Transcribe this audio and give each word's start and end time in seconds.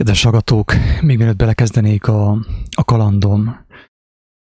Kedves 0.00 0.22
hallgatók, 0.22 0.72
még 1.00 1.16
mielőtt 1.16 1.36
belekezdenék 1.36 2.06
a, 2.06 2.30
a 2.76 2.84
kalandom 2.84 3.66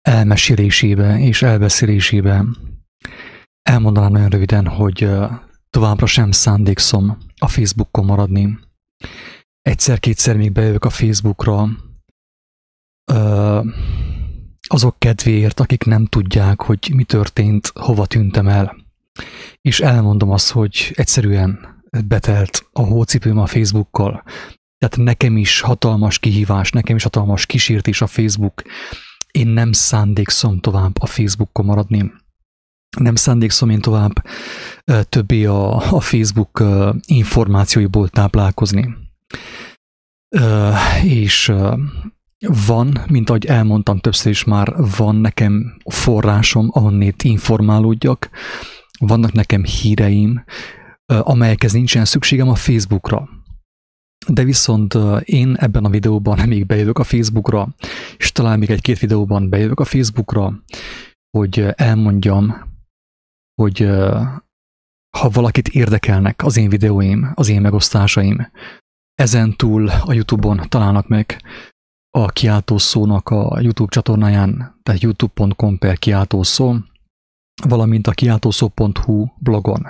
elmesélésébe 0.02 1.20
és 1.20 1.42
elbeszélésébe, 1.42 2.46
elmondanám 3.62 4.12
nagyon 4.12 4.30
röviden, 4.30 4.68
hogy 4.68 5.10
továbbra 5.70 6.06
sem 6.06 6.32
szándékszom 6.32 7.18
a 7.38 7.48
Facebookon 7.48 8.06
maradni. 8.06 8.60
Egyszer-kétszer 9.62 10.38
még 10.38 10.52
bejövök 10.52 10.86
a 10.86 10.90
Facebookra 10.90 11.68
azok 14.68 15.00
kedvéért, 15.00 15.60
akik 15.60 15.84
nem 15.84 16.06
tudják, 16.06 16.62
hogy 16.62 16.92
mi 16.96 17.04
történt, 17.04 17.72
hova 17.74 18.06
tűntem 18.06 18.48
el. 18.48 18.76
És 19.62 19.80
elmondom 19.80 20.32
azt, 20.32 20.52
hogy 20.52 20.92
egyszerűen 20.96 21.82
betelt 22.06 22.68
a 22.72 22.82
hócipőm 22.82 23.38
a 23.38 23.46
Facebookkal, 23.46 24.24
tehát 24.78 24.98
nekem 24.98 25.38
is 25.38 25.62
hatalmas 25.62 26.20
kihívás, 26.20 26.72
nekem 26.72 26.96
is 26.96 27.04
hatalmas 27.04 27.46
kísértés 27.46 28.02
a 28.02 28.08
Facebook. 28.08 28.62
Én 29.32 29.48
nem 29.48 29.72
szándékszom 29.72 30.60
tovább 30.60 31.02
a 31.02 31.06
Facebookon 31.06 31.66
maradni. 31.66 32.12
Nem 32.98 33.16
szándékszom 33.16 33.70
én 33.70 33.82
tovább 33.82 34.26
többé 35.10 35.46
a, 35.46 35.76
a 35.76 36.00
Facebook 36.00 36.64
információiból 37.06 38.10
táplálkozni. 38.10 38.96
És 41.04 41.54
van, 42.66 43.04
mint 43.08 43.30
ahogy 43.30 43.46
elmondtam 43.46 44.00
többször 44.00 44.32
is 44.32 44.44
már, 44.44 44.74
van 44.98 45.16
nekem 45.16 45.78
forrásom, 45.90 46.70
ahonnét 46.72 47.24
informálódjak, 47.24 48.30
vannak 49.00 49.32
nekem 49.32 49.64
híreim, 49.64 50.44
amelyekhez 51.06 51.74
nincsen 51.74 52.06
szükségem 52.06 52.50
a 52.50 52.56
Facebookra. 52.56 53.30
De 54.28 54.44
viszont 54.44 54.94
én 55.24 55.56
ebben 55.56 55.86
a 55.86 55.90
videóban 55.90 56.40
még 56.48 56.66
bejövök 56.66 57.00
a 57.00 57.04
Facebookra, 57.04 57.68
és 58.18 58.32
talán 58.32 58.60
még 58.60 58.70
egy-két 58.70 59.00
videóban 59.00 59.50
bejövök 59.50 59.80
a 59.80 59.86
Facebookra, 59.86 60.64
hogy 61.38 61.68
elmondjam, 61.76 62.74
hogy 63.62 63.80
ha 65.18 65.30
valakit 65.30 65.68
érdekelnek 65.68 66.44
az 66.44 66.58
én 66.58 66.70
videóim, 66.70 67.32
az 67.34 67.50
én 67.50 67.62
megosztásaim, 67.62 68.52
ezen 69.14 69.56
túl 69.56 69.90
a 69.90 70.14
YouTube-on 70.14 70.62
találnak 70.70 71.08
meg 71.08 71.42
a 72.18 72.26
kiáltószónak 72.26 73.30
a 73.30 73.60
YouTube 73.60 73.92
csatornáján, 73.92 74.80
tehát 74.84 75.02
youtube.com 75.02 75.78
per 75.78 75.98
kiáltószó, 75.98 76.76
valamint 77.64 78.08
a 78.08 78.12
kiáltószó.hu 78.12 79.28
blogon 79.38 79.88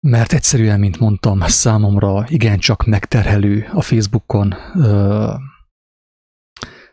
mert 0.00 0.32
egyszerűen, 0.32 0.78
mint 0.78 0.98
mondtam, 0.98 1.40
számomra 1.40 2.24
igencsak 2.28 2.84
megterhelő 2.84 3.68
a 3.72 3.82
Facebookon 3.82 4.54
ö, 4.74 5.32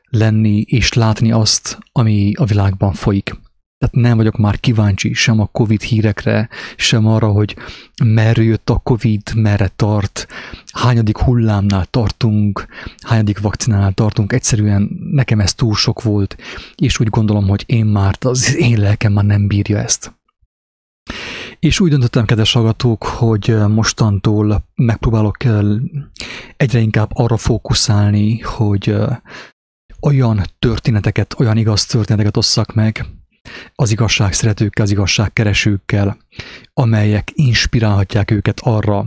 lenni 0.10 0.62
és 0.62 0.94
látni 0.94 1.32
azt, 1.32 1.78
ami 1.92 2.34
a 2.36 2.46
világban 2.46 2.94
folyik. 2.94 3.36
Tehát 3.78 3.96
nem 3.96 4.18
vagyok 4.18 4.38
már 4.38 4.60
kíváncsi 4.60 5.14
sem 5.14 5.40
a 5.40 5.46
Covid 5.46 5.82
hírekre, 5.82 6.50
sem 6.76 7.08
arra, 7.08 7.28
hogy 7.28 7.56
merre 8.04 8.44
jött 8.44 8.70
a 8.70 8.78
Covid, 8.78 9.22
merre 9.36 9.68
tart, 9.76 10.28
hányadik 10.74 11.18
hullámnál 11.18 11.86
tartunk, 11.86 12.68
hányadik 13.02 13.40
vakcinánál 13.40 13.92
tartunk. 13.92 14.34
Egyszerűen 14.34 14.90
nekem 15.12 15.40
ez 15.40 15.54
túl 15.54 15.76
sok 15.76 16.02
volt, 16.02 16.38
és 16.76 17.00
úgy 17.00 17.10
gondolom, 17.10 17.48
hogy 17.48 17.64
én 17.66 17.86
már, 17.86 18.16
az 18.20 18.56
én 18.56 18.80
lelkem 18.80 19.14
már 19.14 19.26
nem 19.26 19.48
bírja 19.48 19.78
ezt. 19.78 20.16
És 21.60 21.80
úgy 21.80 21.90
döntöttem, 21.90 22.26
kedves 22.26 22.54
hallgatók, 22.54 23.04
hogy 23.04 23.56
mostantól 23.68 24.64
megpróbálok 24.76 25.38
egyre 26.58 26.80
inkább 26.80 27.10
arra 27.14 27.38
fókuszálni, 27.38 28.40
hogy 28.40 28.96
olyan 30.02 30.42
történeteket, 30.60 31.40
olyan 31.40 31.58
igaz 31.58 31.86
történeteket 31.86 32.38
osszak 32.38 32.74
meg 32.74 33.06
az 33.76 33.92
igazság 33.92 34.34
szeretőkkel, 34.34 34.84
az 34.86 34.92
igazság 34.92 35.34
keresőkkel, 35.34 36.18
amelyek 36.74 37.32
inspirálhatják 37.34 38.32
őket 38.32 38.60
arra, 38.60 39.06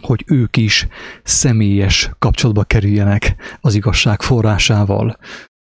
hogy 0.00 0.24
ők 0.26 0.56
is 0.56 0.86
személyes 1.22 2.10
kapcsolatba 2.18 2.64
kerüljenek 2.64 3.34
az 3.60 3.74
igazság 3.74 4.22
forrásával, 4.22 5.18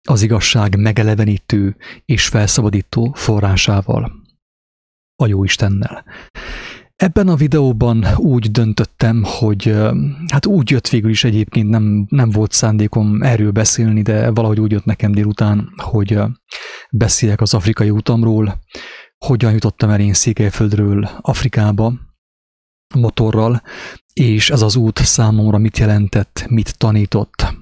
az 0.09 0.23
igazság 0.23 0.77
megelevenítő 0.79 1.77
és 2.05 2.27
felszabadító 2.27 3.13
forrásával 3.15 4.22
a 5.23 5.27
Jóistennel. 5.27 6.05
Ebben 6.97 7.29
a 7.29 7.35
videóban 7.35 8.07
úgy 8.17 8.51
döntöttem, 8.51 9.23
hogy 9.25 9.77
hát 10.33 10.47
úgy 10.47 10.71
jött 10.71 10.89
végül 10.89 11.11
is 11.11 11.25
egyébként, 11.25 11.69
nem, 11.69 12.07
nem 12.09 12.31
volt 12.31 12.53
szándékom 12.53 13.23
erről 13.23 13.51
beszélni, 13.51 14.03
de 14.03 14.31
valahogy 14.31 14.61
úgy 14.61 14.71
jött 14.71 14.85
nekem 14.85 15.13
délután, 15.13 15.73
hogy 15.77 16.19
beszéljek 16.91 17.41
az 17.41 17.55
afrikai 17.55 17.91
utamról, 17.91 18.61
hogyan 19.19 19.53
jutottam 19.53 19.91
el 19.91 20.01
én 20.01 20.13
Székelyföldről 20.13 21.09
Afrikába 21.21 21.93
motorral, 22.95 23.63
és 24.13 24.51
ez 24.51 24.63
az 24.63 24.77
út 24.77 24.99
számomra 24.99 25.59
mit 25.59 25.79
jelentett, 25.79 26.45
mit 26.49 26.79
tanított. 26.79 27.55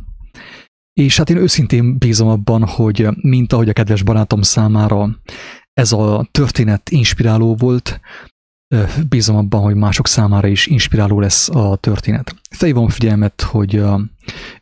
És 0.92 1.16
hát 1.16 1.30
én 1.30 1.36
őszintén 1.36 1.98
bízom 1.98 2.28
abban, 2.28 2.64
hogy 2.64 3.08
mint 3.20 3.52
ahogy 3.52 3.68
a 3.68 3.72
kedves 3.72 4.02
barátom 4.02 4.42
számára 4.42 5.20
ez 5.72 5.92
a 5.92 6.28
történet 6.30 6.90
inspiráló 6.90 7.54
volt, 7.54 8.00
bízom 9.08 9.36
abban, 9.36 9.62
hogy 9.62 9.74
mások 9.74 10.06
számára 10.06 10.46
is 10.48 10.66
inspiráló 10.66 11.20
lesz 11.20 11.48
a 11.48 11.76
történet. 11.76 12.34
Felhívom 12.50 12.88
figyelmet, 12.88 13.42
hogy 13.42 13.76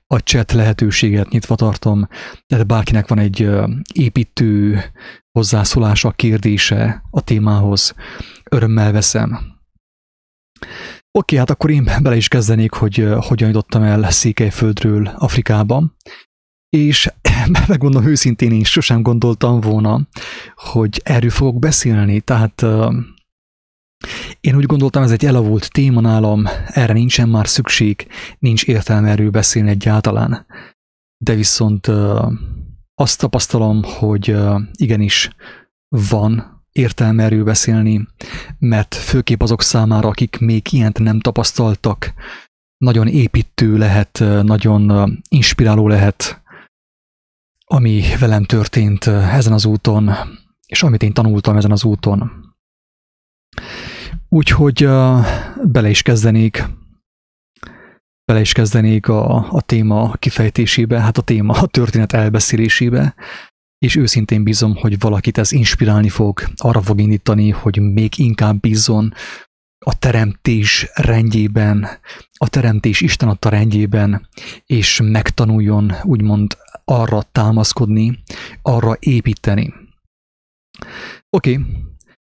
a 0.07 0.17
chat 0.17 0.53
lehetőséget 0.53 1.29
nyitva 1.29 1.55
tartom, 1.55 2.09
tehát 2.47 2.67
bárkinek 2.67 3.09
van 3.09 3.19
egy 3.19 3.51
építő 3.93 4.81
hozzászólása, 5.39 6.11
kérdése 6.11 7.03
a 7.11 7.21
témához, 7.21 7.95
örömmel 8.51 8.93
veszem. 8.93 9.57
Oké, 11.19 11.37
hát 11.37 11.51
akkor 11.51 11.71
én 11.71 11.85
bele 12.03 12.17
is 12.17 12.29
kezdenék, 12.29 12.73
hogy 12.73 13.09
hogyan 13.19 13.49
jutottam 13.49 13.83
el 13.83 14.11
Székelyföldről 14.11 15.07
Afrikába, 15.07 15.97
és 16.69 17.11
megmondom 17.69 18.07
őszintén, 18.07 18.53
én 18.53 18.65
sosem 18.65 19.03
gondoltam 19.03 19.61
volna, 19.61 20.01
hogy 20.55 21.01
erről 21.05 21.31
fogok 21.31 21.59
beszélni, 21.59 22.21
tehát 22.21 22.65
én 24.41 24.57
úgy 24.57 24.67
gondoltam, 24.67 25.03
ez 25.03 25.11
egy 25.11 25.25
elavult 25.25 25.73
téma 25.73 26.01
nálam, 26.01 26.45
erre 26.67 26.93
nincsen 26.93 27.29
már 27.29 27.49
szükség, 27.49 28.07
nincs 28.39 28.65
értelme 28.65 29.09
erről 29.09 29.31
beszélni 29.31 29.71
egyáltalán. 29.71 30.47
De 31.25 31.35
viszont 31.35 31.91
azt 32.95 33.19
tapasztalom, 33.19 33.83
hogy 33.83 34.37
igenis 34.73 35.31
van 35.89 36.65
értelme 36.73 37.23
erről 37.23 37.45
beszélni, 37.45 38.07
mert 38.59 38.95
főképp 38.95 39.43
azok 39.43 39.63
számára, 39.63 40.09
akik 40.09 40.39
még 40.39 40.67
ilyent 40.71 40.99
nem 40.99 41.21
tapasztaltak, 41.21 42.15
nagyon 42.77 43.07
építő 43.07 43.77
lehet, 43.77 44.25
nagyon 44.43 45.13
inspiráló 45.29 45.89
lehet 45.89 46.38
ami 47.71 48.03
velem 48.19 48.45
történt 48.45 49.07
ezen 49.07 49.53
az 49.53 49.65
úton, 49.65 50.11
és 50.67 50.83
amit 50.83 51.03
én 51.03 51.13
tanultam 51.13 51.57
ezen 51.57 51.71
az 51.71 51.85
úton. 51.85 52.31
Úgyhogy 54.29 54.89
bele 55.63 55.89
is 55.89 56.03
kezdenék, 56.03 56.65
bele 58.25 58.41
is 58.41 58.53
kezdenék 58.53 59.09
a, 59.09 59.53
a 59.53 59.61
téma 59.61 60.13
kifejtésébe, 60.13 61.01
hát 61.01 61.19
a 61.19 61.23
téma 61.23 61.55
a 61.55 61.67
történet 61.67 62.13
elbeszélésébe, 62.13 63.15
és 63.79 63.97
őszintén 63.97 64.45
bízom, 64.45 64.77
hogy 64.77 64.99
valakit 64.99 65.39
ez 65.39 65.53
inspirálni 65.53 66.09
fog, 66.09 66.43
arra 66.57 66.83
fog 66.83 67.01
indítani, 67.01 67.51
hogy 67.51 67.81
még 67.81 68.19
inkább 68.19 68.61
bízzon 68.61 69.15
a 69.85 69.99
teremtés 69.99 70.91
rendjében, 70.95 71.89
a 72.39 72.49
teremtés 72.49 73.01
Isten 73.01 73.29
adta 73.29 73.49
rendjében, 73.49 74.29
és 74.67 75.01
megtanuljon 75.05 75.93
úgymond 76.03 76.57
arra 76.91 77.23
támaszkodni, 77.33 78.19
arra 78.63 78.97
építeni. 78.99 79.75
Oké, 81.31 81.53
okay. 81.53 81.67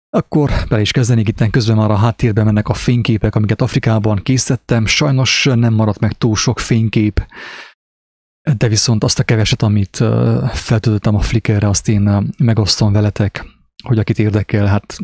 akkor 0.09 0.51
bele 0.69 0.81
is 0.81 0.91
kezdenék 0.91 1.27
itt 1.27 1.49
közben 1.49 1.75
már 1.75 1.91
a 1.91 1.95
háttérbe 1.95 2.43
mennek 2.43 2.67
a 2.67 2.73
fényképek, 2.73 3.35
amiket 3.35 3.61
Afrikában 3.61 4.19
készítettem. 4.23 4.85
Sajnos 4.85 5.49
nem 5.53 5.73
maradt 5.73 5.99
meg 5.99 6.11
túl 6.11 6.35
sok 6.35 6.59
fénykép, 6.59 7.25
de 8.57 8.67
viszont 8.67 9.03
azt 9.03 9.19
a 9.19 9.23
keveset, 9.23 9.61
amit 9.61 10.03
feltöltöttem 10.53 11.15
a 11.15 11.21
Flickrre, 11.21 11.67
azt 11.67 11.89
én 11.89 12.31
megosztom 12.37 12.93
veletek, 12.93 13.45
hogy 13.83 13.99
akit 13.99 14.19
érdekel, 14.19 14.65
hát 14.65 14.97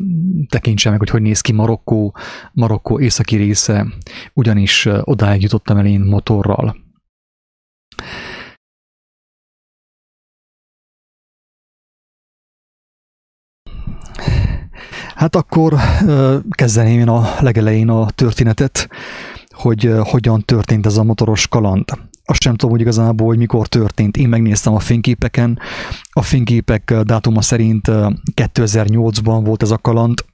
tekintse 0.50 0.90
meg, 0.90 1.00
hogy 1.00 1.10
hogy 1.10 1.22
néz 1.22 1.42
ki 1.42 1.52
Marokkó, 1.52 2.16
Marokkó 2.54 3.00
északi 3.00 3.36
része, 3.36 3.88
ugyanis 4.34 4.88
odáig 5.02 5.42
jutottam 5.42 5.78
el 5.78 5.86
én 5.86 6.02
motorral. 6.02 6.76
Hát 15.22 15.36
akkor 15.36 15.76
kezdeném 16.50 17.00
én 17.00 17.08
a 17.08 17.36
legelején 17.40 17.90
a 17.90 18.10
történetet, 18.10 18.90
hogy 19.50 19.94
hogyan 20.00 20.42
történt 20.42 20.86
ez 20.86 20.98
a 20.98 21.04
motoros 21.04 21.48
kaland. 21.48 21.84
Azt 22.26 22.42
sem 22.42 22.52
tudom, 22.52 22.72
hogy 22.72 22.82
igazából, 22.82 23.28
hogy 23.28 23.38
mikor 23.38 23.68
történt. 23.68 24.18
Én 24.18 24.30
megnéztem 24.30 24.74
a 24.74 24.80
fényképeken. 24.80 25.60
A 26.12 26.22
fényképek 26.22 26.94
dátuma 27.04 27.42
szerint 27.42 27.88
2008-ban 28.36 29.42
volt 29.44 29.62
ez 29.62 29.72
a 29.72 29.78
kaland. 29.78 30.26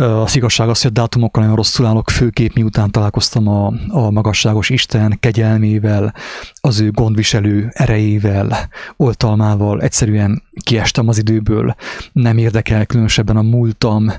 Az 0.00 0.36
igazság 0.36 0.68
az, 0.68 0.82
hogy 0.82 0.90
a 0.90 1.00
dátumokkal 1.00 1.42
nagyon 1.42 1.56
rosszul 1.56 1.86
állok, 1.86 2.10
főképp 2.10 2.54
miután 2.54 2.90
találkoztam 2.90 3.48
a, 3.48 3.72
a 3.88 4.10
magasságos 4.10 4.70
Isten 4.70 5.16
kegyelmével, 5.20 6.14
az 6.60 6.80
ő 6.80 6.90
gondviselő 6.90 7.68
erejével, 7.72 8.68
oltalmával, 8.96 9.80
egyszerűen 9.80 10.42
kiestem 10.62 11.08
az 11.08 11.18
időből, 11.18 11.74
nem 12.12 12.38
érdekel 12.38 12.86
különösebben 12.86 13.36
a 13.36 13.42
múltam, 13.42 14.12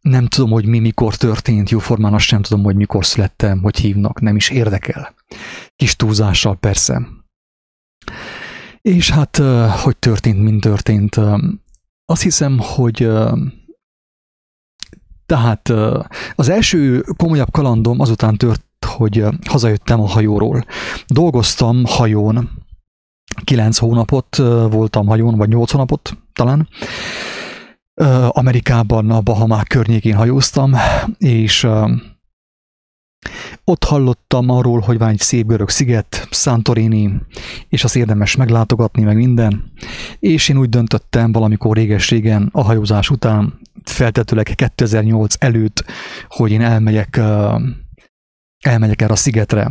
nem 0.00 0.26
tudom, 0.26 0.50
hogy 0.50 0.66
mi 0.66 0.78
mikor 0.78 1.14
történt, 1.14 1.70
jóformán 1.70 2.14
azt 2.14 2.24
sem 2.24 2.42
tudom, 2.42 2.64
hogy 2.64 2.76
mikor 2.76 3.06
születtem, 3.06 3.62
hogy 3.62 3.76
hívnak, 3.76 4.20
nem 4.20 4.36
is 4.36 4.50
érdekel. 4.50 5.14
Kis 5.76 5.96
túlzással 5.96 6.56
persze. 6.56 7.08
És 8.80 9.10
hát, 9.10 9.36
hogy 9.82 9.96
történt, 9.96 10.42
mint 10.42 10.60
történt, 10.60 11.20
azt 12.04 12.22
hiszem, 12.22 12.58
hogy 12.58 13.08
tehát 15.28 15.72
az 16.34 16.48
első 16.48 17.04
komolyabb 17.16 17.50
kalandom 17.50 18.00
azután 18.00 18.36
tört, 18.36 18.64
hogy 18.86 19.24
hazajöttem 19.48 20.00
a 20.00 20.06
hajóról. 20.06 20.64
Dolgoztam 21.06 21.82
hajón, 21.86 22.50
kilenc 23.44 23.78
hónapot 23.78 24.36
voltam 24.70 25.06
hajón, 25.06 25.36
vagy 25.36 25.48
nyolc 25.48 25.70
hónapot 25.70 26.16
talán. 26.32 26.68
Amerikában, 28.28 29.10
a 29.10 29.20
Bahamák 29.20 29.66
környékén 29.66 30.14
hajóztam, 30.14 30.74
és 31.18 31.68
ott 33.64 33.84
hallottam 33.84 34.50
arról, 34.50 34.80
hogy 34.80 34.98
van 34.98 35.08
egy 35.08 35.18
szép 35.18 35.46
görög 35.46 35.68
sziget, 35.68 36.28
Santorini, 36.30 37.20
és 37.68 37.84
az 37.84 37.96
érdemes 37.96 38.36
meglátogatni, 38.36 39.02
meg 39.02 39.16
minden. 39.16 39.72
És 40.18 40.48
én 40.48 40.58
úgy 40.58 40.68
döntöttem 40.68 41.32
valamikor 41.32 41.76
réges-régen 41.76 42.48
a 42.52 42.62
hajózás 42.62 43.10
után, 43.10 43.58
feltetőleg 43.84 44.52
2008 44.54 45.34
előtt, 45.38 45.84
hogy 46.28 46.50
én 46.50 46.60
elmegyek, 46.60 47.20
elmegyek 48.64 49.02
erre 49.02 49.12
a 49.12 49.16
szigetre. 49.16 49.70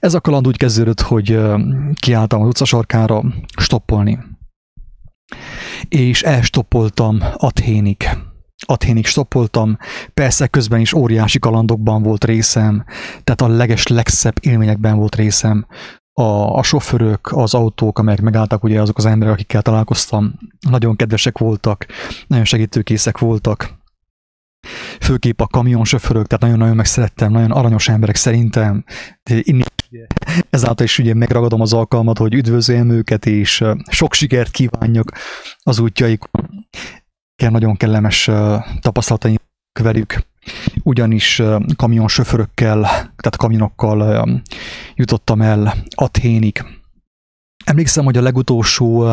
Ez 0.00 0.14
a 0.14 0.20
kaland 0.20 0.46
úgy 0.46 0.56
kezdődött, 0.56 1.00
hogy 1.00 1.40
kiálltam 1.94 2.40
az 2.40 2.46
utcasarkára 2.46 3.22
stoppolni. 3.56 4.18
És 5.88 6.22
elstoppoltam 6.22 7.18
Athénig. 7.36 8.08
Athénig 8.66 9.06
stoppoltam, 9.06 9.78
persze 10.14 10.46
közben 10.46 10.80
is 10.80 10.92
óriási 10.92 11.38
kalandokban 11.38 12.02
volt 12.02 12.24
részem, 12.24 12.84
tehát 13.24 13.40
a 13.40 13.48
leges, 13.48 13.86
legszebb 13.86 14.34
élményekben 14.40 14.96
volt 14.96 15.14
részem. 15.14 15.66
A, 16.18 16.56
a 16.56 16.62
sofőrök, 16.62 17.32
az 17.32 17.54
autók, 17.54 17.98
amelyek 17.98 18.20
megálltak, 18.20 18.64
ugye 18.64 18.80
azok 18.80 18.98
az 18.98 19.06
emberek, 19.06 19.34
akikkel 19.34 19.62
találkoztam, 19.62 20.34
nagyon 20.70 20.96
kedvesek 20.96 21.38
voltak, 21.38 21.86
nagyon 22.26 22.44
segítőkészek 22.44 23.18
voltak. 23.18 23.74
Főképp 25.00 25.40
a 25.40 25.46
kamionsofőrök, 25.46 26.26
tehát 26.26 26.42
nagyon-nagyon 26.42 26.76
megszerettem, 26.76 27.32
nagyon 27.32 27.50
aranyos 27.50 27.88
emberek 27.88 28.16
szerintem. 28.16 28.84
Inni 29.30 29.62
ezáltal 30.50 30.86
is 30.86 30.98
ugye 30.98 31.14
megragadom 31.14 31.60
az 31.60 31.72
alkalmat, 31.72 32.18
hogy 32.18 32.34
üdvözöljem 32.34 32.90
őket, 32.90 33.26
és 33.26 33.64
sok 33.90 34.14
sikert 34.14 34.50
kívánjak 34.50 35.12
az 35.62 35.78
útjaikon 35.78 36.68
nagyon 37.36 37.76
kellemes 37.76 38.30
tapasztalataim 38.80 39.36
velük, 39.80 40.27
ugyanis 40.82 41.42
kamionsofőrökkel, 41.76 42.80
tehát 42.82 43.36
kamionokkal 43.36 44.28
jutottam 44.94 45.40
el 45.40 45.74
Athénig. 45.94 46.64
Emlékszem, 47.64 48.04
hogy 48.04 48.16
a 48.16 48.22
legutolsó 48.22 49.12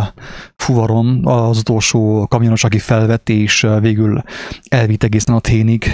fuvarom, 0.56 1.20
az 1.24 1.58
utolsó 1.58 2.28
kamionos, 2.28 2.64
aki 2.64 2.80
felvett, 2.80 3.30
és 3.30 3.68
végül 3.80 4.22
elvitt 4.68 5.04
egészen 5.04 5.36
Athénig, 5.36 5.92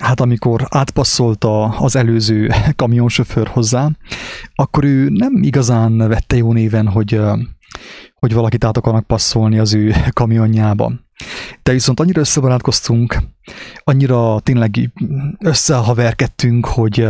hát 0.00 0.20
amikor 0.20 0.66
átpasszolta 0.68 1.64
az 1.64 1.96
előző 1.96 2.50
kamionsofőr 2.76 3.48
hozzá, 3.48 3.90
akkor 4.54 4.84
ő 4.84 5.08
nem 5.08 5.42
igazán 5.42 5.96
vette 5.96 6.36
jó 6.36 6.52
néven, 6.52 6.88
hogy 6.88 7.20
hogy 8.14 8.32
valakit 8.34 8.64
át 8.64 8.76
akarnak 8.76 9.06
passzolni 9.06 9.58
az 9.58 9.74
ő 9.74 9.94
kamionjába. 10.12 10.92
De 11.62 11.72
viszont 11.72 12.00
annyira 12.00 12.20
összebarátkoztunk, 12.20 13.16
annyira 13.84 14.40
tényleg 14.40 14.92
összehaverkedtünk, 15.38 16.66
hogy 16.66 17.08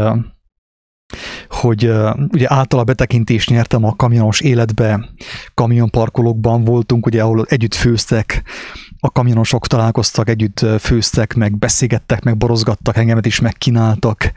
hogy 1.48 1.90
ugye 2.32 2.46
általa 2.48 2.84
betekintést 2.84 3.50
nyertem 3.50 3.84
a 3.84 3.96
kamionos 3.96 4.40
életbe, 4.40 5.08
kamionparkolókban 5.54 6.64
voltunk, 6.64 7.06
ugye 7.06 7.22
ahol 7.22 7.44
együtt 7.48 7.74
főztek, 7.74 8.42
a 9.00 9.10
kamionosok 9.10 9.66
találkoztak, 9.66 10.28
együtt 10.28 10.66
főztek, 10.78 11.34
meg 11.34 11.58
beszélgettek, 11.58 12.22
meg 12.22 12.36
borozgattak, 12.36 12.96
engemet 12.96 13.26
is 13.26 13.40
megkínáltak, 13.40 14.32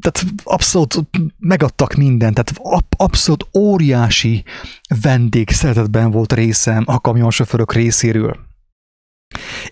tehát 0.00 0.24
abszolút 0.44 1.08
megadtak 1.38 1.94
mindent, 1.94 2.34
tehát 2.34 2.84
abszolút 2.96 3.46
óriási 3.56 4.44
vendég 5.02 5.50
szeretetben 5.50 6.10
volt 6.10 6.32
részem 6.32 6.82
a 6.86 7.00
kamionsofőrök 7.00 7.72
részéről. 7.72 8.36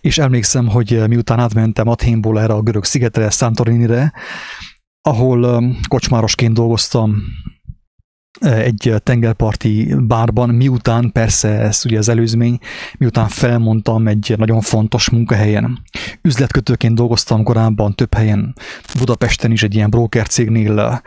És 0.00 0.18
emlékszem, 0.18 0.68
hogy 0.68 1.08
miután 1.08 1.38
átmentem 1.38 1.88
Athénból 1.88 2.40
erre 2.40 2.52
a 2.52 2.62
görög 2.62 2.84
szigetre, 2.84 3.30
Santorini-re, 3.30 4.12
ahol 5.00 5.64
kocsmárosként 5.88 6.54
dolgoztam 6.54 7.22
egy 8.40 8.94
tengerparti 9.02 9.94
bárban, 9.98 10.48
miután, 10.48 11.12
persze 11.12 11.48
ez 11.48 11.82
ugye 11.84 11.98
az 11.98 12.08
előzmény, 12.08 12.58
miután 12.98 13.28
felmondtam 13.28 14.08
egy 14.08 14.34
nagyon 14.36 14.60
fontos 14.60 15.10
munkahelyen. 15.10 15.78
Üzletkötőként 16.22 16.94
dolgoztam 16.94 17.42
korábban 17.42 17.94
több 17.94 18.14
helyen, 18.14 18.54
Budapesten 18.98 19.50
is 19.52 19.62
egy 19.62 19.74
ilyen 19.74 19.90
broker 19.90 20.26
cégnél, 20.26 21.02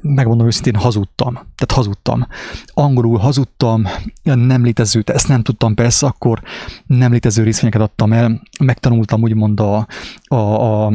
megmondom 0.00 0.46
őszintén, 0.46 0.74
hazudtam. 0.74 1.32
Tehát 1.34 1.72
hazudtam. 1.72 2.26
Angolul 2.66 3.18
hazudtam, 3.18 3.86
nem 4.22 4.64
létező, 4.64 5.02
ezt 5.06 5.28
nem 5.28 5.42
tudtam 5.42 5.74
persze, 5.74 6.06
akkor 6.06 6.42
nem 6.86 7.12
létező 7.12 7.42
részvényeket 7.42 7.80
adtam 7.80 8.12
el, 8.12 8.42
megtanultam 8.58 9.22
úgymond 9.22 9.60
a, 9.60 9.86
a, 10.24 10.34
a 10.34 10.92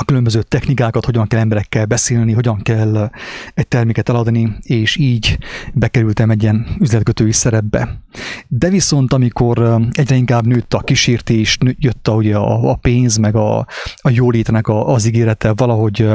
a 0.00 0.04
különböző 0.04 0.42
technikákat, 0.42 1.04
hogyan 1.04 1.26
kell 1.26 1.40
emberekkel 1.40 1.86
beszélni, 1.86 2.32
hogyan 2.32 2.62
kell 2.62 3.10
egy 3.54 3.68
terméket 3.68 4.08
eladni, 4.08 4.56
és 4.62 4.96
így 4.96 5.38
bekerültem 5.74 6.30
egy 6.30 6.42
ilyen 6.42 6.66
üzletkötői 6.78 7.32
szerepbe. 7.32 8.00
De 8.48 8.68
viszont, 8.68 9.12
amikor 9.12 9.80
egyre 9.92 10.14
inkább 10.14 10.46
nőtt 10.46 10.74
a 10.74 10.80
kísértés, 10.80 11.58
jött 11.78 12.08
a, 12.08 12.12
ugye 12.12 12.36
a, 12.36 12.74
pénz, 12.74 13.16
meg 13.16 13.34
a, 13.34 13.58
a 13.96 14.10
jólétnek 14.10 14.68
a, 14.68 14.92
az 14.92 15.06
ígérete, 15.06 15.52
valahogy 15.52 16.08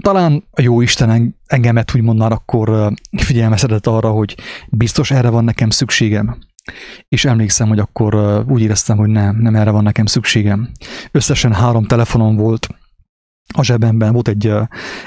talán 0.00 0.44
a 0.50 0.60
jó 0.60 0.80
Isten 0.80 1.36
engemet 1.46 1.94
úgymond 1.94 2.18
már 2.18 2.32
akkor 2.32 2.92
figyelmeztetett 3.16 3.86
arra, 3.86 4.10
hogy 4.10 4.36
biztos 4.68 5.10
erre 5.10 5.28
van 5.28 5.44
nekem 5.44 5.70
szükségem. 5.70 6.38
És 7.08 7.24
emlékszem, 7.24 7.68
hogy 7.68 7.78
akkor 7.78 8.44
úgy 8.48 8.60
éreztem, 8.60 8.96
hogy 8.96 9.08
nem, 9.08 9.36
nem 9.36 9.54
erre 9.54 9.70
van 9.70 9.82
nekem 9.82 10.06
szükségem. 10.06 10.70
Összesen 11.10 11.52
három 11.52 11.84
telefonom 11.84 12.36
volt, 12.36 12.68
a 13.54 13.62
zsebemben 13.62 14.12
volt 14.12 14.28
egy, 14.28 14.52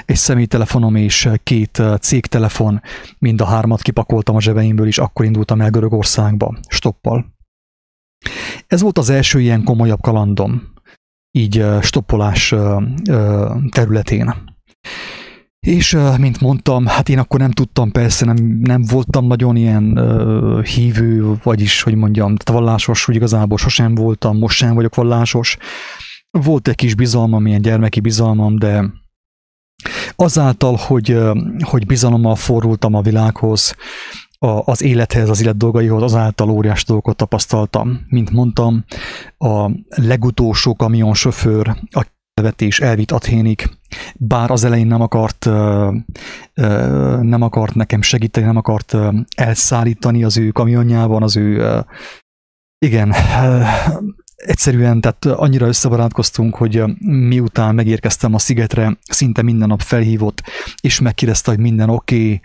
egy 0.04 0.16
személytelefonom 0.16 0.94
és 0.94 1.28
két 1.42 1.82
cégtelefon, 2.00 2.82
mind 3.18 3.40
a 3.40 3.44
hármat 3.44 3.82
kipakoltam 3.82 4.36
a 4.36 4.40
zsebeimből, 4.40 4.86
és 4.86 4.98
akkor 4.98 5.24
indultam 5.24 5.60
el 5.60 5.70
Görögországba, 5.70 6.58
stoppal. 6.68 7.34
Ez 8.66 8.80
volt 8.80 8.98
az 8.98 9.10
első 9.10 9.40
ilyen 9.40 9.64
komolyabb 9.64 10.00
kalandom, 10.00 10.72
így 11.30 11.66
stoppolás 11.80 12.54
területén. 13.70 14.34
És 15.66 15.96
mint 16.18 16.40
mondtam, 16.40 16.86
hát 16.86 17.08
én 17.08 17.18
akkor 17.18 17.40
nem 17.40 17.50
tudtam, 17.50 17.90
persze 17.90 18.24
nem, 18.24 18.36
nem 18.60 18.82
voltam 18.82 19.26
nagyon 19.26 19.56
ilyen 19.56 19.98
uh, 19.98 20.64
hívő, 20.64 21.34
vagyis, 21.42 21.82
hogy 21.82 21.94
mondjam, 21.94 22.36
tehát 22.36 22.60
vallásos, 22.60 23.04
hogy 23.04 23.14
igazából 23.14 23.58
sosem 23.58 23.94
voltam, 23.94 24.38
most 24.38 24.56
sem 24.56 24.74
vagyok 24.74 24.94
vallásos. 24.94 25.56
Volt 26.30 26.68
egy 26.68 26.74
kis 26.74 26.94
bizalmam, 26.94 27.46
ilyen 27.46 27.62
gyermeki 27.62 28.00
bizalmam, 28.00 28.58
de 28.58 28.84
azáltal, 30.16 30.76
hogy, 30.76 31.18
hogy 31.60 31.86
bizalommal 31.86 32.36
forrultam 32.36 32.94
a 32.94 33.02
világhoz, 33.02 33.74
a, 34.38 34.70
az 34.70 34.82
élethez, 34.82 35.28
az 35.28 35.40
élet 35.40 35.56
dolgaihoz, 35.56 36.02
azáltal 36.02 36.50
óriás 36.50 36.84
dolgokat 36.84 37.16
tapasztaltam. 37.16 38.06
Mint 38.08 38.30
mondtam, 38.30 38.84
a 39.38 39.70
legutolsó 39.88 40.74
kamionsofőr, 40.74 41.76
a 41.90 42.06
vetés 42.40 42.80
elvitt 42.80 43.10
Athénig, 43.10 43.70
bár 44.14 44.50
az 44.50 44.64
elején 44.64 44.86
nem 44.86 45.00
akart, 45.00 45.44
nem 47.20 47.42
akart 47.42 47.74
nekem 47.74 48.02
segíteni, 48.02 48.46
nem 48.46 48.56
akart 48.56 48.96
elszállítani 49.36 50.24
az 50.24 50.36
ő 50.36 50.50
kamionjában, 50.50 51.22
az 51.22 51.36
ő, 51.36 51.82
igen, 52.78 53.14
egyszerűen, 54.40 55.00
tehát 55.00 55.24
annyira 55.26 55.66
összebarátkoztunk, 55.66 56.54
hogy 56.54 56.82
miután 57.06 57.74
megérkeztem 57.74 58.34
a 58.34 58.38
szigetre, 58.38 58.98
szinte 59.02 59.42
minden 59.42 59.68
nap 59.68 59.80
felhívott, 59.80 60.42
és 60.80 61.00
megkérdezte, 61.00 61.50
hogy 61.50 61.60
minden 61.60 61.88
oké, 61.88 62.16
okay, 62.16 62.40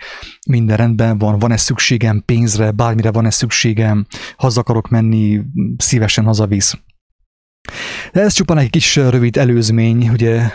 minden 0.47 0.77
rendben 0.77 1.17
van, 1.17 1.39
van-e 1.39 1.57
szükségem 1.57 2.23
pénzre, 2.25 2.71
bármire 2.71 3.11
van-e 3.11 3.29
szükségem, 3.29 4.05
haza 4.37 4.59
akarok 4.59 4.89
menni, 4.89 5.41
szívesen 5.77 6.25
hazavisz. 6.25 6.77
De 8.11 8.21
ez 8.21 8.33
csupán 8.33 8.57
egy 8.57 8.69
kis 8.69 8.95
rövid 8.95 9.37
előzmény, 9.37 10.09
ugye 10.09 10.51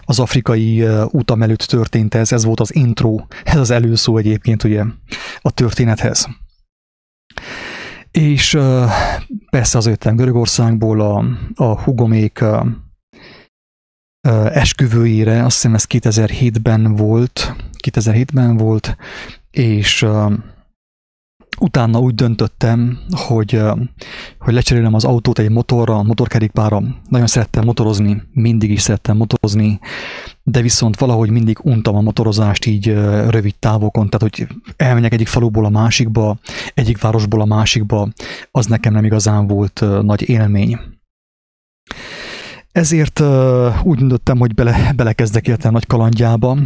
az 0.00 0.18
afrikai 0.18 0.84
utam 1.10 1.42
előtt 1.42 1.62
történt 1.62 2.14
ez, 2.14 2.32
ez 2.32 2.44
volt 2.44 2.60
az 2.60 2.74
intro, 2.74 3.16
ez 3.44 3.56
az 3.56 3.70
előszó 3.70 4.16
egyébként 4.16 4.64
ugye 4.64 4.84
a 5.40 5.50
történethez. 5.50 6.28
És 8.10 8.58
persze 9.50 9.78
az 9.78 9.86
jöttem 9.86 10.16
Görögországból 10.16 11.00
a, 11.00 11.24
a 11.54 11.82
hugomék 11.82 12.44
esküvőjére, 14.52 15.44
azt 15.44 15.54
hiszem 15.54 15.74
ez 15.74 15.84
2007-ben 15.88 16.94
volt, 16.94 17.54
2007-ben 17.86 18.56
volt, 18.56 18.96
és 19.50 20.06
utána 21.60 21.98
úgy 21.98 22.14
döntöttem, 22.14 22.98
hogy, 23.10 23.60
hogy 24.38 24.54
lecserélem 24.54 24.94
az 24.94 25.04
autót 25.04 25.38
egy 25.38 25.50
motorra, 25.50 26.02
motorkerékpára. 26.02 26.82
Nagyon 27.08 27.26
szerettem 27.26 27.64
motorozni, 27.64 28.22
mindig 28.32 28.70
is 28.70 28.80
szerettem 28.82 29.16
motorozni, 29.16 29.78
de 30.42 30.60
viszont 30.60 30.98
valahogy 30.98 31.30
mindig 31.30 31.58
untam 31.62 31.96
a 31.96 32.00
motorozást 32.00 32.66
így 32.66 32.86
rövid 33.28 33.54
távokon, 33.58 34.08
tehát 34.08 34.36
hogy 34.36 34.56
elmenjek 34.76 35.12
egyik 35.12 35.26
faluból 35.26 35.64
a 35.64 35.70
másikba, 35.70 36.38
egyik 36.74 37.00
városból 37.00 37.40
a 37.40 37.44
másikba, 37.44 38.08
az 38.50 38.66
nekem 38.66 38.92
nem 38.92 39.04
igazán 39.04 39.46
volt 39.46 39.84
nagy 40.02 40.28
élmény. 40.28 40.78
Ezért 42.72 43.20
úgy 43.82 43.98
döntöttem, 43.98 44.38
hogy 44.38 44.54
bele, 44.54 44.92
belekezdek 44.96 45.48
értem 45.48 45.72
nagy 45.72 45.86
kalandjába, 45.86 46.58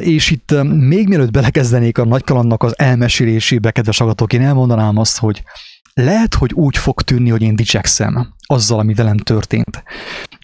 és 0.00 0.30
itt 0.30 0.62
még 0.62 1.08
mielőtt 1.08 1.30
belekezdenék 1.30 1.98
a 1.98 2.04
nagy 2.04 2.24
kalandnak 2.24 2.62
az 2.62 2.78
elmesélésébe, 2.78 3.70
kedves 3.70 4.00
agatok, 4.00 4.32
én 4.32 4.42
elmondanám 4.42 4.96
azt, 4.96 5.18
hogy 5.18 5.42
lehet, 5.94 6.34
hogy 6.34 6.52
úgy 6.52 6.76
fog 6.76 7.02
tűnni, 7.02 7.30
hogy 7.30 7.42
én 7.42 7.56
dicsekszem 7.56 8.34
azzal, 8.46 8.78
ami 8.78 8.94
velem 8.94 9.16
történt. 9.16 9.82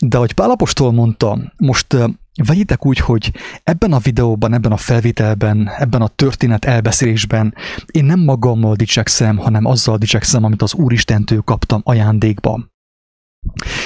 De 0.07 0.17
ahogy 0.17 0.33
Pálapostól 0.33 0.93
mondta, 0.93 1.53
most 1.57 1.97
vegyétek 2.45 2.87
úgy, 2.87 2.99
hogy 2.99 3.33
ebben 3.65 3.93
a 3.93 3.99
videóban, 3.99 4.55
ebben 4.55 4.73
a 4.73 4.77
felvételben, 4.77 5.71
ebben 5.79 6.03
a 6.03 6.09
történet 6.09 6.65
elbeszélésben 6.65 7.55
én 7.91 8.05
nem 8.05 8.21
magammal 8.21 8.75
dicsekszem, 8.75 9.37
hanem 9.37 9.65
azzal 9.65 9.99
dicsekszem, 9.99 10.45
amit 10.45 10.63
az 10.63 10.75
Úristentől 10.75 11.41
kaptam 11.41 11.81
ajándékba. 11.85 12.72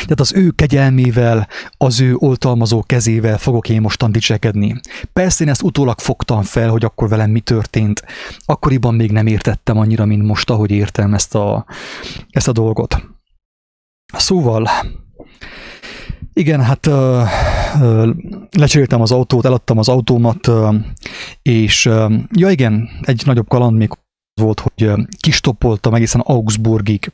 Tehát 0.02 0.20
az 0.20 0.32
ő 0.32 0.50
kegyelmével, 0.50 1.48
az 1.76 2.00
ő 2.00 2.14
oltalmazó 2.18 2.82
kezével 2.82 3.38
fogok 3.38 3.68
én 3.68 3.80
mostan 3.80 4.12
dicsekedni. 4.12 4.80
Persze 5.12 5.44
én 5.44 5.50
ezt 5.50 5.62
utólag 5.62 5.98
fogtam 5.98 6.42
fel, 6.42 6.68
hogy 6.68 6.84
akkor 6.84 7.08
velem 7.08 7.30
mi 7.30 7.40
történt. 7.40 8.04
Akkoriban 8.44 8.94
még 8.94 9.10
nem 9.10 9.26
értettem 9.26 9.78
annyira, 9.78 10.04
mint 10.04 10.22
most, 10.22 10.50
ahogy 10.50 10.70
értem 10.70 11.14
ezt 11.14 11.34
a, 11.34 11.64
ezt 12.30 12.48
a 12.48 12.52
dolgot. 12.52 13.02
Szóval, 14.12 14.68
igen, 16.32 16.62
hát 16.62 16.86
uh, 16.86 17.22
uh, 17.80 18.08
lecseréltem 18.50 19.00
az 19.00 19.12
autót, 19.12 19.44
eladtam 19.44 19.78
az 19.78 19.88
autómat, 19.88 20.46
uh, 20.46 20.74
és 21.42 21.86
uh, 21.86 22.12
ja 22.32 22.50
igen, 22.50 22.88
egy 23.02 23.22
nagyobb 23.26 23.48
kaland 23.48 23.76
még 23.76 23.90
volt, 24.40 24.60
hogy 24.60 24.90
kistoppoltam 25.20 25.94
egészen 25.94 26.20
Augsburgig. 26.20 27.10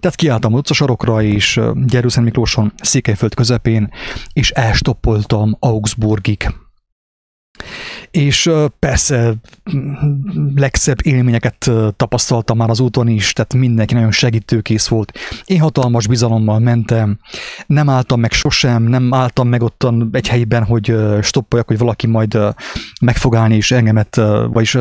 Tehát 0.00 0.16
kiálltam 0.16 0.54
a 0.54 0.62
sarokra, 0.72 1.22
és 1.22 1.60
Gyerőszent 1.86 2.26
Miklóson, 2.26 2.72
Székelyföld 2.80 3.34
közepén, 3.34 3.90
és 4.32 4.50
elstoppoltam 4.50 5.56
Augsburgig. 5.58 6.48
És 8.16 8.50
persze 8.78 9.34
legszebb 10.54 10.98
élményeket 11.02 11.70
tapasztaltam 11.96 12.56
már 12.56 12.70
az 12.70 12.80
úton 12.80 13.08
is, 13.08 13.32
tehát 13.32 13.54
mindenki 13.54 13.94
nagyon 13.94 14.10
segítőkész 14.10 14.86
volt. 14.88 15.18
Én 15.44 15.60
hatalmas 15.60 16.06
bizalommal 16.06 16.58
mentem, 16.58 17.18
nem 17.66 17.88
álltam 17.88 18.20
meg 18.20 18.32
sosem, 18.32 18.82
nem 18.82 19.14
álltam 19.14 19.48
meg 19.48 19.62
ottan 19.62 20.08
egy 20.12 20.28
helyben, 20.28 20.64
hogy 20.64 20.96
stoppoljak, 21.22 21.68
hogy 21.68 21.78
valaki 21.78 22.06
majd 22.06 22.38
meg 23.00 23.16
fog 23.16 23.34
állni 23.34 23.56
és 23.56 23.70
engemet, 23.70 24.16
vagyis 24.52 24.74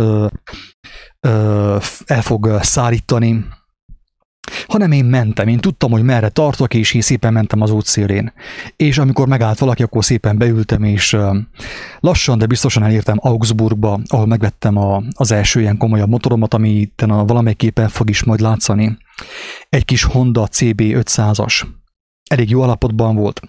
el 2.06 2.22
fog 2.22 2.60
szállítani, 2.62 3.46
hanem 4.68 4.92
én 4.92 5.06
mentem, 5.06 5.48
én 5.48 5.58
tudtam, 5.58 5.92
hogy 5.92 6.04
merre 6.04 6.30
tartok, 6.30 6.74
és 6.74 6.94
én 6.94 7.02
szépen 7.02 7.34
mentem 7.34 7.62
az 7.62 7.72
út 7.72 7.86
szélén. 7.86 8.34
És 8.76 8.98
amikor 8.98 9.28
megállt 9.28 9.60
valaki, 9.60 9.84
akkor 9.84 10.04
szépen 10.04 10.38
beültem, 10.38 10.84
és 10.84 11.18
lassan, 12.00 12.38
de 12.38 12.46
biztosan 12.46 12.84
elértem 12.84 13.18
Augsburgba, 13.20 14.00
ahol 14.08 14.26
megvettem 14.26 14.78
a, 14.78 15.04
az 15.12 15.32
első 15.32 15.60
ilyen 15.60 15.78
komolyabb 15.78 16.10
motoromat, 16.10 16.54
ami 16.54 16.70
itt 16.70 17.02
a 17.02 17.26
valamelyik 17.26 17.58
képen 17.58 17.90
fog 17.90 18.10
is 18.10 18.24
majd 18.24 18.40
látszani. 18.40 18.98
Egy 19.70 19.86
kis 19.86 20.04
Honda 20.04 20.48
CB 20.48 20.82
500-as. 20.82 21.62
Elég 22.30 22.50
jó 22.50 22.64
állapotban 22.64 23.16
volt. 23.16 23.42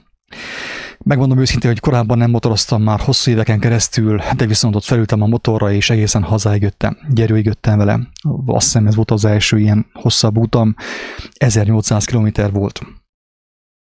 Megmondom 1.04 1.38
őszintén, 1.38 1.70
hogy 1.70 1.80
korábban 1.80 2.18
nem 2.18 2.30
motoroztam 2.30 2.82
már 2.82 3.00
hosszú 3.00 3.30
éveken 3.30 3.58
keresztül, 3.58 4.20
de 4.36 4.46
viszont 4.46 4.74
ott 4.74 4.84
felültem 4.84 5.22
a 5.22 5.26
motorra, 5.26 5.72
és 5.72 5.90
egészen 5.90 6.22
hazáig 6.22 6.62
jöttem. 6.62 6.98
Gyerőig 7.08 7.44
jöttem 7.44 7.78
vele. 7.78 8.00
Azt 8.46 8.64
hiszem 8.64 8.86
ez 8.86 8.94
volt 8.94 9.10
az 9.10 9.24
első 9.24 9.58
ilyen 9.58 9.86
hosszabb 9.92 10.36
utam. 10.38 10.76
1800 11.32 12.04
km 12.04 12.28
volt. 12.52 12.80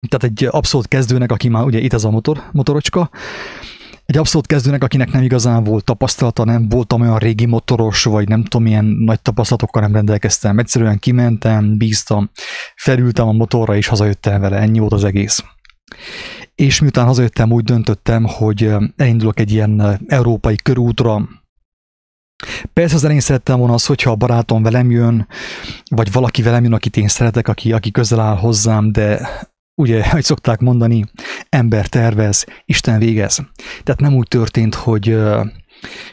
Tehát 0.08 0.24
egy 0.24 0.48
abszolút 0.52 0.88
kezdőnek, 0.88 1.32
aki 1.32 1.50
már 1.50 1.64
ugye 1.64 1.80
itt 1.80 1.94
ez 1.94 2.04
a 2.04 2.10
motor, 2.10 2.44
motorocska, 2.52 3.10
egy 4.06 4.18
abszolút 4.18 4.48
kezdőnek, 4.48 4.84
akinek 4.84 5.12
nem 5.12 5.24
igazán 5.24 5.64
volt 5.64 5.84
tapasztalata, 5.84 6.44
nem 6.44 6.70
voltam 6.70 7.02
olyan 7.02 7.18
régi 7.18 7.46
motoros, 7.46 8.04
vagy 8.04 8.28
nem 8.28 8.44
tudom, 8.44 8.64
milyen 8.64 8.86
nagy 8.86 9.22
tapasztalatokkal 9.22 9.82
nem 9.82 9.94
rendelkeztem. 9.94 10.60
Egyszerűen 10.60 11.00
kimentem, 11.00 11.78
bíztam, 11.78 12.30
felültem 12.76 13.28
a 13.28 13.32
motorra, 13.32 13.76
és 13.76 13.88
hazajöttem 13.88 14.42
vele. 14.42 14.58
Ennyi 14.58 14.80
volt 14.80 14.94
az 14.94 15.04
egész 15.04 15.44
és 16.56 16.80
miután 16.80 17.06
hazajöttem, 17.06 17.52
úgy 17.52 17.64
döntöttem, 17.64 18.24
hogy 18.26 18.72
elindulok 18.96 19.40
egy 19.40 19.52
ilyen 19.52 20.00
európai 20.08 20.56
körútra, 20.56 21.28
Persze 22.74 22.96
az 22.96 23.04
elején 23.04 23.22
szerettem 23.22 23.58
volna 23.58 23.74
az, 23.74 23.86
hogyha 23.86 24.12
a 24.12 24.16
barátom 24.16 24.64
velem 24.64 24.92
jön, 24.92 25.28
vagy 25.90 26.12
valaki 26.12 26.42
velem 26.42 26.64
jön, 26.64 26.74
akit 26.74 26.98
én 26.98 27.08
szeretek, 27.08 27.48
aki, 27.48 27.74
aki 27.74 27.92
közel 27.92 28.20
áll 28.20 28.36
hozzám, 28.36 28.92
de 28.92 29.30
ugye, 29.82 30.08
hogy 30.10 30.24
szokták 30.24 30.60
mondani, 30.60 31.06
ember 31.50 31.88
tervez, 31.88 32.46
Isten 32.66 33.00
végez. 33.00 33.36
Tehát 33.84 34.02
nem 34.02 34.16
úgy 34.16 34.28
történt, 34.28 34.76
hogy, 34.76 35.18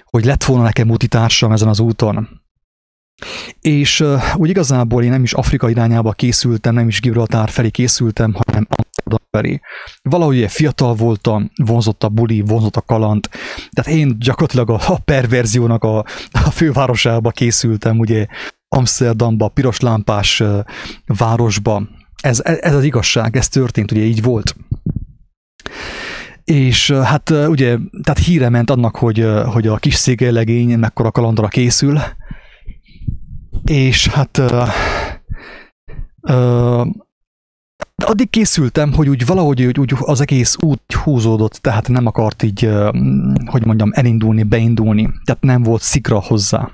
hogy 0.04 0.24
lett 0.24 0.44
volna 0.44 0.62
nekem 0.62 0.90
útitársam 0.90 1.52
ezen 1.52 1.68
az 1.68 1.80
úton. 1.80 2.28
És 3.60 4.04
úgy 4.34 4.48
igazából 4.48 5.02
én 5.04 5.10
nem 5.10 5.22
is 5.22 5.32
Afrika 5.32 5.70
irányába 5.70 6.12
készültem, 6.12 6.74
nem 6.74 6.88
is 6.88 7.00
Gibraltár 7.00 7.48
felé 7.48 7.70
készültem, 7.70 8.34
hanem 8.46 8.66
Felé. 9.30 9.60
Valahogy 10.02 10.46
fiatal 10.48 10.94
voltam, 10.94 11.50
vonzott 11.54 12.04
a 12.04 12.08
buli, 12.08 12.40
vonzott 12.40 12.76
a 12.76 12.80
kaland, 12.80 13.28
tehát 13.70 14.00
én 14.00 14.16
gyakorlatilag 14.18 14.70
a, 14.70 14.80
a 14.86 14.98
perverziónak 14.98 15.84
a, 15.84 15.98
a 16.30 16.50
fővárosába 16.50 17.30
készültem, 17.30 17.98
ugye 17.98 18.26
Amsterdamba, 18.68 19.48
piros 19.48 19.80
lámpás 19.80 20.42
városba. 21.06 21.82
Ez, 22.22 22.40
ez 22.44 22.74
az 22.74 22.84
igazság, 22.84 23.36
ez 23.36 23.48
történt, 23.48 23.92
ugye 23.92 24.02
így 24.02 24.22
volt. 24.22 24.56
És 26.44 26.90
hát 26.90 27.30
ugye, 27.30 27.78
tehát 28.02 28.24
híre 28.24 28.48
ment 28.48 28.70
annak, 28.70 28.96
hogy, 28.96 29.26
hogy 29.44 29.66
a 29.66 29.76
kis 29.76 29.94
szégelegény 29.94 30.78
mekkora 30.78 31.10
kalandra 31.10 31.48
készül, 31.48 31.98
és 33.64 34.08
hát 34.08 34.38
uh, 36.22 36.86
uh, 38.02 38.10
addig 38.10 38.30
készültem, 38.30 38.92
hogy 38.92 39.08
úgy 39.08 39.26
valahogy 39.26 39.62
úgy, 39.62 39.80
úgy 39.80 39.94
az 39.98 40.20
egész 40.20 40.56
út 40.62 40.92
húzódott, 40.92 41.52
tehát 41.52 41.88
nem 41.88 42.06
akart 42.06 42.42
így, 42.42 42.70
hogy 43.46 43.66
mondjam, 43.66 43.90
elindulni, 43.92 44.42
beindulni, 44.42 45.10
tehát 45.24 45.42
nem 45.42 45.62
volt 45.62 45.82
szikra 45.82 46.20
hozzá. 46.20 46.70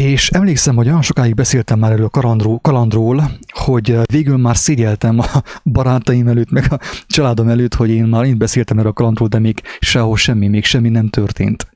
És 0.00 0.30
emlékszem, 0.30 0.76
hogy 0.76 0.86
olyan 0.86 1.02
sokáig 1.02 1.34
beszéltem 1.34 1.78
már 1.78 1.92
erről 1.92 2.04
a 2.04 2.08
kalandról, 2.08 2.58
kalandról, 2.60 3.30
hogy 3.48 3.98
végül 4.12 4.36
már 4.36 4.56
szégyeltem 4.56 5.18
a 5.18 5.26
barátaim 5.64 6.28
előtt, 6.28 6.50
meg 6.50 6.72
a 6.72 6.80
családom 7.06 7.48
előtt, 7.48 7.74
hogy 7.74 7.90
én 7.90 8.04
már 8.04 8.24
én 8.24 8.38
beszéltem 8.38 8.78
erről 8.78 8.90
a 8.90 8.94
kalandról, 8.94 9.28
de 9.28 9.38
még 9.38 9.62
sehol 9.80 10.16
semmi, 10.16 10.48
még 10.48 10.64
semmi 10.64 10.88
nem 10.88 11.08
történt 11.08 11.66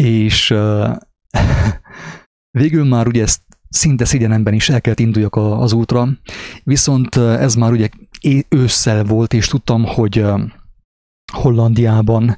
és 0.00 0.50
uh, 0.50 0.96
végül 2.58 2.84
már 2.84 3.06
ugye 3.06 3.22
ezt 3.22 3.42
szinte 3.70 4.04
szégyenemben 4.04 4.54
is 4.54 4.68
el 4.68 4.80
kellett 4.80 4.98
induljak 4.98 5.36
az 5.36 5.72
útra, 5.72 6.08
viszont 6.64 7.16
ez 7.16 7.54
már 7.54 7.72
ugye 7.72 7.88
ősszel 8.48 9.04
volt, 9.04 9.32
és 9.32 9.46
tudtam, 9.46 9.84
hogy 9.84 10.24
Hollandiában 11.32 12.36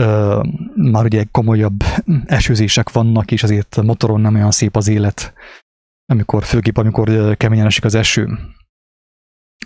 uh, 0.00 0.44
már 0.74 1.04
ugye 1.04 1.24
komolyabb 1.30 1.82
esőzések 2.26 2.92
vannak, 2.92 3.30
és 3.30 3.42
azért 3.42 3.82
motoron 3.82 4.20
nem 4.20 4.34
olyan 4.34 4.50
szép 4.50 4.76
az 4.76 4.88
élet, 4.88 5.32
amikor 6.12 6.44
főképp, 6.44 6.76
amikor 6.76 7.36
keményen 7.36 7.66
esik 7.66 7.84
az 7.84 7.94
eső. 7.94 8.38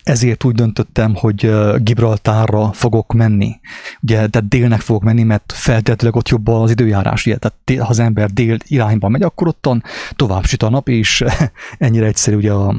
Ezért 0.03 0.45
úgy 0.45 0.55
döntöttem, 0.55 1.15
hogy 1.15 1.53
Gibraltárra 1.77 2.73
fogok 2.73 3.13
menni. 3.13 3.61
Ugye, 4.01 4.15
tehát 4.15 4.49
délnek 4.49 4.81
fogok 4.81 5.03
menni, 5.03 5.23
mert 5.23 5.53
feltétlenül 5.53 6.19
ott 6.19 6.29
jobb 6.29 6.49
az 6.49 6.71
időjárás. 6.71 7.27
Ugye, 7.27 7.37
tehát 7.37 7.85
ha 7.85 7.89
az 7.89 7.99
ember 7.99 8.31
dél 8.31 8.57
irányba 8.67 9.09
megy, 9.09 9.23
akkor 9.23 9.49
ottan 9.49 9.83
tovább 10.17 10.45
süt 10.45 10.63
a 10.63 10.71
nap, 10.71 10.89
és 10.89 11.25
ennyire 11.79 12.07
egyszerű 12.07 12.37
ugye 12.37 12.53
a, 12.53 12.75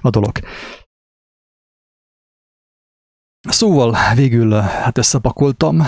a 0.00 0.10
dolog. 0.10 0.38
Szóval 3.48 3.96
végül 4.14 4.52
hát 4.52 4.98
összepakoltam. 4.98 5.82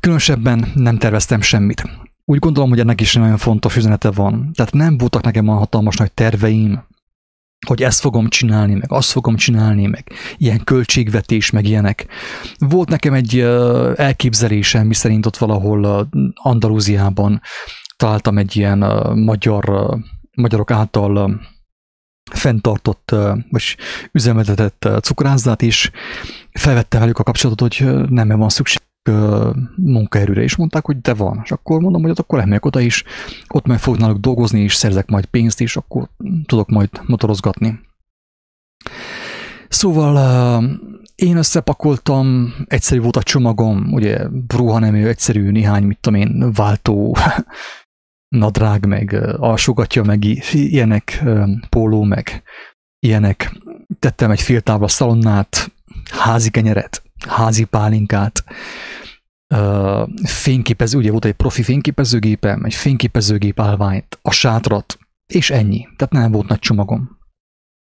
Különösebben 0.00 0.72
nem 0.74 0.98
terveztem 0.98 1.40
semmit. 1.40 1.82
Úgy 2.24 2.38
gondolom, 2.38 2.68
hogy 2.68 2.80
ennek 2.80 3.00
is 3.00 3.14
nagyon 3.14 3.36
fontos 3.36 3.76
üzenete 3.76 4.10
van. 4.10 4.50
Tehát 4.54 4.72
nem 4.72 4.98
voltak 4.98 5.22
nekem 5.22 5.48
a 5.48 5.54
hatalmas 5.54 5.96
nagy 5.96 6.12
terveim, 6.12 6.88
hogy 7.66 7.82
ezt 7.82 8.00
fogom 8.00 8.28
csinálni, 8.28 8.74
meg 8.74 8.92
azt 8.92 9.10
fogom 9.10 9.36
csinálni, 9.36 9.86
meg 9.86 10.12
ilyen 10.36 10.64
költségvetés, 10.64 11.50
meg 11.50 11.66
ilyenek. 11.66 12.06
Volt 12.58 12.88
nekem 12.88 13.14
egy 13.14 13.38
elképzelésem, 13.96 14.86
miszerint 14.86 15.26
ott 15.26 15.36
valahol 15.36 16.08
Andalúziában 16.34 17.40
találtam 17.96 18.38
egy 18.38 18.56
ilyen 18.56 18.78
magyar, 19.14 19.94
magyarok 20.34 20.70
által 20.70 21.40
fenntartott, 22.30 23.14
vagy 23.50 23.76
üzemeltetett 24.12 24.88
cukrászát, 25.00 25.62
és 25.62 25.90
felvettem 26.52 27.00
velük 27.00 27.18
a 27.18 27.22
kapcsolatot, 27.22 27.76
hogy 27.76 28.08
nem 28.08 28.28
van 28.28 28.48
szükség 28.48 28.80
munkaerőre, 29.76 30.42
és 30.42 30.56
mondták, 30.56 30.86
hogy 30.86 31.00
de 31.00 31.14
van. 31.14 31.40
És 31.44 31.50
akkor 31.50 31.80
mondom, 31.80 32.02
hogy 32.02 32.12
akkor 32.16 32.38
elmegyek 32.38 32.64
oda 32.64 32.80
is, 32.80 33.04
ott 33.48 33.66
meg 33.66 33.78
fogok 33.78 34.12
dolgozni, 34.12 34.60
és 34.60 34.74
szerzek 34.74 35.08
majd 35.08 35.24
pénzt, 35.24 35.60
és 35.60 35.76
akkor 35.76 36.08
tudok 36.46 36.68
majd 36.68 36.88
motorozgatni. 37.06 37.80
Szóval 39.68 40.62
én 41.14 41.36
összepakoltam, 41.36 42.54
egyszerű 42.66 43.00
volt 43.00 43.16
a 43.16 43.22
csomagom, 43.22 43.92
ugye 43.92 44.26
ruhanemű, 44.48 45.06
egyszerű 45.06 45.50
néhány, 45.50 45.82
mit 45.82 45.98
tudom 46.00 46.20
én, 46.20 46.52
váltó, 46.52 47.16
nadrág, 48.36 48.86
meg 48.86 49.12
alsógatja, 49.36 50.02
meg 50.02 50.24
ilyenek, 50.52 51.24
póló, 51.68 52.02
meg 52.02 52.42
ilyenek. 52.98 53.52
Tettem 53.98 54.30
egy 54.30 54.40
fél 54.40 54.60
tábla 54.60 54.88
szalonnát, 54.88 55.72
házi 56.10 56.50
kenyeret, 56.50 57.02
házi 57.28 57.64
pálinkát, 57.64 58.44
fényképező, 60.24 60.98
ugye 60.98 61.10
volt 61.10 61.24
egy 61.24 61.32
profi 61.32 61.62
fényképezőgépem, 61.62 62.64
egy 62.64 62.74
fényképezőgép 62.74 63.60
állványt, 63.60 64.18
a 64.22 64.30
sátrat, 64.30 64.98
és 65.26 65.50
ennyi. 65.50 65.88
Tehát 65.96 66.12
nem 66.12 66.32
volt 66.32 66.48
nagy 66.48 66.58
csomagom. 66.58 67.18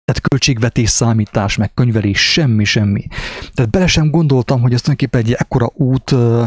Tehát 0.04 0.28
költségvetés, 0.28 0.90
számítás, 0.90 1.56
meg 1.56 1.74
könyvelés, 1.74 2.32
semmi, 2.32 2.64
semmi. 2.64 3.06
Tehát 3.54 3.70
bele 3.70 3.86
sem 3.86 4.10
gondoltam, 4.10 4.60
hogy 4.60 4.72
ez 4.72 4.80
tulajdonképpen 4.80 5.24
egy 5.24 5.32
ekkora 5.32 5.70
út 5.74 6.10
uh, 6.10 6.44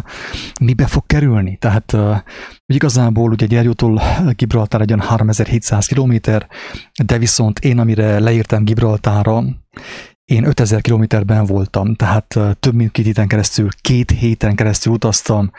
mibe 0.61 0.85
fog 0.87 1.05
kerülni. 1.05 1.57
Tehát 1.57 1.93
uh, 1.93 2.09
hogy 2.65 2.75
igazából 2.75 3.31
ugye 3.31 3.45
Gyergyótól 3.45 4.01
Gibraltár 4.35 4.81
egy 4.81 4.93
3700 4.97 5.85
km, 5.85 6.15
de 7.05 7.17
viszont 7.17 7.59
én, 7.59 7.79
amire 7.79 8.19
leírtam 8.19 8.63
Gibraltára, 8.63 9.43
én 10.25 10.45
5000 10.45 10.81
kilométerben 10.81 11.45
voltam, 11.45 11.95
tehát 11.95 12.39
több 12.59 12.73
mint 12.73 12.91
két 12.91 13.05
héten 13.05 13.27
keresztül, 13.27 13.69
két 13.81 14.11
héten 14.11 14.55
keresztül 14.55 14.93
utaztam, 14.93 15.51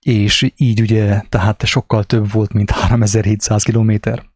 és 0.00 0.52
így 0.56 0.80
ugye, 0.80 1.22
tehát 1.28 1.64
sokkal 1.64 2.04
több 2.04 2.32
volt, 2.32 2.52
mint 2.52 2.70
3700 2.70 3.62
kilométer. 3.62 4.28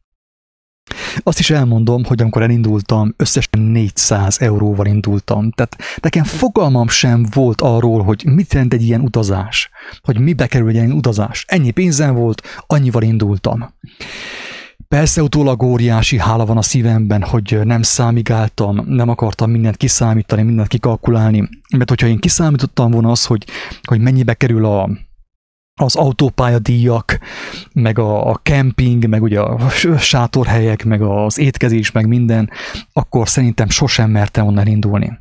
Azt 1.23 1.39
is 1.39 1.51
elmondom, 1.51 2.05
hogy 2.05 2.21
amikor 2.21 2.43
elindultam, 2.43 3.15
összesen 3.17 3.61
400 3.61 4.41
euróval 4.41 4.87
indultam. 4.87 5.51
Tehát 5.51 5.77
nekem 6.01 6.25
fogalmam 6.25 6.89
sem 6.89 7.27
volt 7.33 7.61
arról, 7.61 8.03
hogy 8.03 8.25
mit 8.25 8.53
jelent 8.53 8.73
egy 8.73 8.83
ilyen 8.83 9.01
utazás, 9.01 9.71
hogy 10.03 10.19
mibe 10.19 10.47
kerül 10.47 10.69
egy 10.69 10.75
ilyen 10.75 10.93
utazás. 10.93 11.45
Ennyi 11.49 11.71
pénzem 11.71 12.15
volt, 12.15 12.43
annyival 12.67 13.03
indultam. 13.03 13.75
Persze 14.89 15.23
utólag 15.23 15.63
óriási 15.63 16.19
hála 16.19 16.47
van 16.47 16.57
a 16.57 16.63
szívemben, 16.63 17.23
hogy 17.23 17.61
nem 17.65 17.83
számigáltam, 17.83 18.85
nem 18.87 19.09
akartam 19.09 19.51
mindent 19.51 19.77
kiszámítani, 19.77 20.43
mindent 20.43 20.69
kikalkulálni, 20.69 21.49
mert 21.77 21.89
hogyha 21.89 22.07
én 22.07 22.19
kiszámítottam 22.19 22.91
volna 22.91 23.11
az, 23.11 23.25
hogy, 23.25 23.45
hogy 23.83 24.01
mennyibe 24.01 24.35
kerül 24.35 24.65
a, 24.65 24.91
az 25.81 25.97
autópályadíjak, 25.97 27.19
meg 27.73 27.99
a, 27.99 28.31
a 28.31 28.41
kemping, 28.43 29.09
meg 29.09 29.23
ugye 29.23 29.41
a 29.41 29.69
sátorhelyek, 29.99 30.85
meg 30.85 31.03
az 31.03 31.39
étkezés, 31.39 31.91
meg 31.93 32.07
minden, 32.07 32.51
akkor 32.93 33.29
szerintem 33.29 33.69
sosem 33.69 34.11
mertem 34.11 34.47
onnan 34.47 34.67
indulni. 34.67 35.19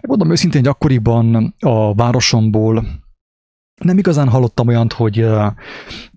Mondom 0.00 0.30
őszintén, 0.30 0.60
hogy 0.60 0.70
akkoriban 0.70 1.54
a 1.60 1.94
városomból 1.94 2.86
nem 3.84 3.98
igazán 3.98 4.28
hallottam 4.28 4.68
olyant, 4.68 4.92
hogy 4.92 5.26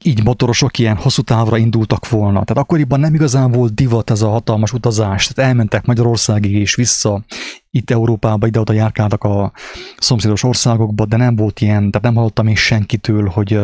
így 0.03 0.23
motorosok 0.23 0.77
ilyen 0.77 0.95
hosszú 0.95 1.21
távra 1.21 1.57
indultak 1.57 2.09
volna. 2.09 2.43
Tehát 2.43 2.63
akkoriban 2.63 2.99
nem 2.99 3.13
igazán 3.13 3.51
volt 3.51 3.73
divat 3.73 4.09
ez 4.09 4.21
a 4.21 4.29
hatalmas 4.29 4.73
utazás. 4.73 5.27
Tehát 5.27 5.51
elmentek 5.51 5.85
Magyarországig 5.85 6.53
és 6.53 6.75
vissza, 6.75 7.25
itt 7.71 7.89
Európába, 7.89 8.47
ide-oda 8.47 8.73
járkáltak 8.73 9.23
a 9.23 9.51
szomszédos 9.97 10.43
országokba, 10.43 11.05
de 11.05 11.17
nem 11.17 11.35
volt 11.35 11.61
ilyen, 11.61 11.91
tehát 11.91 12.01
nem 12.01 12.15
hallottam 12.15 12.47
én 12.47 12.55
senkitől, 12.55 13.27
hogy 13.27 13.59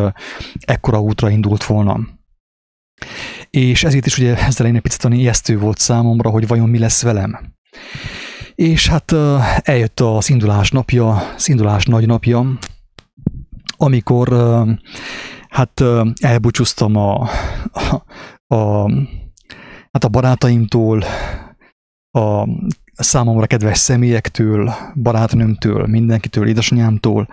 ekkora 0.59 0.99
útra 0.99 1.29
indult 1.29 1.63
volna. 1.63 1.99
És 3.49 3.83
ezért 3.83 4.05
is 4.05 4.17
ugye 4.17 4.37
ezzel 4.37 4.65
egy 4.65 4.79
picit 4.79 5.13
ijesztő 5.13 5.59
volt 5.59 5.77
számomra, 5.77 6.29
hogy 6.29 6.47
vajon 6.47 6.69
mi 6.69 6.79
lesz 6.79 7.01
velem. 7.01 7.53
És 8.55 8.87
hát 8.87 9.13
eljött 9.61 9.99
az 9.99 10.29
indulás 10.29 10.71
napja, 10.71 11.33
az 11.35 11.49
indulás 11.49 11.85
nagy 11.85 12.05
napja, 12.05 12.57
amikor 13.85 14.29
hát 15.49 15.83
elbúcsúztam 16.21 16.95
a, 16.95 17.29
a, 17.71 18.03
a, 18.55 18.91
hát 19.91 20.03
a 20.03 20.09
barátaimtól, 20.09 21.03
a 22.11 22.47
számomra 22.93 23.47
kedves 23.47 23.77
személyektől, 23.77 24.73
barátnőmtől, 24.95 25.87
mindenkitől, 25.87 26.47
édesanyámtól, 26.47 27.27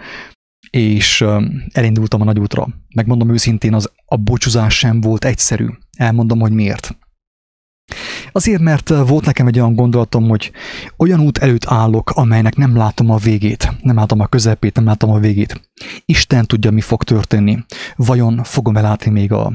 és 0.70 1.24
elindultam 1.72 2.20
a 2.20 2.24
nagyútra. 2.24 2.68
Megmondom 2.94 3.30
őszintén, 3.30 3.74
az 3.74 3.90
a 4.06 4.16
búcsúzás 4.16 4.78
sem 4.78 5.00
volt 5.00 5.24
egyszerű. 5.24 5.66
Elmondom, 5.96 6.40
hogy 6.40 6.52
miért. 6.52 6.96
Azért, 8.32 8.60
mert 8.60 8.88
volt 8.88 9.24
nekem 9.24 9.46
egy 9.46 9.58
olyan 9.58 9.74
gondolatom, 9.74 10.28
hogy 10.28 10.50
olyan 10.96 11.20
út 11.20 11.38
előtt 11.38 11.66
állok, 11.66 12.10
amelynek 12.10 12.56
nem 12.56 12.76
látom 12.76 13.10
a 13.10 13.16
végét, 13.16 13.72
nem 13.82 13.96
látom 13.96 14.20
a 14.20 14.26
közepét, 14.26 14.74
nem 14.74 14.84
látom 14.84 15.10
a 15.10 15.18
végét. 15.18 15.70
Isten 16.04 16.46
tudja, 16.46 16.70
mi 16.70 16.80
fog 16.80 17.02
történni. 17.02 17.64
Vajon 17.96 18.40
fogom 18.44 18.76
elátni 18.76 19.10
még 19.10 19.32
a 19.32 19.52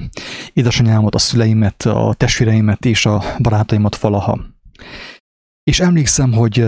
édesanyámat, 0.54 1.16
a 1.16 1.20
szüleimet, 1.20 1.82
a 1.82 2.14
testvéreimet 2.18 2.86
és 2.86 3.06
a 3.06 3.24
barátaimat 3.40 3.96
valaha. 3.96 4.40
És 5.64 5.80
emlékszem, 5.80 6.34
hogy 6.34 6.66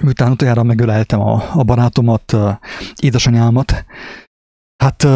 miután 0.00 0.30
utoljára 0.30 0.62
megöleltem 0.62 1.20
a, 1.20 1.42
a 1.52 1.62
barátomat, 1.62 2.36
édesanyámat, 2.96 3.84
hát 4.76 5.06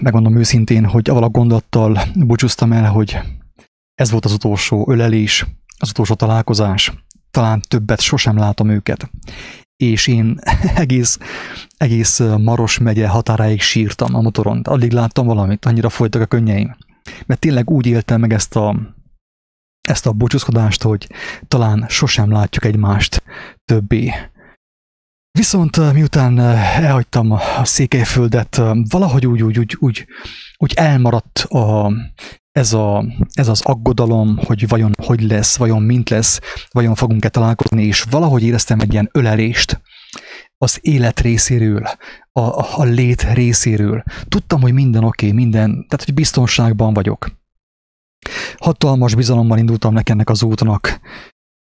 megmondom 0.00 0.36
őszintén, 0.36 0.84
hogy 0.84 1.08
avval 1.10 1.22
a 1.22 1.28
gondolattal 1.28 1.98
búcsúztam 2.14 2.72
el, 2.72 2.90
hogy 2.90 3.18
ez 3.94 4.10
volt 4.10 4.24
az 4.24 4.32
utolsó 4.32 4.90
ölelés, 4.90 5.46
az 5.78 5.90
utolsó 5.90 6.14
találkozás, 6.14 6.92
talán 7.30 7.60
többet 7.68 8.00
sosem 8.00 8.36
látom 8.36 8.68
őket. 8.68 9.10
És 9.76 10.06
én 10.06 10.38
egész, 10.74 11.18
egész 11.76 12.18
Maros 12.18 12.78
megye 12.78 13.08
határáig 13.08 13.60
sírtam 13.60 14.14
a 14.14 14.20
motoron. 14.20 14.60
Addig 14.60 14.92
láttam 14.92 15.26
valamit, 15.26 15.64
annyira 15.64 15.88
folytak 15.88 16.22
a 16.22 16.26
könnyeim. 16.26 16.76
Mert 17.26 17.40
tényleg 17.40 17.70
úgy 17.70 17.86
éltem 17.86 18.20
meg 18.20 18.32
ezt 18.32 18.56
a, 18.56 18.76
ezt 19.88 20.06
a 20.06 20.12
búcsúzkodást, 20.12 20.82
hogy 20.82 21.06
talán 21.48 21.84
sosem 21.88 22.30
látjuk 22.30 22.64
egymást 22.64 23.22
többé. 23.64 24.12
Viszont 25.38 25.92
miután 25.92 26.38
elhagytam 26.38 27.30
a 27.30 27.64
Székelyföldet, 27.64 28.60
valahogy 28.88 29.26
úgy, 29.26 29.42
úgy, 29.42 29.58
úgy, 29.58 29.76
úgy, 29.78 30.06
úgy 30.56 30.72
elmaradt 30.74 31.38
a, 31.38 31.92
ez, 32.52 32.72
a, 32.72 33.04
ez 33.32 33.48
az 33.48 33.60
aggodalom, 33.60 34.36
hogy 34.36 34.68
vajon 34.68 34.92
hogy 35.02 35.22
lesz, 35.22 35.56
vajon 35.56 35.82
mint 35.82 36.10
lesz, 36.10 36.40
vajon 36.70 36.94
fogunk-e 36.94 37.28
találkozni, 37.28 37.84
és 37.84 38.02
valahogy 38.02 38.42
éreztem 38.42 38.80
egy 38.80 38.92
ilyen 38.92 39.08
ölelést 39.12 39.80
az 40.58 40.78
élet 40.80 41.20
részéről, 41.20 41.82
a, 42.32 42.80
a 42.80 42.84
lét 42.84 43.22
részéről. 43.22 44.02
Tudtam, 44.28 44.60
hogy 44.60 44.72
minden 44.72 45.04
oké, 45.04 45.26
okay, 45.26 45.38
minden, 45.38 45.70
tehát 45.70 46.04
hogy 46.04 46.14
biztonságban 46.14 46.94
vagyok. 46.94 47.30
Hatalmas 48.56 49.14
bizalommal 49.14 49.58
indultam 49.58 49.92
nekennek 49.92 50.28
az 50.28 50.42
útnak, 50.42 51.00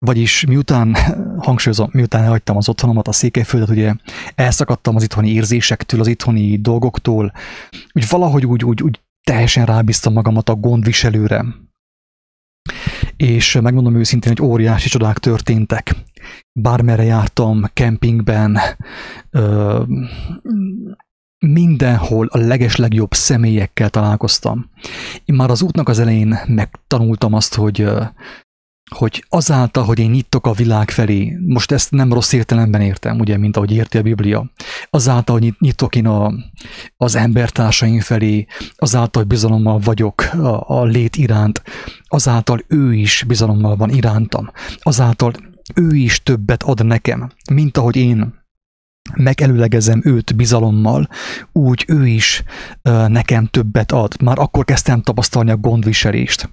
Vagyis 0.06 0.46
miután, 0.46 0.96
hangsúlyozom, 1.48 1.90
miután 1.92 2.24
elhagytam 2.24 2.58
az 2.58 2.70
otthonomat, 2.70 3.08
a 3.08 3.12
Székelyföldet, 3.12 3.70
ugye 3.70 3.94
elszakadtam 4.36 4.96
az 4.96 5.04
itthoni 5.04 5.30
érzésektől, 5.30 6.00
az 6.00 6.08
itthoni 6.08 6.58
dolgoktól, 6.58 7.34
úgy 7.94 8.10
valahogy 8.10 8.46
úgy, 8.46 8.64
úgy, 8.64 8.84
úgy 8.84 9.00
teljesen 9.24 9.66
rábíztam 9.66 10.14
magamat 10.14 10.50
a 10.50 10.56
gondviselőre. 10.56 11.46
És 13.18 13.60
megmondom 13.62 13.96
őszintén, 13.96 14.34
hogy 14.38 14.48
óriási 14.48 14.90
csodák 14.90 15.18
történtek. 15.18 15.96
Bármerre 16.60 17.04
jártam, 17.04 17.64
kempingben, 17.74 18.58
ö, 19.30 19.84
mindenhol 21.46 22.28
a 22.28 22.38
legeslegjobb 22.38 23.14
személyekkel 23.14 23.90
találkoztam. 23.90 24.70
Én 25.26 25.36
már 25.36 25.50
az 25.50 25.62
útnak 25.62 25.90
az 25.90 26.00
elején 26.00 26.40
megtanultam 26.48 27.34
azt, 27.34 27.56
hogy 27.56 27.90
hogy 28.96 29.26
azáltal, 29.30 29.84
hogy 29.84 30.00
én 30.00 30.10
nyitok 30.10 30.48
a 30.48 30.52
világ 30.52 30.92
felé, 30.92 31.38
most 31.46 31.72
ezt 31.72 31.92
nem 31.92 32.14
rossz 32.14 32.32
értelemben 32.32 32.82
értem, 32.82 33.20
ugye, 33.20 33.38
mint 33.38 33.58
ahogy 33.58 33.72
érti 33.72 33.98
a 33.98 34.02
Biblia, 34.02 34.52
azáltal, 34.90 35.40
hogy 35.40 35.54
nyitok 35.60 35.96
én 35.96 36.08
a, 36.08 36.32
az 36.98 37.16
embertársaim 37.16 38.00
felé, 38.00 38.46
azáltal, 38.76 39.22
hogy 39.22 39.32
bizalommal 39.32 39.80
vagyok 39.80 40.22
a, 40.34 40.80
a 40.80 40.84
lét 40.84 41.16
iránt, 41.16 41.64
azáltal 42.08 42.64
ő 42.68 42.94
is 42.94 43.24
bizalommal 43.28 43.76
van 43.76 43.90
irántam, 43.90 44.52
azáltal 44.80 45.34
ő 45.76 45.96
is 45.96 46.24
többet 46.24 46.64
ad 46.64 46.86
nekem, 46.86 47.32
mint 47.52 47.78
ahogy 47.78 47.96
én 47.96 48.40
megelőlegezem 49.16 50.02
őt 50.04 50.36
bizalommal, 50.36 51.08
úgy 51.52 51.86
ő 51.88 52.08
is 52.08 52.44
nekem 53.08 53.46
többet 53.46 53.92
ad. 53.92 54.22
Már 54.22 54.40
akkor 54.40 54.66
kezdtem 54.66 55.02
tapasztalni 55.02 55.52
a 55.52 55.58
gondviselést. 55.58 56.50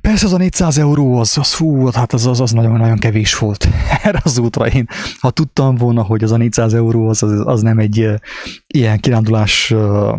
Persze 0.00 0.26
az 0.26 0.32
a 0.32 0.36
400 0.36 0.78
euró, 0.78 1.18
az, 1.18 1.38
az 1.38 1.52
fú, 1.52 1.86
hát 1.86 2.12
az, 2.12 2.26
az, 2.26 2.40
az 2.40 2.50
nagyon-nagyon 2.50 2.98
kevés 2.98 3.38
volt 3.38 3.68
erre 4.02 4.20
az 4.24 4.38
útra. 4.38 4.66
Én, 4.66 4.88
ha 5.20 5.30
tudtam 5.30 5.74
volna, 5.74 6.02
hogy 6.02 6.22
az 6.22 6.32
a 6.32 6.36
400 6.36 6.74
euró 6.74 7.08
az, 7.08 7.22
az, 7.22 7.42
az 7.46 7.62
nem 7.62 7.78
egy 7.78 8.00
uh, 8.00 8.14
ilyen 8.66 9.00
kirándulás 9.00 9.70
uh, 9.70 10.18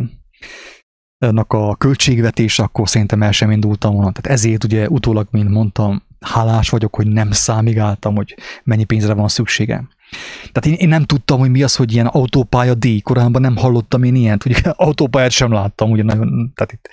a 1.47 1.75
költségvetés, 1.75 2.59
akkor 2.59 2.89
szerintem 2.89 3.23
el 3.23 3.31
sem 3.31 3.51
indultam 3.51 3.93
volna. 3.93 4.11
Tehát 4.11 4.39
ezért 4.39 4.63
ugye 4.63 4.87
utólag, 4.87 5.27
mint 5.31 5.49
mondtam, 5.49 6.03
hálás 6.19 6.69
vagyok, 6.69 6.95
hogy 6.95 7.07
nem 7.07 7.31
számigáltam, 7.31 8.15
hogy 8.15 8.35
mennyi 8.63 8.83
pénzre 8.83 9.13
van 9.13 9.27
szükségem. 9.27 9.89
Tehát 10.51 10.65
én, 10.65 10.73
én 10.73 10.87
nem 10.87 11.03
tudtam, 11.03 11.39
hogy 11.39 11.51
mi 11.51 11.63
az, 11.63 11.75
hogy 11.75 11.93
ilyen 11.93 12.05
autópálya 12.05 12.73
díj. 12.73 12.99
Korábban 12.99 13.41
nem 13.41 13.55
hallottam 13.55 14.03
én 14.03 14.15
ilyet, 14.15 14.45
ugye 14.45 14.59
autópályát 14.75 15.31
sem 15.31 15.51
láttam, 15.51 15.91
ugye 15.91 16.03
nagyon, 16.03 16.51
tehát 16.55 16.71
itt 16.71 16.89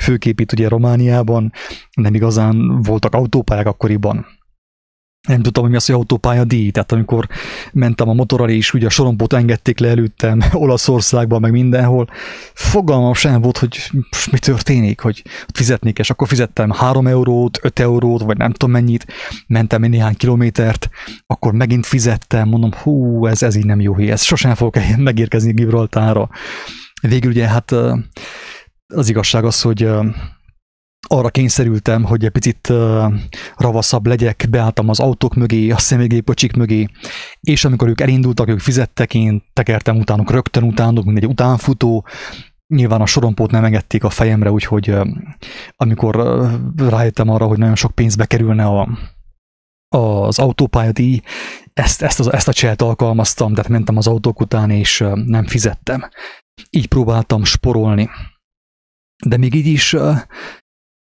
főképp 0.00 0.40
itt 0.40 0.52
ugye 0.52 0.68
Romániában 0.68 1.52
nem 1.94 2.14
igazán 2.14 2.82
voltak 2.82 3.14
autópályák 3.14 3.66
akkoriban 3.66 4.26
nem 5.28 5.42
tudtam, 5.42 5.62
hogy 5.62 5.70
mi 5.70 5.76
az, 5.76 5.86
hogy 5.86 5.94
autópálya 5.94 6.44
díj. 6.44 6.70
Tehát 6.70 6.92
amikor 6.92 7.28
mentem 7.72 8.08
a 8.08 8.12
motorral, 8.12 8.48
és 8.48 8.74
ugye 8.74 8.86
a 8.86 8.90
sorompót 8.90 9.32
engedték 9.32 9.78
le 9.78 9.88
előttem 9.88 10.42
Olaszországban, 10.52 11.40
meg 11.40 11.50
mindenhol, 11.50 12.08
fogalmam 12.54 13.14
sem 13.14 13.40
volt, 13.40 13.58
hogy 13.58 13.90
mi 14.30 14.38
történik, 14.38 15.00
hogy 15.00 15.22
fizetnék, 15.52 15.98
és 15.98 16.10
akkor 16.10 16.28
fizettem 16.28 16.70
3 16.70 17.06
eurót, 17.06 17.58
5 17.62 17.78
eurót, 17.78 18.22
vagy 18.22 18.36
nem 18.36 18.52
tudom 18.52 18.70
mennyit, 18.70 19.06
mentem 19.46 19.82
egy 19.82 19.90
néhány 19.90 20.16
kilométert, 20.16 20.88
akkor 21.26 21.52
megint 21.52 21.86
fizettem, 21.86 22.48
mondom, 22.48 22.72
hú, 22.82 23.26
ez, 23.26 23.42
ez 23.42 23.54
így 23.54 23.66
nem 23.66 23.80
jó, 23.80 23.96
ez 23.96 24.22
sosem 24.22 24.54
fogok 24.54 24.76
megérkezni 24.96 25.52
Gibraltára. 25.52 26.28
Végül 27.00 27.30
ugye 27.30 27.48
hát 27.48 27.74
az 28.86 29.08
igazság 29.08 29.44
az, 29.44 29.62
hogy 29.62 29.88
arra 31.06 31.28
kényszerültem, 31.28 32.04
hogy 32.04 32.24
egy 32.24 32.30
picit 32.30 32.68
uh, 32.68 33.12
ravaszabb 33.56 34.06
legyek, 34.06 34.46
beálltam 34.50 34.88
az 34.88 35.00
autók 35.00 35.34
mögé, 35.34 35.70
a 35.70 35.78
személygépocsik 35.78 36.56
mögé, 36.56 36.88
és 37.40 37.64
amikor 37.64 37.88
ők 37.88 38.00
elindultak, 38.00 38.48
ők 38.48 38.60
fizettek, 38.60 39.14
én 39.14 39.42
tekertem 39.52 39.96
utánuk, 39.96 40.30
rögtön 40.30 40.62
utánuk, 40.62 41.04
mint 41.04 41.18
egy 41.18 41.26
utánfutó, 41.26 42.06
Nyilván 42.74 43.00
a 43.00 43.06
sorompót 43.06 43.50
nem 43.50 43.64
engedték 43.64 44.04
a 44.04 44.10
fejemre, 44.10 44.50
úgyhogy 44.50 44.90
uh, 44.90 45.08
amikor 45.76 46.16
uh, 46.16 46.50
rájöttem 46.88 47.28
arra, 47.28 47.46
hogy 47.46 47.58
nagyon 47.58 47.74
sok 47.74 47.94
pénzbe 47.94 48.26
kerülne 48.26 48.64
a, 48.64 48.88
az 49.88 50.38
autópályadíj, 50.38 51.20
ezt, 51.72 52.02
ezt, 52.02 52.20
az, 52.20 52.32
ezt 52.32 52.48
a 52.48 52.52
cselt 52.52 52.82
alkalmaztam, 52.82 53.54
tehát 53.54 53.70
mentem 53.70 53.96
az 53.96 54.06
autók 54.06 54.40
után, 54.40 54.70
és 54.70 55.00
uh, 55.00 55.24
nem 55.24 55.46
fizettem. 55.46 56.08
Így 56.70 56.86
próbáltam 56.86 57.44
sporolni. 57.44 58.10
De 59.26 59.36
még 59.36 59.54
így 59.54 59.66
is 59.66 59.96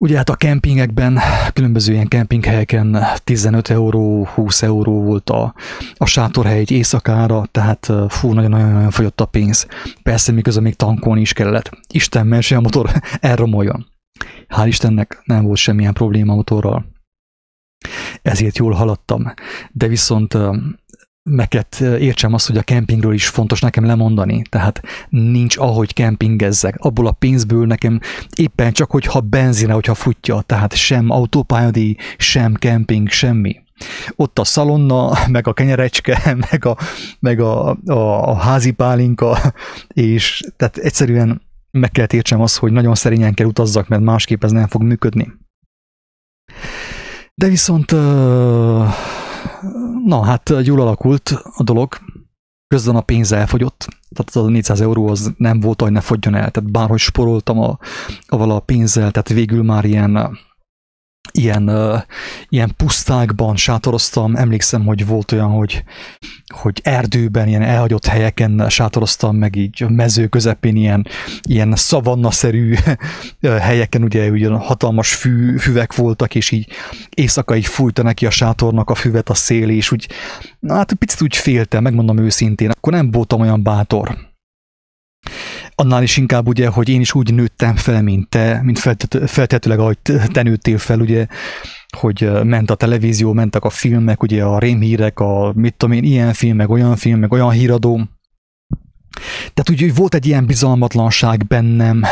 Ugye 0.02 0.16
hát 0.16 0.28
a 0.28 0.34
kempingekben, 0.34 1.18
különböző 1.52 1.92
ilyen 1.92 2.08
kempinghelyeken 2.08 2.98
15 3.24 3.68
euró, 3.68 4.24
20 4.24 4.62
euró 4.62 5.02
volt 5.02 5.30
a, 5.30 5.54
a 5.94 6.06
sátorhely 6.06 6.58
egy 6.58 6.70
éjszakára, 6.70 7.46
tehát 7.50 7.92
fú, 8.08 8.32
nagyon-nagyon 8.32 8.90
fogyott 8.90 9.20
a 9.20 9.26
pénz. 9.26 9.66
Persze 10.02 10.32
miközben 10.32 10.62
még 10.62 10.74
tankolni 10.74 11.20
is 11.20 11.32
kellett. 11.32 11.70
Isten 11.92 12.26
mese 12.26 12.56
a 12.56 12.60
motor 12.60 12.90
elromoljon. 13.20 13.86
Hál' 14.48 14.66
Istennek 14.66 15.22
nem 15.24 15.44
volt 15.44 15.58
semmilyen 15.58 15.92
probléma 15.92 16.32
a 16.32 16.36
motorral. 16.36 16.84
Ezért 18.22 18.58
jól 18.58 18.72
haladtam. 18.72 19.32
De 19.72 19.86
viszont 19.86 20.36
kell 21.48 21.96
értsem 21.96 22.34
azt, 22.34 22.46
hogy 22.46 22.56
a 22.56 22.62
kempingről 22.62 23.14
is 23.14 23.28
fontos 23.28 23.60
nekem 23.60 23.84
lemondani, 23.84 24.42
tehát 24.48 24.82
nincs 25.08 25.56
ahogy 25.56 25.92
kempingezzek. 25.92 26.74
Abból 26.78 27.06
a 27.06 27.12
pénzből 27.12 27.66
nekem 27.66 28.00
éppen 28.36 28.72
csak, 28.72 28.90
hogyha 28.90 29.20
benzine, 29.20 29.72
hogyha 29.72 29.94
futja, 29.94 30.40
tehát 30.40 30.74
sem 30.74 31.10
autópályadíj, 31.10 31.96
sem 32.16 32.54
kemping, 32.54 33.08
semmi. 33.08 33.62
Ott 34.16 34.38
a 34.38 34.44
szalonna, 34.44 35.12
meg 35.28 35.46
a 35.46 35.52
kenyerecske, 35.52 36.36
meg 36.50 36.64
a, 36.64 36.76
meg 37.20 37.40
a, 37.40 37.68
a, 37.86 38.28
a 38.28 38.34
házi 38.34 38.70
pálinka, 38.70 39.38
és 39.88 40.42
tehát 40.56 40.76
egyszerűen 40.76 41.42
meg 41.70 41.90
kell 41.90 42.06
értsem 42.10 42.40
azt, 42.40 42.58
hogy 42.58 42.72
nagyon 42.72 42.94
szerényen 42.94 43.34
kell 43.34 43.46
utazzak, 43.46 43.88
mert 43.88 44.02
másképp 44.02 44.44
ez 44.44 44.50
nem 44.50 44.66
fog 44.66 44.82
működni. 44.82 45.32
De 47.34 47.48
viszont 47.48 47.92
na 50.04 50.22
hát 50.22 50.52
jól 50.62 50.80
alakult 50.80 51.28
a 51.56 51.62
dolog, 51.62 51.96
közben 52.66 52.96
a 52.96 53.00
pénz 53.00 53.32
elfogyott, 53.32 53.88
tehát 54.10 54.30
az 54.34 54.36
a 54.36 54.48
400 54.48 54.80
euró 54.80 55.08
az 55.08 55.32
nem 55.36 55.60
volt, 55.60 55.80
hogy 55.82 55.92
ne 55.92 56.00
fogjon 56.00 56.34
el, 56.34 56.50
tehát 56.50 56.70
bárhogy 56.70 56.98
sporoltam 56.98 57.58
a, 57.58 57.78
a, 58.26 58.50
a 58.50 58.60
pénzzel, 58.60 59.10
tehát 59.10 59.28
végül 59.28 59.62
már 59.62 59.84
ilyen 59.84 60.38
ilyen, 61.32 61.70
ilyen 62.48 62.72
pusztákban 62.76 63.56
sátoroztam. 63.56 64.36
Emlékszem, 64.36 64.84
hogy 64.84 65.06
volt 65.06 65.32
olyan, 65.32 65.50
hogy, 65.50 65.84
hogy 66.54 66.80
erdőben, 66.82 67.48
ilyen 67.48 67.62
elhagyott 67.62 68.06
helyeken 68.06 68.66
sátoroztam, 68.68 69.36
meg 69.36 69.56
így 69.56 69.82
a 69.82 69.88
mező 69.88 70.26
közepén 70.26 70.76
ilyen, 70.76 71.06
ilyen 71.42 71.76
szavannaszerű 71.76 72.74
helyeken, 73.40 74.02
ugye, 74.02 74.30
ugye 74.30 74.48
hatalmas 74.48 75.14
fű, 75.14 75.56
füvek 75.56 75.94
voltak, 75.94 76.34
és 76.34 76.50
így 76.50 76.68
éjszaka 77.14 77.56
így 77.56 77.66
fújta 77.66 78.02
neki 78.02 78.26
a 78.26 78.30
sátornak 78.30 78.90
a 78.90 78.94
füvet 78.94 79.28
a 79.28 79.34
szél, 79.34 79.70
és 79.70 79.92
úgy, 79.92 80.08
na 80.58 80.74
hát 80.74 80.92
picit 80.92 81.22
úgy 81.22 81.36
féltem, 81.36 81.82
megmondom 81.82 82.18
őszintén, 82.18 82.70
akkor 82.70 82.92
nem 82.92 83.10
voltam 83.10 83.40
olyan 83.40 83.62
bátor 83.62 84.28
annál 85.80 86.02
is 86.02 86.16
inkább 86.16 86.48
ugye, 86.48 86.68
hogy 86.68 86.88
én 86.88 87.00
is 87.00 87.14
úgy 87.14 87.34
nőttem 87.34 87.76
fel, 87.76 88.02
mint 88.02 88.28
te, 88.28 88.60
mint 88.62 88.78
feltetőleg, 89.26 89.78
ahogy 89.78 89.98
te 90.32 90.42
nőttél 90.42 90.78
fel, 90.78 91.00
ugye, 91.00 91.26
hogy 91.96 92.30
ment 92.44 92.70
a 92.70 92.74
televízió, 92.74 93.32
mentek 93.32 93.64
a 93.64 93.70
filmek, 93.70 94.22
ugye 94.22 94.44
a 94.44 94.58
rémhírek, 94.58 95.20
a 95.20 95.52
mit 95.54 95.74
tudom 95.74 95.94
én, 95.94 96.04
ilyen 96.04 96.32
film, 96.32 96.56
meg 96.56 96.70
olyan 96.70 96.96
film, 96.96 97.18
meg 97.18 97.32
olyan 97.32 97.50
híradó. 97.50 98.00
Tehát 99.54 99.70
úgy, 99.70 99.84
úgy 99.84 99.94
volt 99.94 100.14
egy 100.14 100.26
ilyen 100.26 100.46
bizalmatlanság 100.46 101.46
bennem, 101.46 102.02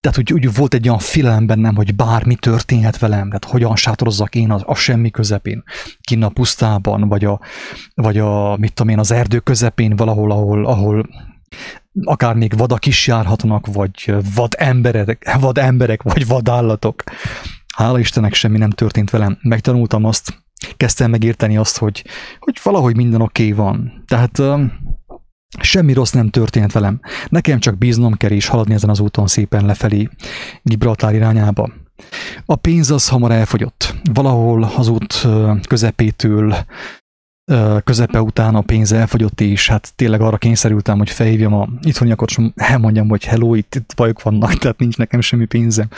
tehát 0.00 0.18
úgy, 0.18 0.32
úgy 0.32 0.54
volt 0.54 0.74
egy 0.74 0.86
olyan 0.86 0.98
félelem 0.98 1.46
bennem, 1.46 1.74
hogy 1.74 1.94
bármi 1.94 2.34
történhet 2.34 2.98
velem, 2.98 3.26
tehát 3.26 3.44
hogyan 3.44 3.76
sátorozzak 3.76 4.34
én 4.34 4.50
a, 4.50 4.60
a 4.64 4.74
semmi 4.74 5.10
közepén, 5.10 5.62
kinn 6.00 6.22
a 6.22 6.28
pusztában, 6.28 7.08
vagy 7.08 7.24
a, 7.24 7.40
vagy 7.94 8.18
a, 8.18 8.56
mit 8.56 8.72
tudom 8.72 8.92
én, 8.92 8.98
az 8.98 9.10
erdő 9.10 9.38
közepén, 9.38 9.96
valahol, 9.96 10.30
ahol, 10.30 10.66
ahol 10.66 11.06
akár 12.04 12.34
még 12.34 12.56
vadak 12.56 12.86
is 12.86 13.06
járhatnak, 13.06 13.66
vagy 13.66 14.14
vad 14.34 14.54
emberek, 14.58 15.36
vad 15.40 15.58
emberek, 15.58 16.02
vagy 16.02 16.26
vadállatok. 16.26 17.02
Hála 17.74 17.98
Istennek 17.98 18.34
semmi 18.34 18.58
nem 18.58 18.70
történt 18.70 19.10
velem. 19.10 19.38
Megtanultam 19.42 20.04
azt, 20.04 20.42
kezdtem 20.76 21.10
megérteni 21.10 21.56
azt, 21.56 21.78
hogy, 21.78 22.04
hogy 22.38 22.60
valahogy 22.62 22.96
minden 22.96 23.20
oké 23.20 23.42
okay 23.42 23.64
van. 23.64 24.04
Tehát 24.06 24.42
semmi 25.60 25.92
rossz 25.92 26.12
nem 26.12 26.30
történt 26.30 26.72
velem. 26.72 27.00
Nekem 27.28 27.58
csak 27.58 27.78
bíznom 27.78 28.14
kell 28.14 28.30
és 28.30 28.46
haladni 28.46 28.74
ezen 28.74 28.90
az 28.90 29.00
úton 29.00 29.26
szépen 29.26 29.66
lefelé 29.66 30.08
Gibraltár 30.62 31.14
irányába. 31.14 31.70
A 32.44 32.56
pénz 32.56 32.90
az 32.90 33.08
hamar 33.08 33.30
elfogyott. 33.30 33.94
Valahol 34.12 34.62
az 34.76 34.88
út 34.88 35.26
közepétől 35.68 36.56
közepe 37.84 38.20
után 38.20 38.54
a 38.54 38.60
pénz 38.60 38.92
elfogyott, 38.92 39.40
és 39.40 39.68
hát 39.68 39.92
tényleg 39.96 40.20
arra 40.20 40.36
kényszerültem, 40.36 40.98
hogy 40.98 41.10
felhívjam 41.10 41.54
a 41.54 41.68
itthoniakat, 41.82 42.30
és 42.30 42.38
elmondjam, 42.54 43.08
hogy 43.08 43.24
hello, 43.24 43.54
itt, 43.54 43.74
itt 43.74 43.92
bajok 43.96 44.22
vannak, 44.22 44.54
tehát 44.58 44.78
nincs 44.78 44.96
nekem 44.96 45.20
semmi 45.20 45.46
pénzem. 45.46 45.88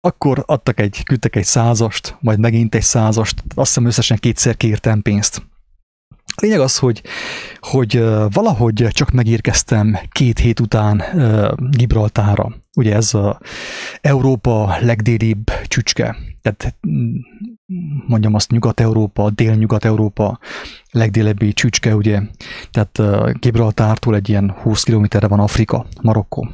akkor 0.00 0.42
adtak 0.46 0.80
egy, 0.80 1.02
küldtek 1.04 1.36
egy 1.36 1.44
százast, 1.44 2.16
majd 2.20 2.38
megint 2.38 2.74
egy 2.74 2.82
százast, 2.82 3.42
azt 3.54 3.68
hiszem 3.68 3.84
összesen 3.84 4.16
kétszer 4.16 4.56
kértem 4.56 5.02
pénzt. 5.02 5.42
A 6.26 6.40
lényeg 6.40 6.60
az, 6.60 6.78
hogy, 6.78 7.02
hogy 7.60 7.98
valahogy 8.32 8.86
csak 8.90 9.10
megérkeztem 9.10 9.98
két 10.10 10.38
hét 10.38 10.60
után 10.60 11.02
Gibraltára. 11.70 12.56
Ugye 12.76 12.94
ez 12.94 13.14
a 13.14 13.40
Európa 14.00 14.76
legdélibb 14.80 15.50
csücske. 15.66 16.16
Tehát 16.42 16.74
mondjam 18.06 18.34
azt 18.34 18.50
Nyugat-Európa, 18.50 19.30
Dél-Nyugat-Európa 19.30 20.38
legdélebbi 20.90 21.52
csücske, 21.52 21.96
ugye. 21.96 22.20
Tehát 22.70 23.00
Gibraltártól 23.38 24.14
egy 24.14 24.28
ilyen 24.28 24.50
20 24.50 24.82
kilométerre 24.82 25.28
van 25.28 25.40
Afrika, 25.40 25.86
Marokkó. 26.02 26.48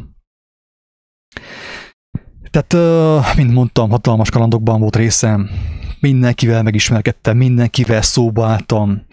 Tehát, 2.50 2.76
mint 3.36 3.52
mondtam, 3.52 3.90
hatalmas 3.90 4.30
kalandokban 4.30 4.80
volt 4.80 4.96
részem, 4.96 5.50
mindenkivel 6.00 6.62
megismerkedtem, 6.62 7.36
mindenkivel 7.36 8.02
szóba 8.02 8.46
álltam, 8.46 9.06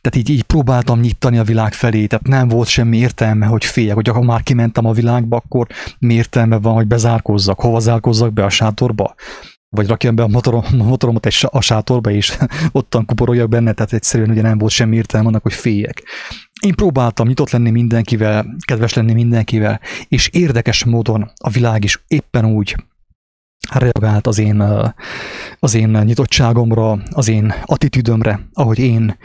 tehát 0.00 0.16
így, 0.16 0.30
így 0.30 0.42
próbáltam 0.42 1.00
nyitani 1.00 1.38
a 1.38 1.42
világ 1.42 1.72
felé, 1.72 2.06
tehát 2.06 2.26
nem 2.26 2.48
volt 2.48 2.68
semmi 2.68 2.96
értelme, 2.96 3.46
hogy 3.46 3.64
féljek, 3.64 3.94
hogy 3.94 4.08
ha 4.08 4.22
már 4.22 4.42
kimentem 4.42 4.86
a 4.86 4.92
világba, 4.92 5.36
akkor 5.36 5.66
mi 5.98 6.14
értelme 6.14 6.56
van, 6.56 6.74
hogy 6.74 6.86
bezárkozzak, 6.86 7.60
hova 7.60 7.78
zárkozzak 7.78 8.32
be 8.32 8.44
a 8.44 8.48
sátorba? 8.48 9.14
Vagy 9.74 9.86
rakjam 9.86 10.14
be 10.14 10.22
a, 10.22 10.28
motorom, 10.28 10.64
a 10.78 10.84
motoromat 10.84 11.26
egy, 11.26 11.38
a 11.40 11.60
sátorba, 11.60 12.10
és 12.10 12.38
ottan 12.72 13.04
kuporoljak 13.04 13.48
benne, 13.48 13.72
tehát 13.72 13.92
egyszerűen 13.92 14.30
ugye 14.30 14.42
nem 14.42 14.58
volt 14.58 14.72
semmi 14.72 14.96
értelme 14.96 15.28
annak, 15.28 15.42
hogy 15.42 15.52
féljek. 15.52 16.02
Én 16.60 16.74
próbáltam 16.74 17.26
nyitott 17.26 17.50
lenni 17.50 17.70
mindenkivel, 17.70 18.56
kedves 18.66 18.92
lenni 18.92 19.12
mindenkivel, 19.12 19.80
és 20.08 20.28
érdekes 20.28 20.84
módon 20.84 21.30
a 21.40 21.50
világ 21.50 21.84
is 21.84 22.02
éppen 22.06 22.44
úgy 22.44 22.76
reagált 23.70 24.26
az 24.26 24.38
én, 24.38 24.60
az 25.58 25.74
én 25.74 25.88
nyitottságomra, 25.88 26.98
az 27.10 27.28
én 27.28 27.54
attitűdömre, 27.64 28.48
ahogy 28.52 28.78
én, 28.78 29.16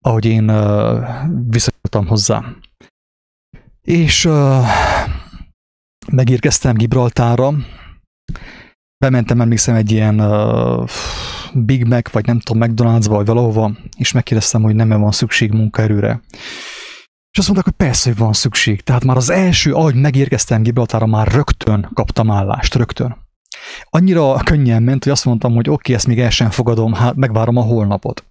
ahogy 0.00 0.24
én 0.24 0.46
viszonyultam 1.48 2.06
hozzá. 2.06 2.44
És 3.82 4.28
megérkeztem 6.12 6.74
Gibraltára, 6.74 7.52
bementem, 9.04 9.40
emlékszem, 9.40 9.74
egy 9.74 9.90
ilyen 9.90 10.16
Big 11.54 11.84
Mac, 11.84 12.12
vagy 12.12 12.26
nem 12.26 12.40
tudom, 12.40 12.68
McDonald's 12.68 13.04
vagy 13.08 13.26
valahova, 13.26 13.72
és 13.96 14.12
megkérdeztem, 14.12 14.62
hogy 14.62 14.74
nem 14.74 14.88
van 14.88 15.10
szükség 15.10 15.52
munkaerőre. 15.52 16.20
És 17.30 17.38
azt 17.38 17.48
mondták, 17.48 17.64
hogy 17.64 17.86
persze, 17.86 18.08
hogy 18.08 18.18
van 18.18 18.32
szükség. 18.32 18.80
Tehát 18.80 19.04
már 19.04 19.16
az 19.16 19.30
első, 19.30 19.72
ahogy 19.72 19.94
megérkeztem 19.94 20.62
Gibraltára, 20.62 21.06
már 21.06 21.28
rögtön 21.28 21.90
kaptam 21.94 22.30
állást, 22.30 22.74
rögtön. 22.74 23.16
Annyira 23.90 24.34
könnyen 24.44 24.82
ment, 24.82 25.04
hogy 25.04 25.12
azt 25.12 25.24
mondtam, 25.24 25.54
hogy 25.54 25.68
oké, 25.68 25.72
okay, 25.72 25.94
ezt 25.94 26.06
még 26.06 26.20
el 26.20 26.30
sem 26.30 26.50
fogadom, 26.50 26.92
hát 26.92 27.14
megvárom 27.14 27.56
a 27.56 27.62
holnapot. 27.62 28.24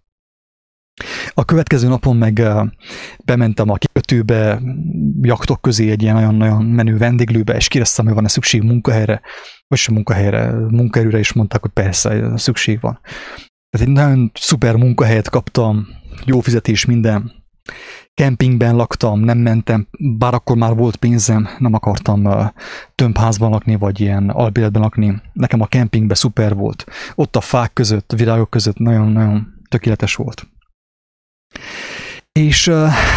A 1.33 1.45
következő 1.45 1.87
napon 1.87 2.15
meg 2.15 2.41
bementem 3.25 3.69
a 3.69 3.75
kikötőbe, 3.75 4.61
jaktok 5.21 5.61
közé 5.61 5.89
egy 5.89 6.01
ilyen 6.01 6.15
nagyon-nagyon 6.15 6.65
menő 6.65 6.97
vendéglőbe, 6.97 7.55
és 7.55 7.67
kérdeztem, 7.67 8.05
hogy 8.05 8.13
van-e 8.13 8.27
szükség 8.27 8.61
munkahelyre, 8.61 9.21
vagy 9.73 9.81
sem 9.81 9.93
munkahelyre, 9.93 10.51
munkaerőre, 10.51 11.17
és 11.17 11.33
mondták, 11.33 11.61
hogy 11.61 11.71
persze, 11.71 12.37
szükség 12.37 12.79
van. 12.79 12.99
Tehát 13.69 13.87
egy 13.87 13.93
nagyon 13.93 14.31
szuper 14.33 14.75
munkahelyet 14.75 15.29
kaptam, 15.29 15.87
jó 16.25 16.39
fizetés, 16.39 16.85
minden. 16.85 17.31
Kempingben 18.13 18.75
laktam, 18.75 19.19
nem 19.19 19.37
mentem, 19.37 19.87
bár 20.17 20.33
akkor 20.33 20.57
már 20.57 20.75
volt 20.75 20.95
pénzem, 20.95 21.47
nem 21.59 21.73
akartam 21.73 22.25
uh, 22.25 22.45
tömbházban 22.95 23.49
lakni, 23.49 23.75
vagy 23.75 23.99
ilyen 23.99 24.29
albéletben 24.29 24.81
lakni. 24.81 25.21
Nekem 25.33 25.61
a 25.61 25.67
kempingben 25.67 26.15
szuper 26.15 26.55
volt. 26.55 26.85
Ott 27.15 27.35
a 27.35 27.41
fák 27.41 27.73
között, 27.73 28.11
a 28.11 28.15
virágok 28.15 28.49
között 28.49 28.77
nagyon-nagyon 28.77 29.53
tökéletes 29.69 30.15
volt. 30.15 30.47
És 32.31 32.67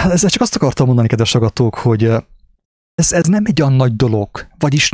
ezzel 0.05 0.31
csak 0.31 0.43
azt 0.43 0.57
akartam 0.57 0.87
mondani, 0.87 1.09
kedves 1.09 1.35
agatók, 1.35 1.75
hogy 1.75 2.05
ez, 2.95 3.13
ez 3.13 3.27
nem 3.27 3.45
egy 3.47 3.61
olyan 3.61 3.73
nagy 3.73 3.97
dolog, 3.97 4.47
vagyis 4.59 4.91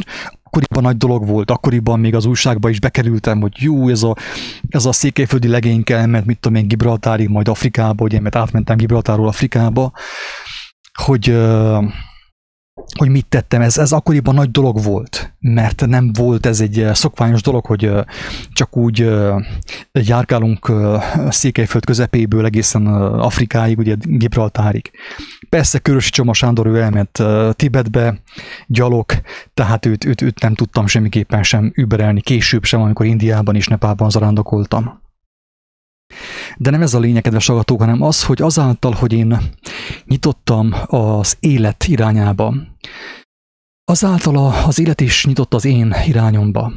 akkoriban 0.52 0.82
nagy 0.82 0.96
dolog 0.96 1.26
volt, 1.26 1.50
akkoriban 1.50 2.00
még 2.00 2.14
az 2.14 2.24
újságba 2.24 2.68
is 2.68 2.80
bekerültem, 2.80 3.40
hogy 3.40 3.52
jó, 3.56 3.88
ez 3.88 4.02
a, 4.02 4.16
ez 4.68 4.84
a 4.84 4.92
székelyföldi 4.92 5.48
legényke, 5.48 6.06
mert 6.06 6.24
mit 6.24 6.38
tudom 6.38 6.58
én, 6.58 6.68
Gibraltárig, 6.68 7.28
majd 7.28 7.48
Afrikába, 7.48 8.04
ugye, 8.04 8.20
mert 8.20 8.36
átmentem 8.36 8.76
Gibraltáról 8.76 9.28
Afrikába, 9.28 9.92
hogy 11.04 11.38
hogy 12.98 13.08
mit 13.08 13.26
tettem, 13.26 13.60
ez, 13.60 13.78
ez 13.78 13.92
akkoriban 13.92 14.34
nagy 14.34 14.50
dolog 14.50 14.82
volt, 14.82 15.32
mert 15.40 15.86
nem 15.86 16.12
volt 16.12 16.46
ez 16.46 16.60
egy 16.60 16.88
szokványos 16.92 17.42
dolog, 17.42 17.66
hogy 17.66 17.90
csak 18.52 18.76
úgy 18.76 19.10
járkálunk 19.92 20.72
Székelyföld 21.28 21.84
közepéből 21.84 22.44
egészen 22.44 22.86
Afrikáig, 22.86 23.78
ugye 23.78 23.94
Gibraltárig. 23.98 24.90
Persze 25.48 25.78
Körösi 25.78 26.10
Csoma 26.10 26.32
Sándor 26.32 26.66
ő 26.66 26.80
elment 26.80 27.22
Tibetbe, 27.56 28.20
gyalog, 28.66 29.12
tehát 29.54 29.86
őt, 29.86 30.04
őt, 30.04 30.22
őt 30.22 30.40
nem 30.40 30.54
tudtam 30.54 30.86
semmiképpen 30.86 31.42
sem 31.42 31.72
überelni, 31.74 32.20
később 32.20 32.64
sem, 32.64 32.80
amikor 32.80 33.06
Indiában 33.06 33.54
és 33.54 33.66
Nepában 33.66 34.10
zarándokoltam. 34.10 35.01
De 36.56 36.70
nem 36.70 36.82
ez 36.82 36.94
a 36.94 36.98
lényeg, 36.98 37.22
kedves 37.22 37.46
hallgatók, 37.46 37.80
hanem 37.80 38.02
az, 38.02 38.24
hogy 38.24 38.42
azáltal, 38.42 38.92
hogy 38.92 39.12
én 39.12 39.38
nyitottam 40.04 40.74
az 40.86 41.36
élet 41.40 41.84
irányába, 41.84 42.54
azáltal 43.84 44.54
az 44.66 44.78
élet 44.78 45.00
is 45.00 45.26
nyitott 45.26 45.54
az 45.54 45.64
én 45.64 45.94
irányomba. 46.06 46.72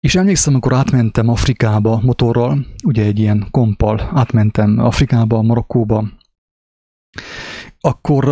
És 0.00 0.14
emlékszem, 0.14 0.52
amikor 0.52 0.72
átmentem 0.72 1.28
Afrikába 1.28 2.00
motorral, 2.02 2.66
ugye 2.84 3.02
egy 3.04 3.18
ilyen 3.18 3.46
kompal, 3.50 4.10
átmentem 4.14 4.78
Afrikába, 4.78 5.42
Marokkóba, 5.42 6.04
akkor 7.80 8.24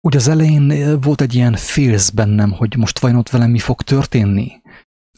ugye 0.00 0.18
az 0.18 0.28
elején 0.28 1.00
volt 1.00 1.20
egy 1.20 1.34
ilyen 1.34 1.52
félsz 1.52 2.10
bennem, 2.10 2.52
hogy 2.52 2.76
most 2.76 2.98
vajon 2.98 3.18
ott 3.18 3.30
velem 3.30 3.50
mi 3.50 3.58
fog 3.58 3.82
történni. 3.82 4.52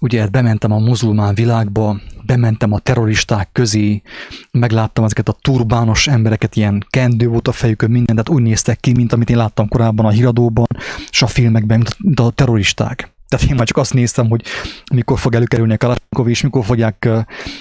Ugye 0.01 0.27
bementem 0.27 0.73
a 0.73 0.79
muzulmán 0.79 1.35
világba, 1.35 2.01
bementem 2.27 2.73
a 2.73 2.79
terroristák 2.79 3.49
közé, 3.53 4.03
megláttam 4.51 5.05
ezeket 5.05 5.29
a 5.29 5.37
turbános 5.41 6.07
embereket, 6.07 6.57
ilyen 6.57 6.87
kendő 6.91 7.29
volt 7.29 7.49
a 7.49 7.53
fejükön, 7.53 7.91
minden, 7.91 8.17
tehát 8.17 8.41
úgy 8.41 8.43
néztek 8.43 8.81
ki, 8.81 8.93
mint 8.93 9.13
amit 9.13 9.31
én 9.31 9.37
láttam 9.37 9.69
korábban 9.69 10.07
a 10.07 10.11
híradóban, 10.11 10.67
és 11.11 11.23
a 11.23 11.27
filmekben, 11.27 11.87
mint 11.99 12.21
a 12.21 12.31
terroristák. 12.31 13.13
Tehát 13.29 13.47
én 13.51 13.55
már 13.55 13.67
csak 13.67 13.77
azt 13.77 13.95
néztem, 13.95 14.29
hogy 14.29 14.45
mikor 14.93 15.19
fog 15.19 15.35
előkerülni 15.35 15.73
a 15.73 15.77
Kalashnikov, 15.77 16.29
és 16.29 16.43
mikor 16.43 16.65
fogják 16.65 17.09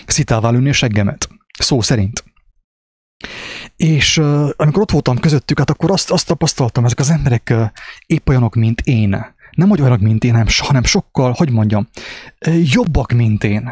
szitává 0.05 0.49
lőni 0.49 0.69
a 0.69 0.73
seggemet. 0.73 1.29
Szó 1.59 1.81
szerint. 1.81 2.23
És 3.75 4.17
uh, 4.17 4.49
amikor 4.55 4.81
ott 4.81 4.91
voltam 4.91 5.17
közöttük, 5.17 5.57
hát 5.57 5.69
akkor 5.69 5.91
azt, 5.91 6.11
azt 6.11 6.27
tapasztaltam, 6.27 6.85
ezek 6.85 6.99
az 6.99 7.09
emberek 7.09 7.49
uh, 7.51 7.65
épp 8.05 8.29
olyanok, 8.29 8.55
mint 8.55 8.81
én 8.81 9.35
nem 9.57 9.71
olyanok, 9.71 9.99
mint 9.99 10.23
én, 10.23 10.45
hanem 10.57 10.83
sokkal, 10.83 11.33
hogy 11.37 11.51
mondjam, 11.51 11.87
jobbak, 12.63 13.11
mint 13.11 13.43
én, 13.43 13.71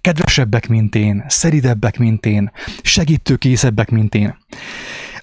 kedvesebbek, 0.00 0.68
mint 0.68 0.94
én, 0.94 1.24
szeridebbek, 1.28 1.98
mint 1.98 2.26
én, 2.26 2.50
segítőkészebbek, 2.82 3.90
mint 3.90 4.14
én. 4.14 4.36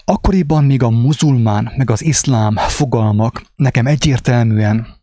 Akkoriban 0.06 0.64
még 0.64 0.84
a 0.84 0.90
muzulmán, 0.90 1.72
meg 1.78 1.90
az 1.90 2.04
iszlám 2.04 2.56
fogalmak 2.56 3.42
nekem 3.56 3.86
egyértelműen 3.86 4.97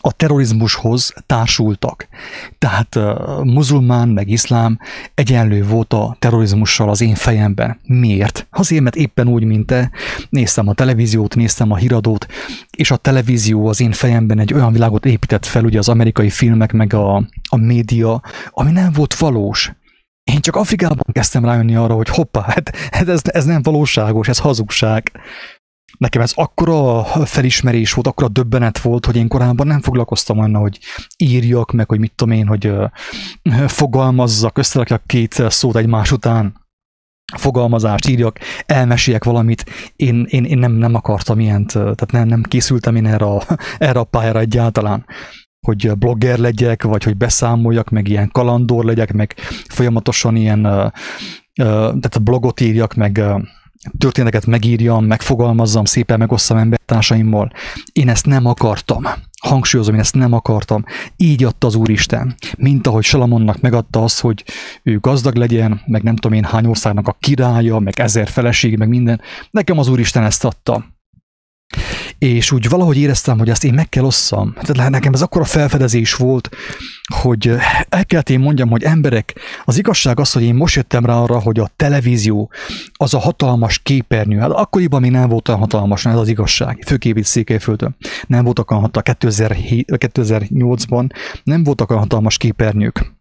a 0.00 0.12
terrorizmushoz 0.12 1.14
társultak. 1.26 2.08
Tehát 2.58 2.94
uh, 2.94 3.44
muzulmán 3.44 4.08
meg 4.08 4.28
iszlám 4.28 4.78
egyenlő 5.14 5.64
volt 5.64 5.92
a 5.92 6.16
terrorizmussal 6.18 6.90
az 6.90 7.00
én 7.00 7.14
fejemben. 7.14 7.80
Miért? 7.86 8.46
Azért, 8.50 8.82
mert 8.82 8.96
éppen 8.96 9.28
úgy, 9.28 9.44
mint 9.44 9.66
te, 9.66 9.90
néztem 10.28 10.68
a 10.68 10.74
televíziót, 10.74 11.34
néztem 11.34 11.70
a 11.70 11.76
híradót, 11.76 12.26
és 12.70 12.90
a 12.90 12.96
televízió 12.96 13.66
az 13.66 13.80
én 13.80 13.92
fejemben 13.92 14.38
egy 14.38 14.54
olyan 14.54 14.72
világot 14.72 15.06
épített 15.06 15.46
fel, 15.46 15.64
ugye 15.64 15.78
az 15.78 15.88
amerikai 15.88 16.30
filmek, 16.30 16.72
meg 16.72 16.94
a, 16.94 17.16
a 17.48 17.56
média, 17.56 18.22
ami 18.50 18.70
nem 18.70 18.92
volt 18.92 19.14
valós. 19.14 19.72
Én 20.24 20.40
csak 20.40 20.56
Afrikában 20.56 21.06
kezdtem 21.12 21.44
rájönni 21.44 21.74
arra, 21.76 21.94
hogy 21.94 22.08
hoppá, 22.08 22.42
hát, 22.42 22.76
hát 22.90 23.08
ez, 23.08 23.20
ez 23.24 23.44
nem 23.44 23.62
valóságos, 23.62 24.28
ez 24.28 24.38
hazugság 24.38 25.12
nekem 25.98 26.22
ez 26.22 26.32
akkora 26.34 27.04
felismerés 27.24 27.92
volt, 27.92 28.06
akkora 28.06 28.28
döbbenet 28.28 28.78
volt, 28.78 29.06
hogy 29.06 29.16
én 29.16 29.28
korábban 29.28 29.66
nem 29.66 29.80
foglalkoztam 29.80 30.38
olyan, 30.38 30.54
hogy 30.54 30.78
írjak, 31.16 31.72
meg 31.72 31.88
hogy 31.88 31.98
mit 31.98 32.12
tudom 32.14 32.34
én, 32.34 32.46
hogy 32.46 32.72
fogalmazzak, 33.66 34.58
összerakjak 34.58 35.02
két 35.06 35.42
szót 35.48 35.76
egymás 35.76 36.12
után, 36.12 36.68
fogalmazást 37.36 38.08
írjak, 38.08 38.38
elmeséljek 38.66 39.24
valamit. 39.24 39.64
Én, 39.96 40.26
én, 40.28 40.44
én 40.44 40.58
nem, 40.58 40.72
nem 40.72 40.94
akartam 40.94 41.40
ilyent, 41.40 41.72
tehát 41.72 42.10
nem, 42.10 42.28
nem 42.28 42.42
készültem 42.42 42.96
én 42.96 43.06
erre 43.06 43.24
a, 43.24 43.42
erre 43.78 43.98
a 43.98 44.04
pályára 44.04 44.38
egyáltalán 44.38 45.04
hogy 45.66 45.92
blogger 45.98 46.38
legyek, 46.38 46.82
vagy 46.82 47.04
hogy 47.04 47.16
beszámoljak, 47.16 47.88
meg 47.88 48.08
ilyen 48.08 48.30
kalandor 48.32 48.84
legyek, 48.84 49.12
meg 49.12 49.34
folyamatosan 49.68 50.36
ilyen, 50.36 50.62
tehát 51.54 52.22
blogot 52.22 52.60
írjak, 52.60 52.94
meg 52.94 53.22
történeteket 53.98 54.46
megírjam, 54.46 55.04
megfogalmazzam, 55.04 55.84
szépen 55.84 56.18
megosszam 56.18 56.56
embertársaimmal. 56.56 57.52
Én 57.92 58.08
ezt 58.08 58.26
nem 58.26 58.46
akartam. 58.46 59.04
Hangsúlyozom, 59.40 59.94
én 59.94 60.00
ezt 60.00 60.14
nem 60.14 60.32
akartam. 60.32 60.84
Így 61.16 61.44
adta 61.44 61.66
az 61.66 61.74
Úristen. 61.74 62.34
Mint 62.58 62.86
ahogy 62.86 63.04
Salamonnak 63.04 63.60
megadta 63.60 64.02
azt, 64.02 64.20
hogy 64.20 64.44
ő 64.82 64.98
gazdag 64.98 65.34
legyen, 65.34 65.80
meg 65.86 66.02
nem 66.02 66.16
tudom 66.16 66.36
én 66.36 66.44
hány 66.44 66.66
országnak 66.66 67.08
a 67.08 67.16
királya, 67.20 67.78
meg 67.78 68.00
ezer 68.00 68.28
feleség, 68.28 68.78
meg 68.78 68.88
minden. 68.88 69.20
Nekem 69.50 69.78
az 69.78 69.88
Úristen 69.88 70.24
ezt 70.24 70.44
adta 70.44 70.84
és 72.20 72.52
úgy 72.52 72.68
valahogy 72.68 72.96
éreztem, 72.96 73.38
hogy 73.38 73.48
ezt 73.48 73.64
én 73.64 73.74
meg 73.74 73.88
kell 73.88 74.04
osszam. 74.04 74.54
Tehát 74.62 74.90
nekem 74.90 75.12
ez 75.12 75.22
akkora 75.22 75.44
felfedezés 75.44 76.14
volt, 76.14 76.48
hogy 77.14 77.56
el 77.88 78.06
kellett 78.06 78.30
én 78.30 78.40
mondjam, 78.40 78.68
hogy 78.70 78.82
emberek, 78.82 79.34
az 79.64 79.78
igazság 79.78 80.20
az, 80.20 80.32
hogy 80.32 80.42
én 80.42 80.54
most 80.54 80.74
jöttem 80.74 81.06
rá 81.06 81.14
arra, 81.14 81.38
hogy 81.38 81.58
a 81.58 81.70
televízió 81.76 82.50
az 82.92 83.14
a 83.14 83.18
hatalmas 83.18 83.78
képernyő. 83.78 84.38
Hát 84.38 84.50
akkoriban 84.50 85.00
még 85.00 85.10
nem 85.10 85.28
volt 85.28 85.48
olyan 85.48 85.60
hatalmas, 85.60 86.06
ez 86.06 86.16
az 86.16 86.28
igazság. 86.28 86.82
Főképp 86.86 87.16
itt 87.16 87.24
Székelyföldön. 87.24 87.96
Nem 88.26 88.44
voltak 88.44 88.70
olyan 88.70 88.82
hatalmas, 88.82 89.28
2008-ban 89.86 91.10
nem 91.44 91.64
voltak 91.64 91.90
olyan 91.90 92.02
hatalmas 92.02 92.36
képernyők. 92.36 93.18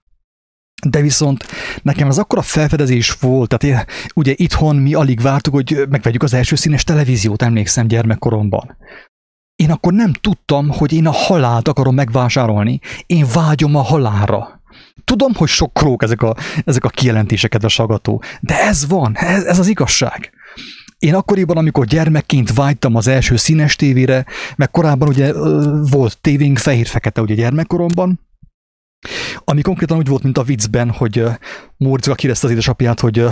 De 0.87 1.01
viszont 1.01 1.45
nekem 1.81 2.07
az 2.07 2.17
akkora 2.17 2.41
felfedezés 2.41 3.11
volt, 3.11 3.57
tehát 3.57 3.77
én, 3.77 3.85
ugye 4.15 4.33
itthon 4.35 4.75
mi 4.75 4.93
alig 4.93 5.21
vártuk, 5.21 5.53
hogy 5.53 5.85
megvegyük 5.89 6.23
az 6.23 6.33
első 6.33 6.55
színes 6.55 6.83
televíziót, 6.83 7.41
emlékszem 7.41 7.87
gyermekkoromban. 7.87 8.77
Én 9.55 9.71
akkor 9.71 9.93
nem 9.93 10.13
tudtam, 10.13 10.69
hogy 10.69 10.93
én 10.93 11.07
a 11.07 11.11
halált 11.11 11.67
akarom 11.67 11.95
megvásárolni. 11.95 12.79
Én 13.05 13.25
vágyom 13.33 13.75
a 13.75 13.81
halálra. 13.81 14.61
Tudom, 15.03 15.33
hogy 15.35 15.47
sok 15.47 15.73
krók 15.73 16.03
ezek 16.03 16.21
a, 16.21 16.35
ezek 16.65 16.83
a 16.83 16.89
kijelentések, 16.89 17.49
kedves 17.49 17.75
hallgató, 17.75 18.23
de 18.39 18.59
ez 18.59 18.87
van, 18.87 19.17
ez, 19.17 19.43
ez 19.43 19.59
az 19.59 19.67
igazság. 19.67 20.31
Én 20.99 21.13
akkoriban, 21.13 21.57
amikor 21.57 21.85
gyermekként 21.85 22.53
vágytam 22.53 22.95
az 22.95 23.07
első 23.07 23.35
színes 23.35 23.75
tévére, 23.75 24.25
meg 24.55 24.71
korábban 24.71 25.07
ugye 25.07 25.33
volt 25.89 26.17
tévénk 26.21 26.57
fehér-fekete 26.57 27.21
ugye 27.21 27.33
gyermekkoromban, 27.35 28.19
ami 29.43 29.61
konkrétan 29.61 29.97
úgy 29.97 30.07
volt, 30.07 30.23
mint 30.23 30.37
a 30.37 30.43
viccben, 30.43 30.89
hogy 30.89 31.23
Móriczka 31.77 32.15
kérdezte 32.15 32.45
az 32.45 32.51
édesapját, 32.51 32.99
hogy 32.99 33.25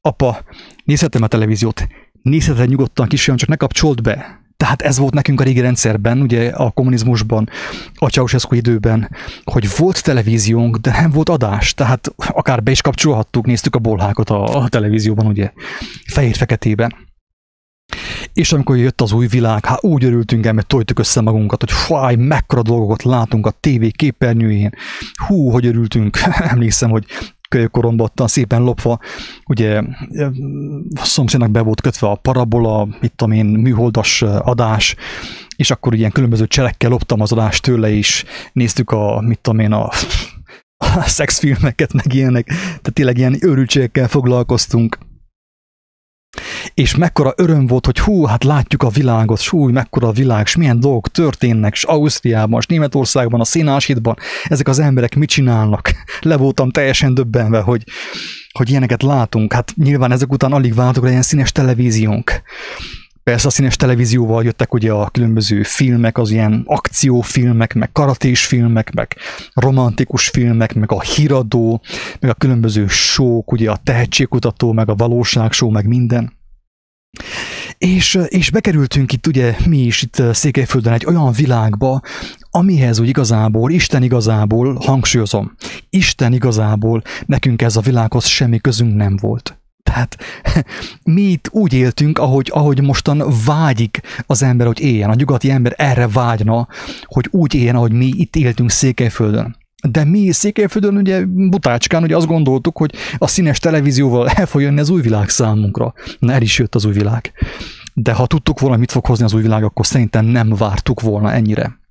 apa, 0.00 0.38
nézhetem 0.84 1.22
a 1.22 1.26
televíziót, 1.26 1.86
nézheted 2.22 2.68
nyugodtan 2.68 3.08
kisfiam, 3.08 3.36
csak 3.36 3.48
ne 3.48 3.56
kapcsolt 3.56 4.02
be. 4.02 4.42
Tehát 4.56 4.82
ez 4.82 4.98
volt 4.98 5.14
nekünk 5.14 5.40
a 5.40 5.44
régi 5.44 5.60
rendszerben, 5.60 6.20
ugye 6.20 6.50
a 6.50 6.70
kommunizmusban, 6.70 7.48
a 7.94 8.08
Ceausescu 8.08 8.54
időben, 8.54 9.10
hogy 9.44 9.76
volt 9.76 10.02
televíziónk, 10.02 10.76
de 10.76 10.90
nem 10.90 11.10
volt 11.10 11.28
adás, 11.28 11.74
tehát 11.74 12.12
akár 12.16 12.62
be 12.62 12.70
is 12.70 12.80
kapcsolhattuk, 12.80 13.46
néztük 13.46 13.74
a 13.74 13.78
bolhákat 13.78 14.30
a, 14.30 14.62
a 14.62 14.68
televízióban, 14.68 15.26
ugye, 15.26 15.52
fehér-feketében. 16.06 16.94
És 18.34 18.52
amikor 18.52 18.76
jött 18.76 19.00
az 19.00 19.12
új 19.12 19.26
világ, 19.26 19.64
hát 19.64 19.84
úgy 19.84 20.04
örültünk 20.04 20.46
el, 20.46 20.52
mert 20.52 20.66
tojtuk 20.66 20.98
össze 20.98 21.20
magunkat, 21.20 21.60
hogy 21.60 21.72
fáj, 21.72 22.14
mekkora 22.14 22.62
dolgokat 22.62 23.02
látunk 23.02 23.46
a 23.46 23.54
tévé 23.60 23.90
képernyőjén. 23.90 24.70
Hú, 25.26 25.50
hogy 25.50 25.66
örültünk. 25.66 26.18
Emlékszem, 26.52 26.90
hogy 26.90 27.04
kölyökoromban 27.48 28.06
ottan 28.06 28.26
szépen 28.26 28.62
lopva, 28.62 28.98
ugye 29.46 29.82
a 30.94 31.04
szomszédnak 31.04 31.50
be 31.50 31.60
volt 31.60 31.80
kötve 31.80 32.08
a 32.08 32.14
parabola, 32.14 32.88
mit 33.00 33.12
tudom 33.16 33.34
én, 33.34 33.46
műholdas 33.46 34.22
adás, 34.22 34.96
és 35.56 35.70
akkor 35.70 35.94
ilyen 35.94 36.10
különböző 36.10 36.46
cselekkel 36.46 36.90
loptam 36.90 37.20
az 37.20 37.32
adást 37.32 37.62
tőle 37.62 37.90
is, 37.90 38.24
néztük 38.52 38.90
a, 38.90 39.20
mit 39.20 39.38
tudom 39.40 39.58
én, 39.58 39.72
a, 39.72 39.88
a 40.96 41.02
szexfilmeket, 41.06 41.92
meg 41.92 42.14
ilyenek, 42.14 42.46
tehát 42.46 42.92
tényleg 42.92 43.18
ilyen 43.18 43.36
őrültségekkel 43.40 44.08
foglalkoztunk 44.08 44.98
és 46.74 46.96
mekkora 46.96 47.32
öröm 47.36 47.66
volt, 47.66 47.86
hogy 47.86 47.98
hú, 47.98 48.24
hát 48.24 48.44
látjuk 48.44 48.82
a 48.82 48.88
világot, 48.88 49.40
súly, 49.40 49.72
mekkora 49.72 50.08
a 50.08 50.12
világ, 50.12 50.44
és 50.44 50.56
milyen 50.56 50.80
dolgok 50.80 51.08
történnek, 51.08 51.72
és 51.72 51.84
Ausztriában, 51.84 52.60
és 52.60 52.66
Németországban, 52.66 53.40
a 53.40 53.44
színásítban, 53.44 54.16
ezek 54.44 54.68
az 54.68 54.78
emberek 54.78 55.14
mit 55.14 55.28
csinálnak. 55.28 55.92
Le 56.20 56.36
voltam 56.36 56.70
teljesen 56.70 57.14
döbbenve, 57.14 57.60
hogy, 57.60 57.84
hogy 58.52 58.70
ilyeneket 58.70 59.02
látunk. 59.02 59.52
Hát 59.52 59.72
nyilván 59.76 60.12
ezek 60.12 60.32
után 60.32 60.52
alig 60.52 60.74
váltok 60.74 61.08
ilyen 61.08 61.22
színes 61.22 61.52
televíziónk. 61.52 62.42
Persze 63.24 63.46
a 63.46 63.50
színes 63.50 63.76
televízióval 63.76 64.44
jöttek 64.44 64.74
ugye 64.74 64.92
a 64.92 65.08
különböző 65.08 65.62
filmek, 65.62 66.18
az 66.18 66.30
ilyen 66.30 66.62
akciófilmek, 66.66 67.74
meg 67.74 67.92
karatés 67.92 68.46
filmek, 68.46 68.92
meg 68.92 69.16
romantikus 69.54 70.28
filmek, 70.28 70.74
meg 70.74 70.92
a 70.92 71.00
híradó, 71.00 71.82
meg 72.20 72.30
a 72.30 72.34
különböző 72.34 72.86
sók, 72.86 73.52
ugye 73.52 73.70
a 73.70 73.76
tehetségkutató, 73.84 74.72
meg 74.72 74.88
a 74.88 74.94
valóságsó, 74.94 75.70
meg 75.70 75.86
minden. 75.86 76.32
És, 77.78 78.18
és 78.28 78.50
bekerültünk 78.50 79.12
itt 79.12 79.26
ugye 79.26 79.56
mi 79.66 79.78
is 79.78 80.02
itt 80.02 80.22
Székelyföldön 80.32 80.92
egy 80.92 81.06
olyan 81.06 81.32
világba, 81.32 82.00
amihez 82.50 83.00
úgy 83.00 83.08
igazából, 83.08 83.70
Isten 83.70 84.02
igazából, 84.02 84.74
hangsúlyozom, 84.74 85.52
Isten 85.90 86.32
igazából 86.32 87.02
nekünk 87.26 87.62
ez 87.62 87.76
a 87.76 87.80
világhoz 87.80 88.26
semmi 88.26 88.58
közünk 88.58 88.94
nem 88.94 89.16
volt. 89.16 89.58
Tehát 89.82 90.16
mi 91.04 91.22
itt 91.22 91.48
úgy 91.52 91.72
éltünk, 91.72 92.18
ahogy, 92.18 92.50
ahogy 92.52 92.82
mostan 92.82 93.24
vágyik 93.46 94.00
az 94.26 94.42
ember, 94.42 94.66
hogy 94.66 94.80
éljen. 94.80 95.10
A 95.10 95.14
nyugati 95.14 95.50
ember 95.50 95.74
erre 95.76 96.08
vágyna, 96.08 96.68
hogy 97.02 97.28
úgy 97.30 97.54
éljen, 97.54 97.74
ahogy 97.74 97.92
mi 97.92 98.10
itt 98.16 98.36
éltünk 98.36 98.70
Székelyföldön. 98.70 99.56
De 99.88 100.04
mi 100.04 100.32
Székelyföldön 100.32 100.96
ugye 100.96 101.24
butácskán 101.26 102.02
ugye 102.02 102.16
azt 102.16 102.26
gondoltuk, 102.26 102.76
hogy 102.76 102.94
a 103.18 103.26
színes 103.26 103.58
televízióval 103.58 104.28
el 104.28 104.46
fog 104.46 104.60
jönni 104.60 104.80
az 104.80 104.90
új 104.90 105.00
világ 105.00 105.28
számunkra. 105.28 105.94
Na 106.18 106.32
el 106.32 106.42
is 106.42 106.58
jött 106.58 106.74
az 106.74 106.84
új 106.84 106.92
világ. 106.92 107.32
De 107.94 108.12
ha 108.12 108.26
tudtuk 108.26 108.60
volna, 108.60 108.76
mit 108.76 108.90
fog 108.90 109.06
hozni 109.06 109.24
az 109.24 109.32
új 109.32 109.42
világ, 109.42 109.64
akkor 109.64 109.86
szerintem 109.86 110.24
nem 110.24 110.48
vártuk 110.48 111.00
volna 111.00 111.32
ennyire. 111.32 111.82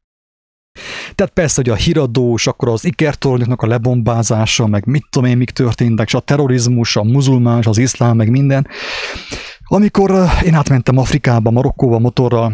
Tehát 1.16 1.34
persze, 1.34 1.62
hogy 1.62 1.70
a 1.70 1.76
híradós, 1.76 2.48
akkor 2.48 2.70
az 2.70 2.86
ikertornyoknak 2.86 3.62
a 3.62 3.68
lebombázása, 3.68 4.68
meg 4.68 4.86
mit 4.86 5.06
tudom 5.10 5.30
én, 5.30 5.38
mik 5.38 5.50
történtek, 5.50 6.08
és 6.08 6.14
a 6.14 6.20
terrorizmus, 6.20 6.96
a 6.96 7.04
muzulmán, 7.04 7.64
az 7.66 7.78
iszlám, 7.78 8.16
meg 8.16 8.30
minden. 8.30 8.68
Amikor 9.64 10.12
eh, 10.12 10.44
én 10.46 10.54
átmentem 10.54 10.98
Afrikába, 10.98 11.52
Marokkóba 11.52 12.00
motorral, 12.00 12.54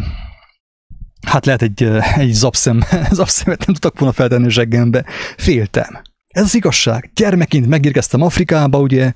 hát 1.27 1.45
lehet 1.45 1.61
egy, 1.61 1.83
egy 2.15 2.31
zapszem, 2.31 2.83
zapszemet 3.11 3.65
nem 3.65 3.75
tudtak 3.75 3.99
volna 3.99 4.13
feltenni 4.13 4.49
zseggembe. 4.49 5.05
Féltem. 5.37 6.01
Ez 6.27 6.43
az 6.43 6.55
igazság. 6.55 7.11
Gyermekként 7.15 7.67
megérkeztem 7.67 8.21
Afrikába, 8.21 8.79
ugye, 8.79 9.11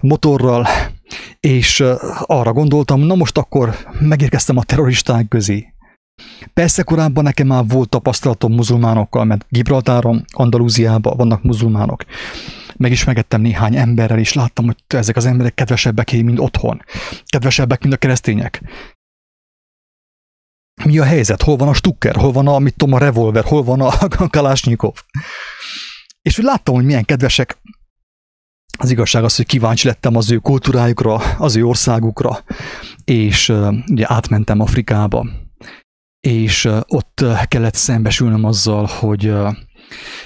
motorral, 0.00 0.66
és 1.40 1.84
arra 2.20 2.52
gondoltam, 2.52 3.00
na 3.00 3.14
most 3.14 3.38
akkor 3.38 3.76
megérkeztem 4.00 4.56
a 4.56 4.62
terroristák 4.62 5.28
közé. 5.28 5.74
Persze 6.54 6.82
korábban 6.82 7.24
nekem 7.24 7.46
már 7.46 7.64
volt 7.66 7.88
tapasztalatom 7.88 8.52
muzulmánokkal, 8.52 9.24
mert 9.24 9.46
Gibraltáron, 9.48 10.24
Andalúziában 10.32 11.16
vannak 11.16 11.42
muzulmánok. 11.42 12.04
Megismergettem 12.76 13.40
néhány 13.40 13.76
emberrel, 13.76 14.18
és 14.18 14.32
láttam, 14.32 14.64
hogy 14.64 14.76
ezek 14.86 15.16
az 15.16 15.26
emberek 15.26 15.54
kedvesebbek, 15.54 16.12
mint 16.12 16.38
otthon. 16.38 16.82
Kedvesebbek, 17.26 17.82
mint 17.82 17.94
a 17.94 17.96
keresztények 17.96 18.62
mi 20.84 20.98
a 20.98 21.04
helyzet, 21.04 21.42
hol 21.42 21.56
van 21.56 21.68
a 21.68 21.74
Stukker, 21.74 22.16
hol 22.16 22.32
van 22.32 22.46
a, 22.46 22.58
mit 22.58 22.76
tudom, 22.76 22.94
a 22.94 22.98
revolver, 22.98 23.44
hol 23.44 23.62
van 23.62 23.80
a 23.80 24.28
Kalásnyikov. 24.30 24.94
És 26.22 26.38
úgy 26.38 26.44
láttam, 26.44 26.74
hogy 26.74 26.84
milyen 26.84 27.04
kedvesek. 27.04 27.58
Az 28.78 28.90
igazság 28.90 29.24
az, 29.24 29.36
hogy 29.36 29.46
kíváncsi 29.46 29.86
lettem 29.86 30.16
az 30.16 30.30
ő 30.30 30.36
kultúrájukra, 30.36 31.14
az 31.38 31.56
ő 31.56 31.64
országukra, 31.64 32.44
és 33.04 33.48
ugye 33.90 34.04
átmentem 34.08 34.60
Afrikába, 34.60 35.26
és 36.20 36.68
ott 36.86 37.24
kellett 37.48 37.74
szembesülnöm 37.74 38.44
azzal, 38.44 38.84
hogy 38.84 39.32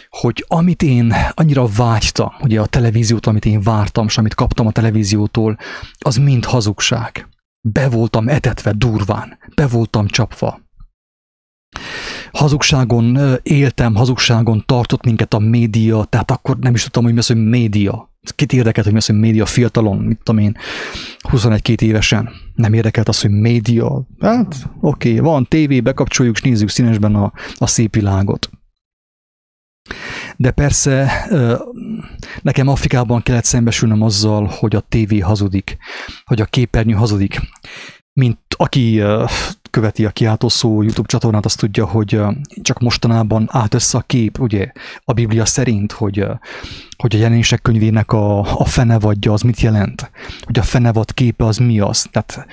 hogy 0.08 0.44
amit 0.48 0.82
én 0.82 1.14
annyira 1.34 1.66
vágytam, 1.66 2.32
ugye 2.40 2.60
a 2.60 2.66
televíziót, 2.66 3.26
amit 3.26 3.44
én 3.44 3.62
vártam, 3.62 4.06
és 4.06 4.18
amit 4.18 4.34
kaptam 4.34 4.66
a 4.66 4.72
televíziótól, 4.72 5.58
az 5.98 6.16
mind 6.16 6.44
hazugság. 6.44 7.28
Be 7.68 7.88
voltam 7.88 8.28
etetve 8.28 8.72
durván, 8.72 9.38
be 9.54 9.66
voltam 9.66 10.06
csapva. 10.06 10.60
Hazugságon 12.32 13.18
éltem, 13.42 13.94
hazugságon 13.94 14.62
tartott 14.66 15.04
minket 15.04 15.34
a 15.34 15.38
média, 15.38 16.04
tehát 16.04 16.30
akkor 16.30 16.58
nem 16.58 16.74
is 16.74 16.82
tudtam, 16.82 17.02
hogy 17.02 17.12
mi 17.12 17.18
az, 17.18 17.26
hogy 17.26 17.44
média. 17.44 18.08
Kit 18.34 18.52
érdekelt, 18.52 18.84
hogy 18.84 18.92
mi 18.92 18.98
az, 19.00 19.06
hogy 19.06 19.18
média 19.18 19.46
fiatalon, 19.46 19.98
mit 19.98 20.18
tudom 20.22 20.40
én, 20.40 20.56
21-2 21.22 21.80
évesen. 21.80 22.30
Nem 22.54 22.72
érdekelt 22.72 23.08
az, 23.08 23.20
hogy 23.20 23.30
média. 23.30 24.06
Hát 24.20 24.70
oké, 24.80 25.08
okay, 25.10 25.18
van 25.18 25.46
tévé, 25.48 25.80
bekapcsoljuk, 25.80 26.36
és 26.36 26.42
nézzük 26.42 26.68
színesben 26.68 27.14
a, 27.14 27.32
a 27.56 27.66
szép 27.66 27.94
világot. 27.94 28.50
De 30.40 30.50
persze 30.50 31.26
nekem 32.42 32.68
Afrikában 32.68 33.22
kellett 33.22 33.44
szembesülnöm 33.44 34.02
azzal, 34.02 34.44
hogy 34.44 34.76
a 34.76 34.80
tévé 34.80 35.18
hazudik, 35.18 35.76
hogy 36.24 36.40
a 36.40 36.44
képernyő 36.44 36.94
hazudik, 36.94 37.40
mint 38.12 38.38
aki 38.56 39.02
követi 39.70 40.04
a 40.04 40.10
kiáltószó 40.10 40.82
YouTube 40.82 41.08
csatornát, 41.08 41.44
azt 41.44 41.58
tudja, 41.58 41.86
hogy 41.86 42.20
csak 42.62 42.78
mostanában 42.78 43.48
állt 43.50 43.74
össze 43.74 43.98
a 43.98 44.04
kép, 44.06 44.38
ugye, 44.38 44.72
a 45.04 45.12
Biblia 45.12 45.44
szerint, 45.44 45.92
hogy, 45.92 46.26
hogy 46.96 47.14
a 47.14 47.18
jelenések 47.18 47.62
könyvének 47.62 48.12
a, 48.12 48.38
a 48.60 48.64
fenevadja 48.64 49.32
az 49.32 49.42
mit 49.42 49.60
jelent, 49.60 50.10
hogy 50.40 50.58
a 50.58 50.62
fenevad 50.62 51.14
képe 51.14 51.44
az 51.44 51.56
mi 51.56 51.80
az. 51.80 52.08
Tehát 52.10 52.46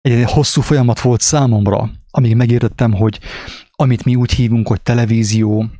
egy 0.00 0.24
hosszú 0.24 0.60
folyamat 0.60 1.00
volt 1.00 1.20
számomra, 1.20 1.90
amíg 2.10 2.34
megértettem, 2.34 2.92
hogy 2.92 3.18
amit 3.70 4.04
mi 4.04 4.14
úgy 4.14 4.32
hívunk, 4.32 4.68
hogy 4.68 4.80
televízió, 4.80 5.70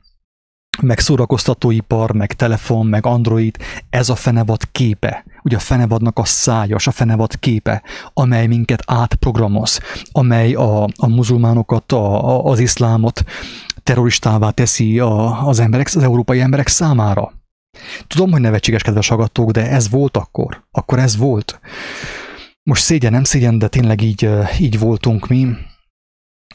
meg 0.82 0.98
szórakoztatóipar, 0.98 2.12
meg 2.12 2.32
telefon, 2.32 2.86
meg 2.86 3.06
Android, 3.06 3.56
ez 3.90 4.08
a 4.08 4.14
fenevad 4.14 4.70
képe, 4.72 5.24
ugye 5.42 5.56
a 5.56 5.60
fenevadnak 5.60 6.18
a 6.18 6.24
szájas, 6.24 6.86
a 6.86 6.90
fenevad 6.90 7.38
képe, 7.38 7.82
amely 8.14 8.46
minket 8.46 8.82
átprogramoz, 8.86 9.80
amely 10.12 10.52
a, 10.52 10.82
a 10.84 11.08
muzulmánokat, 11.08 11.92
a, 11.92 12.28
a, 12.28 12.44
az 12.44 12.58
iszlámot 12.58 13.24
terroristává 13.82 14.50
teszi 14.50 14.98
a, 14.98 15.46
az 15.46 15.58
emberek, 15.58 15.86
az 15.94 16.02
európai 16.02 16.40
emberek 16.40 16.68
számára. 16.68 17.32
Tudom, 18.06 18.30
hogy 18.30 18.40
nevetséges 18.40 18.82
kedves 18.82 19.08
hallgatók, 19.08 19.50
de 19.50 19.70
ez 19.70 19.90
volt 19.90 20.16
akkor. 20.16 20.64
Akkor 20.70 20.98
ez 20.98 21.16
volt. 21.16 21.60
Most 22.62 22.82
szégyen, 22.82 23.12
nem 23.12 23.24
szégyen, 23.24 23.58
de 23.58 23.68
tényleg 23.68 24.02
így, 24.02 24.28
így 24.60 24.78
voltunk 24.78 25.28
mi. 25.28 25.46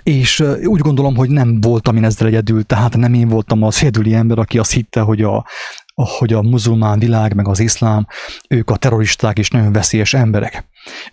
És 0.03 0.39
úgy 0.63 0.79
gondolom, 0.79 1.15
hogy 1.15 1.29
nem 1.29 1.61
voltam 1.61 1.95
én 1.95 2.03
ezzel 2.03 2.27
egyedül, 2.27 2.63
tehát 2.63 2.97
nem 2.97 3.13
én 3.13 3.27
voltam 3.27 3.63
az 3.63 3.81
egyedüli 3.81 4.13
ember, 4.13 4.37
aki 4.37 4.57
azt 4.57 4.71
hitte, 4.71 5.01
hogy 5.01 5.21
a, 5.21 5.45
hogy 5.93 6.33
a 6.33 6.41
muzulmán 6.41 6.99
világ, 6.99 7.35
meg 7.35 7.47
az 7.47 7.59
iszlám, 7.59 8.07
ők 8.49 8.69
a 8.69 8.75
terroristák 8.75 9.37
és 9.37 9.49
nagyon 9.49 9.71
veszélyes 9.71 10.13
emberek. 10.13 10.65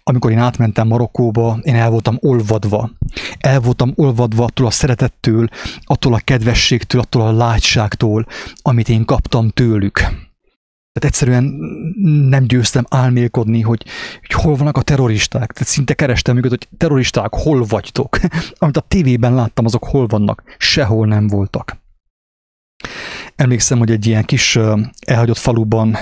Amikor 0.03 0.31
én 0.31 0.39
átmentem 0.39 0.87
Marokkóba, 0.87 1.59
én 1.63 1.75
el 1.75 1.91
voltam 1.91 2.17
olvadva. 2.21 2.91
El 3.39 3.61
voltam 3.61 3.93
olvadva 3.97 4.45
attól 4.45 4.67
a 4.67 4.71
szeretettől, 4.71 5.49
attól 5.85 6.15
a 6.15 6.21
kedvességtől, 6.25 7.01
attól 7.01 7.23
a 7.23 7.33
látságtól, 7.33 8.27
amit 8.63 8.89
én 8.89 9.05
kaptam 9.05 9.49
tőlük. 9.49 10.29
Tehát 10.93 11.15
egyszerűen 11.15 11.45
nem 12.29 12.45
győztem 12.45 12.85
álmélkodni, 12.89 13.61
hogy, 13.61 13.85
hogy 14.21 14.43
hol 14.43 14.55
vannak 14.55 14.77
a 14.77 14.83
terroristák. 14.83 15.53
Tehát 15.53 15.69
szinte 15.69 15.95
kerestem 15.95 16.37
őket, 16.37 16.51
hogy 16.51 16.69
terroristák, 16.77 17.35
hol 17.35 17.65
vagytok? 17.65 18.19
Amit 18.59 18.77
a 18.77 18.85
tévében 18.89 19.35
láttam, 19.35 19.65
azok 19.65 19.85
hol 19.85 20.07
vannak? 20.07 20.43
Sehol 20.59 21.07
nem 21.07 21.27
voltak. 21.27 21.77
Emlékszem, 23.37 23.79
hogy 23.79 23.91
egy 23.91 24.07
ilyen 24.07 24.25
kis 24.25 24.59
elhagyott 25.07 25.39
faluban 25.39 25.97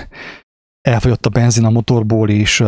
elfogyott 0.89 1.27
a 1.27 1.31
benzin 1.31 1.65
a 1.65 1.71
motorból, 1.71 2.31
és 2.31 2.63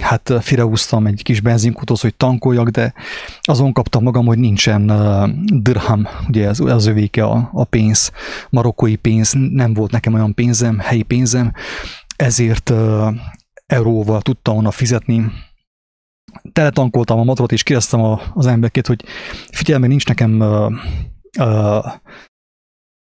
hát 0.00 0.32
fireúztam 0.40 1.06
egy 1.06 1.22
kis 1.22 1.40
benzinkutóz, 1.40 2.00
hogy 2.00 2.14
tankoljak, 2.14 2.68
de 2.68 2.94
azon 3.40 3.72
kaptam 3.72 4.02
magam, 4.02 4.26
hogy 4.26 4.38
nincsen 4.38 4.92
dirham, 5.62 6.06
ugye 6.28 6.48
ez 6.48 6.60
az 6.60 6.86
övéke 6.86 7.24
a, 7.24 7.50
a 7.52 7.64
pénz, 7.64 8.12
marokkói 8.50 8.96
pénz, 8.96 9.34
nem 9.50 9.74
volt 9.74 9.90
nekem 9.90 10.14
olyan 10.14 10.34
pénzem, 10.34 10.78
helyi 10.78 11.02
pénzem, 11.02 11.52
ezért 12.16 12.72
euróval 13.66 14.22
tudtam 14.22 14.54
volna 14.54 14.70
fizetni, 14.70 15.32
teletankoltam 16.52 17.18
a 17.18 17.24
motorot, 17.24 17.52
és 17.52 17.62
kérdeztem 17.62 18.00
az 18.34 18.46
emberkét, 18.46 18.86
hogy 18.86 19.04
figyelj, 19.50 19.86
nincs 19.86 20.06
nekem 20.06 20.44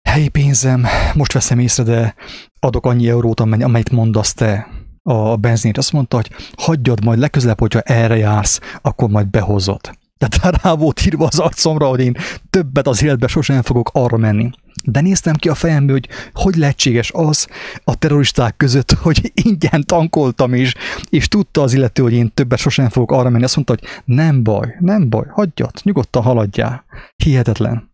helyi 0.10 0.28
pénzem, 0.28 0.86
most 1.14 1.34
veszem 1.34 1.60
észre, 1.60 1.84
de 1.84 2.16
adok 2.60 2.86
annyi 2.86 3.10
eurót, 3.10 3.40
amelyet 3.40 3.90
mondasz 3.90 4.34
te 4.34 4.68
a 5.04 5.36
benzinért. 5.36 5.78
Azt 5.78 5.92
mondta, 5.92 6.16
hogy 6.16 6.32
hagyjad 6.58 7.04
majd 7.04 7.20
legközelebb, 7.20 7.60
hogyha 7.60 7.80
erre 7.80 8.18
jársz, 8.18 8.60
akkor 8.82 9.10
majd 9.10 9.28
behozod. 9.28 9.80
Tehát 10.18 10.62
rá 10.62 10.74
volt 10.74 11.06
írva 11.06 11.26
az 11.26 11.40
arcomra, 11.40 11.88
hogy 11.88 12.00
én 12.00 12.18
többet 12.50 12.88
az 12.88 13.04
életben 13.04 13.30
sosem 13.30 13.62
fogok 13.62 13.90
arra 13.94 14.18
menni. 14.18 14.50
De 14.84 15.02
néztem 15.02 15.36
ki 15.36 15.50
a 15.50 15.56
fejembe, 15.56 15.92
hogy 15.92 16.10
hogy 16.34 16.56
lehetséges 16.56 17.12
az 17.14 17.48
a 17.84 17.96
terroristák 17.96 18.58
között, 18.58 18.92
hogy 19.06 19.32
ingyen 19.34 19.84
tankoltam 19.86 20.54
is, 20.54 20.74
és 21.10 21.28
tudta 21.28 21.62
az 21.62 21.74
illető, 21.74 22.04
hogy 22.04 22.14
én 22.14 22.32
többet 22.34 22.60
sosem 22.60 22.90
fogok 22.90 23.12
arra 23.12 23.30
menni. 23.30 23.44
Azt 23.44 23.56
mondta, 23.56 23.76
hogy 23.80 24.04
nem 24.06 24.44
baj, 24.44 24.76
nem 24.80 25.10
baj, 25.10 25.26
hagyjad, 25.30 25.72
nyugodtan 25.84 26.24
haladjál. 26.24 26.86
Hihetetlen. 27.24 27.94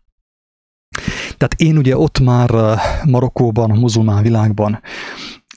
Tehát 1.42 1.56
én 1.58 1.78
ugye 1.78 1.98
ott 1.98 2.20
már 2.20 2.52
Marokkóban, 3.04 3.72
a 3.72 3.80
muzulmán 3.80 4.24
világban 4.24 4.82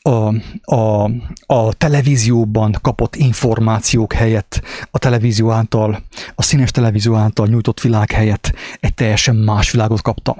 a, 0.02 0.34
a, 0.74 1.10
a 1.46 1.72
televízióban 1.72 2.76
kapott 2.82 3.16
információk 3.16 4.12
helyett, 4.12 4.62
a 4.90 4.98
televízió 4.98 5.50
által, 5.50 6.02
a 6.34 6.42
színes 6.42 6.70
televízió 6.70 7.14
által 7.14 7.46
nyújtott 7.46 7.80
világ 7.80 8.10
helyett 8.10 8.54
egy 8.80 8.94
teljesen 8.94 9.36
más 9.36 9.70
világot 9.70 10.02
kaptam. 10.02 10.36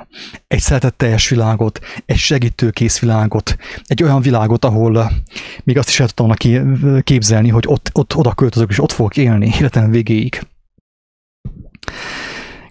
Egy 0.47 0.61
szeretetteljes 0.61 1.29
világot, 1.29 1.81
egy 2.07 2.17
segítőkész 2.17 2.99
világot, 2.99 3.57
egy 3.87 4.03
olyan 4.03 4.21
világot, 4.21 4.65
ahol 4.65 5.11
még 5.65 5.79
azt 5.79 5.89
is 5.89 6.01
el 6.01 6.09
tudtam 6.09 6.53
képzelni, 7.03 7.49
hogy 7.49 7.65
ott, 7.67 7.91
ott 7.93 8.17
oda 8.17 8.35
költözök, 8.35 8.71
és 8.71 8.83
ott 8.83 8.93
fogok 8.93 9.17
élni 9.17 9.53
életem 9.59 9.91
végéig. 9.91 10.47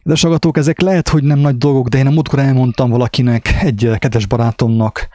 Kedves 0.03 0.21
hallgatók, 0.21 0.57
ezek 0.57 0.79
lehet, 0.81 1.09
hogy 1.09 1.23
nem 1.23 1.39
nagy 1.39 1.57
dolgok, 1.57 1.87
de 1.87 1.97
én 1.97 2.07
a 2.07 2.09
múltkor 2.09 2.39
elmondtam 2.39 2.89
valakinek, 2.89 3.61
egy 3.61 3.91
kedves 3.97 4.25
barátomnak, 4.25 5.07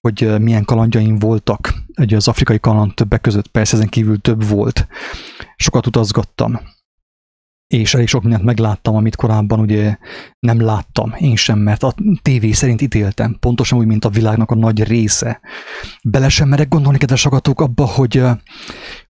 hogy 0.00 0.40
milyen 0.40 0.64
kalandjaim 0.64 1.18
voltak. 1.18 1.74
Ugye 2.00 2.16
az 2.16 2.28
afrikai 2.28 2.60
kaland 2.60 2.94
többek 2.94 3.20
között 3.20 3.48
persze 3.48 3.76
ezen 3.76 3.88
kívül 3.88 4.20
több 4.20 4.48
volt. 4.48 4.86
Sokat 5.56 5.86
utazgattam. 5.86 6.60
És 7.66 7.94
elég 7.94 8.08
sok 8.08 8.22
mindent 8.22 8.44
megláttam, 8.44 8.94
amit 8.96 9.16
korábban 9.16 9.60
ugye 9.60 9.96
nem 10.38 10.60
láttam, 10.60 11.14
én 11.18 11.36
sem, 11.36 11.58
mert 11.58 11.82
a 11.82 11.94
tévé 12.22 12.52
szerint 12.52 12.80
ítéltem, 12.82 13.36
pontosan 13.40 13.78
úgy, 13.78 13.86
mint 13.86 14.04
a 14.04 14.10
világnak 14.10 14.50
a 14.50 14.54
nagy 14.54 14.82
része. 14.82 15.40
Bele 16.02 16.28
sem 16.28 16.48
merek 16.48 16.68
gondolni, 16.68 16.98
kedves 16.98 17.22
hallgatók, 17.22 17.60
abba, 17.60 17.86
hogy, 17.86 18.22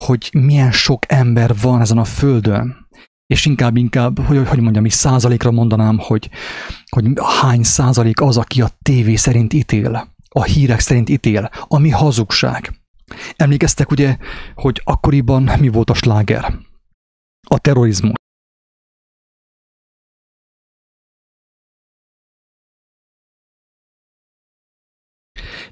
hogy 0.04 0.28
milyen 0.32 0.72
sok 0.72 1.12
ember 1.12 1.54
van 1.60 1.80
ezen 1.80 1.98
a 1.98 2.04
földön, 2.04 2.85
és 3.26 3.46
inkább, 3.46 3.76
inkább, 3.76 4.18
hogy, 4.20 4.48
hogy 4.48 4.60
mondjam, 4.60 4.84
is 4.84 4.92
százalékra 4.92 5.50
mondanám, 5.50 5.98
hogy, 5.98 6.30
hogy 6.90 7.06
hány 7.40 7.62
százalék 7.62 8.20
az, 8.20 8.36
aki 8.36 8.62
a 8.62 8.70
tévé 8.82 9.16
szerint 9.16 9.52
ítél, 9.52 10.14
a 10.28 10.42
hírek 10.42 10.80
szerint 10.80 11.08
ítél, 11.08 11.50
ami 11.62 11.90
hazugság. 11.90 12.80
Emlékeztek 13.36 13.90
ugye, 13.90 14.16
hogy 14.54 14.80
akkoriban 14.84 15.42
mi 15.60 15.68
volt 15.68 15.90
a 15.90 15.94
sláger? 15.94 16.58
A 17.48 17.58
terrorizmus. 17.58 18.14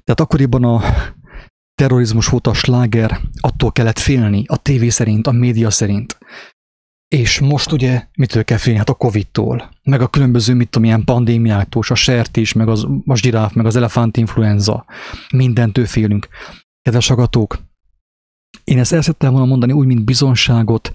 Tehát 0.03 0.19
akkoriban 0.19 0.63
a 0.63 0.81
terrorizmus 1.75 2.27
volt 2.27 2.47
a 2.47 2.53
sláger, 2.53 3.21
attól 3.39 3.71
kellett 3.71 3.99
félni, 3.99 4.43
a 4.47 4.57
tévé 4.57 4.89
szerint, 4.89 5.27
a 5.27 5.31
média 5.31 5.69
szerint. 5.69 6.17
És 7.15 7.39
most 7.39 7.71
ugye 7.71 8.03
mitől 8.17 8.43
kell 8.43 8.57
félni? 8.57 8.79
Hát 8.79 8.89
a 8.89 8.93
Covid-tól, 8.93 9.69
meg 9.83 10.01
a 10.01 10.07
különböző, 10.07 10.53
mit 10.53 10.69
tudom, 10.69 10.87
ilyen 10.87 11.03
pandémiáktól, 11.03 11.83
a 11.87 11.95
sertés, 11.95 12.53
meg 12.53 12.67
az, 12.67 12.87
a 13.05 13.15
zsiráf, 13.15 13.53
meg 13.53 13.65
az 13.65 13.75
elefánt 13.75 14.17
influenza. 14.17 14.85
Mindentől 15.33 15.85
félünk. 15.85 16.27
Kedves 16.81 17.09
agatók, 17.09 17.57
én 18.63 18.79
ezt 18.79 18.93
el 18.93 19.01
szerettem 19.01 19.31
volna 19.31 19.45
mondani 19.45 19.71
úgy, 19.71 19.85
mint 19.85 20.05
bizonságot, 20.05 20.91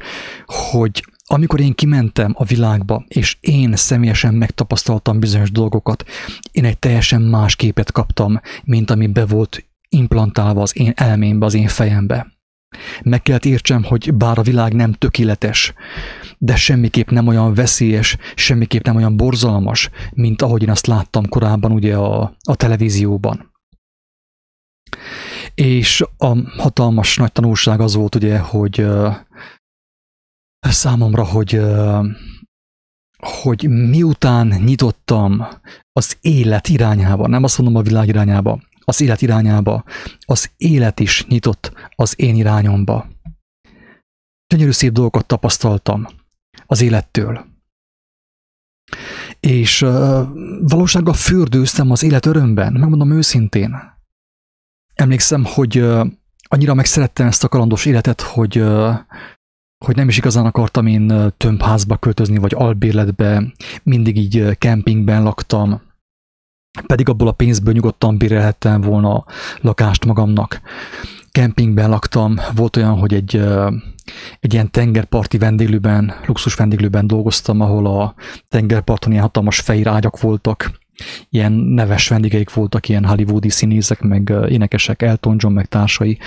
hogy 0.47 1.05
amikor 1.27 1.61
én 1.61 1.75
kimentem 1.75 2.33
a 2.37 2.45
világba, 2.45 3.05
és 3.09 3.37
én 3.41 3.77
személyesen 3.77 4.35
megtapasztaltam 4.35 5.21
bizonyos 5.21 5.51
dolgokat, 5.51 6.05
én 6.53 6.65
egy 6.65 6.79
teljesen 6.79 7.23
más 7.23 7.57
képet 7.57 7.93
kaptam, 7.93 8.41
mint 8.65 8.91
ami 8.91 9.07
be 9.07 9.27
volt 9.27 9.65
implantálva 9.89 10.63
az 10.63 10.79
én 10.79 10.93
elmémbe, 10.95 11.47
az 11.47 11.55
én 11.55 11.69
fejembe. 11.69 12.40
Meg 13.03 13.23
kellett 13.23 13.45
értsem, 13.45 13.85
hogy 13.85 14.15
bár 14.15 14.39
a 14.39 14.43
világ 14.43 14.75
nem 14.75 14.93
tökéletes, 14.93 15.73
de 16.39 16.57
semmiképp 16.57 17.11
nem 17.11 17.27
olyan 17.27 17.55
veszélyes, 17.55 18.17
semmiképp 18.35 18.85
nem 18.85 18.97
olyan 18.97 19.17
borzalmas, 19.17 19.91
mint 20.11 20.43
ahogy 20.43 20.63
én 20.63 20.71
azt 20.71 20.87
láttam 20.87 21.29
korábban 21.29 21.73
ugye 21.73 21.97
a, 21.97 22.37
a 22.43 22.55
televízióban. 22.57 23.53
És 25.55 26.05
a 26.17 26.37
hatalmas 26.57 27.17
nagy 27.17 27.33
tanulság 27.33 27.81
az 27.81 27.95
volt 27.95 28.15
ugye, 28.15 28.39
hogy 28.39 28.87
számomra, 30.61 31.25
hogy 31.25 31.61
hogy 33.21 33.69
miután 33.69 34.47
nyitottam 34.47 35.47
az 35.93 36.17
élet 36.21 36.69
irányába, 36.69 37.29
nem 37.29 37.43
azt 37.43 37.59
mondom 37.59 37.77
a 37.77 37.83
világ 37.83 38.09
irányába, 38.09 38.61
az 38.91 39.01
élet 39.01 39.23
irányába, 39.23 39.85
az 40.21 40.51
élet 40.57 41.01
is 41.01 41.27
nyitott 41.27 41.73
az 41.97 42.15
én 42.21 42.37
irányomba. 42.37 43.07
Gyönyörű 44.47 44.71
szép 44.71 44.93
dolgokat 44.93 45.27
tapasztaltam 45.27 46.07
az 46.67 46.81
élettől. 46.81 47.47
És 49.41 49.83
uh, 49.83 49.91
valósággal 50.61 51.15
fürdőztem 51.15 51.91
az 51.91 52.03
élet 52.03 52.27
örömben, 52.27 52.73
megmondom 52.73 53.11
őszintén. 53.11 53.77
Emlékszem, 54.95 55.45
hogy 55.45 55.79
uh, 55.79 56.07
annyira 56.49 56.75
megszerettem 56.75 57.27
ezt 57.27 57.45
a 57.45 57.49
kalandos 57.49 57.85
életet, 57.85 58.21
hogy 58.21 58.59
uh, 58.59 58.95
hogy 59.85 59.97
nem 59.97 60.09
is 60.09 60.17
igazán 60.17 60.47
akartam 60.47 60.87
én 60.87 61.33
tömbházba 61.37 61.97
költözni, 61.97 62.39
vagy 62.39 62.55
albérletbe, 62.55 63.53
mindig 63.83 64.17
így 64.17 64.59
kempingben 64.59 65.23
laktam, 65.23 65.90
pedig 66.87 67.09
abból 67.09 67.29
a 67.29 67.33
pénzből 67.33 67.75
nyugodtan 67.75 68.19
bérelhettem 68.19 68.81
volna 68.81 69.25
lakást 69.61 70.05
magamnak. 70.05 70.61
Kempingben 71.31 71.91
laktam, 71.91 72.41
volt 72.55 72.77
olyan, 72.77 72.99
hogy 72.99 73.15
egy, 73.15 73.37
egy 74.41 74.53
ilyen 74.53 74.71
tengerparti 74.71 75.39
vendéglőben, 75.39 76.15
luxus 76.27 76.55
vendéglőben 76.55 77.07
dolgoztam, 77.07 77.61
ahol 77.61 77.87
a 77.87 78.15
tengerparton 78.49 79.11
ilyen 79.11 79.23
hatalmas 79.23 79.61
fehér 79.61 79.89
ágyak 79.89 80.21
voltak, 80.21 80.79
ilyen 81.29 81.53
neves 81.53 82.09
vendégeik 82.09 82.55
voltak, 82.55 82.89
ilyen 82.89 83.05
hollywoodi 83.05 83.49
színészek, 83.49 84.01
meg 84.01 84.33
énekesek, 84.49 85.03
Elton 85.03 85.37
John, 85.39 85.55
meg 85.55 85.67
társai, 85.67 86.19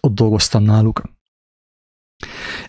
ott 0.00 0.14
dolgoztam 0.14 0.62
náluk. 0.62 1.02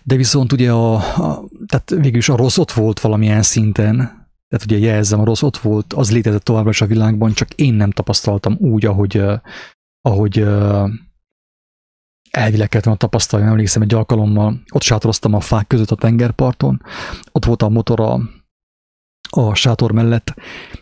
De 0.02 0.16
viszont 0.16 0.52
ugye 0.52 0.70
a, 0.72 0.94
a 0.94 1.44
tehát 1.66 1.90
végülis 1.90 2.28
a 2.28 2.36
rossz 2.36 2.58
ott 2.58 2.70
volt 2.70 3.00
valamilyen 3.00 3.42
szinten, 3.42 4.21
tehát 4.52 4.70
ugye 4.70 4.78
jelzem, 4.78 5.20
a 5.20 5.24
rossz 5.24 5.42
ott 5.42 5.56
volt, 5.56 5.92
az 5.92 6.12
létezett 6.12 6.44
továbbra 6.44 6.70
is 6.70 6.80
a 6.80 6.86
világban, 6.86 7.32
csak 7.32 7.52
én 7.54 7.74
nem 7.74 7.90
tapasztaltam 7.90 8.56
úgy, 8.58 8.86
ahogy, 8.86 9.24
ahogy 10.00 10.38
elvileg 12.30 12.68
kellett 12.68 12.84
volna 12.84 12.98
tapasztalni, 12.98 13.46
emlékszem 13.46 13.82
egy 13.82 13.94
alkalommal, 13.94 14.62
ott 14.72 14.82
sátoroztam 14.82 15.34
a 15.34 15.40
fák 15.40 15.66
között 15.66 15.90
a 15.90 15.96
tengerparton, 15.96 16.82
ott 17.32 17.44
volt 17.44 17.62
a 17.62 17.68
motor 17.68 18.00
a, 18.00 18.20
a 19.30 19.54
sátor 19.54 19.92
mellett, 19.92 20.34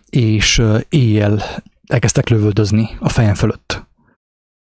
és 0.09 0.62
éjjel 0.89 1.43
elkezdtek 1.87 2.29
lövöldözni 2.29 2.97
a 3.01 3.09
fejem 3.09 3.35
fölött. 3.35 3.87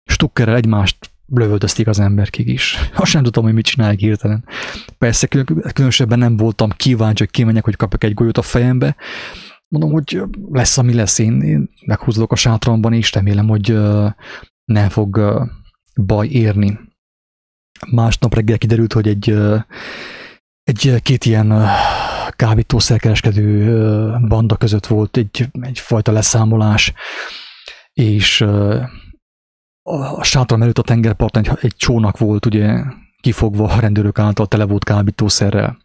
Stukkerrel 0.10 0.56
egymást 0.56 1.12
lövöldözték 1.28 1.88
az 1.88 2.00
emberkig 2.00 2.48
is. 2.48 2.76
Azt 2.96 3.14
nem 3.14 3.24
tudtam, 3.24 3.44
hogy 3.44 3.54
mit 3.54 3.66
csinálják 3.66 4.00
hirtelen. 4.00 4.46
Persze 4.98 5.28
különösebben 5.74 6.20
nem 6.20 6.38
voltam 6.38 6.70
kíváncsi, 6.70 7.24
hogy 7.24 7.32
kimenjek, 7.32 7.64
hogy 7.64 7.76
kapok 7.76 8.04
egy 8.04 8.14
golyót 8.14 8.38
a 8.38 8.42
fejembe. 8.42 8.96
Mondom, 9.68 9.92
hogy 9.92 10.22
lesz, 10.52 10.78
ami 10.78 10.94
lesz. 10.94 11.18
Én, 11.20 11.42
én 11.42 11.70
meghúzolok 11.86 12.32
a 12.32 12.36
sátramban, 12.36 12.94
és 12.94 13.14
remélem, 13.14 13.48
hogy 13.48 13.78
nem 14.66 14.90
fog 14.90 15.22
baj 15.96 16.28
érni. 16.28 16.80
Másnap 17.92 18.34
reggel 18.34 18.58
kiderült, 18.58 18.94
hogy 18.94 19.08
egy, 19.08 19.38
egy 20.64 21.02
két 21.02 21.26
ilyen 21.26 21.68
kábítószerkereskedő 22.30 23.76
banda 24.28 24.56
között 24.56 24.86
volt 24.86 25.18
egy, 25.18 25.46
egyfajta 25.62 26.12
leszámolás, 26.12 26.94
és 27.94 28.46
a 29.88 30.24
sátram 30.24 30.62
előtt 30.62 30.78
a 30.78 30.82
tengerparton 30.82 31.44
egy, 31.44 31.58
egy 31.62 31.76
csónak 31.76 32.18
volt, 32.18 32.46
ugye 32.46 32.84
kifogva 33.22 33.68
a 33.68 33.80
rendőrök 33.80 34.20
által 34.20 34.48
tele 34.48 34.66
volt 34.66 34.84
kábítószerrel. 34.84 35.78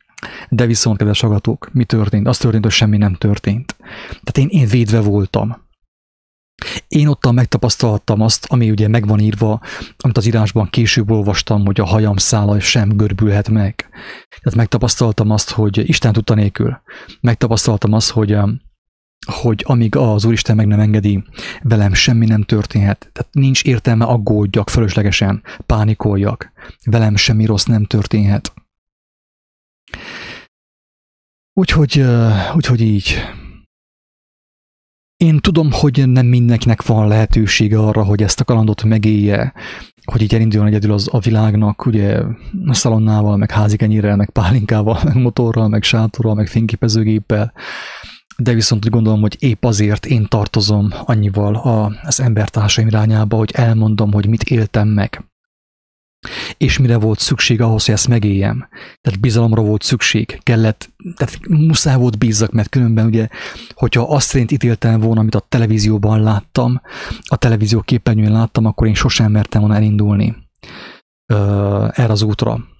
De 0.48 0.66
viszont, 0.66 0.98
kedves 0.98 1.22
agatók, 1.22 1.68
mi 1.72 1.84
történt? 1.84 2.26
Az 2.26 2.38
történt, 2.38 2.64
hogy 2.64 2.72
semmi 2.72 2.96
nem 2.96 3.14
történt. 3.14 3.76
Tehát 4.08 4.38
én, 4.38 4.48
én 4.48 4.68
védve 4.68 5.00
voltam. 5.00 5.56
Én 6.88 7.06
ottan 7.06 7.34
megtapasztaltam 7.34 8.20
azt, 8.20 8.46
ami 8.48 8.70
ugye 8.70 8.88
megvan 8.88 9.18
írva, 9.18 9.60
amit 9.98 10.16
az 10.16 10.26
írásban 10.26 10.70
később 10.70 11.10
olvastam, 11.10 11.64
hogy 11.64 11.80
a 11.80 11.86
hajam 11.86 12.16
szála 12.16 12.60
sem 12.60 12.88
görbülhet 12.88 13.48
meg. 13.48 13.88
Tehát 14.40 14.54
megtapasztaltam 14.54 15.30
azt, 15.30 15.50
hogy 15.50 15.88
Isten 15.88 16.12
tudta 16.12 16.34
nélkül. 16.34 16.80
Megtapasztaltam 17.20 17.92
azt, 17.92 18.10
hogy 18.10 18.32
hogy 19.26 19.62
amíg 19.66 19.96
az 19.96 20.24
Úristen 20.24 20.56
meg 20.56 20.66
nem 20.66 20.80
engedi, 20.80 21.22
velem 21.62 21.94
semmi 21.94 22.26
nem 22.26 22.42
történhet. 22.42 23.10
Tehát 23.12 23.34
nincs 23.34 23.64
értelme 23.64 24.04
aggódjak 24.04 24.70
fölöslegesen, 24.70 25.42
pánikoljak. 25.66 26.52
Velem 26.84 27.16
semmi 27.16 27.44
rossz 27.44 27.64
nem 27.64 27.84
történhet. 27.84 28.52
Úgyhogy, 31.52 32.04
úgyhogy 32.54 32.80
így. 32.80 33.14
Én 35.16 35.38
tudom, 35.38 35.72
hogy 35.72 36.08
nem 36.08 36.26
mindenkinek 36.26 36.86
van 36.86 37.08
lehetősége 37.08 37.78
arra, 37.78 38.04
hogy 38.04 38.22
ezt 38.22 38.40
a 38.40 38.44
kalandot 38.44 38.82
megélje, 38.82 39.52
hogy 40.04 40.22
így 40.22 40.34
elinduljon 40.34 40.68
egyedül 40.68 40.92
az 40.92 41.08
a 41.10 41.18
világnak, 41.18 41.86
ugye 41.86 42.22
a 42.66 42.74
szalonnával, 42.74 43.36
meg 43.36 43.50
házikenyérrel, 43.50 44.16
meg 44.16 44.30
pálinkával, 44.30 45.00
meg 45.04 45.14
motorral, 45.14 45.68
meg 45.68 45.82
sátorral, 45.82 46.34
meg 46.34 46.46
fényképezőgéppel 46.46 47.52
de 48.36 48.52
viszont 48.52 48.84
úgy 48.84 48.90
gondolom, 48.90 49.20
hogy 49.20 49.36
épp 49.38 49.64
azért 49.64 50.06
én 50.06 50.26
tartozom 50.28 50.88
annyival 51.04 51.54
az 52.02 52.20
embertársaim 52.20 52.86
irányába, 52.86 53.36
hogy 53.36 53.50
elmondom, 53.54 54.12
hogy 54.12 54.26
mit 54.26 54.42
éltem 54.42 54.88
meg. 54.88 55.24
És 56.56 56.78
mire 56.78 56.96
volt 56.96 57.18
szükség 57.18 57.60
ahhoz, 57.60 57.84
hogy 57.84 57.94
ezt 57.94 58.08
megéljem. 58.08 58.68
Tehát 59.00 59.20
bizalomra 59.20 59.62
volt 59.62 59.82
szükség, 59.82 60.40
kellett, 60.42 60.90
tehát 61.16 61.38
muszáj 61.48 61.96
volt 61.96 62.18
bízzak, 62.18 62.52
mert 62.52 62.68
különben 62.68 63.06
ugye, 63.06 63.28
hogyha 63.74 64.02
azt 64.02 64.28
szerint 64.28 64.50
ítéltem 64.50 65.00
volna, 65.00 65.20
amit 65.20 65.34
a 65.34 65.46
televízióban 65.48 66.22
láttam, 66.22 66.80
a 67.24 67.36
televízió 67.36 67.80
képernyőn 67.80 68.32
láttam, 68.32 68.64
akkor 68.64 68.86
én 68.86 68.94
sosem 68.94 69.30
mertem 69.30 69.60
volna 69.60 69.76
elindulni 69.76 70.36
erre 71.92 72.12
az 72.12 72.22
útra. 72.22 72.71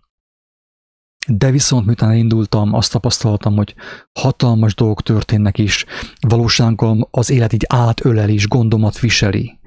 De 1.36 1.50
viszont 1.50 1.86
miután 1.86 2.14
indultam, 2.14 2.74
azt 2.74 2.92
tapasztaltam, 2.92 3.56
hogy 3.56 3.74
hatalmas 4.20 4.74
dolgok 4.74 5.02
történnek 5.02 5.58
is, 5.58 5.84
valósággal 6.20 7.08
az 7.10 7.30
élet 7.30 7.52
így 7.52 7.64
átölel 7.68 8.28
és 8.28 8.48
gondomat 8.48 9.00
viseli. 9.00 9.58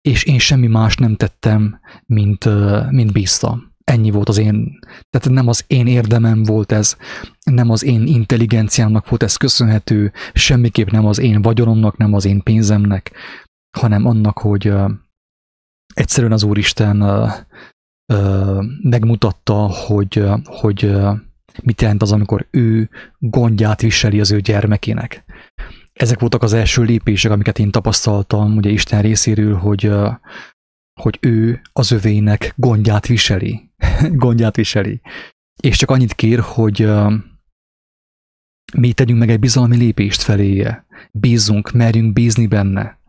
És 0.00 0.24
én 0.24 0.38
semmi 0.38 0.66
más 0.66 0.96
nem 0.96 1.16
tettem, 1.16 1.80
mint, 2.06 2.48
mint 2.90 3.12
bíztam. 3.12 3.70
Ennyi 3.84 4.10
volt 4.10 4.28
az 4.28 4.38
én, 4.38 4.78
tehát 5.10 5.28
nem 5.28 5.48
az 5.48 5.64
én 5.66 5.86
érdemem 5.86 6.42
volt 6.42 6.72
ez, 6.72 6.96
nem 7.44 7.70
az 7.70 7.82
én 7.82 8.06
intelligenciámnak 8.06 9.08
volt 9.08 9.22
ez 9.22 9.36
köszönhető, 9.36 10.12
semmiképp 10.32 10.88
nem 10.88 11.06
az 11.06 11.18
én 11.18 11.42
vagyonomnak, 11.42 11.96
nem 11.96 12.14
az 12.14 12.24
én 12.24 12.42
pénzemnek, 12.42 13.12
hanem 13.78 14.06
annak, 14.06 14.38
hogy 14.38 14.72
egyszerűen 15.94 16.32
az 16.32 16.42
Úristen 16.42 17.02
megmutatta, 18.82 19.54
hogy, 19.54 20.24
hogy 20.44 20.96
mit 21.62 21.80
jelent 21.80 22.02
az, 22.02 22.12
amikor 22.12 22.46
ő 22.50 22.90
gondját 23.18 23.80
viseli 23.80 24.20
az 24.20 24.30
ő 24.30 24.40
gyermekének. 24.40 25.24
Ezek 25.92 26.20
voltak 26.20 26.42
az 26.42 26.52
első 26.52 26.82
lépések, 26.82 27.32
amiket 27.32 27.58
én 27.58 27.70
tapasztaltam 27.70 28.56
ugye 28.56 28.70
Isten 28.70 29.02
részéről, 29.02 29.54
hogy, 29.54 29.92
hogy 31.00 31.18
ő 31.20 31.60
az 31.72 31.90
övének 31.90 32.52
gondját 32.56 33.06
viseli. 33.06 33.70
gondját 34.24 34.56
viseli. 34.56 35.00
És 35.60 35.76
csak 35.76 35.90
annyit 35.90 36.12
kér, 36.12 36.40
hogy 36.40 36.90
mi 38.76 38.92
tegyünk 38.92 39.18
meg 39.18 39.30
egy 39.30 39.38
bizalmi 39.38 39.76
lépést 39.76 40.22
feléje. 40.22 40.86
Bízzunk, 41.12 41.72
merjünk 41.72 42.12
bízni 42.12 42.46
benne. 42.46 43.00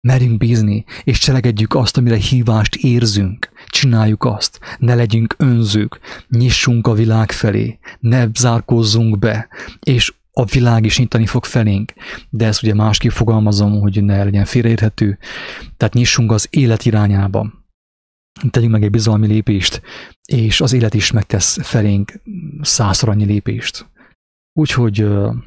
Merjünk 0.00 0.38
bízni, 0.38 0.84
és 1.04 1.18
cselekedjük 1.18 1.74
azt, 1.74 1.96
amire 1.96 2.16
hívást 2.16 2.74
érzünk. 2.74 3.50
Csináljuk 3.70 4.24
azt, 4.24 4.60
ne 4.78 4.94
legyünk 4.94 5.34
önzők, 5.38 6.00
nyissunk 6.28 6.86
a 6.86 6.92
világ 6.92 7.32
felé, 7.32 7.78
ne 8.00 8.26
zárkózzunk 8.34 9.18
be, 9.18 9.48
és 9.80 10.12
a 10.32 10.44
világ 10.44 10.84
is 10.84 10.98
nyitani 10.98 11.26
fog 11.26 11.44
felénk. 11.44 11.92
De 12.30 12.46
ezt 12.46 12.62
ugye 12.62 12.74
másképp 12.74 13.10
fogalmazom, 13.10 13.80
hogy 13.80 14.04
ne 14.04 14.24
legyen 14.24 14.44
félreérthető. 14.44 15.18
Tehát 15.76 15.94
nyissunk 15.94 16.32
az 16.32 16.46
élet 16.50 16.84
irányába. 16.84 17.52
Tegyünk 18.50 18.72
meg 18.72 18.82
egy 18.82 18.90
bizalmi 18.90 19.26
lépést, 19.26 19.82
és 20.24 20.60
az 20.60 20.72
élet 20.72 20.94
is 20.94 21.10
megtesz 21.10 21.58
felénk 21.62 22.12
százszor 22.60 23.08
annyi 23.08 23.24
lépést. 23.24 23.88
Úgyhogy 24.52 25.06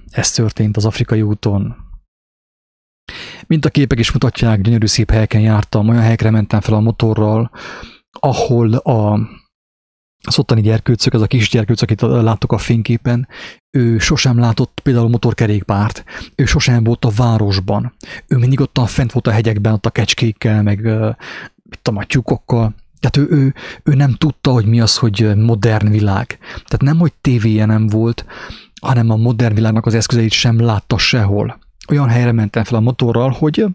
ez 0.09 0.31
történt 0.31 0.77
az 0.77 0.85
afrikai 0.85 1.21
úton, 1.21 1.75
mint 3.47 3.65
a 3.65 3.69
képek 3.69 3.99
is 3.99 4.11
mutatják, 4.11 4.61
gyönyörű 4.61 4.85
szép 4.85 5.11
helyeken 5.11 5.41
jártam, 5.41 5.89
olyan 5.89 6.01
helyekre 6.01 6.29
mentem 6.29 6.61
fel 6.61 6.73
a 6.73 6.79
motorral, 6.79 7.51
ahol 8.19 8.73
a, 8.73 9.19
az 10.27 10.39
ottani 10.39 10.61
gyerkőcök, 10.61 11.13
ez 11.13 11.21
a 11.21 11.27
kis 11.27 11.49
gyerkőc, 11.49 11.81
akit 11.81 12.01
láttuk 12.01 12.51
a 12.51 12.57
fényképen, 12.57 13.27
ő 13.77 13.97
sosem 13.97 14.39
látott 14.39 14.79
például 14.83 15.09
motorkerékpárt, 15.09 16.03
ő 16.35 16.45
sosem 16.45 16.83
volt 16.83 17.05
a 17.05 17.11
városban, 17.15 17.93
ő 18.27 18.37
mindig 18.37 18.59
ott 18.59 18.77
a 18.77 18.85
fent 18.85 19.11
volt 19.11 19.27
a 19.27 19.31
hegyekben, 19.31 19.73
ott 19.73 19.85
a 19.85 19.89
kecskékkel, 19.89 20.63
meg 20.63 20.79
itt 21.71 21.87
a 21.87 21.91
matyukokkal, 21.91 22.75
tehát 22.99 23.29
ő, 23.29 23.35
ő, 23.35 23.53
ő 23.83 23.93
nem 23.93 24.13
tudta, 24.13 24.51
hogy 24.51 24.65
mi 24.65 24.79
az, 24.79 24.97
hogy 24.97 25.35
modern 25.35 25.89
világ. 25.89 26.37
Tehát 26.49 26.81
nem, 26.81 26.97
hogy 26.97 27.13
tévéje 27.21 27.65
nem 27.65 27.87
volt, 27.87 28.25
hanem 28.81 29.09
a 29.09 29.15
modern 29.15 29.55
világnak 29.55 29.85
az 29.85 29.93
eszközeit 29.93 30.31
sem 30.31 30.59
látta 30.59 30.97
sehol. 30.97 31.59
Olyan 31.89 32.09
helyre 32.09 32.31
mentem 32.31 32.63
fel 32.63 32.77
a 32.77 32.81
motorral, 32.81 33.29
hogy 33.29 33.65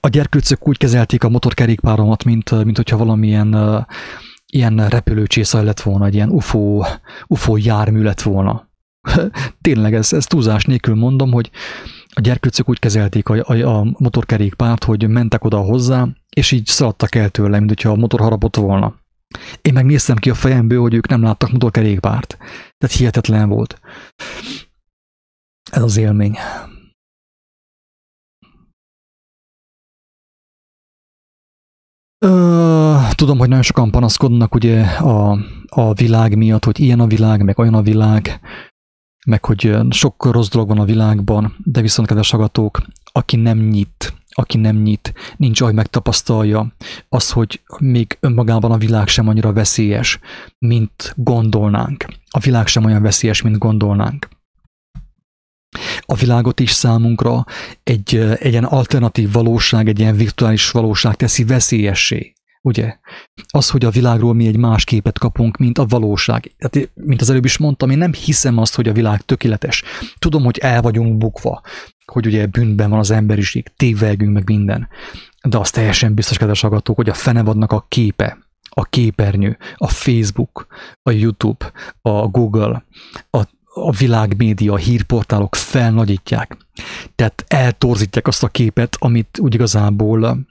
a 0.00 0.08
gyerkőcök 0.08 0.68
úgy 0.68 0.78
kezelték 0.78 1.24
a 1.24 1.28
motorkerékpáromat, 1.28 2.24
mint, 2.24 2.64
mint 2.64 2.76
hogyha 2.76 2.96
valamilyen 2.96 3.86
ilyen 4.46 4.88
repülőcsészaj 4.88 5.64
lett 5.64 5.80
volna, 5.80 6.06
egy 6.06 6.14
ilyen 6.14 6.30
UFO, 6.30 6.82
UFO 7.26 7.56
jármű 7.56 8.02
lett 8.02 8.22
volna. 8.22 8.68
Tényleg 9.60 9.94
ez, 9.94 10.12
ez 10.12 10.26
túlzás 10.26 10.64
nélkül 10.64 10.94
mondom, 10.94 11.32
hogy 11.32 11.50
a 12.08 12.20
gyerkőcök 12.20 12.68
úgy 12.68 12.78
kezelték 12.78 13.28
a, 13.28 13.52
a, 13.52 13.78
a 13.78 13.84
motorkerékpárt, 13.98 14.84
hogy 14.84 15.08
mentek 15.08 15.44
oda 15.44 15.58
hozzá, 15.58 16.06
és 16.28 16.52
így 16.52 16.66
szaladtak 16.66 17.14
el 17.14 17.28
tőle, 17.28 17.58
mint 17.58 17.70
hogyha 17.70 17.90
a 17.90 17.96
motor 17.96 18.20
harapott 18.20 18.56
volna. 18.56 18.94
Én 19.62 19.72
megnéztem 19.72 20.16
ki 20.16 20.30
a 20.30 20.34
fejemből, 20.34 20.80
hogy 20.80 20.94
ők 20.94 21.08
nem 21.08 21.22
láttak 21.22 21.52
motorkerékpárt. 21.52 22.36
Tehát 22.78 22.96
hihetetlen 22.96 23.48
volt. 23.48 23.80
Ez 25.70 25.82
az 25.82 25.96
élmény. 25.96 26.36
Tudom, 33.20 33.38
hogy 33.38 33.48
nagyon 33.48 33.62
sokan 33.62 33.90
panaszkodnak 33.90 34.54
ugye 34.54 34.82
a, 34.82 35.38
a 35.68 35.92
világ 35.92 36.36
miatt, 36.36 36.64
hogy 36.64 36.80
ilyen 36.80 37.00
a 37.00 37.06
világ, 37.06 37.44
meg 37.44 37.58
olyan 37.58 37.74
a 37.74 37.82
világ, 37.82 38.40
meg 39.26 39.44
hogy 39.44 39.76
sok 39.90 40.24
rossz 40.24 40.48
dolog 40.48 40.68
van 40.68 40.78
a 40.78 40.84
világban, 40.84 41.56
de 41.64 41.80
viszont 41.80 42.08
kedves 42.08 42.32
agatók, 42.32 42.82
aki 43.12 43.36
nem 43.36 43.58
nyit, 43.58 44.14
aki 44.28 44.56
nem 44.58 44.76
nyit, 44.76 45.12
nincs 45.36 45.60
ahogy 45.60 45.74
megtapasztalja 45.74 46.72
az, 47.08 47.30
hogy 47.30 47.60
még 47.80 48.16
önmagában 48.20 48.72
a 48.72 48.78
világ 48.78 49.08
sem 49.08 49.28
annyira 49.28 49.52
veszélyes, 49.52 50.18
mint 50.58 51.14
gondolnánk. 51.16 52.06
A 52.30 52.38
világ 52.38 52.66
sem 52.66 52.84
olyan 52.84 53.02
veszélyes, 53.02 53.42
mint 53.42 53.58
gondolnánk. 53.58 54.28
A 56.00 56.14
világot 56.14 56.60
is 56.60 56.70
számunkra 56.70 57.44
egy, 57.82 58.16
egy 58.16 58.52
ilyen 58.52 58.64
alternatív 58.64 59.32
valóság, 59.32 59.88
egy 59.88 59.98
ilyen 59.98 60.16
virtuális 60.16 60.70
valóság 60.70 61.16
teszi 61.16 61.44
veszélyessé. 61.44 62.32
Ugye? 62.62 62.98
Az, 63.48 63.70
hogy 63.70 63.84
a 63.84 63.90
világról 63.90 64.34
mi 64.34 64.46
egy 64.46 64.56
más 64.56 64.84
képet 64.84 65.18
kapunk, 65.18 65.56
mint 65.56 65.78
a 65.78 65.86
valóság. 65.86 66.52
Tehát, 66.58 66.90
mint 66.94 67.20
az 67.20 67.30
előbb 67.30 67.44
is 67.44 67.58
mondtam, 67.58 67.90
én 67.90 67.98
nem 67.98 68.12
hiszem 68.12 68.58
azt, 68.58 68.74
hogy 68.74 68.88
a 68.88 68.92
világ 68.92 69.20
tökéletes. 69.20 69.82
Tudom, 70.18 70.44
hogy 70.44 70.58
el 70.58 70.82
vagyunk 70.82 71.18
bukva, 71.18 71.62
hogy 72.04 72.26
ugye 72.26 72.46
bűnben 72.46 72.90
van 72.90 72.98
az 72.98 73.10
emberiség, 73.10 73.72
tévelgünk 73.76 74.32
meg 74.32 74.42
minden. 74.46 74.88
De 75.48 75.58
az 75.58 75.70
teljesen 75.70 76.14
biztos, 76.14 76.38
kedves 76.38 76.64
agatók, 76.64 76.96
hogy 76.96 77.08
a 77.08 77.14
fenevadnak 77.14 77.72
a 77.72 77.84
képe, 77.88 78.38
a 78.68 78.84
képernyő, 78.84 79.58
a 79.74 79.88
Facebook, 79.88 80.66
a 81.02 81.10
YouTube, 81.10 81.72
a 82.02 82.26
Google, 82.26 82.84
a, 83.30 83.38
a 83.64 83.90
világmédia, 83.90 84.72
a 84.72 84.76
hírportálok 84.76 85.54
felnagyítják. 85.54 86.56
Tehát 87.14 87.44
eltorzítják 87.46 88.26
azt 88.26 88.42
a 88.42 88.48
képet, 88.48 88.96
amit 88.98 89.38
úgy 89.40 89.54
igazából 89.54 90.46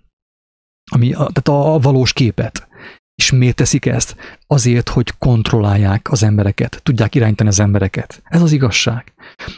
ami, 0.90 1.10
tehát 1.10 1.48
a, 1.48 1.74
a 1.74 1.80
valós 1.80 2.14
képet. 2.14 2.68
És 3.16 3.32
miért 3.32 3.56
teszik 3.56 3.86
ezt? 3.86 4.16
Azért, 4.48 4.90
hogy 4.90 5.14
kontrollálják 5.18 6.12
az 6.12 6.24
embereket, 6.24 6.80
tudják 6.84 7.16
irányítani 7.16 7.50
az 7.50 7.60
embereket. 7.60 8.22
Ez 8.24 8.42
az 8.42 8.52
igazság. 8.52 9.14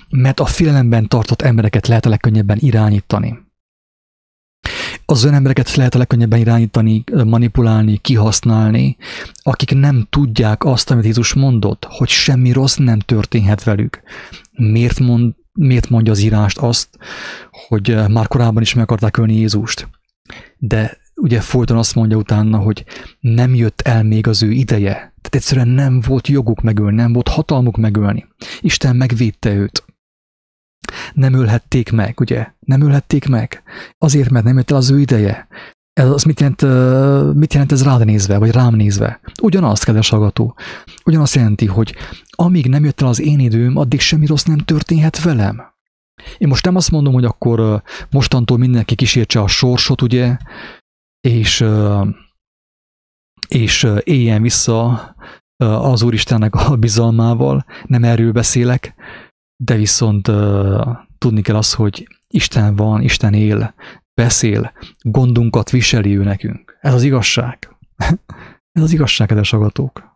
Mert 0.09 0.39
a 0.39 0.45
félelemben 0.45 1.07
tartott 1.07 1.41
embereket 1.41 1.87
lehet 1.87 2.05
a 2.05 2.09
legkönnyebben 2.09 2.57
irányítani. 2.59 3.39
Az 5.05 5.23
olyan 5.23 5.35
embereket 5.35 5.75
lehet 5.75 5.95
a 5.95 5.97
legkönnyebben 5.97 6.39
irányítani, 6.39 7.03
manipulálni, 7.25 7.97
kihasználni, 7.97 8.97
akik 9.43 9.73
nem 9.73 10.07
tudják 10.09 10.65
azt, 10.65 10.91
amit 10.91 11.05
Jézus 11.05 11.33
mondott, 11.33 11.87
hogy 11.89 12.09
semmi 12.09 12.51
rossz 12.51 12.75
nem 12.75 12.99
történhet 12.99 13.63
velük. 13.63 14.01
Miért, 14.51 14.99
mond, 14.99 15.33
miért 15.51 15.89
mondja 15.89 16.11
az 16.11 16.19
írást 16.19 16.57
azt, 16.57 16.89
hogy 17.67 17.97
már 18.09 18.27
korábban 18.27 18.61
is 18.61 18.73
meg 18.73 18.83
akarták 18.83 19.17
ölni 19.17 19.35
Jézust? 19.35 19.87
De 20.57 20.99
ugye 21.21 21.41
folyton 21.41 21.77
azt 21.77 21.95
mondja 21.95 22.17
utána, 22.17 22.57
hogy 22.57 22.85
nem 23.19 23.55
jött 23.55 23.81
el 23.81 24.03
még 24.03 24.27
az 24.27 24.43
ő 24.43 24.51
ideje. 24.51 24.93
Tehát 24.93 25.35
egyszerűen 25.35 25.67
nem 25.67 26.01
volt 26.07 26.27
joguk 26.27 26.61
megölni, 26.61 26.95
nem 26.95 27.13
volt 27.13 27.27
hatalmuk 27.27 27.77
megölni. 27.77 28.25
Isten 28.59 28.95
megvédte 28.95 29.53
őt. 29.53 29.85
Nem 31.13 31.33
ölhették 31.33 31.91
meg, 31.91 32.19
ugye? 32.19 32.47
Nem 32.59 32.81
ölhették 32.81 33.27
meg. 33.27 33.63
Azért, 33.97 34.29
mert 34.29 34.45
nem 34.45 34.57
jött 34.57 34.71
el 34.71 34.77
az 34.77 34.91
ő 34.91 34.99
ideje. 34.99 35.47
Ez 35.93 36.09
az 36.09 36.23
mit 36.23 36.39
jelent, 36.39 36.61
mit 37.35 37.53
jelent 37.53 37.71
ez 37.71 37.83
rád 37.83 38.05
nézve, 38.05 38.37
vagy 38.37 38.51
rám 38.51 38.75
nézve? 38.75 39.19
Ugyanazt, 39.41 39.83
kedves 39.83 40.09
hallgató. 40.09 40.55
Ugyanazt 41.05 41.35
jelenti, 41.35 41.65
hogy 41.65 41.95
amíg 42.29 42.67
nem 42.67 42.83
jött 42.83 43.01
el 43.01 43.07
az 43.07 43.21
én 43.21 43.39
időm, 43.39 43.77
addig 43.77 43.99
semmi 43.99 44.25
rossz 44.25 44.43
nem 44.43 44.57
történhet 44.57 45.21
velem. 45.21 45.61
Én 46.37 46.47
most 46.47 46.65
nem 46.65 46.75
azt 46.75 46.91
mondom, 46.91 47.13
hogy 47.13 47.25
akkor 47.25 47.81
mostantól 48.09 48.57
mindenki 48.57 48.95
kísértse 48.95 49.39
a 49.39 49.47
sorsot, 49.47 50.01
ugye, 50.01 50.37
és, 51.21 51.65
és 53.47 53.87
éljen 54.03 54.41
vissza 54.41 55.15
az 55.57 56.01
Úristennek 56.01 56.55
a 56.55 56.75
bizalmával, 56.75 57.65
nem 57.85 58.03
erről 58.03 58.31
beszélek, 58.31 58.93
de 59.63 59.75
viszont 59.75 60.31
tudni 61.17 61.41
kell 61.41 61.55
az, 61.55 61.73
hogy 61.73 62.07
Isten 62.27 62.75
van, 62.75 63.01
Isten 63.01 63.33
él, 63.33 63.73
beszél, 64.13 64.71
gondunkat 65.01 65.69
viseli 65.69 66.17
ő 66.17 66.23
nekünk. 66.23 66.77
Ez 66.81 66.93
az 66.93 67.03
igazság. 67.03 67.75
Ez 68.71 68.83
az 68.83 68.91
igazság, 68.91 69.27
kedves 69.27 69.53
agatók. 69.53 70.09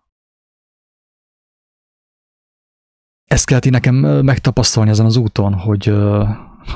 Ezt 3.26 3.46
kellett 3.46 3.70
nekem 3.70 3.96
megtapasztalni 4.26 4.90
ezen 4.90 5.06
az 5.06 5.16
úton, 5.16 5.54
hogy, 5.54 5.94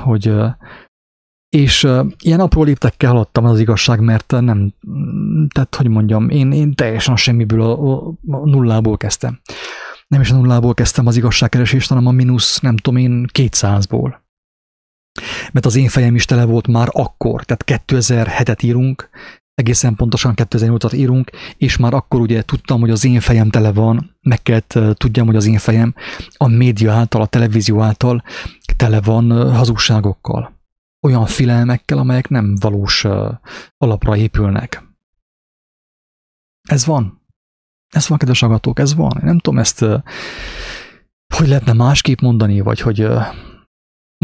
hogy 0.02 0.34
és 1.50 1.84
uh, 1.84 2.06
ilyen 2.18 2.40
apró 2.40 2.62
léptekkel 2.62 3.10
haladtam 3.10 3.44
az 3.44 3.60
igazság, 3.60 4.00
mert 4.00 4.30
nem, 4.30 4.74
tehát 5.54 5.74
hogy 5.74 5.88
mondjam, 5.88 6.28
én, 6.28 6.52
én 6.52 6.74
teljesen 6.74 7.14
a 7.14 7.16
semmiből 7.16 7.60
a, 7.60 7.92
a, 7.92 8.08
a 8.30 8.48
nullából 8.48 8.96
kezdtem. 8.96 9.40
Nem 10.06 10.20
is 10.20 10.30
a 10.30 10.36
nullából 10.36 10.74
kezdtem 10.74 11.06
az 11.06 11.16
igazságkeresést, 11.16 11.88
hanem 11.88 12.06
a 12.06 12.10
mínusz, 12.10 12.60
nem 12.60 12.76
tudom 12.76 13.00
én, 13.00 13.26
200-ból. 13.32 14.14
Mert 15.52 15.66
az 15.66 15.76
én 15.76 15.88
fejem 15.88 16.14
is 16.14 16.24
tele 16.24 16.44
volt 16.44 16.66
már 16.66 16.88
akkor, 16.90 17.44
tehát 17.44 17.84
2007-et 17.86 18.64
írunk, 18.64 19.08
egészen 19.54 19.94
pontosan 19.94 20.32
2008-at 20.36 20.94
írunk, 20.94 21.30
és 21.56 21.76
már 21.76 21.94
akkor 21.94 22.20
ugye 22.20 22.42
tudtam, 22.42 22.80
hogy 22.80 22.90
az 22.90 23.04
én 23.04 23.20
fejem 23.20 23.50
tele 23.50 23.72
van, 23.72 24.16
meg 24.20 24.42
kellett 24.42 24.78
tudjam, 24.94 25.26
hogy 25.26 25.36
az 25.36 25.46
én 25.46 25.58
fejem 25.58 25.94
a 26.36 26.48
média 26.48 26.92
által, 26.92 27.20
a 27.20 27.26
televízió 27.26 27.80
által 27.80 28.22
tele 28.76 29.00
van 29.00 29.52
hazugságokkal 29.52 30.59
olyan 31.00 31.26
filelmekkel, 31.26 31.98
amelyek 31.98 32.28
nem 32.28 32.56
valós 32.60 33.06
alapra 33.76 34.16
épülnek. 34.16 34.82
Ez 36.68 36.84
van. 36.84 37.22
Ez 37.88 38.08
van, 38.08 38.18
kedves 38.18 38.42
agatók, 38.42 38.78
ez 38.78 38.94
van. 38.94 39.16
Én 39.16 39.24
nem 39.24 39.38
tudom 39.38 39.58
ezt, 39.58 39.80
hogy 41.34 41.48
lehetne 41.48 41.72
másképp 41.72 42.20
mondani, 42.20 42.60
vagy 42.60 42.80
hogy 42.80 43.08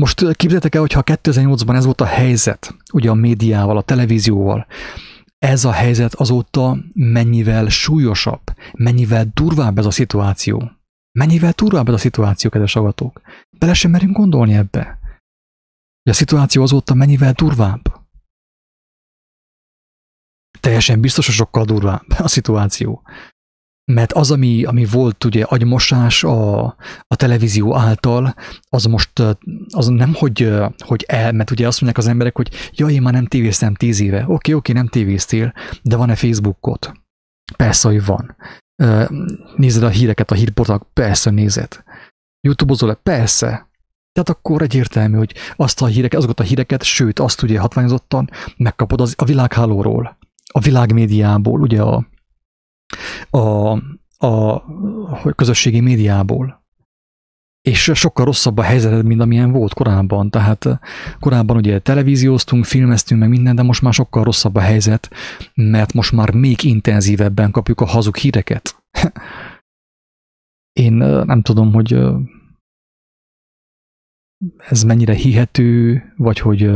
most 0.01 0.19
képzeljétek 0.21 0.75
el, 0.75 0.81
hogyha 0.81 1.03
2008-ban 1.05 1.75
ez 1.75 1.85
volt 1.85 2.01
a 2.01 2.05
helyzet, 2.05 2.77
ugye 2.93 3.11
a 3.11 3.15
médiával, 3.15 3.77
a 3.77 3.83
televízióval, 3.83 4.67
ez 5.39 5.65
a 5.65 5.73
helyzet 5.73 6.15
azóta 6.15 6.79
mennyivel 6.93 7.69
súlyosabb, 7.69 8.43
mennyivel 8.73 9.31
durvább 9.35 9.79
ez 9.79 9.87
a 9.87 9.91
szituáció. 9.91 10.71
Mennyivel 11.19 11.53
durvább 11.57 11.89
ez 11.89 11.95
a 11.95 11.99
szituáció, 11.99 12.51
kedves 12.51 12.77
agatók. 12.77 13.21
Bele 13.59 13.75
sem 13.75 13.91
merünk 13.91 14.17
gondolni 14.17 14.55
ebbe 14.55 14.99
hogy 16.07 16.15
a 16.15 16.19
szituáció 16.19 16.63
azóta 16.63 16.95
mennyivel 16.95 17.33
durvább. 17.33 18.05
Teljesen 20.61 21.01
biztos, 21.01 21.27
hogy 21.27 21.35
sokkal 21.35 21.65
durvább 21.65 22.05
a 22.19 22.29
szituáció. 22.29 23.03
Mert 23.93 24.13
az, 24.13 24.31
ami, 24.31 24.65
ami 24.65 24.85
volt 24.85 25.25
ugye 25.25 25.45
agymosás 25.45 26.25
a, 26.25 26.65
a 27.07 27.17
televízió 27.17 27.77
által, 27.77 28.35
az 28.69 28.85
most 28.85 29.19
az 29.69 29.87
nem, 29.87 30.15
hogy, 30.15 30.55
hogy 30.79 31.05
el, 31.09 31.33
mert 31.33 31.51
ugye 31.51 31.67
azt 31.67 31.81
mondják 31.81 32.05
az 32.05 32.11
emberek, 32.11 32.37
hogy 32.37 32.51
jaj, 32.73 32.93
én 32.93 33.03
már 33.03 33.13
nem 33.13 33.27
tévéztem 33.27 33.75
tíz 33.75 34.01
éve. 34.01 34.19
Oké, 34.19 34.33
okay, 34.33 34.55
oké, 34.55 34.55
okay, 34.55 34.75
nem 34.75 34.89
tévéztél, 34.89 35.53
de 35.83 35.97
van-e 35.97 36.15
Facebookot? 36.15 36.93
Persze, 37.57 37.89
hogy 37.89 38.05
van. 38.05 38.37
Nézed 39.57 39.83
a 39.83 39.89
híreket, 39.89 40.31
a 40.31 40.35
hírportálok? 40.35 40.93
Persze, 40.93 41.31
nézed. 41.31 41.85
YouTube-ozol-e? 42.41 42.95
Persze. 42.95 43.69
Tehát 44.17 44.31
akkor 44.31 44.63
egyértelmű, 44.63 45.17
hogy 45.17 45.35
azt 45.57 45.83
a 45.83 45.87
hírek, 45.87 46.15
azokat 46.15 46.41
a 46.41 46.43
híreket, 46.43 46.83
sőt, 46.83 47.19
azt 47.19 47.43
ugye 47.43 47.61
hatványozottan 47.61 48.31
megkapod 48.57 49.01
az, 49.01 49.15
a 49.17 49.25
világhálóról, 49.25 50.17
a 50.53 50.61
világmédiából, 50.61 51.61
ugye 51.61 51.83
a, 51.83 52.07
a, 53.31 53.71
a, 54.17 54.27
a 54.27 55.33
közösségi 55.35 55.81
médiából. 55.81 56.65
És 57.63 57.91
sokkal 57.95 58.25
rosszabb 58.25 58.59
a 58.59 58.63
helyzeted, 58.63 59.05
mint 59.05 59.21
amilyen 59.21 59.53
volt 59.53 59.75
korábban. 59.75 60.31
Tehát 60.31 60.81
korábban 61.21 61.57
ugye 61.57 61.79
televízióztunk, 61.79 62.65
filmeztünk 62.65 63.21
meg 63.21 63.29
minden, 63.29 63.55
de 63.55 63.63
most 63.63 63.83
már 63.83 63.93
sokkal 63.93 64.25
rosszabb 64.25 64.55
a 64.55 64.61
helyzet, 64.61 65.11
mert 65.55 65.93
most 65.93 66.13
már 66.13 66.31
még 66.31 66.63
intenzívebben 66.63 67.51
kapjuk 67.51 67.81
a 67.81 67.87
hazug 67.87 68.17
híreket. 68.17 68.83
Én 70.73 70.93
nem 71.25 71.43
tudom, 71.43 71.73
hogy 71.73 71.99
ez 74.57 74.83
mennyire 74.83 75.15
hihető, 75.15 76.03
vagy 76.17 76.39
hogy 76.39 76.71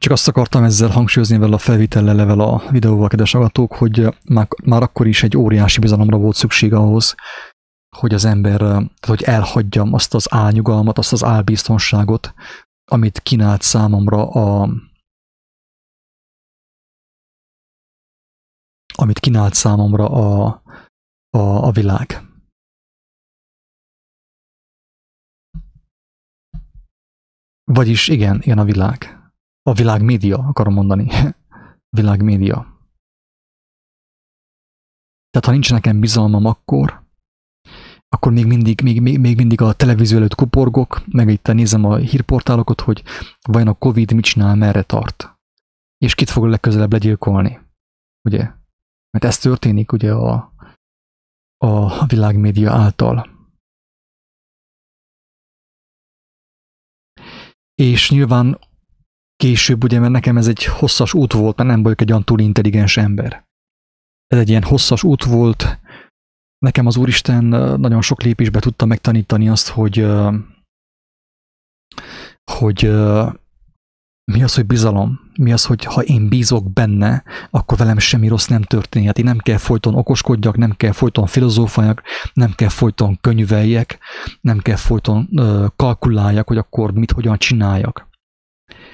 Csak 0.00 0.12
azt 0.12 0.28
akartam 0.28 0.64
ezzel 0.64 0.88
hangsúlyozni 0.88 1.38
vele 1.38 1.54
a 1.54 1.58
felvitellel 1.58 2.14
level 2.14 2.40
a 2.40 2.62
videóval, 2.70 3.08
kedves 3.08 3.34
agatók, 3.34 3.72
hogy 3.72 4.06
már, 4.28 4.48
már 4.64 4.82
akkor 4.82 5.06
is 5.06 5.22
egy 5.22 5.36
óriási 5.36 5.80
bizalomra 5.80 6.16
volt 6.16 6.36
szükség 6.36 6.72
ahhoz, 6.72 7.14
hogy 7.96 8.14
az 8.14 8.24
ember, 8.24 8.58
tehát 8.58 9.06
hogy 9.06 9.22
elhagyjam 9.22 9.92
azt 9.92 10.14
az 10.14 10.32
álnyugalmat, 10.32 10.98
azt 10.98 11.12
az 11.12 11.24
álbiztonságot, 11.24 12.34
amit 12.90 13.20
kínált 13.20 13.62
számomra 13.62 14.28
a, 14.30 14.68
amit 18.94 19.18
kínált 19.18 19.54
számomra 19.54 20.08
a, 20.08 20.62
a, 21.30 21.66
a 21.66 21.70
világ. 21.70 22.28
Vagyis 27.64 28.08
igen, 28.08 28.40
igen 28.40 28.58
a 28.58 28.64
világ. 28.64 29.30
A 29.62 29.72
világ 29.72 30.02
média, 30.02 30.38
akarom 30.38 30.74
mondani. 30.74 31.08
világ 31.96 32.22
média. 32.22 32.78
Tehát 35.30 35.46
ha 35.46 35.52
nincs 35.52 35.70
nekem 35.70 36.00
bizalmam 36.00 36.44
akkor, 36.44 36.99
akkor 38.12 38.32
még 38.32 38.46
mindig, 38.46 38.80
még, 38.80 39.00
még, 39.00 39.18
még 39.18 39.36
mindig 39.36 39.60
a 39.60 39.72
televízió 39.72 40.16
előtt 40.16 40.34
kuporgok, 40.34 41.02
meg 41.06 41.28
itt 41.28 41.46
nézem 41.46 41.84
a 41.84 41.96
hírportálokat, 41.96 42.80
hogy 42.80 43.02
vajon 43.42 43.68
a 43.68 43.74
Covid 43.74 44.12
mit 44.12 44.24
csinál, 44.24 44.54
merre 44.54 44.82
tart. 44.82 45.38
És 45.98 46.14
kit 46.14 46.30
fog 46.30 46.44
legközelebb 46.44 46.92
legyilkolni. 46.92 47.60
Ugye? 48.28 48.52
Mert 49.10 49.24
ez 49.24 49.38
történik 49.38 49.92
ugye 49.92 50.12
a, 50.12 50.52
a 51.56 52.06
világmédia 52.06 52.72
által. 52.72 53.38
És 57.74 58.10
nyilván 58.10 58.58
később, 59.36 59.84
ugye, 59.84 59.98
mert 59.98 60.12
nekem 60.12 60.36
ez 60.36 60.48
egy 60.48 60.64
hosszas 60.64 61.14
út 61.14 61.32
volt, 61.32 61.56
mert 61.56 61.68
nem 61.68 61.82
vagyok 61.82 62.00
egy 62.00 62.10
olyan 62.10 62.24
túl 62.24 62.40
intelligens 62.40 62.96
ember. 62.96 63.48
Ez 64.26 64.38
egy 64.38 64.48
ilyen 64.48 64.62
hosszas 64.62 65.02
út 65.02 65.24
volt. 65.24 65.79
Nekem 66.64 66.86
az 66.86 66.96
Úristen 66.96 67.44
nagyon 67.80 68.02
sok 68.02 68.22
lépésbe 68.22 68.60
tudta 68.60 68.84
megtanítani 68.84 69.48
azt, 69.48 69.68
hogy 69.68 70.06
hogy 72.50 72.90
mi 74.32 74.42
az, 74.42 74.54
hogy 74.54 74.66
bizalom? 74.66 75.20
Mi 75.38 75.52
az, 75.52 75.64
hogy 75.64 75.84
ha 75.84 76.02
én 76.02 76.28
bízok 76.28 76.72
benne, 76.72 77.22
akkor 77.50 77.78
velem 77.78 77.98
semmi 77.98 78.28
rossz 78.28 78.46
nem 78.46 78.62
történhet. 78.62 79.18
Én 79.18 79.24
nem 79.24 79.38
kell 79.38 79.56
folyton 79.56 79.94
okoskodjak, 79.94 80.56
nem 80.56 80.72
kell 80.76 80.92
folyton 80.92 81.26
filozófáljak, 81.26 82.02
nem 82.32 82.52
kell 82.52 82.68
folyton 82.68 83.18
könyveljek, 83.20 83.98
nem 84.40 84.58
kell 84.58 84.76
folyton 84.76 85.28
uh, 85.30 85.66
kalkuláljak, 85.76 86.48
hogy 86.48 86.58
akkor 86.58 86.92
mit, 86.92 87.10
hogyan 87.10 87.38
csináljak. 87.38 88.08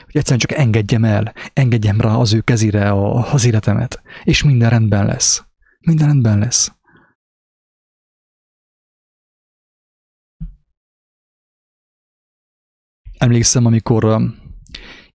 Hogy 0.04 0.16
egyszerűen 0.16 0.38
csak 0.38 0.52
engedjem 0.52 1.04
el, 1.04 1.32
engedjem 1.52 2.00
rá 2.00 2.14
az 2.14 2.32
ő 2.32 2.40
kezére 2.40 2.90
a, 2.90 3.32
az 3.32 3.44
életemet, 3.44 4.02
és 4.24 4.42
minden 4.42 4.70
rendben 4.70 5.06
lesz. 5.06 5.44
Minden 5.80 6.06
rendben 6.06 6.38
lesz. 6.38 6.75
Emlékszem, 13.18 13.66
amikor 13.66 14.20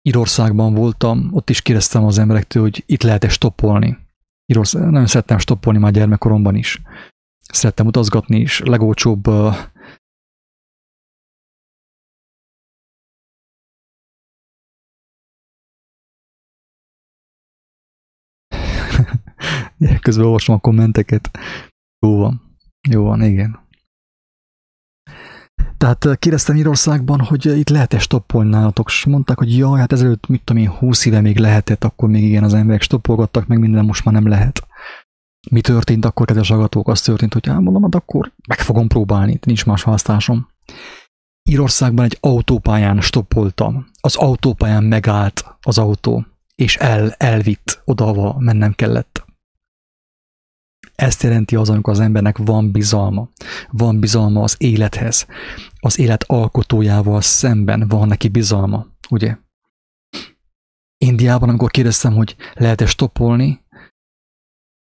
Írországban 0.02 0.74
voltam, 0.74 1.30
ott 1.32 1.50
is 1.50 1.62
kérdeztem 1.62 2.04
az 2.04 2.18
emberektől, 2.18 2.64
hogy 2.64 2.84
itt 2.86 3.04
lehet-e 3.04 3.30
stoppolni. 3.30 3.98
Írország, 4.46 4.82
nagyon 4.82 5.08
szerettem 5.08 5.38
stoppolni 5.38 5.80
már 5.80 5.92
gyermekkoromban 5.92 6.56
is. 6.56 6.82
Szerettem 7.40 7.86
utazgatni 7.86 8.40
is, 8.40 8.60
legolcsóbb 8.60 9.28
uh, 9.28 9.56
Közben 20.02 20.26
olvasom 20.26 20.56
a 20.56 20.60
kommenteket. 20.60 21.30
Jó 22.00 22.18
van. 22.18 22.58
Jó 22.90 23.04
van, 23.04 23.24
igen. 23.24 23.68
Tehát 25.80 26.06
eh, 26.06 26.16
kérdeztem 26.16 26.56
Írországban, 26.56 27.20
hogy 27.20 27.48
eh, 27.48 27.58
itt 27.58 27.70
lehet-e 27.70 28.00
stoppolni 28.00 28.50
nálatok, 28.50 28.90
és 28.90 29.06
mondták, 29.06 29.38
hogy 29.38 29.58
jaj, 29.58 29.80
hát 29.80 29.92
ezelőtt, 29.92 30.28
mit 30.28 30.42
tudom 30.44 30.62
én, 30.62 30.70
20 30.70 31.06
éve 31.06 31.22
még 31.22 31.38
lehetett, 31.38 31.84
akkor 31.84 32.10
még 32.10 32.24
igen, 32.24 32.44
az 32.44 32.54
emberek 32.54 32.82
stoppolgattak, 32.82 33.48
meg 33.48 33.60
minden 33.60 33.86
most 33.86 34.06
már 34.06 34.14
nem 34.14 34.28
lehet. 34.28 34.68
Mi 35.52 35.62
történt 35.62 36.06
akkor, 36.06 36.26
kedves 36.26 36.52
agatók? 36.52 36.88
Az 36.88 37.02
történt, 37.02 37.34
hogy 37.34 37.48
hát 37.48 37.60
mondom, 37.60 37.84
hát 37.84 37.96
akkor 37.96 38.32
meg 38.48 38.60
fogom 38.60 38.88
próbálni, 38.88 39.40
nincs 39.46 39.66
más 39.66 39.84
választásom. 39.84 40.48
Írországban 41.50 42.06
egy 42.06 42.18
autópályán 42.20 43.02
stoppoltam. 43.02 43.86
Az 44.02 44.16
autópályán 44.16 44.84
megállt 44.84 45.46
az 45.62 45.78
autó, 45.78 46.26
és 46.56 46.78
el, 46.78 47.16
elvitt 47.18 47.82
oda, 47.86 48.04
ahova 48.06 48.36
mennem 48.40 48.74
kellett. 48.74 49.26
Ezt 51.00 51.24
jelenti 51.24 51.56
az, 51.56 51.70
amikor 51.70 51.94
az 51.94 52.00
embernek 52.00 52.38
van 52.38 52.72
bizalma. 52.72 53.30
Van 53.70 54.00
bizalma 54.00 54.44
az 54.44 54.56
élethez. 54.58 55.28
Az 55.80 56.00
élet 56.00 56.24
alkotójával 56.28 57.22
szemben 57.22 57.88
van 57.88 58.08
neki 58.08 58.28
bizalma, 58.28 58.88
ugye? 59.10 59.38
Indiában, 60.98 61.50
amikor 61.50 61.72
kérdeztem, 61.72 62.14
hogy 62.14 62.36
lehet-e 62.54 62.86
stoppolni, 62.86 63.62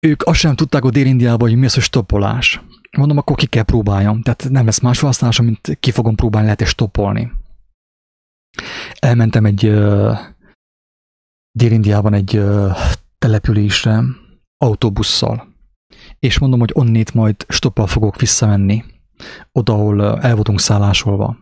ők 0.07 0.23
azt 0.23 0.39
sem 0.39 0.55
tudták 0.55 0.85
a 0.85 0.91
Dél-Indiában, 0.91 1.49
hogy 1.49 1.59
mi 1.59 1.65
az, 1.65 1.75
hogy 1.75 1.83
stoppolás. 1.83 2.63
Mondom, 2.97 3.19
akkor 3.19 3.37
ki 3.37 3.47
kell 3.47 3.63
próbáljam. 3.63 4.23
Tehát 4.23 4.49
nem 4.49 4.65
lesz 4.65 4.81
más 4.81 5.01
választásom, 5.01 5.45
mint 5.45 5.77
ki 5.81 5.91
fogom 5.91 6.15
próbálni, 6.15 6.47
lehet-e 6.47 6.65
stoppolni. 6.65 7.33
Elmentem 8.99 9.45
egy 9.45 9.67
uh, 9.67 10.19
Dél-Indiában 11.59 12.15
egy 12.15 12.37
uh, 12.37 12.77
településre 13.19 14.03
autóbusszal 14.57 15.50
és 16.19 16.39
mondom, 16.39 16.59
hogy 16.59 16.71
onnét 16.73 17.15
majd 17.15 17.45
stoppal 17.49 17.87
fogok 17.87 18.21
visszamenni, 18.21 18.85
oda, 19.53 19.73
ahol 19.73 20.21
el 20.21 20.35
voltunk 20.35 20.61
szállásolva. 20.61 21.37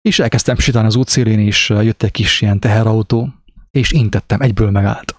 És 0.00 0.18
elkezdtem 0.18 0.56
sétálni 0.56 0.88
az 0.88 0.96
útszélén, 0.96 1.38
és 1.38 1.68
jött 1.68 2.02
egy 2.02 2.10
kis 2.10 2.40
ilyen 2.40 2.60
teherautó, 2.60 3.28
és 3.70 3.92
intettem, 3.92 4.40
egyből 4.40 4.70
megállt. 4.70 5.16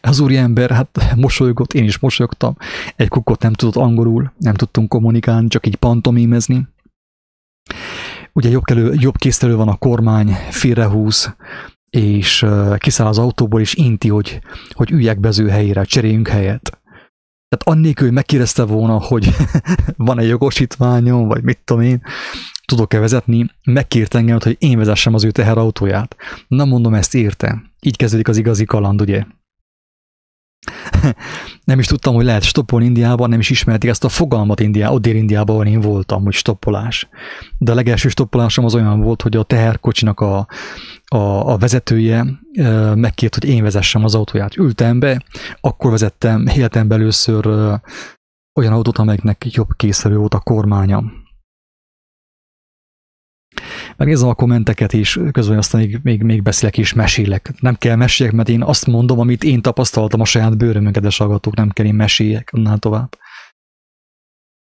Az 0.00 0.20
úriember 0.20 0.70
hát 0.70 0.98
mosolygott, 1.16 1.72
én 1.72 1.84
is 1.84 1.98
mosolyogtam, 1.98 2.56
egy 2.96 3.08
kukot 3.08 3.42
nem 3.42 3.52
tudott 3.52 3.76
angolul, 3.76 4.32
nem 4.38 4.54
tudtunk 4.54 4.88
kommunikálni, 4.88 5.48
csak 5.48 5.66
így 5.66 5.76
pantomímezni. 5.76 6.68
Ugye 8.32 8.48
jobb, 8.48 8.64
kelő, 8.64 8.94
jobb 8.98 9.16
késztelő 9.16 9.56
van 9.56 9.68
a 9.68 9.76
kormány, 9.76 10.32
félrehúz, 10.50 11.34
és 11.90 12.46
kiszáll 12.76 13.06
az 13.06 13.18
autóból, 13.18 13.60
és 13.60 13.74
inti, 13.74 14.08
hogy, 14.08 14.40
hogy 14.70 14.90
üljek 14.90 15.20
be 15.20 15.28
az 15.28 15.38
ő 15.38 15.48
helyére, 15.48 15.84
cseréljünk 15.84 16.28
helyet. 16.28 16.79
Tehát 17.50 17.78
annélkül, 17.78 18.06
hogy 18.06 18.14
megkérdezte 18.14 18.62
volna, 18.62 19.00
hogy 19.00 19.34
van-e 19.96 20.22
jogosítványom, 20.22 21.28
vagy 21.28 21.42
mit 21.42 21.58
tudom 21.64 21.82
én, 21.82 22.02
tudok-e 22.64 22.98
vezetni, 22.98 23.46
megkért 23.64 24.14
engem, 24.14 24.38
hogy 24.42 24.56
én 24.58 24.78
vezessem 24.78 25.14
az 25.14 25.24
ő 25.24 25.30
teherautóját. 25.30 26.16
Na 26.48 26.64
mondom, 26.64 26.94
ezt 26.94 27.14
érte. 27.14 27.62
Így 27.80 27.96
kezdődik 27.96 28.28
az 28.28 28.36
igazi 28.36 28.64
kaland, 28.64 29.00
ugye? 29.00 29.24
Nem 31.64 31.78
is 31.78 31.86
tudtam, 31.86 32.14
hogy 32.14 32.24
lehet 32.24 32.42
stoppolni 32.42 32.84
Indiában, 32.84 33.28
nem 33.28 33.38
is 33.38 33.50
ismerték 33.50 33.90
ezt 33.90 34.04
a 34.04 34.08
fogalmat 34.08 34.60
Indiában, 34.60 35.02
Dél-Indiában, 35.02 35.54
ahol 35.54 35.66
én 35.66 35.80
voltam, 35.80 36.22
hogy 36.22 36.32
stoppolás. 36.32 37.08
De 37.58 37.72
a 37.72 37.74
legelső 37.74 38.08
stoppolásom 38.08 38.64
az 38.64 38.74
olyan 38.74 39.00
volt, 39.00 39.22
hogy 39.22 39.36
a 39.36 39.42
teherkocsinak 39.42 40.20
a, 40.20 40.46
a, 41.04 41.16
a 41.52 41.56
vezetője 41.58 42.24
megkért, 42.94 43.34
hogy 43.34 43.48
én 43.48 43.62
vezessem 43.62 44.04
az 44.04 44.14
autóját. 44.14 44.56
Ültem 44.56 44.98
be, 44.98 45.22
akkor 45.60 45.90
vezettem 45.90 46.46
életemben 46.46 47.00
először 47.00 47.46
olyan 48.54 48.72
autót, 48.72 48.98
amelyeknek 48.98 49.46
jobb 49.50 49.68
készülő 49.76 50.16
volt 50.16 50.34
a 50.34 50.40
kormánya 50.40 51.04
megnézem 54.00 54.28
a 54.28 54.34
kommenteket, 54.34 54.92
és 54.92 55.20
közben 55.32 55.58
aztán 55.58 55.80
még, 55.80 55.98
még, 56.02 56.22
még 56.22 56.42
beszélek 56.42 56.78
és 56.78 56.92
mesélek. 56.92 57.52
Nem 57.60 57.74
kell 57.74 57.96
meséljek, 57.96 58.34
mert 58.34 58.48
én 58.48 58.62
azt 58.62 58.86
mondom, 58.86 59.18
amit 59.18 59.44
én 59.44 59.62
tapasztaltam 59.62 60.20
a 60.20 60.24
saját 60.24 60.56
bőrömön, 60.56 60.92
kedves 60.92 61.18
hallgatók, 61.18 61.56
nem 61.56 61.70
kell 61.70 61.86
én 61.86 61.94
meséljek 61.94 62.50
annál 62.52 62.78
tovább. 62.78 63.18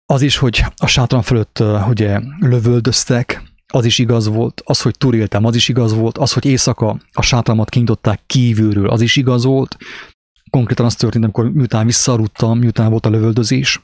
Az 0.07 0.23
is, 0.23 0.37
hogy 0.37 0.65
a 0.77 0.87
sátran 0.87 1.23
fölött 1.23 1.63
ugye 1.89 2.21
lövöldöztek, 2.41 3.43
az 3.73 3.85
is 3.85 3.99
igaz 3.99 4.29
volt, 4.29 4.63
az, 4.65 4.83
hogy 4.83 4.99
túléltem, 4.99 5.45
az 5.45 5.55
is 5.55 5.69
igaz 5.69 5.95
volt, 5.95 6.19
az, 6.19 6.33
hogy 6.33 6.45
éjszaka 6.45 7.01
a 7.13 7.23
sátramat 7.23 7.69
kinyitották 7.69 8.21
kívülről, 8.27 8.89
az 8.89 9.01
is 9.01 9.17
igaz 9.17 9.45
volt. 9.45 9.77
Konkrétan 10.51 10.87
az 10.87 10.95
történt, 10.95 11.25
amikor 11.25 11.53
miután 11.53 11.87
visszarúttam, 11.87 12.59
miután 12.59 12.91
volt 12.91 13.07
a 13.07 13.11
lövöldözés, 13.11 13.81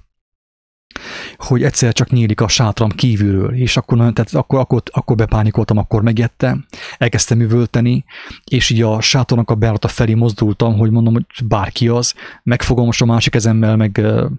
hogy 1.37 1.63
egyszer 1.63 1.93
csak 1.93 2.11
nyílik 2.11 2.41
a 2.41 2.49
sátram 2.49 2.91
kívülről, 2.91 3.55
és 3.55 3.77
akkor, 3.77 3.99
tehát 3.99 4.35
akkor, 4.35 4.59
akkor, 4.59 4.83
akkor 4.91 5.17
bepánikoltam, 5.17 5.77
akkor 5.77 6.03
megettem, 6.03 6.67
elkezdtem 6.99 7.41
üvölteni, 7.41 8.05
és 8.45 8.71
így 8.71 8.83
a 8.83 9.01
sátornak 9.01 9.51
a 9.51 9.55
beállata 9.55 9.89
felé 9.89 10.15
mozdultam, 10.15 10.77
hogy 10.77 10.91
mondom, 10.91 11.13
hogy 11.13 11.27
bárki 11.45 11.89
az, 11.89 12.15
megfogom 12.43 12.85
most 12.85 13.03
a 13.03 13.05
másik 13.05 13.33
kezemmel, 13.33 13.77
meg 13.77 14.01
uh, 14.03 14.31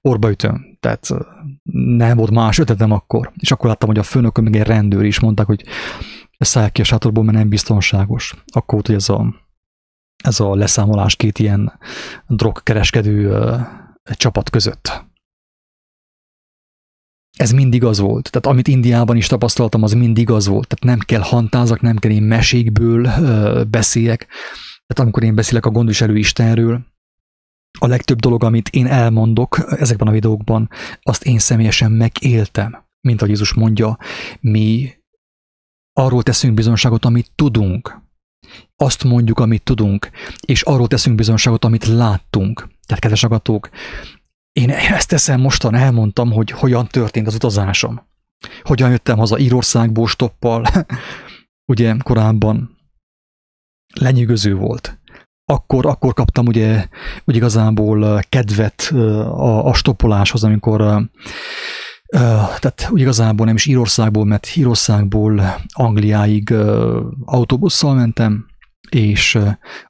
orba 0.00 0.30
ütöm. 0.30 0.76
Tehát 0.80 1.10
uh, 1.10 1.20
nem 1.96 2.16
volt 2.16 2.30
más 2.30 2.58
ötletem 2.58 2.90
akkor. 2.90 3.32
És 3.36 3.50
akkor 3.50 3.68
láttam, 3.68 3.88
hogy 3.88 3.98
a 3.98 4.02
főnökön 4.02 4.44
meg 4.44 4.56
egy 4.56 4.66
rendőr 4.66 5.04
is 5.04 5.20
mondták, 5.20 5.46
hogy 5.46 5.64
szállj 6.38 6.70
ki 6.70 6.80
a 6.80 6.84
sátorból, 6.84 7.24
mert 7.24 7.36
nem 7.36 7.48
biztonságos. 7.48 8.34
Akkor 8.46 8.74
volt, 8.74 8.86
hogy 8.86 8.96
ez 8.96 9.08
a, 9.08 9.34
ez 10.24 10.40
a 10.40 10.54
leszámolás 10.54 11.16
két 11.16 11.38
ilyen 11.38 11.72
drogkereskedő 12.26 13.40
csapat 14.04 14.50
között. 14.50 15.05
Ez 17.36 17.50
mindig 17.50 17.84
az 17.84 17.98
volt. 17.98 18.30
Tehát 18.30 18.46
amit 18.46 18.68
Indiában 18.68 19.16
is 19.16 19.26
tapasztaltam, 19.26 19.82
az 19.82 19.92
mindig 19.92 20.30
az 20.30 20.46
volt. 20.46 20.68
Tehát 20.68 20.96
nem 20.96 21.06
kell 21.06 21.20
hantázak, 21.20 21.80
nem 21.80 21.96
kell 21.96 22.10
én 22.10 22.22
mesékből 22.22 23.04
uh, 23.04 23.64
beszéljek. 23.64 24.26
Tehát 24.86 25.02
amikor 25.02 25.22
én 25.22 25.34
beszélek 25.34 25.66
a 25.66 25.70
gondviselő 25.70 26.16
Istenről, 26.16 26.86
a 27.78 27.86
legtöbb 27.86 28.20
dolog, 28.20 28.44
amit 28.44 28.68
én 28.68 28.86
elmondok 28.86 29.66
ezekben 29.78 30.08
a 30.08 30.12
videókban, 30.12 30.70
azt 31.02 31.24
én 31.24 31.38
személyesen 31.38 31.92
megéltem. 31.92 32.84
Mint 33.00 33.18
ahogy 33.18 33.30
Jézus 33.30 33.54
mondja, 33.54 33.98
mi 34.40 34.92
arról 35.92 36.22
teszünk 36.22 36.54
bizonságot, 36.54 37.04
amit 37.04 37.30
tudunk. 37.34 38.04
Azt 38.76 39.04
mondjuk, 39.04 39.38
amit 39.38 39.62
tudunk, 39.62 40.10
és 40.40 40.62
arról 40.62 40.88
teszünk 40.88 41.16
bizonságot, 41.16 41.64
amit 41.64 41.86
láttunk. 41.86 42.68
Tehát, 42.86 43.02
kedves 43.02 43.24
agatók, 43.24 43.70
én 44.56 44.70
ezt 44.70 45.08
teszem 45.08 45.40
mostan, 45.40 45.74
elmondtam, 45.74 46.32
hogy 46.32 46.50
hogyan 46.50 46.86
történt 46.86 47.26
az 47.26 47.34
utazásom. 47.34 48.06
Hogyan 48.62 48.90
jöttem 48.90 49.18
haza 49.18 49.38
Írországból 49.38 50.06
stoppal, 50.06 50.64
ugye 51.72 51.94
korábban 52.02 52.78
lenyűgöző 54.00 54.54
volt 54.54 54.98
akkor, 55.48 55.86
akkor 55.86 56.12
kaptam 56.12 56.46
ugye, 56.46 56.88
ugye 57.24 57.36
igazából 57.36 58.20
kedvet 58.28 58.80
a, 58.90 59.66
a 59.66 59.74
stoppoláshoz, 59.74 60.44
amikor 60.44 61.08
tehát 62.58 62.88
úgy 62.90 63.00
igazából 63.00 63.46
nem 63.46 63.54
is 63.54 63.66
Írországból, 63.66 64.24
mert 64.24 64.56
Írországból 64.56 65.56
Angliáig 65.72 66.54
autóbusszal 67.24 67.94
mentem, 67.94 68.46
és 68.90 69.38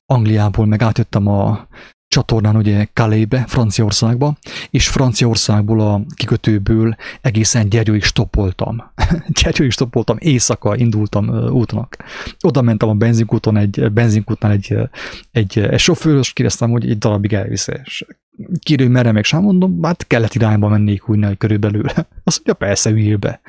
Angliából 0.07 0.67
meg 0.67 0.83
átjöttem 0.83 1.27
a 1.27 1.69
csatornán 2.09 2.57
ugye 2.57 2.86
Calais-be, 2.92 3.44
Franciaországba, 3.46 4.36
és 4.70 4.88
Franciaországból 4.88 5.80
a 5.80 6.00
kikötőből 6.14 6.96
egészen 7.20 7.68
Gyergyóig 7.68 8.02
stoppoltam. 8.02 8.92
Gyergyóig 9.42 9.70
stoppoltam, 9.70 10.16
éjszaka 10.20 10.76
indultam 10.76 11.28
útnak. 11.50 11.96
Oda 12.40 12.62
mentem 12.62 12.88
a 12.88 12.94
benzinkúton, 12.94 13.57
egy 13.57 13.92
benzinkútnál 13.92 14.52
egy, 14.52 14.76
egy, 15.30 15.59
egy 15.59 15.78
sofőrös, 15.78 16.32
kérdeztem, 16.32 16.70
hogy 16.70 16.90
egy 16.90 16.98
darabig 16.98 17.32
elvisz. 17.32 17.68
Kérő, 18.59 18.88
merre 18.88 19.12
meg 19.12 19.24
sem 19.24 19.42
mondom, 19.42 19.82
hát 19.82 20.07
kellett 20.07 20.34
irányba 20.34 20.68
mennék 20.68 21.09
úgy, 21.09 21.36
körülbelül. 21.36 21.84
Azt 22.24 22.36
mondja, 22.36 22.54
persze, 22.54 22.90
üljél 22.90 23.16
be. 23.16 23.40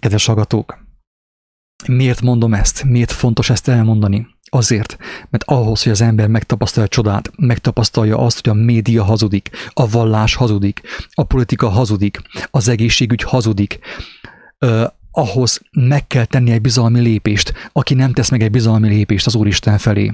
Kedves 0.00 0.26
hallgatók, 0.26 0.84
miért 1.86 2.20
mondom 2.20 2.54
ezt? 2.54 2.84
Miért 2.84 3.12
fontos 3.12 3.50
ezt 3.50 3.68
elmondani? 3.68 4.33
Azért, 4.54 4.96
mert 5.30 5.44
ahhoz, 5.46 5.82
hogy 5.82 5.92
az 5.92 6.00
ember 6.00 6.28
megtapasztalja 6.28 6.88
a 6.88 6.92
csodát, 6.92 7.30
megtapasztalja 7.36 8.18
azt, 8.18 8.44
hogy 8.44 8.58
a 8.58 8.62
média 8.62 9.04
hazudik, 9.04 9.50
a 9.72 9.88
vallás 9.88 10.34
hazudik, 10.34 10.80
a 11.14 11.22
politika 11.22 11.68
hazudik, 11.68 12.20
az 12.50 12.68
egészségügy 12.68 13.22
hazudik, 13.22 13.78
uh, 14.60 14.84
ahhoz 15.10 15.60
meg 15.70 16.06
kell 16.06 16.24
tenni 16.24 16.50
egy 16.50 16.60
bizalmi 16.60 17.00
lépést. 17.00 17.52
Aki 17.72 17.94
nem 17.94 18.12
tesz 18.12 18.30
meg 18.30 18.42
egy 18.42 18.50
bizalmi 18.50 18.88
lépést 18.88 19.26
az 19.26 19.34
Úristen 19.34 19.78
felé, 19.78 20.12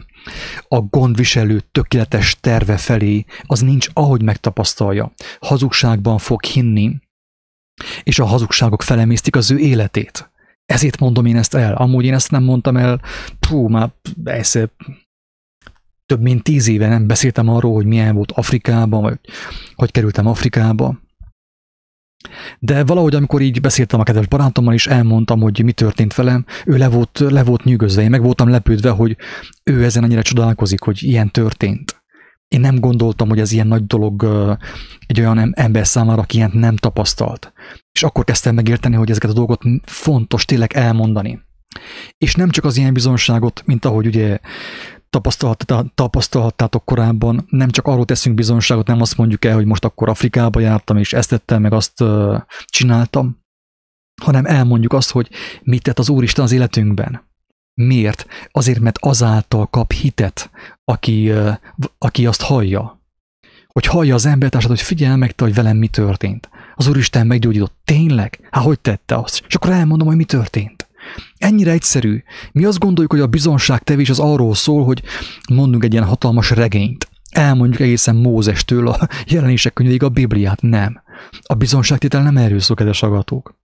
a 0.68 0.80
gondviselő 0.80 1.62
tökéletes 1.72 2.36
terve 2.41 2.76
felé, 2.76 3.24
az 3.43 3.61
nincs 3.61 3.88
ahogy 3.93 4.22
megtapasztalja. 4.22 5.12
Hazugságban 5.41 6.18
fog 6.18 6.45
hinni, 6.45 7.01
és 8.03 8.18
a 8.18 8.24
hazugságok 8.24 8.82
felemésztik 8.82 9.36
az 9.36 9.51
ő 9.51 9.59
életét. 9.59 10.30
Ezért 10.71 10.99
mondom 10.99 11.27
én 11.27 11.37
ezt 11.37 11.55
el. 11.55 11.75
Amúgy 11.75 12.05
én 12.05 12.14
ezt 12.14 12.31
nem 12.31 12.43
mondtam 12.43 12.77
el, 12.77 13.01
pú, 13.49 13.68
már 13.68 13.91
persze 14.25 14.71
több 16.07 16.21
mint 16.21 16.43
tíz 16.43 16.68
éve 16.68 16.89
nem 16.89 17.07
beszéltem 17.07 17.49
arról, 17.49 17.75
hogy 17.75 17.87
milyen 17.87 18.14
volt 18.14 18.33
Afrikában, 18.33 19.03
vagy 19.03 19.18
hogy 19.75 19.91
kerültem 19.91 20.27
Afrikába. 20.27 21.01
De 22.59 22.85
valahogy, 22.85 23.14
amikor 23.14 23.41
így 23.41 23.61
beszéltem 23.61 24.01
a 24.01 24.03
kedves 24.03 24.27
barátommal, 24.27 24.75
és 24.75 24.87
elmondtam, 24.87 25.41
hogy 25.41 25.64
mi 25.64 25.73
történt 25.73 26.14
velem, 26.14 26.45
ő 26.64 26.77
le 26.77 26.89
volt, 26.89 27.18
le 27.18 27.45
volt 27.45 27.64
nyűgözve, 27.64 28.03
én 28.03 28.11
meg 28.11 28.23
voltam 28.23 28.49
lepődve, 28.49 28.91
hogy 28.91 29.16
ő 29.64 29.85
ezen 29.85 30.03
annyira 30.03 30.23
csodálkozik, 30.23 30.81
hogy 30.81 31.03
ilyen 31.03 31.31
történt. 31.31 32.03
Én 32.49 32.61
nem 32.61 32.79
gondoltam, 32.79 33.29
hogy 33.29 33.41
ez 33.41 33.53
ilyen 33.53 33.66
nagy 33.66 33.87
dolog 33.87 34.25
egy 35.07 35.21
olyan 35.21 35.53
ember 35.55 35.87
számára, 35.87 36.23
aki 36.23 36.37
ilyent 36.37 36.53
nem 36.53 36.77
tapasztalt. 36.77 37.53
És 38.01 38.07
akkor 38.07 38.24
kezdtem 38.24 38.55
megérteni, 38.55 38.94
hogy 38.94 39.11
ezeket 39.11 39.30
a 39.30 39.32
dolgot 39.32 39.62
fontos 39.82 40.44
tényleg 40.44 40.72
elmondani. 40.72 41.40
És 42.18 42.34
nem 42.34 42.51
csak 42.51 42.64
az 42.64 42.76
ilyen 42.76 42.92
bizonságot, 42.92 43.62
mint 43.66 43.84
ahogy 43.84 44.07
ugye 44.07 44.38
tapasztalhattátok 45.94 46.84
korábban, 46.84 47.46
nem 47.48 47.70
csak 47.70 47.86
arról 47.86 48.05
teszünk 48.05 48.34
bizonságot, 48.34 48.86
nem 48.86 49.01
azt 49.01 49.16
mondjuk 49.16 49.44
el, 49.44 49.55
hogy 49.55 49.64
most 49.64 49.84
akkor 49.84 50.09
Afrikába 50.09 50.61
jártam, 50.61 50.96
és 50.96 51.12
ezt 51.12 51.28
tettem, 51.28 51.62
meg 51.62 51.72
azt 51.72 52.05
csináltam, 52.64 53.44
hanem 54.22 54.46
elmondjuk 54.46 54.92
azt, 54.92 55.11
hogy 55.11 55.30
mit 55.62 55.82
tett 55.82 55.98
az 55.98 56.09
Úristen 56.09 56.44
az 56.44 56.53
életünkben. 56.53 57.28
Miért? 57.74 58.26
Azért, 58.51 58.80
mert 58.80 58.98
azáltal 59.01 59.66
kap 59.66 59.92
hitet, 59.92 60.51
aki, 60.84 61.32
aki 61.98 62.26
azt 62.26 62.42
hallja. 62.42 63.03
Hogy 63.66 63.86
hallja 63.86 64.14
az 64.14 64.26
embertársat, 64.26 64.70
hogy 64.70 64.82
figyelj 64.82 65.16
meg 65.16 65.32
te, 65.32 65.44
hogy 65.44 65.55
velem 65.55 65.76
mi 65.76 65.88
történt. 65.88 66.48
Az 66.81 66.89
Úristen 66.89 67.26
meggyógyított. 67.26 67.74
Tényleg? 67.85 68.49
Hát 68.51 68.64
hogy 68.64 68.81
tette 68.81 69.16
azt? 69.16 69.45
És 69.49 69.55
akkor 69.55 69.70
elmondom, 69.70 70.07
hogy 70.07 70.16
mi 70.16 70.24
történt. 70.24 70.89
Ennyire 71.39 71.70
egyszerű. 71.70 72.22
Mi 72.53 72.64
azt 72.64 72.78
gondoljuk, 72.78 73.12
hogy 73.12 73.20
a 73.20 73.26
bizonságtevés 73.26 74.11
az 74.11 74.18
arról 74.18 74.55
szól, 74.55 74.85
hogy 74.85 75.03
mondunk 75.51 75.85
egy 75.85 75.93
ilyen 75.93 76.05
hatalmas 76.05 76.51
regényt. 76.51 77.09
Elmondjuk 77.31 77.81
egészen 77.81 78.16
Mózestől 78.16 78.89
a 78.89 79.09
jelenések 79.26 79.72
könyvéig 79.72 80.03
a 80.03 80.09
Bibliát. 80.09 80.62
Nem. 80.62 81.03
A 81.43 81.55
bizonságtétel 81.55 82.22
nem 82.22 82.37
erről 82.37 82.61
szól, 82.61 82.76
kedves 82.76 83.03
agatók. 83.03 83.55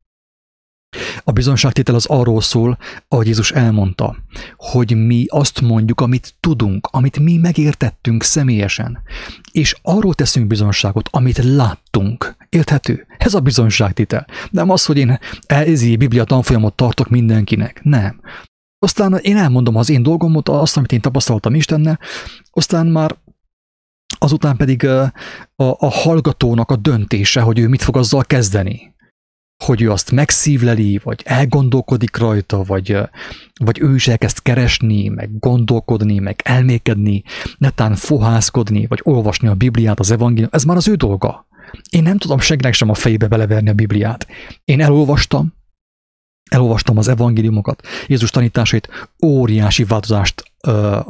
A 1.25 1.33
bizonságtétel 1.33 1.95
az 1.95 2.07
arról 2.07 2.41
szól, 2.41 2.79
ahogy 3.09 3.27
Jézus 3.27 3.51
elmondta, 3.51 4.17
hogy 4.57 5.07
mi 5.07 5.25
azt 5.29 5.61
mondjuk, 5.61 6.01
amit 6.01 6.35
tudunk, 6.41 6.89
amit 6.91 7.19
mi 7.19 7.37
megértettünk 7.37 8.23
személyesen, 8.23 9.03
és 9.53 9.77
arról 9.83 10.15
teszünk 10.15 10.47
bizonságot, 10.47 11.09
amit 11.13 11.45
láttunk. 11.45 12.37
Érthető? 12.49 13.07
Ez 13.19 13.35
a 13.35 13.41
bizonságtétel. 13.41 14.27
Nem 14.51 14.71
az, 14.71 14.85
hogy 14.85 14.97
én 14.97 15.19
ezi 15.47 15.97
Biblia 15.97 16.25
tanfolyamot 16.25 16.75
tartok 16.75 17.09
mindenkinek. 17.09 17.81
Nem. 17.83 18.21
Aztán 18.79 19.19
én 19.23 19.37
elmondom 19.37 19.77
az 19.77 19.91
én 19.91 20.03
dolgomot, 20.03 20.49
azt, 20.49 20.77
amit 20.77 20.93
én 20.93 21.01
tapasztaltam 21.01 21.55
Istennel, 21.55 21.99
aztán 22.51 22.87
már 22.87 23.17
azután 24.19 24.57
pedig 24.57 24.87
a, 24.87 25.13
a, 25.57 25.91
hallgatónak 25.91 26.71
a 26.71 26.77
döntése, 26.77 27.41
hogy 27.41 27.59
ő 27.59 27.69
mit 27.69 27.83
fog 27.83 27.97
azzal 27.97 28.25
kezdeni 28.25 28.95
hogy 29.65 29.83
ő 29.83 29.91
azt 29.91 30.11
megszívleli, 30.11 31.01
vagy 31.03 31.23
elgondolkodik 31.25 32.17
rajta, 32.17 32.63
vagy, 32.63 32.99
vagy 33.55 33.81
ő 33.81 33.95
is 33.95 34.09
elkezd 34.09 34.43
keresni, 34.43 35.09
meg 35.09 35.39
gondolkodni, 35.39 36.19
meg 36.19 36.41
elmékedni, 36.45 37.23
netán 37.59 37.95
fohászkodni, 37.95 38.87
vagy 38.87 39.01
olvasni 39.03 39.49
a 39.49 39.55
Bibliát, 39.55 40.01
az 40.01 40.11
evangélium, 40.11 40.49
ez 40.53 40.65
már 40.65 40.77
az 40.77 40.89
ő 40.89 40.95
dolga. 40.95 41.47
Én 41.91 42.03
nem 42.03 42.19
tudom 42.19 42.39
senkinek 42.39 42.75
sem 42.75 42.91
a 42.91 42.95
fejébe 42.95 43.27
beleverni 43.27 43.69
a 43.69 43.75
Bibliát. 43.75 44.27
Én 44.65 44.81
elolvastam, 44.81 45.55
elolvastam 46.51 46.99
az 46.99 47.09
evangéliumokat, 47.09 47.87
Jézus 48.07 48.31
tanításait, 48.31 48.89
óriási 49.25 49.85
változást, 49.85 50.43
ö, 50.67 51.01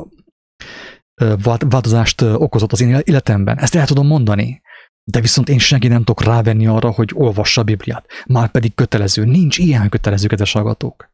változást 1.69 2.23
okozott 2.23 2.73
az 2.73 2.81
én 2.81 3.01
életemben. 3.05 3.59
Ezt 3.59 3.75
el 3.75 3.87
tudom 3.87 4.07
mondani. 4.07 4.61
De 5.09 5.21
viszont 5.21 5.49
én 5.49 5.59
senki 5.59 5.89
nem 5.89 5.99
tudok 5.99 6.23
rávenni 6.23 6.67
arra, 6.67 6.91
hogy 6.91 7.11
olvassa 7.15 7.61
a 7.61 7.65
Bibliát. 7.65 8.07
Már 8.27 8.51
pedig 8.51 8.75
kötelező. 8.75 9.25
Nincs 9.25 9.59
ilyen 9.59 9.89
kötelező, 9.89 10.27
kedves 10.27 10.53
hallgatók. 10.53 11.11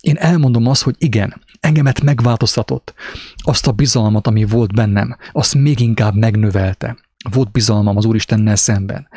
Én 0.00 0.16
elmondom 0.16 0.66
azt, 0.66 0.82
hogy 0.82 0.94
igen, 0.98 1.42
engemet 1.60 2.02
megváltoztatott. 2.02 2.94
Azt 3.36 3.66
a 3.66 3.72
bizalmat, 3.72 4.26
ami 4.26 4.44
volt 4.44 4.74
bennem, 4.74 5.16
azt 5.32 5.54
még 5.54 5.80
inkább 5.80 6.14
megnövelte. 6.14 6.96
Volt 7.30 7.50
bizalmam 7.50 7.96
az 7.96 8.04
Úristennel 8.04 8.56
szemben. 8.56 9.08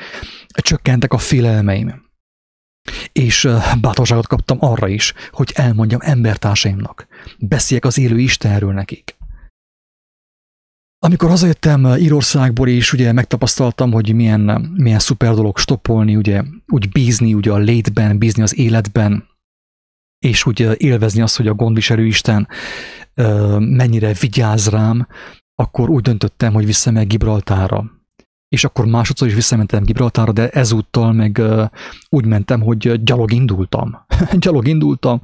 Csökkentek 0.47 1.13
a 1.13 1.17
félelmeim. 1.17 2.07
És 3.11 3.49
bátorságot 3.81 4.27
kaptam 4.27 4.57
arra 4.59 4.87
is, 4.87 5.13
hogy 5.31 5.51
elmondjam 5.55 5.99
embertársaimnak. 6.03 7.07
Beszéljek 7.37 7.85
az 7.85 7.97
élő 7.97 8.19
Istenről 8.19 8.73
nekik. 8.73 9.18
Amikor 11.01 11.29
hazajöttem 11.29 11.85
Írországból, 11.97 12.67
és 12.67 12.93
ugye 12.93 13.11
megtapasztaltam, 13.11 13.91
hogy 13.91 14.13
milyen, 14.13 14.71
milyen 14.77 14.99
szuper 14.99 15.33
dolog 15.33 15.57
stoppolni, 15.57 16.15
ugye 16.15 16.43
úgy 16.67 16.89
bízni 16.89 17.33
ugye 17.33 17.51
a 17.51 17.57
létben, 17.57 18.17
bízni 18.17 18.43
az 18.43 18.57
életben, 18.57 19.27
és 20.25 20.45
úgy 20.45 20.69
élvezni 20.77 21.21
azt, 21.21 21.37
hogy 21.37 21.47
a 21.47 21.53
gondviselő 21.53 22.05
Isten 22.05 22.47
mennyire 23.59 24.13
vigyáz 24.19 24.69
rám, 24.69 25.07
akkor 25.55 25.89
úgy 25.89 26.01
döntöttem, 26.01 26.53
hogy 26.53 26.65
visszamegyek 26.65 27.07
Gibraltára. 27.07 27.91
És 28.47 28.63
akkor 28.63 28.85
másodszor 28.85 29.27
is 29.27 29.33
visszamentem 29.33 29.83
Gibraltára, 29.83 30.31
de 30.31 30.49
ezúttal 30.49 31.13
meg 31.13 31.41
úgy 32.09 32.25
mentem, 32.25 32.61
hogy 32.61 33.03
gyalog 33.03 33.31
indultam. 33.31 34.05
gyalog 34.39 34.67
indultam, 34.67 35.21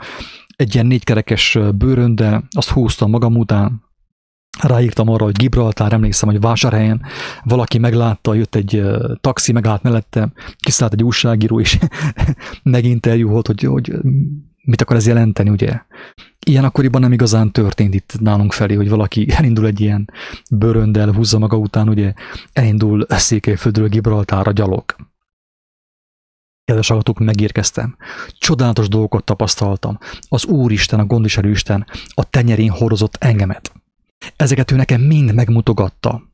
egy 0.55 0.73
ilyen 0.73 0.85
négykerekes 0.85 1.57
bőröndel, 1.75 2.47
azt 2.49 2.69
húztam 2.69 3.09
magam 3.09 3.37
után, 3.37 3.83
ráírtam 4.61 5.09
arra, 5.09 5.23
hogy 5.23 5.35
Gibraltár, 5.35 5.93
emlékszem, 5.93 6.29
hogy 6.29 6.39
vásárhelyen 6.39 7.01
valaki 7.43 7.77
meglátta, 7.77 8.33
jött 8.33 8.55
egy 8.55 8.83
taxi, 9.21 9.51
megállt 9.51 9.83
mellette, 9.83 10.31
kiszállt 10.57 10.93
egy 10.93 11.03
újságíró, 11.03 11.59
és 11.59 11.77
meginterjúholt, 12.63 13.47
hogy, 13.47 13.61
hogy 13.61 13.93
mit 14.61 14.81
akar 14.81 14.95
ez 14.95 15.07
jelenteni, 15.07 15.49
ugye? 15.49 15.81
Ilyen 16.45 16.63
akkoriban 16.63 17.01
nem 17.01 17.11
igazán 17.11 17.51
történt 17.51 17.93
itt 17.93 18.13
nálunk 18.19 18.53
felé, 18.53 18.75
hogy 18.75 18.89
valaki 18.89 19.27
elindul 19.37 19.65
egy 19.65 19.81
ilyen 19.81 20.11
bőröndel, 20.51 21.11
húzza 21.11 21.39
maga 21.39 21.57
után, 21.57 21.89
ugye 21.89 22.13
elindul 22.53 23.05
Székelyföldről 23.09 23.87
Gibraltára 23.87 24.51
gyalog. 24.51 24.83
Kedves 26.65 26.87
hallgatók, 26.87 27.19
megérkeztem. 27.19 27.95
Csodálatos 28.37 28.87
dolgokat 28.87 29.23
tapasztaltam. 29.23 29.97
Az 30.29 30.45
Úristen, 30.45 30.99
a 30.99 31.05
gondviselő 31.05 31.49
Isten 31.49 31.85
a 32.07 32.23
tenyerén 32.29 32.69
horozott 32.69 33.15
engemet. 33.15 33.74
Ezeket 34.35 34.71
ő 34.71 34.75
nekem 34.75 35.01
mind 35.01 35.33
megmutogatta. 35.33 36.33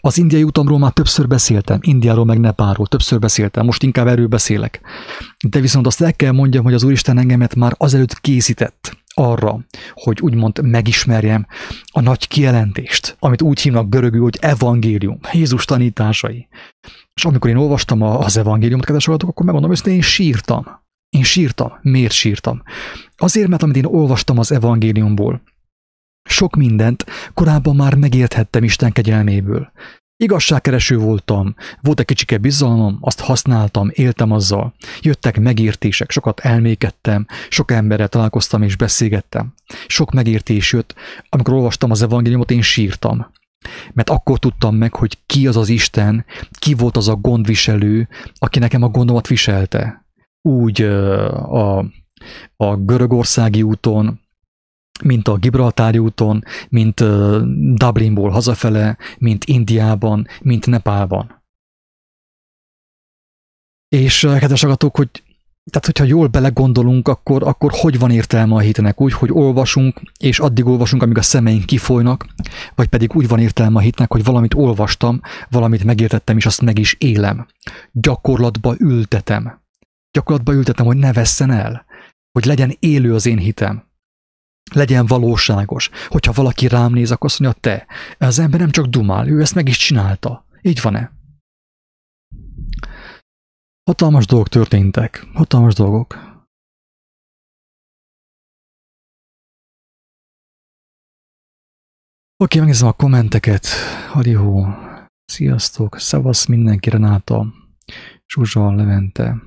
Az 0.00 0.18
indiai 0.18 0.42
utamról 0.42 0.78
már 0.78 0.92
többször 0.92 1.26
beszéltem, 1.26 1.78
Indiáról 1.82 2.24
meg 2.24 2.40
Nepáról 2.40 2.86
többször 2.86 3.18
beszéltem, 3.18 3.64
most 3.64 3.82
inkább 3.82 4.06
erről 4.06 4.26
beszélek. 4.26 4.80
De 5.48 5.60
viszont 5.60 5.86
azt 5.86 6.00
el 6.00 6.14
kell 6.14 6.32
mondjam, 6.32 6.64
hogy 6.64 6.74
az 6.74 6.82
Úristen 6.82 7.18
engemet 7.18 7.54
már 7.54 7.74
azelőtt 7.76 8.20
készített 8.20 8.98
arra, 9.14 9.60
hogy 9.94 10.20
úgymond 10.20 10.62
megismerjem 10.62 11.46
a 11.92 12.00
nagy 12.00 12.28
kijelentést, 12.28 13.16
amit 13.18 13.42
úgy 13.42 13.60
hívnak 13.60 13.88
görögül, 13.88 14.22
hogy 14.22 14.38
evangélium, 14.40 15.18
Jézus 15.32 15.64
tanításai. 15.64 16.48
És 17.14 17.24
amikor 17.24 17.50
én 17.50 17.56
olvastam 17.56 18.02
az 18.02 18.36
evangéliumot, 18.36 18.84
kedves 18.84 19.04
hallgatók, 19.04 19.30
akkor 19.30 19.44
megmondom 19.44 19.72
hogy 19.82 19.92
én 19.92 20.02
sírtam. 20.02 20.66
Én 21.10 21.22
sírtam. 21.22 21.72
Miért 21.82 22.12
sírtam? 22.12 22.62
Azért, 23.16 23.48
mert 23.48 23.62
amit 23.62 23.76
én 23.76 23.84
olvastam 23.84 24.38
az 24.38 24.52
evangéliumból, 24.52 25.42
sok 26.30 26.56
mindent 26.56 27.06
korábban 27.34 27.76
már 27.76 27.94
megérthettem 27.94 28.64
Isten 28.64 28.92
kegyelméből. 28.92 29.72
Igazságkereső 30.16 30.96
voltam, 30.96 31.54
volt 31.80 32.00
egy 32.00 32.06
kicsike 32.06 32.38
bizalmam, 32.38 32.98
azt 33.00 33.20
használtam, 33.20 33.90
éltem 33.92 34.30
azzal. 34.30 34.74
Jöttek 35.00 35.40
megértések, 35.40 36.10
sokat 36.10 36.40
elmékedtem, 36.40 37.26
sok 37.48 37.70
emberrel 37.70 38.08
találkoztam 38.08 38.62
és 38.62 38.76
beszélgettem. 38.76 39.54
Sok 39.86 40.12
megértés 40.12 40.72
jött, 40.72 40.94
amikor 41.28 41.54
olvastam 41.54 41.90
az 41.90 42.02
evangéliumot, 42.02 42.50
én 42.50 42.62
sírtam. 42.62 43.26
Mert 43.92 44.10
akkor 44.10 44.38
tudtam 44.38 44.76
meg, 44.76 44.94
hogy 44.94 45.18
ki 45.26 45.46
az 45.46 45.56
az 45.56 45.68
Isten, 45.68 46.24
ki 46.58 46.74
volt 46.74 46.96
az 46.96 47.08
a 47.08 47.14
gondviselő, 47.14 48.08
aki 48.38 48.58
nekem 48.58 48.82
a 48.82 48.88
gondomat 48.88 49.26
viselte. 49.26 50.04
Úgy 50.42 50.82
a, 50.82 51.78
a 52.56 52.76
görögországi 52.76 53.62
úton, 53.62 54.20
mint 55.02 55.28
a 55.28 55.36
Gibraltári 55.36 55.98
úton, 55.98 56.44
mint 56.68 57.00
Dublinból 57.74 58.30
hazafele, 58.30 58.96
mint 59.18 59.44
Indiában, 59.44 60.26
mint 60.42 60.66
Nepálban. 60.66 61.42
És 63.88 64.20
kedves 64.20 64.62
agatok, 64.62 64.96
hogy 64.96 65.08
tehát, 65.70 65.86
hogyha 65.86 66.04
jól 66.04 66.26
belegondolunk, 66.26 67.08
akkor, 67.08 67.42
akkor 67.42 67.70
hogy 67.74 67.98
van 67.98 68.10
értelme 68.10 68.54
a 68.54 68.58
hitnek? 68.58 69.00
Úgy, 69.00 69.12
hogy 69.12 69.30
olvasunk, 69.32 70.00
és 70.18 70.38
addig 70.38 70.66
olvasunk, 70.66 71.02
amíg 71.02 71.18
a 71.18 71.22
szemeink 71.22 71.64
kifolynak, 71.64 72.26
vagy 72.74 72.86
pedig 72.86 73.14
úgy 73.14 73.28
van 73.28 73.38
értelme 73.38 73.76
a 73.76 73.80
hitnek, 73.80 74.12
hogy 74.12 74.24
valamit 74.24 74.54
olvastam, 74.54 75.20
valamit 75.50 75.84
megértettem, 75.84 76.36
és 76.36 76.46
azt 76.46 76.62
meg 76.62 76.78
is 76.78 76.96
élem. 76.98 77.46
Gyakorlatba 77.92 78.74
ültetem. 78.78 79.60
Gyakorlatba 80.12 80.52
ültetem, 80.52 80.86
hogy 80.86 80.96
ne 80.96 81.12
vesszen 81.12 81.50
el. 81.50 81.84
Hogy 82.32 82.44
legyen 82.44 82.76
élő 82.78 83.14
az 83.14 83.26
én 83.26 83.38
hitem 83.38 83.89
legyen 84.72 85.06
valóságos. 85.06 85.90
Hogyha 86.08 86.32
valaki 86.32 86.68
rám 86.68 86.92
néz, 86.92 87.10
akkor 87.10 87.30
azt 87.30 87.40
mondja, 87.40 87.60
te, 87.60 87.86
az 88.18 88.38
ember 88.38 88.60
nem 88.60 88.70
csak 88.70 88.86
dumál, 88.86 89.28
ő 89.28 89.40
ezt 89.40 89.54
meg 89.54 89.68
is 89.68 89.76
csinálta. 89.76 90.46
Így 90.62 90.80
van-e? 90.80 91.12
Hatalmas 93.84 94.26
dolgok 94.26 94.48
történtek. 94.48 95.26
Hatalmas 95.34 95.74
dolgok. 95.74 96.28
Oké, 102.36 102.58
megnézem 102.58 102.88
a 102.88 102.92
kommenteket. 102.92 103.66
Halihó. 104.08 104.66
Sziasztok. 105.24 105.98
Szevasz 105.98 106.46
mindenki, 106.46 106.90
Renáta. 106.90 107.46
Zsuzsa, 108.26 108.74
Levente. 108.74 109.42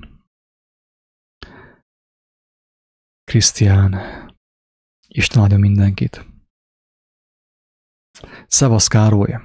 Krisztián. 3.24 3.94
Isten 5.16 5.42
áldja 5.42 5.58
mindenkit. 5.58 6.26
Szevasz 8.46 8.86
Károly. 8.86 9.40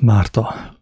Márta. 0.00 0.75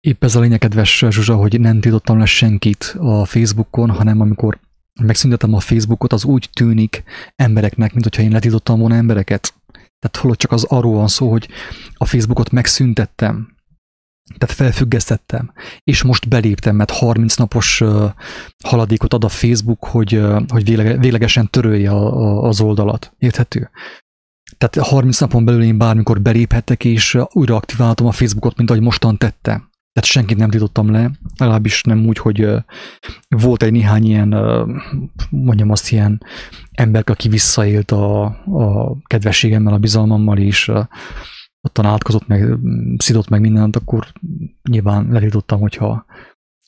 Épp 0.00 0.24
ez 0.24 0.34
a 0.34 0.40
lényeg, 0.40 0.58
kedves 0.58 0.98
Zsuzsa, 0.98 1.36
hogy 1.36 1.60
nem 1.60 1.80
tiltottam 1.80 2.18
le 2.18 2.24
senkit 2.24 2.96
a 2.98 3.24
Facebookon, 3.24 3.90
hanem 3.90 4.20
amikor 4.20 4.58
megszüntetem 5.00 5.54
a 5.54 5.60
Facebookot, 5.60 6.12
az 6.12 6.24
úgy 6.24 6.50
tűnik 6.52 7.02
embereknek, 7.36 7.92
mint 7.92 8.04
hogyha 8.04 8.22
én 8.22 8.30
letiltottam 8.30 8.78
volna 8.78 8.94
embereket. 8.94 9.54
Tehát 9.72 10.16
holott 10.16 10.38
csak 10.38 10.52
az 10.52 10.64
arról 10.64 10.94
van 10.94 11.08
szó, 11.08 11.30
hogy 11.30 11.48
a 11.94 12.04
Facebookot 12.04 12.50
megszüntettem, 12.50 13.56
tehát 14.38 14.56
felfüggesztettem, 14.56 15.52
és 15.84 16.02
most 16.02 16.28
beléptem, 16.28 16.76
mert 16.76 16.90
30 16.90 17.34
napos 17.34 17.82
haladékot 18.64 19.14
ad 19.14 19.24
a 19.24 19.28
Facebook, 19.28 19.84
hogy, 19.84 20.22
hogy 20.48 20.64
véglegesen 21.00 21.50
törölje 21.50 21.90
a, 21.90 22.42
az 22.42 22.60
oldalat. 22.60 23.12
Érthető? 23.18 23.70
Tehát 24.58 24.88
30 24.88 25.20
napon 25.20 25.44
belül 25.44 25.62
én 25.62 25.78
bármikor 25.78 26.20
beléphetek, 26.20 26.84
és 26.84 27.18
újra 27.32 27.56
aktiváltam 27.56 28.06
a 28.06 28.12
Facebookot, 28.12 28.56
mint 28.56 28.70
ahogy 28.70 28.82
mostan 28.82 29.18
tettem. 29.18 29.69
Tehát 29.92 30.10
senkit 30.10 30.36
nem 30.36 30.50
tiltottam 30.50 30.90
le, 30.90 31.10
legalábbis 31.36 31.82
nem 31.82 32.06
úgy, 32.06 32.18
hogy 32.18 32.48
volt 33.28 33.62
egy 33.62 33.72
néhány 33.72 34.04
ilyen, 34.04 34.28
mondjam 35.30 35.70
azt, 35.70 35.90
ilyen 35.90 36.22
ember, 36.72 37.02
aki 37.06 37.28
visszaélt 37.28 37.90
a, 37.90 38.24
a 38.44 38.96
kedvességemmel, 39.02 39.74
a 39.74 39.78
bizalmammal, 39.78 40.38
és 40.38 40.72
ottan 41.60 41.84
átkozott 41.84 42.26
meg, 42.26 42.58
szidott 42.96 43.28
meg 43.28 43.40
mindent, 43.40 43.76
akkor 43.76 44.12
nyilván 44.68 45.08
letiltottam, 45.10 45.60
hogyha 45.60 46.04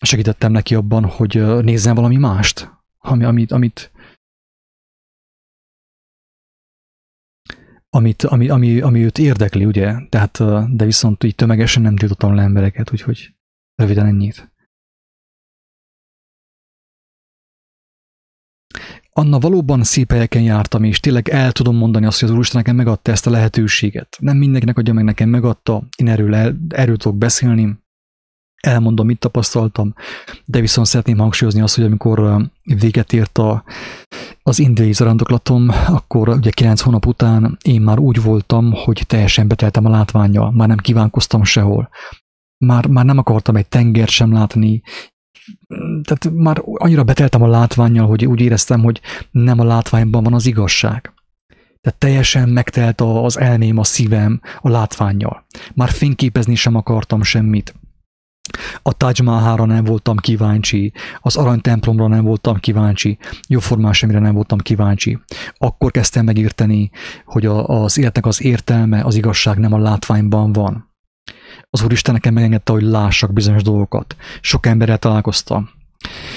segítettem 0.01 0.53
neki 0.53 0.75
abban, 0.75 1.05
hogy 1.05 1.63
nézzen 1.63 1.95
valami 1.95 2.17
mást, 2.17 2.71
ami, 2.99 3.25
amit, 3.25 3.53
amit, 3.53 3.92
amit, 7.95 8.23
ami, 8.23 8.49
ami, 8.49 8.81
ami 8.81 9.05
őt 9.05 9.19
érdekli, 9.19 9.65
ugye? 9.65 9.95
Tehát, 10.09 10.39
de 10.77 10.85
viszont 10.85 11.25
így 11.25 11.35
tömegesen 11.35 11.83
nem 11.83 11.97
tiltottam 11.97 12.35
le 12.35 12.43
embereket, 12.43 12.93
úgyhogy 12.93 13.35
röviden 13.75 14.07
ennyit. 14.07 14.53
Anna, 19.11 19.39
valóban 19.39 19.83
szép 19.83 20.11
helyeken 20.11 20.43
jártam, 20.43 20.85
és 20.85 21.01
tényleg 21.01 21.29
el 21.29 21.53
tudom 21.53 21.77
mondani 21.77 22.07
azt, 22.07 22.21
hogy 22.21 22.29
az 22.29 22.35
Úristen 22.35 22.61
nekem 22.61 22.77
megadta 22.77 23.11
ezt 23.11 23.27
a 23.27 23.31
lehetőséget. 23.31 24.17
Nem 24.21 24.37
mindenkinek 24.37 24.79
adja 24.79 24.93
meg, 24.93 25.05
nekem 25.05 25.29
megadta, 25.29 25.87
én 25.97 26.09
erről, 26.09 26.35
el, 26.35 26.57
erről 26.69 26.97
tudok 26.97 27.19
beszélni, 27.19 27.79
elmondom, 28.63 29.07
mit 29.07 29.19
tapasztaltam, 29.19 29.95
de 30.45 30.61
viszont 30.61 30.87
szeretném 30.87 31.19
hangsúlyozni 31.19 31.61
azt, 31.61 31.75
hogy 31.75 31.85
amikor 31.85 32.49
véget 32.63 33.13
ért 33.13 33.39
a, 33.39 33.65
az 34.43 34.59
indiai 34.59 34.93
zarándoklatom, 34.93 35.69
akkor 35.87 36.29
ugye 36.29 36.51
9 36.51 36.81
hónap 36.81 37.07
után 37.07 37.59
én 37.63 37.81
már 37.81 37.99
úgy 37.99 38.23
voltam, 38.23 38.73
hogy 38.73 39.05
teljesen 39.07 39.49
beteltem 39.49 39.85
a 39.85 39.91
látványjal, 39.91 40.53
már 40.53 40.69
nem 40.69 40.77
kívánkoztam 40.77 41.45
sehol. 41.45 41.89
Már, 42.59 42.87
már 42.87 43.05
nem 43.05 43.19
akartam 43.19 43.57
egy 43.57 43.67
tenger 43.67 44.09
sem 44.09 44.33
látni, 44.33 44.83
tehát 46.03 46.31
már 46.31 46.63
annyira 46.65 47.05
beteltem 47.05 47.43
a 47.43 47.49
látványjal, 47.49 48.07
hogy 48.07 48.27
úgy 48.27 48.41
éreztem, 48.41 48.83
hogy 48.83 49.01
nem 49.31 49.61
a 49.61 49.65
látványban 49.65 50.23
van 50.23 50.35
az 50.35 50.47
igazság. 50.47 51.13
Tehát 51.81 51.99
teljesen 51.99 52.49
megtelt 52.49 53.01
az 53.01 53.39
elmém, 53.39 53.79
a 53.79 53.85
szívem 53.85 54.41
a 54.61 54.69
látványjal. 54.69 55.47
Már 55.75 55.89
fényképezni 55.89 56.55
sem 56.55 56.75
akartam 56.75 57.23
semmit. 57.23 57.75
A 58.83 58.93
Taj 58.93 59.13
Mahalra 59.23 59.65
nem 59.65 59.85
voltam 59.85 60.17
kíváncsi, 60.17 60.93
az 61.21 61.37
aranytemplomra 61.37 62.07
nem 62.07 62.25
voltam 62.25 62.57
kíváncsi, 62.57 63.19
jóformán 63.49 63.93
semmire 63.93 64.19
nem 64.19 64.35
voltam 64.35 64.59
kíváncsi. 64.59 65.19
Akkor 65.57 65.91
kezdtem 65.91 66.25
megérteni, 66.25 66.91
hogy 67.25 67.47
a, 67.47 67.67
az 67.67 67.99
életnek 67.99 68.27
az 68.27 68.43
értelme, 68.43 69.03
az 69.03 69.15
igazság 69.15 69.59
nem 69.59 69.73
a 69.73 69.79
látványban 69.79 70.53
van. 70.53 70.91
Az 71.71 71.83
Úristen 71.83 72.15
nekem 72.15 72.35
megengedte, 72.35 72.73
hogy 72.73 72.83
lássak 72.83 73.33
bizonyos 73.33 73.63
dolgokat. 73.63 74.17
Sok 74.41 74.67
emberrel 74.67 74.99
találkoztam. 74.99 75.71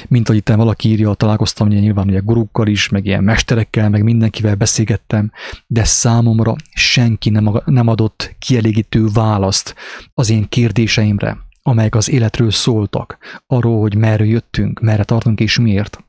Mint 0.08 0.30
ahogy 0.30 0.39
itt 0.39 0.49
valaki 0.49 0.89
írja, 0.89 1.14
találkoztam 1.14 1.68
ugye 1.68 1.80
nyilván 1.80 2.08
ugye 2.08 2.20
gurukkal 2.20 2.68
is, 2.68 2.89
meg 2.89 3.06
ilyen 3.06 3.24
mesterekkel, 3.24 3.89
meg 3.89 4.03
mindenkivel 4.03 4.56
beszélgettem, 4.56 5.32
de 5.68 5.84
számomra 5.84 6.56
senki 6.74 7.30
nem, 7.30 7.62
nem 7.66 7.88
adott 7.88 8.36
kielégítő 8.39 9.08
választ 9.14 9.76
az 10.14 10.30
én 10.30 10.49
kérdéseimre, 10.49 11.38
amelyek 11.68 11.95
az 11.95 12.09
életről 12.09 12.51
szóltak, 12.51 13.18
arról, 13.47 13.80
hogy 13.80 13.95
merről 13.95 14.28
jöttünk, 14.28 14.80
merre 14.80 15.03
tartunk 15.03 15.39
és 15.39 15.59
miért. 15.59 16.03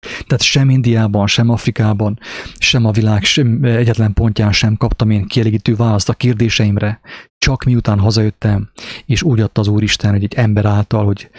Tehát 0.00 0.42
sem 0.42 0.70
Indiában, 0.70 1.26
sem 1.26 1.48
Afrikában, 1.48 2.18
sem 2.58 2.84
a 2.84 2.90
világ 2.90 3.24
sem, 3.24 3.64
egyetlen 3.64 4.12
pontján 4.12 4.52
sem 4.52 4.76
kaptam 4.76 5.10
én 5.10 5.26
kielégítő 5.26 5.76
választ 5.76 6.08
a 6.08 6.14
kérdéseimre, 6.14 7.00
csak 7.38 7.64
miután 7.64 7.98
hazajöttem, 7.98 8.70
és 9.06 9.22
úgy 9.22 9.40
adta 9.40 9.60
az 9.60 9.68
Úristen, 9.68 10.10
hogy 10.10 10.24
egy 10.24 10.34
ember 10.34 10.64
által, 10.64 11.04
hogy, 11.04 11.30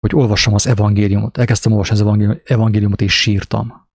hogy 0.00 0.14
olvassam 0.14 0.54
az 0.54 0.66
evangéliumot. 0.66 1.38
Elkezdtem 1.38 1.72
olvasni 1.72 2.00
az 2.00 2.36
evangéliumot, 2.44 3.00
és 3.00 3.20
sírtam. 3.20 3.88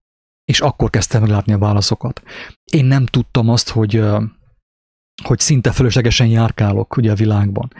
És 0.44 0.60
akkor 0.60 0.90
kezdtem 0.90 1.20
meglátni 1.20 1.52
a 1.52 1.58
válaszokat. 1.58 2.22
Én 2.72 2.84
nem 2.84 3.06
tudtam 3.06 3.48
azt, 3.48 3.68
hogy, 3.68 4.02
hogy 5.24 5.38
szinte 5.38 5.72
fölöslegesen 5.72 6.26
járkálok 6.26 6.96
ugye 6.96 7.10
a 7.10 7.14
világban. 7.14 7.72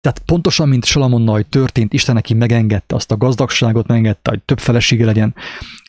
Tehát 0.00 0.18
pontosan, 0.18 0.68
mint 0.68 0.84
Salamonnal, 0.84 1.34
hogy 1.34 1.46
történt, 1.46 1.92
Isten 1.92 2.14
neki 2.14 2.34
megengedte 2.34 2.94
azt 2.94 3.10
a 3.10 3.16
gazdagságot, 3.16 3.86
megengedte, 3.86 4.30
hogy 4.30 4.42
több 4.42 4.58
felesége 4.58 5.04
legyen, 5.04 5.34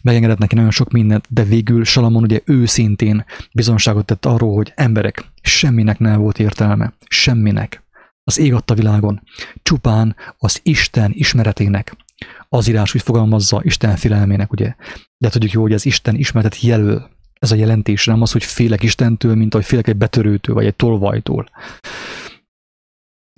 megengedett 0.03 0.37
neki 0.37 0.55
nagyon 0.55 0.71
sok 0.71 0.91
mindent, 0.91 1.25
de 1.29 1.43
végül 1.43 1.83
Salamon 1.83 2.23
ugye 2.23 2.39
őszintén 2.45 3.25
bizonságot 3.53 4.05
tett 4.05 4.25
arról, 4.25 4.55
hogy 4.55 4.71
emberek, 4.75 5.25
semminek 5.41 5.99
nem 5.99 6.21
volt 6.21 6.39
értelme, 6.39 6.93
semminek. 7.07 7.83
Az 8.23 8.37
ég 8.39 8.53
adta 8.53 8.73
világon, 8.73 9.21
csupán 9.63 10.15
az 10.37 10.59
Isten 10.63 11.11
ismeretének. 11.13 11.95
Az 12.49 12.67
írás 12.67 12.95
úgy 12.95 13.01
fogalmazza 13.01 13.61
Isten 13.63 13.95
félelmének, 13.95 14.51
ugye? 14.51 14.75
De 15.17 15.29
tudjuk 15.29 15.51
jó, 15.51 15.61
hogy 15.61 15.73
az 15.73 15.85
Isten 15.85 16.15
ismeretet 16.15 16.61
jelöl. 16.61 17.09
Ez 17.39 17.51
a 17.51 17.55
jelentés 17.55 18.05
nem 18.05 18.21
az, 18.21 18.31
hogy 18.31 18.43
félek 18.43 18.83
Istentől, 18.83 19.35
mint 19.35 19.53
ahogy 19.53 19.65
félek 19.65 19.87
egy 19.87 19.97
betörőtől, 19.97 20.55
vagy 20.55 20.65
egy 20.65 20.75
tolvajtól. 20.75 21.49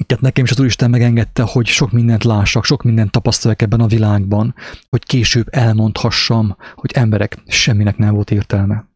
Tehát 0.06 0.24
nekem 0.24 0.44
is 0.44 0.52
az 0.52 0.60
Úristen 0.60 0.90
megengedte, 0.90 1.44
hogy 1.44 1.66
sok 1.66 1.92
mindent 1.92 2.24
lássak, 2.24 2.64
sok 2.64 2.84
mindent 2.84 3.12
tapasztaljak 3.12 3.62
ebben 3.62 3.80
a 3.80 3.88
világban, 3.88 4.56
hogy 4.90 5.04
később 5.04 5.48
elmondhassam, 5.52 6.58
hogy 6.76 6.92
emberek, 6.94 7.38
semminek 7.48 7.98
nem 7.98 8.14
volt 8.14 8.32
értelme. 8.32 8.88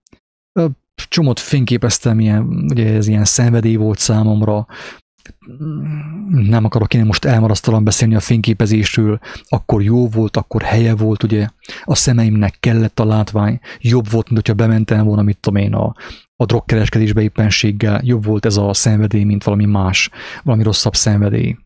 Csomót 1.10 1.39
fényképeztem, 1.39 2.20
ilyen, 2.20 2.43
ugye 2.70 2.93
ez 2.93 3.08
ilyen 3.08 3.26
szenvedély 3.26 3.76
volt 3.76 4.00
számomra, 4.00 4.68
nem 6.28 6.66
akarok 6.66 6.93
én 6.93 7.06
most 7.06 7.26
elmarasztalan 7.26 7.84
beszélni 7.84 8.16
a 8.16 8.20
fényképezésről, 8.20 9.20
akkor 9.43 9.84
jó 9.84 10.08
volt, 10.08 10.38
akkor 10.38 10.62
helye 10.62 10.95
volt, 10.95 11.24
ugye, 11.24 11.48
a 11.84 11.95
szemeimnek 11.95 12.58
kellett 12.60 13.00
a 13.00 13.06
látvány, 13.06 13.60
jobb 13.80 14.10
volt, 14.10 14.30
mint 14.30 14.48
hogyha 14.48 14.66
bementem 14.66 15.06
volna, 15.06 15.22
mit 15.22 15.38
tudom 15.38 15.62
én, 15.62 15.74
a, 15.74 15.95
a 16.39 16.45
drogkereskedésbe 16.45 17.21
éppenséggel, 17.21 18.01
jobb 18.03 18.25
volt 18.25 18.45
ez 18.45 18.57
a 18.57 18.73
szenvedély, 18.73 19.23
mint 19.23 19.43
valami 19.43 19.65
más, 19.65 20.09
valami 20.43 20.63
rosszabb 20.63 20.95
szenvedély, 20.95 21.57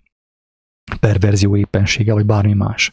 perverzió 0.99 1.55
éppensége, 1.55 2.13
vagy 2.13 2.25
bármi 2.25 2.53
más. 2.53 2.91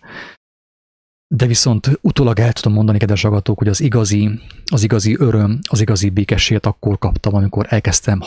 De 1.35 1.47
viszont 1.47 1.99
utólag 2.01 2.39
el 2.39 2.53
tudom 2.53 2.73
mondani, 2.73 2.99
kedves 2.99 3.25
agatók, 3.25 3.59
hogy 3.59 3.69
az 3.69 3.81
igazi, 3.81 4.41
az 4.65 4.83
igazi 4.83 5.17
öröm, 5.19 5.59
az 5.69 5.81
igazi 5.81 6.11
békességet 6.11 6.67
akkor 6.67 6.99
kaptam, 6.99 7.35
amikor 7.35 7.67
elkezdtem 7.69 8.23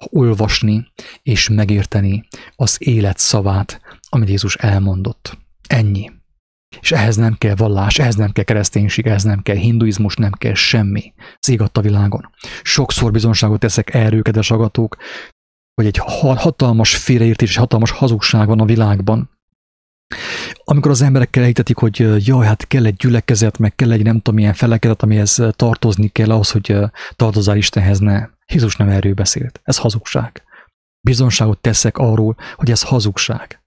olvasni 0.00 0.86
és 1.22 1.48
megérteni 1.48 2.24
az 2.56 2.76
élet 2.78 3.18
szavát, 3.18 3.80
amit 4.08 4.28
Jézus 4.28 4.56
elmondott. 4.56 5.38
Ennyi. 5.68 6.10
És 6.80 6.92
ehhez 6.92 7.16
nem 7.16 7.34
kell 7.38 7.54
vallás, 7.54 7.98
ehhez 7.98 8.14
nem 8.14 8.32
kell 8.32 8.44
kereszténység, 8.44 9.06
ehhez 9.06 9.22
nem 9.22 9.42
kell 9.42 9.56
hinduizmus, 9.56 10.16
nem 10.16 10.32
kell 10.32 10.54
semmi. 10.54 11.12
Ez 11.40 11.54
a 11.72 11.80
világon. 11.80 12.30
Sokszor 12.62 13.10
bizonságot 13.10 13.60
teszek 13.60 13.94
erről, 13.94 14.22
kedves 14.22 14.50
agatók, 14.50 14.96
hogy 15.74 15.86
egy 15.86 16.00
hatalmas 16.36 16.96
félreértés 16.96 17.48
és 17.48 17.56
hatalmas 17.56 17.90
hazugság 17.90 18.46
van 18.46 18.60
a 18.60 18.64
világban, 18.64 19.30
amikor 20.64 20.90
az 20.90 21.02
emberekkel 21.02 21.42
ejtetik, 21.42 21.76
hogy 21.76 22.26
jaj, 22.26 22.46
hát 22.46 22.66
kell 22.66 22.84
egy 22.84 22.96
gyülekezet, 22.96 23.58
meg 23.58 23.74
kell 23.74 23.92
egy 23.92 24.02
nem 24.02 24.16
tudom 24.16 24.34
milyen 24.34 24.54
felekezet, 24.54 25.02
amihez 25.02 25.42
tartozni 25.56 26.08
kell 26.08 26.30
ahhoz, 26.30 26.50
hogy 26.50 26.76
tartozzál 27.16 27.56
Istenhez, 27.56 27.98
ne. 27.98 28.28
Jézus 28.46 28.76
nem 28.76 28.88
erről 28.88 29.14
beszélt. 29.14 29.60
Ez 29.64 29.78
hazugság. 29.78 30.42
Bizonságot 31.00 31.58
teszek 31.58 31.98
arról, 31.98 32.36
hogy 32.54 32.70
ez 32.70 32.82
hazugság. 32.82 33.61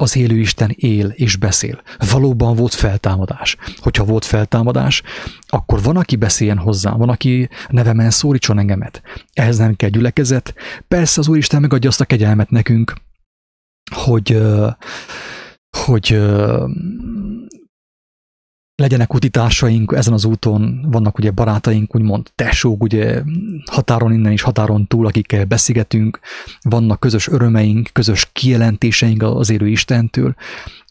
Az 0.00 0.16
élő 0.16 0.38
Isten 0.38 0.72
él 0.76 1.06
és 1.06 1.36
beszél. 1.36 1.82
Valóban 2.10 2.56
volt 2.56 2.74
feltámadás. 2.74 3.56
Hogyha 3.76 4.04
volt 4.04 4.24
feltámadás, 4.24 5.02
akkor 5.46 5.82
van, 5.82 5.96
aki 5.96 6.16
beszéljen 6.16 6.58
hozzá, 6.58 6.92
van, 6.92 7.08
aki 7.08 7.48
nevemen 7.68 8.10
szólítson 8.10 8.58
engemet. 8.58 9.02
Ehhez 9.32 9.58
nem 9.58 9.76
kell 9.76 9.88
gyülekezet. 9.88 10.54
Persze 10.88 11.20
az 11.20 11.28
Úristen 11.28 11.60
megadja 11.60 11.88
azt 11.88 12.00
a 12.00 12.04
kegyelmet 12.04 12.50
nekünk, 12.50 12.94
hogy 13.94 14.42
hogy 15.86 16.20
legyenek 18.80 19.14
utitársaink 19.14 19.92
ezen 19.92 20.12
az 20.12 20.24
úton, 20.24 20.86
vannak 20.90 21.18
ugye 21.18 21.30
barátaink, 21.30 21.94
úgymond 21.94 22.30
tesók, 22.34 22.82
ugye 22.82 23.22
határon 23.70 24.12
innen 24.12 24.32
is 24.32 24.42
határon 24.42 24.86
túl, 24.86 25.06
akikkel 25.06 25.44
beszélgetünk, 25.44 26.20
vannak 26.60 27.00
közös 27.00 27.28
örömeink, 27.28 27.90
közös 27.92 28.28
kijelentéseink 28.32 29.22
az 29.22 29.50
élő 29.50 29.68
Istentől. 29.68 30.34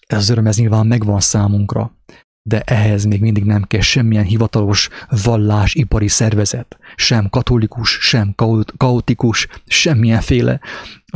Ez 0.08 0.18
az 0.18 0.30
öröm 0.30 0.48
ez 0.48 0.58
nyilván 0.58 0.88
megvan 0.88 1.20
számunkra, 1.20 1.92
de 2.50 2.62
ehhez 2.62 3.06
még 3.06 3.22
mindig 3.22 3.44
nem 3.44 3.64
kell 3.64 3.82
semmilyen 3.82 4.24
hivatalos 4.24 4.90
vallásipari 5.24 6.08
szervezet, 6.08 6.78
sem 6.96 7.30
katolikus, 7.30 7.98
sem 8.02 8.34
kaotikus, 8.78 9.48
semmilyenféle 9.66 10.60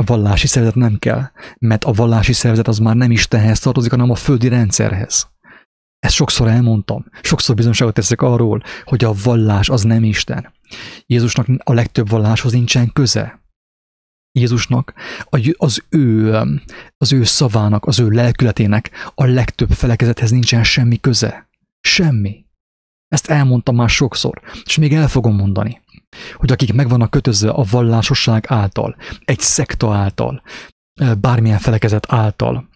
vallási 0.06 0.46
szervezet 0.46 0.76
nem 0.76 0.98
kell, 0.98 1.22
mert 1.58 1.84
a 1.84 1.92
vallási 1.92 2.32
szervezet 2.32 2.68
az 2.68 2.78
már 2.78 2.96
nem 2.96 3.10
Istenhez 3.10 3.58
tartozik, 3.58 3.90
hanem 3.90 4.10
a 4.10 4.14
földi 4.14 4.48
rendszerhez. 4.48 5.33
Ezt 6.04 6.14
sokszor 6.14 6.48
elmondtam, 6.48 7.04
sokszor 7.22 7.54
bizonságot 7.54 7.94
teszek 7.94 8.22
arról, 8.22 8.62
hogy 8.84 9.04
a 9.04 9.14
vallás 9.22 9.68
az 9.68 9.82
nem 9.82 10.04
Isten. 10.04 10.52
Jézusnak 11.06 11.46
a 11.64 11.72
legtöbb 11.72 12.08
valláshoz 12.08 12.52
nincsen 12.52 12.92
köze. 12.92 13.42
Jézusnak 14.32 14.94
az 15.56 15.82
ő, 15.88 16.34
az 16.96 17.12
ő 17.12 17.24
szavának, 17.24 17.86
az 17.86 17.98
ő 17.98 18.08
lelkületének 18.08 18.90
a 19.14 19.24
legtöbb 19.24 19.70
felekezethez 19.70 20.30
nincsen 20.30 20.64
semmi 20.64 21.00
köze. 21.00 21.48
Semmi. 21.80 22.44
Ezt 23.08 23.30
elmondtam 23.30 23.76
már 23.76 23.88
sokszor, 23.88 24.40
és 24.64 24.76
még 24.76 24.94
el 24.94 25.08
fogom 25.08 25.36
mondani, 25.36 25.80
hogy 26.34 26.52
akik 26.52 26.72
meg 26.72 26.88
vannak 26.88 27.10
kötözve 27.10 27.50
a 27.50 27.64
vallásosság 27.70 28.44
által, 28.48 28.96
egy 29.24 29.40
szekta 29.40 29.94
által, 29.94 30.42
bármilyen 31.20 31.58
felekezet 31.58 32.12
által, 32.12 32.72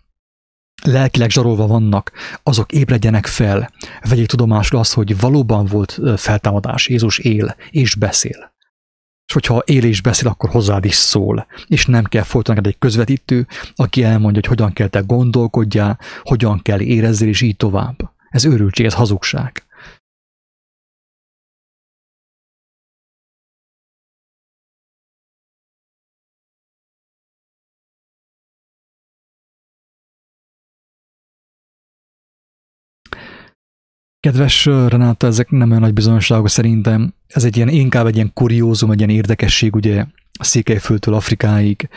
lelkileg 0.85 1.31
zsarolva 1.31 1.67
vannak, 1.67 2.13
azok 2.43 2.73
ébredjenek 2.73 3.27
fel, 3.27 3.71
vegyék 4.09 4.27
tudomásul 4.27 4.79
azt, 4.79 4.95
hogy 4.95 5.21
valóban 5.21 5.67
volt 5.67 6.01
feltámadás, 6.17 6.89
Jézus 6.89 7.19
él 7.19 7.57
és 7.71 7.95
beszél. 7.95 8.57
És 9.27 9.35
hogyha 9.35 9.63
él 9.65 9.85
és 9.85 10.01
beszél, 10.01 10.29
akkor 10.29 10.51
hozzád 10.51 10.85
is 10.85 10.95
szól. 10.95 11.47
És 11.67 11.87
nem 11.87 12.05
kell 12.05 12.23
folyton 12.23 12.67
egy 12.67 12.79
közvetítő, 12.79 13.47
aki 13.75 14.03
elmondja, 14.03 14.41
hogy 14.41 14.47
hogyan 14.47 14.73
kell 14.73 14.89
te 14.89 15.01
gondolkodjál, 15.01 15.99
hogyan 16.23 16.63
kell 16.63 16.81
érezzél, 16.81 17.29
és 17.29 17.41
így 17.41 17.57
tovább. 17.57 17.97
Ez 18.29 18.45
őrültség, 18.45 18.87
ez 18.87 18.95
hazugság. 18.95 19.63
Kedves 34.29 34.65
Renáta, 34.65 35.27
ezek 35.27 35.51
nem 35.51 35.69
olyan 35.71 35.83
nagy 35.83 35.93
bizonyosságok 35.93 36.49
szerintem. 36.49 37.15
Ez 37.27 37.45
egy 37.45 37.57
ilyen, 37.57 37.69
inkább 37.69 38.07
egy 38.07 38.15
ilyen 38.15 38.33
kuriózum, 38.35 38.91
egy 38.91 38.99
ilyen 38.99 39.11
érdekesség, 39.11 39.75
ugye 39.75 40.05
Székelyföldtől 40.41 41.15
Afrikáig. 41.15 41.89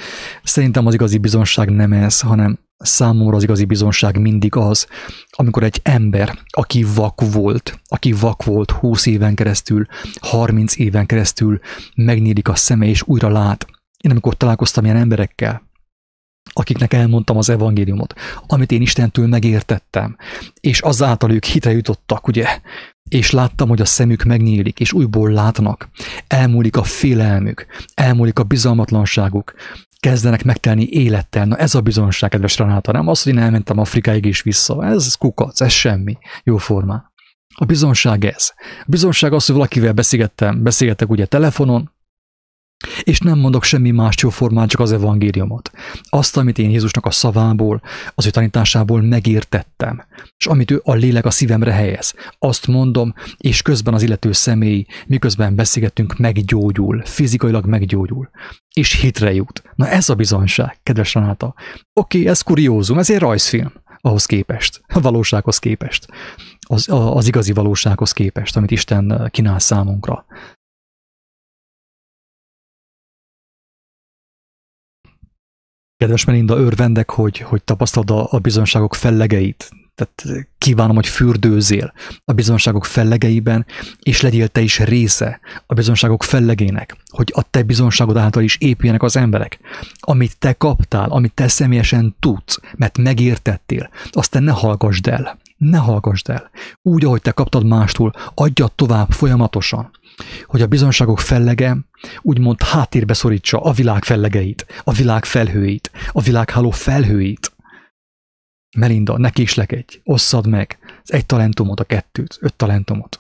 Szerintem 0.44 0.86
az 0.86 0.94
igazi 0.94 1.18
bizonság 1.18 1.70
nem 1.70 1.94
ez, 1.94 2.20
hanem 2.20 2.60
számomra 2.78 3.36
az 3.36 3.44
igazi 3.44 3.66
bizonság 3.66 4.20
mindig 4.20 4.56
az, 4.56 4.88
amikor 5.30 5.64
egy 5.64 5.80
ember, 5.84 6.38
aki 6.48 6.86
vak 6.96 7.22
volt, 7.32 7.80
aki 7.88 8.12
vak 8.12 8.44
volt 8.44 8.72
20 8.72 9.06
éven 9.06 9.36
keresztül, 9.36 9.86
30 10.22 10.78
éven 10.78 11.06
keresztül, 11.06 11.60
megnyílik 11.96 12.48
a 12.48 12.56
szeme 12.56 12.86
és 12.86 13.04
újra 13.06 13.30
lát. 13.30 13.68
Én 13.98 14.12
amikor 14.12 14.38
találkoztam 14.38 14.84
ilyen 14.84 14.98
emberekkel, 14.98 15.62
akiknek 16.54 16.94
elmondtam 16.94 17.38
az 17.38 17.50
evangéliumot, 17.50 18.14
amit 18.48 18.72
én 18.72 18.82
Istentől 18.82 19.28
megértettem, 19.28 20.16
és 20.60 20.80
azáltal 20.80 21.32
ők 21.32 21.44
hitre 21.44 21.72
jutottak, 21.72 22.28
ugye, 22.28 22.60
és 23.10 23.32
láttam, 23.32 23.70
hogy 23.70 23.82
a 23.82 23.86
szemük 23.86 24.24
megnyílik, 24.24 24.80
és 24.80 24.94
újból 24.94 25.32
látnak, 25.32 25.90
elmúlik 26.28 26.78
a 26.78 26.84
félelmük, 26.84 27.66
elmúlik 27.94 28.40
a 28.40 28.44
bizalmatlanságuk, 28.44 29.54
kezdenek 30.00 30.44
megtelni 30.44 30.88
élettel. 30.90 31.46
Na 31.46 31.56
ez 31.56 31.76
a 31.76 31.82
bizonság, 31.82 32.30
kedves 32.30 32.58
Renáta, 32.58 32.92
nem 32.92 33.08
az, 33.08 33.24
hogy 33.24 33.34
én 33.34 33.40
elmentem 33.40 33.78
Afrikáig 33.78 34.26
és 34.26 34.42
vissza. 34.42 34.86
Ez 34.86 35.16
kukac, 35.16 35.62
ez 35.62 35.72
semmi. 35.72 36.18
Jó 36.44 36.58
formán. 36.58 37.12
A 37.56 37.66
bizonság 37.66 38.26
ez. 38.26 38.52
A 38.82 38.86
bizonság 38.88 39.34
az, 39.34 39.46
hogy 39.46 39.56
valakivel 39.56 39.94
beszélgettem, 39.94 40.64
beszélgetek 40.64 41.10
ugye 41.10 41.26
telefonon, 41.26 41.92
és 43.04 43.20
nem 43.20 43.40
mondok 43.40 43.64
semmi 43.64 43.92
más 43.92 44.16
jóformán, 44.22 44.68
csak 44.68 44.80
az 44.80 44.92
evangéliumot. 44.92 45.72
Azt, 46.04 46.38
amit 46.38 46.58
én 46.58 46.70
Jézusnak 46.70 47.06
a 47.06 47.12
szavából, 47.12 47.82
az 48.16 48.26
ő 48.26 48.30
tanításából 48.30 49.02
megértettem, 49.02 50.06
és 50.38 50.46
amit 50.46 50.72
ő 50.72 50.82
a 50.84 50.94
lélek 50.94 51.26
a 51.26 51.32
szívemre 51.32 51.72
helyez. 51.72 52.14
Azt 52.40 52.68
mondom, 52.68 53.14
és 53.38 53.62
közben 53.62 53.94
az 53.94 54.02
illető 54.02 54.32
személy, 54.32 54.86
miközben 55.08 55.56
beszélgetünk, 55.56 56.18
meggyógyul, 56.18 57.02
fizikailag 57.06 57.66
meggyógyul, 57.66 58.30
és 58.74 59.00
hitre 59.00 59.34
jut. 59.34 59.64
Na 59.76 59.88
ez 59.88 60.10
a 60.10 60.16
bizonyság, 60.16 60.78
kedves 60.84 61.14
Renáta. 61.14 61.46
Oké, 61.94 62.18
okay, 62.20 62.28
ez 62.28 62.42
kuriózum, 62.42 62.98
ez 62.98 63.10
egy 63.10 63.20
rajzfilm 63.20 63.72
ahhoz 64.02 64.26
képest, 64.26 64.82
a 64.88 65.00
valósághoz 65.00 65.58
képest, 65.58 66.08
az, 66.68 66.86
az 66.90 67.28
igazi 67.28 67.54
valósághoz 67.54 68.12
képest, 68.12 68.58
amit 68.58 68.72
Isten 68.72 69.30
kínál 69.32 69.60
számunkra. 69.60 70.26
Kedves 76.02 76.26
Melinda, 76.26 76.58
örvendek, 76.58 77.10
hogy, 77.10 77.38
hogy 77.38 77.64
tapasztalod 77.64 78.12
a, 78.12 78.28
a 78.32 78.40
bizonságok 78.40 78.96
fellegeit. 78.96 79.70
Tehát 79.96 80.48
kívánom, 80.58 80.96
hogy 80.96 81.08
fürdőzél 81.08 81.94
a 82.26 82.34
bizonságok 82.34 82.86
fellegeiben, 82.86 83.66
és 84.00 84.22
legyél 84.22 84.48
te 84.48 84.62
is 84.62 84.80
része 84.80 85.40
a 85.66 85.74
bizonságok 85.74 86.24
fellegének, 86.24 86.96
hogy 87.10 87.32
a 87.36 87.44
te 87.50 87.64
bizonságod 87.64 88.18
által 88.18 88.44
is 88.44 88.58
épüljenek 88.60 89.04
az 89.04 89.16
emberek. 89.16 89.60
Amit 90.00 90.38
te 90.38 90.54
kaptál, 90.54 91.10
amit 91.10 91.34
te 91.34 91.48
személyesen 91.48 92.16
tudsz, 92.20 92.60
mert 92.78 92.98
megértettél, 92.98 93.90
azt 94.12 94.32
te 94.32 94.40
ne 94.40 94.52
hallgassd 94.52 95.08
el. 95.08 95.40
Ne 95.62 95.78
hallgassd 95.78 96.30
el. 96.30 96.50
Úgy, 96.82 97.06
ahogy 97.06 97.22
te 97.22 97.32
kaptad 97.32 97.66
mástól, 97.66 98.14
adjad 98.36 98.72
tovább 98.72 99.12
folyamatosan 99.12 99.92
hogy 100.46 100.62
a 100.62 100.68
bizonságok 100.68 101.20
fellege 101.20 101.78
úgymond 102.22 102.64
háttérbe 102.64 103.14
szorítsa 103.14 103.62
a 103.62 103.72
világ 103.72 104.04
fellegeit, 104.04 104.66
a 104.84 104.92
világ 104.92 105.26
felhőit, 105.26 105.92
a 106.12 106.22
világháló 106.22 106.72
felhőit. 106.72 107.52
Melinda, 108.78 109.18
ne 109.18 109.30
késlekedj, 109.30 110.00
osszad 110.04 110.48
meg 110.48 110.78
az 111.04 111.14
egy 111.14 111.26
talentumot, 111.26 111.80
a 111.80 111.84
kettőt, 111.84 112.38
öt 112.40 112.54
talentumot. 112.54 113.20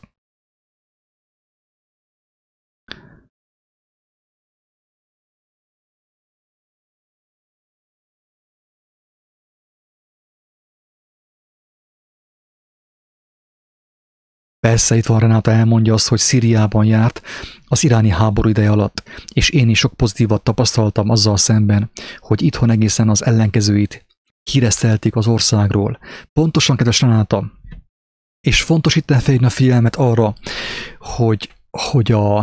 Persze 14.68 14.96
itt 14.96 15.06
van 15.06 15.20
Renáta 15.20 15.52
elmondja 15.52 15.94
azt, 15.94 16.08
hogy 16.08 16.20
Szíriában 16.20 16.86
járt 16.86 17.22
az 17.68 17.84
iráni 17.84 18.10
háború 18.10 18.50
ideje 18.50 18.72
alatt, 18.72 19.04
és 19.34 19.50
én 19.50 19.70
is 19.70 19.80
sok 19.80 19.94
pozitívat 19.94 20.44
tapasztaltam 20.44 21.10
azzal 21.10 21.38
szemben, 21.38 21.92
hogy 22.20 22.42
itthon 22.42 22.70
egészen 22.70 23.10
az 23.10 23.26
ellenkezőit 23.26 24.06
híresztelték 24.44 25.16
az 25.16 25.28
országról. 25.28 26.00
Pontosan, 26.34 26.76
kedves 26.76 27.02
Renáta, 27.02 27.52
és 28.42 28.62
fontos 28.62 28.96
itt 28.96 29.12
elfelejteni 29.12 29.52
a 29.52 29.56
figyelmet 29.56 29.96
arra, 29.96 30.34
hogy, 31.00 31.54
hogy 31.70 32.12
a, 32.12 32.38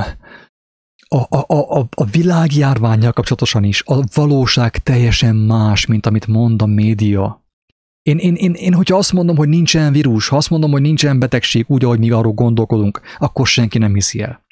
a, 1.08 1.26
a, 1.28 1.78
a, 1.78 1.88
a 1.90 2.04
világjárványjal 2.04 3.12
kapcsolatosan 3.12 3.64
is 3.64 3.82
a 3.86 4.04
valóság 4.14 4.78
teljesen 4.78 5.36
más, 5.36 5.86
mint 5.86 6.06
amit 6.06 6.26
mond 6.26 6.62
a 6.62 6.66
média. 6.66 7.46
Én, 8.08 8.18
én, 8.18 8.34
én, 8.34 8.52
én, 8.52 8.74
hogyha 8.74 8.96
azt 8.96 9.12
mondom, 9.12 9.36
hogy 9.36 9.48
nincsen 9.48 9.92
vírus, 9.92 10.28
ha 10.28 10.36
azt 10.36 10.50
mondom, 10.50 10.70
hogy 10.70 10.80
nincsen 10.80 11.18
betegség, 11.18 11.64
úgy, 11.68 11.84
ahogy 11.84 11.98
mi 11.98 12.10
arról 12.10 12.32
gondolkodunk, 12.32 13.00
akkor 13.18 13.46
senki 13.46 13.78
nem 13.78 13.94
hiszi 13.94 14.20
el. 14.20 14.44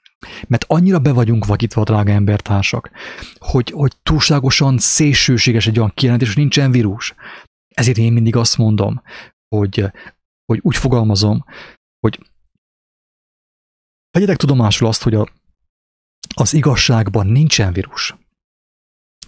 Mert 0.46 0.64
annyira 0.68 0.98
be 0.98 1.12
vagyunk 1.12 1.46
vakítva, 1.46 1.84
drága 1.84 2.12
embertársak, 2.12 2.90
hogy, 3.38 3.70
hogy 3.70 3.92
túlságosan 4.02 4.78
szélsőséges 4.78 5.66
egy 5.66 5.78
olyan 5.78 5.92
kijelentés, 5.94 6.28
hogy 6.28 6.36
nincsen 6.36 6.70
vírus. 6.70 7.14
Ezért 7.74 7.98
én 7.98 8.12
mindig 8.12 8.36
azt 8.36 8.56
mondom, 8.56 9.02
hogy, 9.48 9.84
hogy 10.44 10.58
úgy 10.62 10.76
fogalmazom, 10.76 11.44
hogy 12.00 12.18
vegyetek 14.10 14.36
tudomásul 14.36 14.86
azt, 14.86 15.02
hogy 15.02 15.14
a, 15.14 15.28
az 16.34 16.54
igazságban 16.54 17.26
nincsen 17.26 17.72
vírus. 17.72 18.16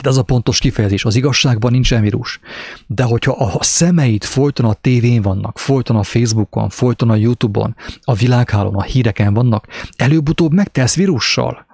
De 0.03 0.09
az 0.09 0.19
a 0.19 0.23
pontos 0.23 0.59
kifejezés, 0.59 1.05
az 1.05 1.17
igazságban 1.17 1.73
nincsen 1.73 2.03
vírus. 2.03 2.41
De 2.87 3.03
hogyha 3.03 3.33
a 3.33 3.63
szemeit 3.63 4.25
folyton 4.25 4.67
a 4.67 4.73
tévén 4.73 5.23
vannak, 5.23 5.59
folyton 5.59 5.97
a 5.97 6.03
Facebookon, 6.03 6.69
folyton 6.69 7.11
a 7.11 7.17
Youtube-on, 7.17 7.77
a 8.03 8.15
világhálón, 8.15 8.75
a 8.75 8.83
híreken 8.83 9.35
vannak, 9.35 9.67
előbb-utóbb 9.97 10.53
megtesz 10.53 10.97
vírussal. 10.97 11.67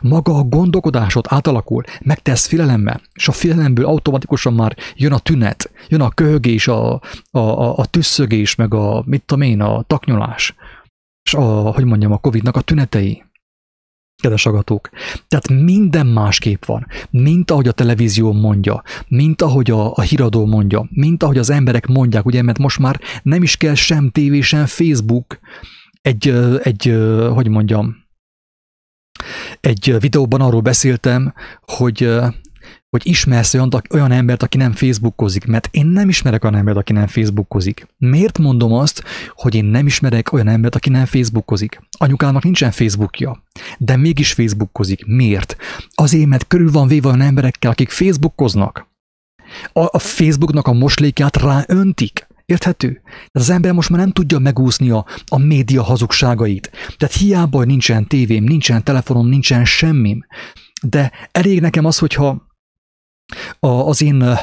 Maga 0.00 0.34
a 0.34 0.42
gondolkodásod 0.42 1.26
átalakul, 1.28 1.84
megtesz 2.00 2.46
félelemmel, 2.46 3.00
és 3.14 3.28
a 3.28 3.32
félelemből 3.32 3.84
automatikusan 3.84 4.54
már 4.54 4.76
jön 4.94 5.12
a 5.12 5.18
tünet, 5.18 5.70
jön 5.88 6.00
a 6.00 6.10
köhögés, 6.10 6.68
a, 6.68 6.92
a, 6.92 7.38
a, 7.38 7.78
a 7.78 7.84
tüsszögés, 7.84 8.54
meg 8.54 8.74
a, 8.74 9.02
mit 9.06 9.22
tudom 9.22 9.42
én, 9.42 9.60
a 9.60 9.82
taknyolás, 9.82 10.54
és 11.22 11.34
a, 11.34 11.42
hogy 11.72 11.84
mondjam, 11.84 12.12
a 12.12 12.18
Covid-nak 12.18 12.56
a 12.56 12.60
tünetei 12.60 13.24
kedves 14.22 14.46
agatók. 14.46 14.90
Tehát 15.28 15.48
minden 15.64 16.06
másképp 16.06 16.64
van, 16.64 16.86
mint 17.10 17.50
ahogy 17.50 17.68
a 17.68 17.72
televízió 17.72 18.32
mondja, 18.32 18.82
mint 19.08 19.42
ahogy 19.42 19.70
a, 19.70 19.92
a 19.94 20.00
híradó 20.00 20.46
mondja, 20.46 20.88
mint 20.90 21.22
ahogy 21.22 21.38
az 21.38 21.50
emberek 21.50 21.86
mondják, 21.86 22.26
ugye, 22.26 22.42
mert 22.42 22.58
most 22.58 22.78
már 22.78 23.00
nem 23.22 23.42
is 23.42 23.56
kell 23.56 23.74
sem 23.74 24.10
tévé, 24.10 24.40
sem 24.40 24.66
Facebook, 24.66 25.38
egy, 26.02 26.28
egy 26.62 26.94
hogy 27.34 27.48
mondjam, 27.48 27.96
egy 29.60 29.96
videóban 30.00 30.40
arról 30.40 30.60
beszéltem, 30.60 31.34
hogy 31.60 32.10
hogy 32.92 33.06
ismersz 33.06 33.54
olyan, 33.54 33.70
olyan 33.90 34.12
embert, 34.12 34.42
aki 34.42 34.56
nem 34.56 34.72
Facebookozik, 34.72 35.44
mert 35.46 35.68
én 35.70 35.86
nem 35.86 36.08
ismerek 36.08 36.44
olyan 36.44 36.56
embert, 36.56 36.76
aki 36.76 36.92
nem 36.92 37.06
Facebookozik. 37.06 37.86
Miért 37.98 38.38
mondom 38.38 38.72
azt, 38.72 39.04
hogy 39.34 39.54
én 39.54 39.64
nem 39.64 39.86
ismerek 39.86 40.32
olyan 40.32 40.48
embert, 40.48 40.74
aki 40.74 40.90
nem 40.90 41.04
Facebookozik? 41.04 41.80
Anyukának 41.98 42.42
nincsen 42.42 42.70
Facebookja, 42.70 43.42
de 43.78 43.96
mégis 43.96 44.32
Facebookozik. 44.32 45.06
Miért? 45.06 45.56
Azért, 45.90 46.26
mert 46.26 46.46
körül 46.46 46.70
van 46.70 46.88
véve 46.88 47.08
olyan 47.08 47.20
emberekkel, 47.20 47.70
akik 47.70 47.90
Facebookoznak. 47.90 48.86
A, 49.72 49.80
a 49.80 49.98
Facebooknak 49.98 50.66
a 50.66 50.72
moslékát 50.72 51.36
ráöntik. 51.36 52.26
Érthető? 52.44 53.00
Tehát 53.04 53.30
az 53.32 53.50
ember 53.50 53.72
most 53.72 53.90
már 53.90 54.00
nem 54.00 54.10
tudja 54.10 54.38
megúszni 54.38 54.90
a, 54.90 55.06
a 55.26 55.38
média 55.38 55.82
hazugságait. 55.82 56.70
Tehát 56.96 57.14
hiába, 57.14 57.64
nincsen 57.64 58.06
tévém, 58.06 58.44
nincsen 58.44 58.84
telefonom, 58.84 59.28
nincsen 59.28 59.64
semmim. 59.64 60.26
De 60.82 61.12
elég 61.30 61.60
nekem 61.60 61.84
az, 61.84 61.98
hogyha 61.98 62.50
a, 63.60 63.66
az 63.68 64.02
én 64.02 64.38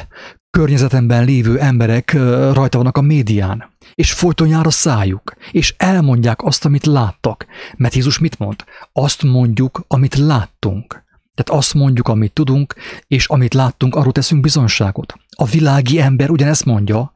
környezetemben 0.50 1.24
lévő 1.24 1.58
emberek 1.58 2.12
rajta 2.52 2.78
vannak 2.78 2.96
a 2.96 3.00
médián, 3.00 3.70
és 3.94 4.12
folyton 4.12 4.48
jár 4.48 4.66
a 4.66 4.70
szájuk, 4.70 5.32
és 5.50 5.74
elmondják 5.76 6.42
azt, 6.42 6.64
amit 6.64 6.86
láttak. 6.86 7.46
Mert 7.76 7.94
Jézus 7.94 8.18
mit 8.18 8.38
mond? 8.38 8.64
Azt 8.92 9.22
mondjuk, 9.22 9.84
amit 9.88 10.14
láttunk. 10.14 11.04
Tehát 11.34 11.62
azt 11.62 11.74
mondjuk, 11.74 12.08
amit 12.08 12.32
tudunk, 12.32 12.74
és 13.06 13.26
amit 13.26 13.54
láttunk, 13.54 13.94
arról 13.94 14.12
teszünk 14.12 14.40
bizonságot. 14.40 15.14
A 15.36 15.44
világi 15.44 16.00
ember 16.00 16.30
ugyanezt 16.30 16.64
mondja, 16.64 17.12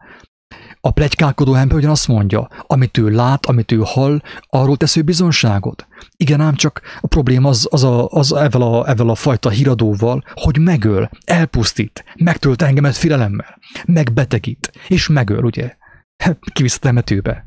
a 0.86 0.90
plegykálkodó 0.90 1.54
ember 1.54 1.76
ugyanazt 1.76 2.08
mondja, 2.08 2.48
amit 2.66 2.98
ő 2.98 3.08
lát, 3.08 3.46
amit 3.46 3.72
ő 3.72 3.80
hall, 3.84 4.20
arról 4.48 4.76
tesz 4.76 4.96
ő 4.96 5.02
bizonságot. 5.02 5.86
Igen, 6.16 6.40
ám 6.40 6.54
csak 6.54 6.80
a 7.00 7.06
probléma 7.06 7.48
az, 7.48 7.68
az, 7.70 7.84
a, 7.84 8.08
az 8.08 8.32
ezzel, 8.32 8.62
a, 8.62 8.88
ezzel 8.88 9.08
a 9.08 9.14
fajta 9.14 9.50
híradóval, 9.50 10.24
hogy 10.34 10.58
megöl, 10.58 11.10
elpusztít, 11.24 12.04
megtölt 12.14 12.62
engemet 12.62 12.96
filelemmel, 12.96 13.58
megbetegít, 13.86 14.72
és 14.88 15.08
megöl, 15.08 15.44
ugye? 15.44 15.76
Kivisz 16.54 16.76
a 16.76 16.78
temetőbe. 16.78 17.46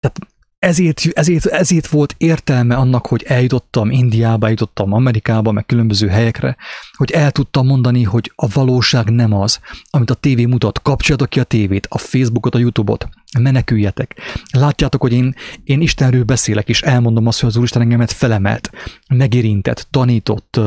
Tehát 0.00 0.18
ezért, 0.60 1.00
ezért, 1.12 1.46
ezért 1.46 1.86
volt 1.86 2.14
értelme 2.18 2.76
annak, 2.76 3.06
hogy 3.06 3.22
eljutottam 3.22 3.90
Indiába, 3.90 4.46
eljutottam 4.46 4.92
Amerikába, 4.92 5.52
meg 5.52 5.66
különböző 5.66 6.08
helyekre, 6.08 6.56
hogy 6.92 7.10
el 7.10 7.30
tudtam 7.30 7.66
mondani, 7.66 8.02
hogy 8.02 8.32
a 8.34 8.48
valóság 8.48 9.10
nem 9.10 9.32
az, 9.32 9.60
amit 9.90 10.10
a 10.10 10.14
tévé 10.14 10.44
mutat. 10.44 10.82
Kapcsoljatok 10.82 11.28
ki 11.28 11.40
a 11.40 11.44
tévét, 11.44 11.86
a 11.90 11.98
Facebookot, 11.98 12.54
a 12.54 12.58
Youtube-ot, 12.58 13.08
meneküljetek. 13.38 14.16
Látjátok, 14.50 15.00
hogy 15.00 15.12
én, 15.12 15.34
én 15.64 15.80
Istenről 15.80 16.24
beszélek, 16.24 16.68
és 16.68 16.82
elmondom 16.82 17.26
azt, 17.26 17.40
hogy 17.40 17.48
az 17.48 17.56
Úristen 17.56 17.82
engemet 17.82 18.12
felemelt, 18.12 18.70
megérintett, 19.08 19.86
tanított, 19.90 20.60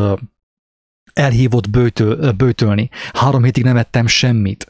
elhívott 1.13 1.69
bőtől, 1.69 2.31
bőtölni. 2.31 2.89
Három 3.13 3.43
hétig 3.43 3.63
nem 3.63 3.77
ettem 3.77 4.07
semmit 4.07 4.67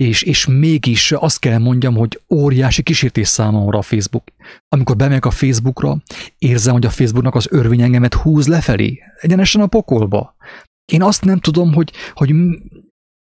és, 0.00 0.22
és 0.22 0.46
mégis 0.46 1.12
azt 1.12 1.38
kell 1.38 1.58
mondjam, 1.58 1.94
hogy 1.94 2.20
óriási 2.28 2.82
kísértés 2.82 3.28
számomra 3.28 3.78
a 3.78 3.82
Facebook. 3.82 4.24
Amikor 4.68 4.96
bemegyek 4.96 5.24
a 5.24 5.30
Facebookra, 5.30 5.96
érzem, 6.38 6.72
hogy 6.72 6.86
a 6.86 6.90
Facebooknak 6.90 7.34
az 7.34 7.46
örvény 7.50 7.80
engemet 7.80 8.14
húz 8.14 8.46
lefelé, 8.46 8.98
egyenesen 9.20 9.60
a 9.60 9.66
pokolba. 9.66 10.34
Én 10.92 11.02
azt 11.02 11.24
nem 11.24 11.38
tudom, 11.38 11.72
hogy, 11.72 11.92
hogy 12.12 12.34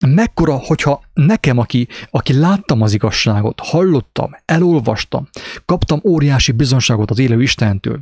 mekkora, 0.08 0.56
hogyha 0.56 1.04
nekem, 1.14 1.58
aki, 1.58 1.88
aki 2.10 2.34
láttam 2.34 2.82
az 2.82 2.94
igazságot, 2.94 3.60
hallottam, 3.60 4.36
elolvastam, 4.46 5.28
kaptam 5.66 6.02
óriási 6.04 6.52
bizonságot 6.52 7.12
az 7.12 7.20
élő 7.20 7.42
Istentől, 7.42 8.00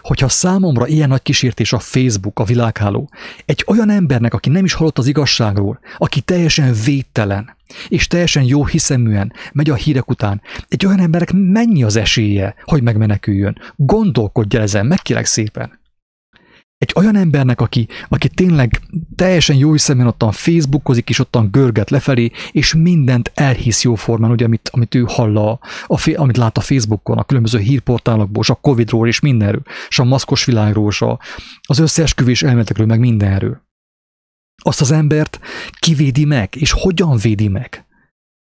hogyha 0.00 0.28
számomra 0.28 0.86
ilyen 0.86 1.08
nagy 1.08 1.22
kísértés 1.22 1.72
a 1.72 1.78
Facebook, 1.78 2.38
a 2.38 2.44
világháló, 2.44 3.10
egy 3.44 3.64
olyan 3.66 3.90
embernek, 3.90 4.34
aki 4.34 4.48
nem 4.48 4.64
is 4.64 4.72
hallott 4.72 4.98
az 4.98 5.06
igazságról, 5.06 5.80
aki 5.98 6.20
teljesen 6.20 6.74
védtelen, 6.84 7.56
és 7.88 8.06
teljesen 8.06 8.42
jó 8.42 8.64
hiszeműen 8.64 9.32
megy 9.52 9.70
a 9.70 9.74
hírek 9.74 10.10
után, 10.10 10.42
egy 10.68 10.86
olyan 10.86 11.00
embernek 11.00 11.32
mennyi 11.32 11.82
az 11.82 11.96
esélye, 11.96 12.54
hogy 12.64 12.82
megmeneküljön? 12.82 13.58
Gondolkodj 13.76 14.56
el 14.56 14.62
ezen, 14.62 14.86
megkérek 14.86 15.24
szépen 15.24 15.84
egy 16.78 16.92
olyan 16.94 17.16
embernek, 17.16 17.60
aki, 17.60 17.88
aki 18.08 18.28
tényleg 18.28 18.80
teljesen 19.14 19.56
jó 19.56 19.72
hiszemben 19.72 20.06
ottan 20.06 20.32
Facebookozik, 20.32 21.08
és 21.08 21.18
ottan 21.18 21.50
görget 21.50 21.90
lefelé, 21.90 22.30
és 22.52 22.74
mindent 22.74 23.32
elhisz 23.34 23.82
jóformán, 23.82 24.30
ugye, 24.30 24.44
amit, 24.44 24.68
amit 24.72 24.94
ő 24.94 25.04
hall, 25.06 25.36
a, 25.36 25.60
a, 25.86 26.14
amit 26.16 26.36
lát 26.36 26.58
a 26.58 26.60
Facebookon, 26.60 27.18
a 27.18 27.24
különböző 27.24 27.58
hírportálokból, 27.58 28.42
és 28.42 28.50
a 28.50 28.54
Covidról, 28.54 29.08
és 29.08 29.20
mindenről, 29.20 29.62
és 29.88 29.98
a 29.98 30.04
maszkos 30.04 30.44
világról, 30.44 30.88
és 30.88 31.02
a, 31.02 31.18
az 31.60 31.78
összeesküvés 31.78 32.42
elméletekről, 32.42 32.86
meg 32.86 32.98
mindenről. 32.98 33.64
Azt 34.62 34.80
az 34.80 34.90
embert 34.90 35.40
kivédi 35.78 36.24
meg, 36.24 36.54
és 36.56 36.72
hogyan 36.72 37.16
védi 37.16 37.48
meg? 37.48 37.85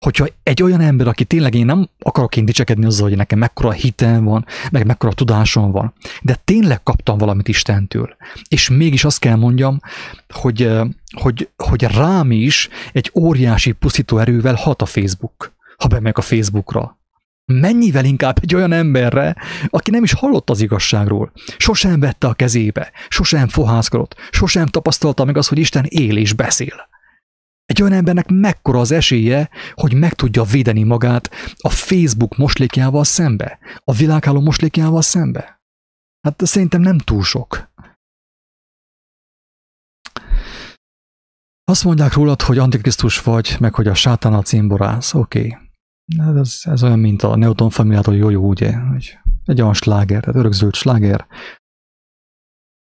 Hogyha 0.03 0.27
egy 0.43 0.63
olyan 0.63 0.81
ember, 0.81 1.07
aki 1.07 1.25
tényleg 1.25 1.55
én 1.55 1.65
nem 1.65 1.89
akarok 1.99 2.37
én 2.37 2.45
dicsekedni 2.45 2.85
azzal, 2.85 3.09
hogy 3.09 3.17
nekem 3.17 3.39
mekkora 3.39 3.71
hitem 3.71 4.25
van, 4.25 4.47
meg 4.71 4.87
mekkora 4.87 5.13
tudásom 5.13 5.71
van, 5.71 5.93
de 6.23 6.41
tényleg 6.45 6.83
kaptam 6.83 7.19
valamit 7.19 7.49
Istentől. 7.49 8.17
És 8.49 8.69
mégis 8.69 9.05
azt 9.05 9.19
kell 9.19 9.37
mondjam, 9.37 9.81
hogy, 10.29 10.71
hogy, 11.17 11.49
hogy 11.57 11.83
rám 11.83 12.31
is 12.31 12.69
egy 12.93 13.11
óriási 13.15 13.73
pusztító 13.73 14.19
erővel 14.19 14.55
hat 14.55 14.83
a 14.83 14.87
Facebook, 14.87 15.53
ha 15.77 15.89
bemegyek 15.89 16.19
a 16.19 16.23
Facebookra. 16.23 16.99
Mennyivel 17.45 18.05
inkább 18.05 18.39
egy 18.43 18.55
olyan 18.55 18.73
emberre, 18.73 19.37
aki 19.69 19.91
nem 19.91 20.03
is 20.03 20.13
hallott 20.13 20.51
az 20.51 20.61
igazságról, 20.61 21.33
sosem 21.57 22.01
vette 22.01 22.27
a 22.27 22.35
kezébe, 22.35 22.91
sosem 23.09 23.49
fohászkodott, 23.49 24.15
sosem 24.31 24.67
tapasztalta 24.67 25.25
meg 25.25 25.37
azt, 25.37 25.49
hogy 25.49 25.59
Isten 25.59 25.85
él 25.89 26.17
és 26.17 26.33
beszél. 26.33 26.91
Egy 27.65 27.83
olyan 27.83 27.95
embernek 27.95 28.29
mekkora 28.29 28.81
az 28.81 28.91
esélye, 28.91 29.51
hogy 29.75 29.95
meg 29.95 30.15
tudja 30.15 30.43
védeni 30.43 30.83
magát 30.83 31.31
a 31.57 31.69
Facebook 31.69 32.37
moslékjával 32.37 33.05
szembe, 33.05 33.59
a 33.85 33.93
világháló 33.93 34.41
moslékjával 34.41 35.03
szembe? 35.03 35.61
Hát 36.21 36.47
szerintem 36.47 36.81
nem 36.81 36.99
túl 36.99 37.23
sok. 37.23 37.71
Azt 41.65 41.85
mondják 41.85 42.13
rólad, 42.13 42.43
hogy 42.43 42.59
antikrisztus 42.59 43.21
vagy, 43.21 43.57
meg 43.61 43.75
hogy 43.75 43.87
a 43.87 43.95
sátán 43.95 44.35
a 44.35 44.43
cimborász. 44.43 45.15
Oké. 45.15 45.39
Okay. 45.39 46.37
Ez, 46.41 46.61
ez 46.63 46.83
olyan, 46.83 46.99
mint 46.99 47.23
a 47.23 47.37
Newton 47.37 47.71
familiától 47.71 48.17
jó-jó, 48.17 48.49
ugye? 48.49 48.77
Hogy 48.77 49.19
egy 49.45 49.61
olyan 49.61 49.75
sláger, 49.75 50.21
tehát 50.21 50.39
örökzöld 50.39 50.75
sláger, 50.75 51.27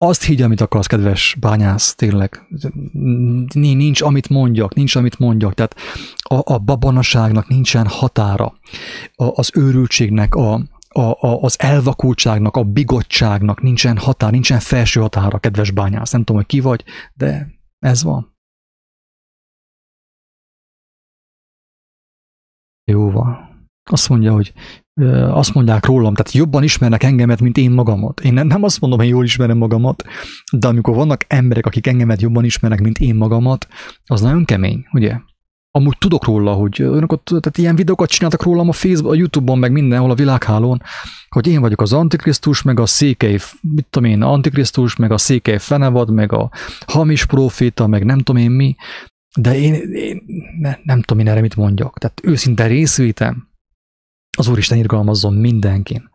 azt 0.02 0.24
higgy, 0.24 0.42
amit 0.42 0.62
akarsz, 0.62 0.88
kedves 0.88 1.36
bányász, 1.40 1.96
tényleg. 1.96 2.48
Nincs, 3.54 4.02
amit 4.02 4.30
mondjak, 4.30 4.74
nincs, 4.74 4.96
amit 4.96 5.20
mondjak. 5.20 5.54
Tehát 5.54 5.76
a, 6.18 6.54
a 6.54 6.58
babonaságnak 6.58 7.48
nincsen 7.48 7.88
határa. 7.88 8.46
A, 9.16 9.24
az 9.24 9.52
őrültségnek, 9.54 10.36
a, 10.36 10.54
a, 10.90 11.02
a, 11.02 11.42
az 11.42 11.60
elvakultságnak, 11.60 12.56
a 12.56 12.64
bigottságnak 12.64 13.62
nincsen 13.62 13.98
határ, 13.98 14.32
nincsen 14.32 14.60
felső 14.60 15.00
határa, 15.00 15.40
kedves 15.40 15.72
bányász. 15.72 16.12
Nem 16.12 16.24
tudom, 16.24 16.42
hogy 16.42 16.50
ki 16.50 16.60
vagy, 16.60 16.84
de 17.14 17.48
ez 17.80 18.04
van. 18.04 18.38
Jó 22.92 23.12
van. 23.12 23.48
Azt 23.90 24.10
mondja, 24.10 24.34
hogy 24.34 24.54
azt 25.32 25.54
mondják 25.54 25.86
rólam, 25.86 26.14
tehát 26.14 26.32
jobban 26.32 26.64
ismernek 26.64 27.04
engemet, 27.04 27.42
mint 27.42 27.58
én 27.58 27.72
magamat. 27.72 28.20
Én 28.20 28.34
nem 28.34 28.64
azt 28.64 28.80
mondom, 28.82 29.00
hogy 29.00 29.08
jól 29.08 29.24
ismerem 29.24 29.58
magamat, 29.58 30.04
de 30.52 30.68
amikor 30.68 30.96
vannak 30.96 31.26
emberek, 31.28 31.66
akik 31.66 31.88
engemet 31.88 32.22
jobban 32.22 32.44
ismernek, 32.44 32.82
mint 32.82 32.98
én 32.98 33.16
magamat, 33.16 33.68
az 34.06 34.22
nagyon 34.22 34.46
kemény, 34.46 34.86
ugye? 34.92 35.16
Amúgy 35.72 35.98
tudok 35.98 36.26
róla, 36.26 36.54
hogy 36.54 36.82
önök 36.82 37.12
ott, 37.12 37.26
tehát 37.26 37.58
ilyen 37.58 37.76
videókat 37.76 38.10
csináltak 38.10 38.44
rólam 38.44 38.70
a 38.70 38.72
Facebook, 38.72 39.14
a 39.14 39.16
Youtube-on, 39.16 39.60
meg 39.60 39.72
mindenhol 39.72 40.12
a 40.12 40.16
világhálón, 40.16 40.82
hogy 41.30 41.48
én 41.48 41.62
vagyok 41.62 41.82
az 41.82 41.94
Antikrisztus, 41.94 42.62
meg 42.62 42.80
a 42.80 42.86
székely, 42.86 43.38
mit 43.62 43.86
tudom 43.90 44.10
én, 44.10 44.22
Antikrisztus, 44.22 44.96
meg 44.96 45.12
a 45.12 45.18
székely 45.18 45.58
fenevad, 45.58 46.12
meg 46.12 46.32
a 46.34 46.50
hamis 46.88 47.26
proféta, 47.26 47.88
meg 47.88 48.06
nem 48.06 48.18
tudom 48.18 48.42
én 48.42 48.52
mi, 48.52 48.76
de 49.36 49.60
én, 49.60 49.74
én 49.94 50.24
ne, 50.60 50.76
nem 50.84 51.02
tudom 51.02 51.26
én 51.26 51.32
erre 51.32 51.42
mit 51.42 51.56
mondjak. 51.56 51.98
Tehát 51.98 52.22
őszinte 52.24 52.66
részvétem, 52.66 53.49
az 54.40 54.48
Úristen 54.48 54.78
irgalmazzon 54.78 55.34
mindenkin. 55.34 56.10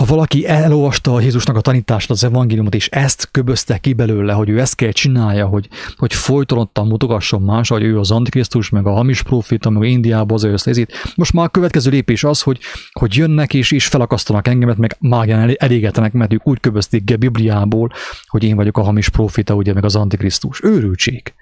Ha 0.00 0.06
valaki 0.06 0.46
elolvasta 0.46 1.14
a 1.14 1.20
Jézusnak 1.20 1.56
a 1.56 1.60
tanítását, 1.60 2.10
az 2.10 2.24
evangéliumot, 2.24 2.74
és 2.74 2.88
ezt 2.88 3.28
köbözte 3.30 3.78
ki 3.78 3.92
belőle, 3.92 4.32
hogy 4.32 4.48
ő 4.48 4.60
ezt 4.60 4.74
kell 4.74 4.90
csinálja, 4.90 5.46
hogy, 5.46 5.68
hogy 5.96 6.14
folytonottan 6.14 6.86
mutogasson 6.86 7.42
más, 7.42 7.68
hogy 7.68 7.82
ő 7.82 7.98
az 7.98 8.10
Antikrisztus, 8.10 8.68
meg 8.68 8.86
a 8.86 8.92
hamis 8.92 9.22
profita, 9.22 9.70
meg 9.70 9.88
Indiába 9.88 10.34
az 10.34 10.44
őszlézít. 10.44 10.92
Most 11.14 11.32
már 11.32 11.44
a 11.44 11.48
következő 11.48 11.90
lépés 11.90 12.24
az, 12.24 12.42
hogy, 12.42 12.58
hogy 12.92 13.14
jönnek 13.14 13.54
és, 13.54 13.70
és 13.70 13.86
felakasztanak 13.86 14.48
engemet, 14.48 14.76
meg 14.76 14.96
mágián 15.00 15.54
elégetenek, 15.56 16.12
mert 16.12 16.32
ők 16.32 16.46
úgy 16.46 16.60
köbözték 16.60 17.10
a 17.12 17.16
Bibliából, 17.16 17.92
hogy 18.26 18.44
én 18.44 18.56
vagyok 18.56 18.78
a 18.78 18.82
hamis 18.82 19.08
profita, 19.08 19.54
ugye, 19.54 19.72
meg 19.72 19.84
az 19.84 19.96
Antikrisztus. 19.96 20.62
Őrültség. 20.62 21.34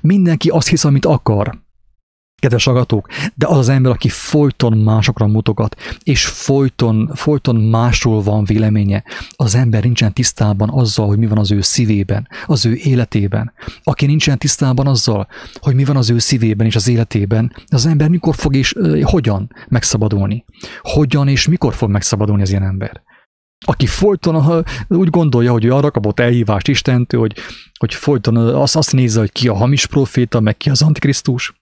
Mindenki 0.00 0.48
azt 0.48 0.68
hisz, 0.68 0.84
amit 0.84 1.06
akar 1.06 1.58
kedves 2.40 2.66
agatók, 2.66 3.08
de 3.34 3.46
az 3.46 3.58
az 3.60 3.68
ember, 3.68 3.92
aki 3.92 4.08
folyton 4.08 4.78
másokra 4.78 5.26
mutogat, 5.26 5.76
és 6.02 6.26
folyton, 6.26 7.10
folyton 7.14 7.56
másról 7.56 8.22
van 8.22 8.44
véleménye, 8.44 9.04
az 9.36 9.54
ember 9.54 9.82
nincsen 9.82 10.12
tisztában 10.12 10.70
azzal, 10.70 11.06
hogy 11.06 11.18
mi 11.18 11.26
van 11.26 11.38
az 11.38 11.50
ő 11.50 11.60
szívében, 11.60 12.28
az 12.46 12.66
ő 12.66 12.74
életében. 12.74 13.52
Aki 13.82 14.06
nincsen 14.06 14.38
tisztában 14.38 14.86
azzal, 14.86 15.26
hogy 15.54 15.74
mi 15.74 15.84
van 15.84 15.96
az 15.96 16.10
ő 16.10 16.18
szívében 16.18 16.66
és 16.66 16.76
az 16.76 16.88
életében, 16.88 17.52
az 17.68 17.86
ember 17.86 18.08
mikor 18.08 18.34
fog 18.34 18.56
és 18.56 18.74
hogyan 19.02 19.50
megszabadulni? 19.68 20.44
Hogyan 20.80 21.28
és 21.28 21.48
mikor 21.48 21.74
fog 21.74 21.90
megszabadulni 21.90 22.42
az 22.42 22.50
ilyen 22.50 22.62
ember? 22.62 23.02
aki 23.66 23.86
folyton 23.86 24.64
úgy 24.88 25.10
gondolja, 25.10 25.52
hogy 25.52 25.64
ő 25.64 25.72
arra 25.72 25.90
kapott 25.90 26.20
elhívást 26.20 26.68
Istentől, 26.68 27.20
hogy, 27.20 27.36
hogy 27.78 27.94
folyton 27.94 28.36
azt, 28.36 28.76
azt 28.76 28.92
nézze, 28.92 29.18
hogy 29.18 29.32
ki 29.32 29.48
a 29.48 29.54
hamis 29.54 29.86
proféta, 29.86 30.40
meg 30.40 30.56
ki 30.56 30.70
az 30.70 30.82
antikrisztus, 30.82 31.59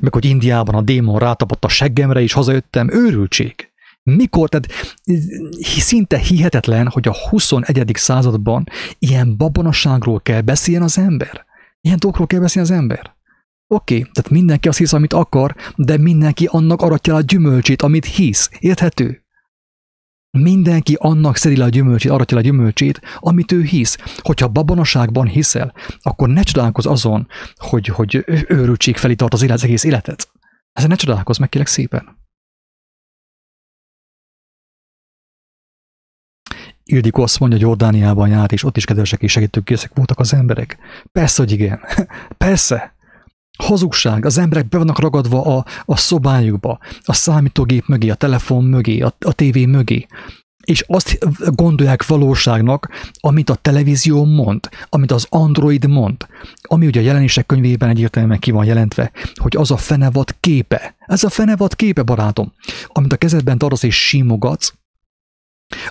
meg 0.00 0.12
hogy 0.12 0.24
Indiában 0.24 0.74
a 0.74 0.82
démon 0.82 1.18
rátapott 1.18 1.64
a 1.64 1.68
seggemre, 1.68 2.20
és 2.20 2.32
hazajöttem, 2.32 2.92
őrültség. 2.92 3.68
Mikor? 4.02 4.48
Tehát 4.48 4.68
szinte 5.78 6.18
hihetetlen, 6.18 6.88
hogy 6.88 7.08
a 7.08 7.14
21. 7.30 7.90
században 7.94 8.66
ilyen 8.98 9.36
babonaságról 9.36 10.20
kell 10.20 10.40
beszéljen 10.40 10.82
az 10.82 10.98
ember. 10.98 11.46
Ilyen 11.80 11.98
dolgokról 11.98 12.26
kell 12.26 12.40
beszélni 12.40 12.68
az 12.68 12.74
ember. 12.74 13.16
Oké, 13.70 13.98
okay, 13.98 14.10
tehát 14.12 14.30
mindenki 14.30 14.68
azt 14.68 14.78
hisz, 14.78 14.92
amit 14.92 15.12
akar, 15.12 15.54
de 15.76 15.98
mindenki 15.98 16.48
annak 16.50 16.82
aratja 16.82 17.14
a 17.14 17.20
gyümölcsét, 17.20 17.82
amit 17.82 18.04
hisz. 18.04 18.50
Érthető? 18.58 19.22
Mindenki 20.30 20.96
annak 20.98 21.36
szedi 21.36 21.56
le 21.56 21.64
a 21.64 21.68
gyümölcsét, 21.68 22.10
aratja 22.10 22.36
le 22.36 22.42
a 22.42 22.46
gyümölcsét, 22.46 23.00
amit 23.16 23.52
ő 23.52 23.62
hisz. 23.62 23.98
Hogyha 24.16 24.48
babonaságban 24.48 25.26
hiszel, 25.26 25.74
akkor 26.00 26.28
ne 26.28 26.42
csodálkozz 26.42 26.86
azon, 26.86 27.28
hogy, 27.56 27.86
hogy 27.86 28.24
őrültség 28.48 28.96
felé 28.96 29.14
tart 29.14 29.32
az, 29.32 29.42
élet, 29.42 29.56
az 29.56 29.64
egész 29.64 29.84
életet. 29.84 30.30
Ezen 30.72 30.88
ne 30.88 30.96
csodálkozz, 30.96 31.38
meg 31.38 31.48
kérlek 31.48 31.70
szépen. 31.70 32.16
Ildikó 36.84 37.22
azt 37.22 37.40
mondja, 37.40 37.58
Jordániában 37.58 38.28
járt, 38.28 38.52
és 38.52 38.64
ott 38.64 38.76
is 38.76 38.84
kedvesek 38.84 39.22
és 39.22 39.32
segítőkészek 39.32 39.90
voltak 39.94 40.18
az 40.18 40.34
emberek. 40.34 40.78
Persze, 41.12 41.42
hogy 41.42 41.52
igen. 41.52 41.80
Persze. 42.36 42.96
Hazugság, 43.58 44.24
az 44.24 44.38
emberek 44.38 44.68
be 44.68 44.78
vannak 44.78 44.98
ragadva 44.98 45.56
a, 45.56 45.64
a 45.84 45.96
szobájukba, 45.96 46.78
a 47.02 47.12
számítógép 47.12 47.86
mögé, 47.86 48.08
a 48.08 48.14
telefon 48.14 48.64
mögé, 48.64 49.00
a, 49.00 49.14
a 49.18 49.32
tévé 49.32 49.66
mögé, 49.66 50.06
és 50.64 50.84
azt 50.86 51.18
gondolják 51.54 52.06
valóságnak, 52.06 52.88
amit 53.20 53.50
a 53.50 53.54
televízió 53.54 54.24
mond, 54.24 54.68
amit 54.88 55.10
az 55.10 55.26
Android 55.28 55.88
mond, 55.88 56.26
ami 56.62 56.86
ugye 56.86 57.00
a 57.00 57.02
jelenések 57.02 57.46
könyvében 57.46 57.88
egyértelműen 57.88 58.38
ki 58.38 58.50
van 58.50 58.64
jelentve, 58.64 59.10
hogy 59.34 59.56
az 59.56 59.70
a 59.70 59.76
fenevad 59.76 60.34
képe, 60.40 60.94
ez 61.06 61.24
a 61.24 61.28
fenevad 61.28 61.76
képe, 61.76 62.02
barátom, 62.02 62.52
amit 62.86 63.12
a 63.12 63.16
kezedben 63.16 63.58
tartasz 63.58 63.82
és 63.82 64.06
simogatsz, 64.06 64.72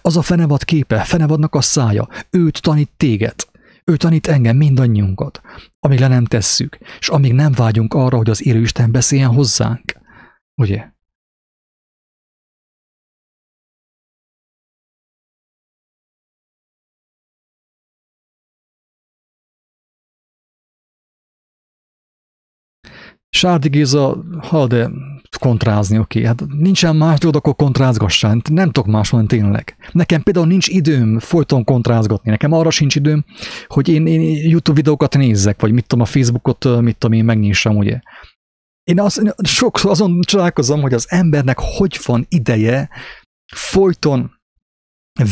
az 0.02 0.18
a 0.18 0.22
fenevad 0.22 0.64
képe, 0.64 1.04
fenevadnak 1.04 1.56
a 1.56 1.62
szája, 1.62 2.08
őt 2.30 2.62
tanít 2.62 2.90
téged, 2.98 3.36
Ő 3.92 3.98
tanít 3.98 4.28
engem 4.28 4.58
mindannyiunkat, 4.58 5.42
amíg 5.80 6.00
le 6.00 6.08
nem 6.08 6.26
tesszük, 6.26 6.78
és 7.00 7.10
amíg 7.10 7.34
nem 7.34 7.52
vágyunk 7.52 7.94
arra, 7.94 8.18
hogy 8.18 8.30
az 8.30 8.46
élő 8.46 8.62
Isten 8.62 8.92
beszéljen 8.92 9.30
hozzánk. 9.30 9.82
Ugye? 10.56 10.92
Sárdi 23.30 23.70
Géza, 23.70 24.24
ha 24.42 24.68
de 24.68 24.90
kontrázni, 25.38 26.00
oké, 26.00 26.26
hát 26.26 26.44
nincsen 26.60 26.96
más 26.96 27.20
dolog, 27.20 27.36
akkor 27.36 27.56
kontrázgassál, 27.56 28.42
nem 28.50 28.72
tudok 28.72 28.92
más 28.92 29.10
mondani 29.10 29.42
tényleg. 29.42 29.76
Nekem 29.92 30.24
például 30.24 30.48
nincs 30.48 30.68
időm 30.68 31.20
folyton 31.20 31.64
kontrázgatni, 31.64 32.30
nekem 32.30 32.52
arra 32.52 32.70
sincs 32.70 32.96
időm, 32.96 33.26
hogy 33.68 33.88
én, 33.88 34.08
én 34.08 34.50
YouTube 34.50 34.78
videókat 34.78 35.18
nézzek, 35.18 35.62
vagy 35.62 35.72
mit 35.72 35.88
tudom, 35.88 36.04
a 36.04 36.08
Facebookot, 36.08 36.82
mit 36.82 36.98
tudom 36.98 37.18
én 37.18 37.26
megnyissam, 37.26 37.76
ugye. 37.76 38.00
Én 38.84 39.00
az, 39.00 39.34
sokszor 39.44 39.92
azon 39.92 40.20
csodálkozom, 40.22 40.82
hogy 40.82 40.94
az 40.94 41.06
embernek 41.10 41.58
hogy 41.60 42.00
van 42.06 42.26
ideje 42.30 42.90
folyton 43.56 44.37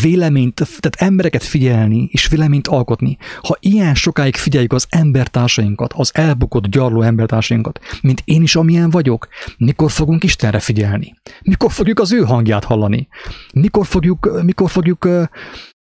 véleményt, 0.01 0.55
tehát 0.55 0.95
embereket 0.97 1.43
figyelni 1.43 2.07
és 2.11 2.27
véleményt 2.27 2.67
alkotni. 2.67 3.17
Ha 3.41 3.57
ilyen 3.59 3.95
sokáig 3.95 4.35
figyeljük 4.35 4.73
az 4.73 4.85
embertársainkat, 4.89 5.93
az 5.93 6.11
elbukott, 6.13 6.67
gyarló 6.67 7.01
embertársainkat, 7.01 7.79
mint 8.01 8.21
én 8.25 8.41
is 8.41 8.55
amilyen 8.55 8.89
vagyok, 8.89 9.27
mikor 9.57 9.91
fogunk 9.91 10.23
Istenre 10.23 10.59
figyelni? 10.59 11.13
Mikor 11.41 11.71
fogjuk 11.71 11.99
az 11.99 12.13
ő 12.13 12.23
hangját 12.23 12.63
hallani? 12.63 13.07
Mikor 13.53 13.85
fogjuk, 13.85 14.41
mikor 14.43 14.69
fogjuk 14.69 15.07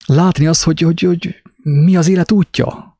látni 0.05 0.47
azt, 0.47 0.63
hogy, 0.63 0.81
hogy, 0.81 1.01
hogy 1.01 1.35
mi 1.63 1.95
az 1.95 2.07
élet 2.07 2.31
útja? 2.31 2.97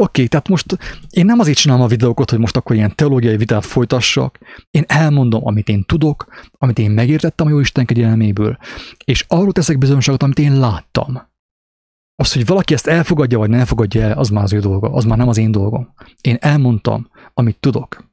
Oké, 0.00 0.26
tehát 0.26 0.48
most 0.48 0.78
én 1.10 1.24
nem 1.24 1.38
azért 1.38 1.58
csinálom 1.58 1.82
a 1.82 1.86
videókat, 1.86 2.30
hogy 2.30 2.38
most 2.38 2.56
akkor 2.56 2.76
ilyen 2.76 2.94
teológiai 2.94 3.36
vitát 3.36 3.64
folytassak. 3.64 4.38
Én 4.70 4.84
elmondom, 4.86 5.46
amit 5.46 5.68
én 5.68 5.84
tudok, 5.84 6.26
amit 6.58 6.78
én 6.78 6.90
megértettem 6.90 7.46
a 7.46 7.50
Jóisten 7.50 7.86
kegyelméből, 7.86 8.58
és 9.04 9.24
arról 9.28 9.52
teszek 9.52 9.78
bizonyságot, 9.78 10.22
amit 10.22 10.38
én 10.38 10.58
láttam. 10.58 11.28
Az, 12.14 12.32
hogy 12.32 12.46
valaki 12.46 12.74
ezt 12.74 12.86
elfogadja, 12.86 13.38
vagy 13.38 13.48
nem 13.48 13.58
elfogadja 13.58 14.02
el, 14.02 14.18
az 14.18 14.28
már 14.28 14.42
az 14.42 14.52
ő 14.52 14.58
dolga, 14.60 14.92
az 14.92 15.04
már 15.04 15.18
nem 15.18 15.28
az 15.28 15.36
én 15.36 15.50
dolgom. 15.50 15.94
Én 16.20 16.36
elmondtam, 16.40 17.10
amit 17.34 17.60
tudok. 17.60 18.10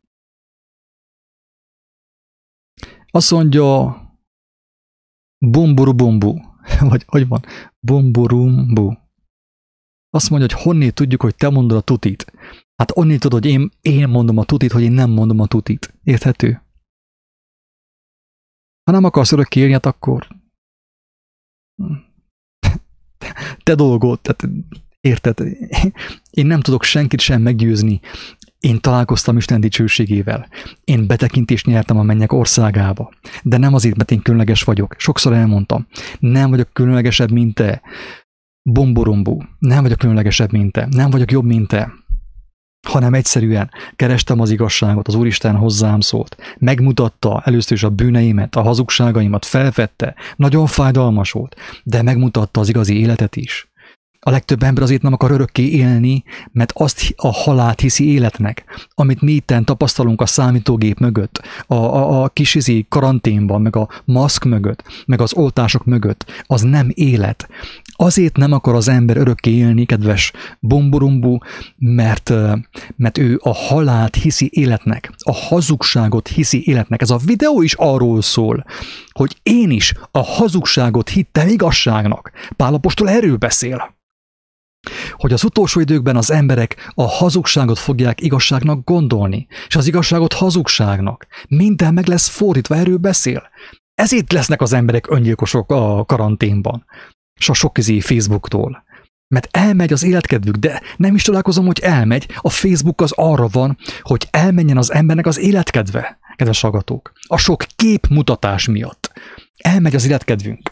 Azt 3.11 3.31
mondja, 3.31 3.95
bomburu 5.37 5.93
bombu, 5.93 6.35
vagy 6.89 7.03
hogy 7.07 7.27
van, 7.27 7.45
bomburumbu. 7.79 8.93
Azt 10.15 10.29
mondja, 10.29 10.47
hogy 10.51 10.63
honnét 10.63 10.93
tudjuk, 10.93 11.21
hogy 11.21 11.35
te 11.35 11.49
mondod 11.49 11.77
a 11.77 11.81
tutit. 11.81 12.33
Hát 12.75 12.97
onnét 12.97 13.19
tudod, 13.19 13.41
hogy 13.43 13.51
én, 13.51 13.71
én 13.81 14.09
mondom 14.09 14.37
a 14.37 14.43
tutit, 14.43 14.71
hogy 14.71 14.83
én 14.83 14.91
nem 14.91 15.09
mondom 15.09 15.39
a 15.39 15.47
tutit. 15.47 15.93
Érthető? 16.03 16.61
Ha 18.83 18.91
nem 18.91 19.03
akarsz 19.03 19.31
örökké 19.31 19.59
élni, 19.59 19.73
hát 19.73 19.85
akkor 19.85 20.27
te 23.63 23.75
dolgod, 23.75 24.21
tehát 24.21 24.53
érted? 24.99 25.39
Én 26.29 26.45
nem 26.45 26.61
tudok 26.61 26.83
senkit 26.83 27.19
sem 27.19 27.41
meggyőzni. 27.41 27.99
Én 28.59 28.81
találkoztam 28.81 29.37
Isten 29.37 29.61
dicsőségével. 29.61 30.49
Én 30.83 31.07
betekintést 31.07 31.65
nyertem 31.65 31.97
a 31.97 32.03
mennyek 32.03 32.31
országába. 32.31 33.13
De 33.43 33.57
nem 33.57 33.73
azért, 33.73 33.97
mert 33.97 34.11
én 34.11 34.21
különleges 34.21 34.63
vagyok. 34.63 34.95
Sokszor 34.97 35.33
elmondtam. 35.33 35.87
Nem 36.19 36.49
vagyok 36.49 36.73
különlegesebb, 36.73 37.31
mint 37.31 37.53
te 37.53 37.81
bomborombú, 38.69 39.41
nem 39.59 39.81
vagyok 39.81 39.97
különlegesebb, 39.97 40.51
mint 40.51 40.71
te, 40.71 40.87
nem 40.91 41.09
vagyok 41.09 41.31
jobb, 41.31 41.45
mint 41.45 41.67
te, 41.67 41.91
hanem 42.87 43.13
egyszerűen 43.13 43.71
kerestem 43.95 44.39
az 44.39 44.49
igazságot, 44.49 45.07
az 45.07 45.15
Úristen 45.15 45.55
hozzám 45.55 45.99
szólt, 45.99 46.37
megmutatta 46.57 47.41
először 47.45 47.71
is 47.71 47.83
a 47.83 47.89
bűneimet, 47.89 48.55
a 48.55 48.61
hazugságaimat, 48.61 49.45
felvette, 49.45 50.15
nagyon 50.35 50.65
fájdalmas 50.65 51.31
volt, 51.31 51.55
de 51.83 52.01
megmutatta 52.01 52.59
az 52.59 52.69
igazi 52.69 52.99
életet 52.99 53.35
is. 53.35 53.71
A 54.27 54.31
legtöbb 54.31 54.64
ember 54.64 54.84
azért 54.84 55.02
nem 55.02 55.14
akar 55.14 55.31
örökké 55.31 55.64
élni, 55.64 56.23
mert 56.52 56.72
azt 56.76 57.14
a 57.15 57.31
halált 57.31 57.80
hiszi 57.80 58.11
életnek, 58.11 58.64
amit 58.95 59.22
mi 59.22 59.31
itten 59.31 59.65
tapasztalunk 59.65 60.22
a 60.22 60.26
számítógép 60.26 60.99
mögött, 60.99 61.41
a, 61.68 61.76
a, 61.76 62.23
a 62.23 62.30
kisizi 62.30 62.85
karanténban, 62.89 63.61
meg 63.61 63.76
a 63.76 63.89
maszk 64.06 64.43
mögött, 64.43 64.84
meg 65.06 65.22
az 65.22 65.34
oltások 65.34 65.85
mögött, 65.85 66.43
az 66.43 66.61
nem 66.61 66.89
élet. 66.93 67.47
Azért 67.95 68.38
nem 68.38 68.52
akar 68.52 68.76
az 68.76 68.88
ember 68.88 69.18
örökké 69.18 69.52
élni, 69.52 69.85
kedves 69.85 70.31
bomborumbu, 70.60 71.38
mert, 71.77 72.34
mert 72.95 73.18
ő 73.18 73.39
a 73.43 73.53
halált 73.53 74.15
hiszi 74.15 74.49
életnek, 74.53 75.11
a 75.18 75.34
hazugságot 75.34 76.27
hiszi 76.27 76.64
életnek. 76.68 77.02
Ez 77.02 77.10
a 77.10 77.19
videó 77.26 77.61
is 77.61 77.73
arról 77.73 78.22
szól, 78.22 78.65
hogy 79.11 79.38
én 79.43 79.69
is 79.69 79.93
a 80.11 80.23
hazugságot 80.23 81.10
hittem 81.10 81.47
igazságnak. 81.47 82.31
Pálapostól 82.56 83.10
erről 83.10 83.38
beszél 83.38 83.93
hogy 85.11 85.33
az 85.33 85.43
utolsó 85.43 85.79
időkben 85.79 86.15
az 86.15 86.31
emberek 86.31 86.91
a 86.95 87.07
hazugságot 87.07 87.79
fogják 87.79 88.21
igazságnak 88.21 88.83
gondolni, 88.83 89.47
és 89.67 89.75
az 89.75 89.87
igazságot 89.87 90.33
hazugságnak. 90.33 91.27
Minden 91.47 91.93
meg 91.93 92.07
lesz 92.07 92.27
fordítva, 92.27 92.75
erről 92.75 92.97
beszél. 92.97 93.49
Ezért 93.95 94.33
lesznek 94.33 94.61
az 94.61 94.73
emberek 94.73 95.11
öngyilkosok 95.11 95.71
a 95.71 96.05
karanténban, 96.05 96.85
és 97.39 97.49
a 97.49 97.53
sok 97.53 97.77
Facebooktól. 97.99 98.83
Mert 99.27 99.47
elmegy 99.57 99.93
az 99.93 100.03
életkedvük, 100.03 100.55
de 100.55 100.81
nem 100.97 101.15
is 101.15 101.23
találkozom, 101.23 101.65
hogy 101.65 101.79
elmegy. 101.79 102.27
A 102.37 102.49
Facebook 102.49 103.01
az 103.01 103.11
arra 103.11 103.47
van, 103.51 103.77
hogy 104.01 104.27
elmenjen 104.31 104.77
az 104.77 104.91
embernek 104.91 105.25
az 105.25 105.39
életkedve, 105.39 106.19
kedves 106.35 106.61
hallgatók. 106.61 107.11
A 107.27 107.37
sok 107.37 107.65
képmutatás 107.75 108.67
miatt. 108.67 109.11
Elmegy 109.57 109.95
az 109.95 110.05
életkedvünk. 110.05 110.71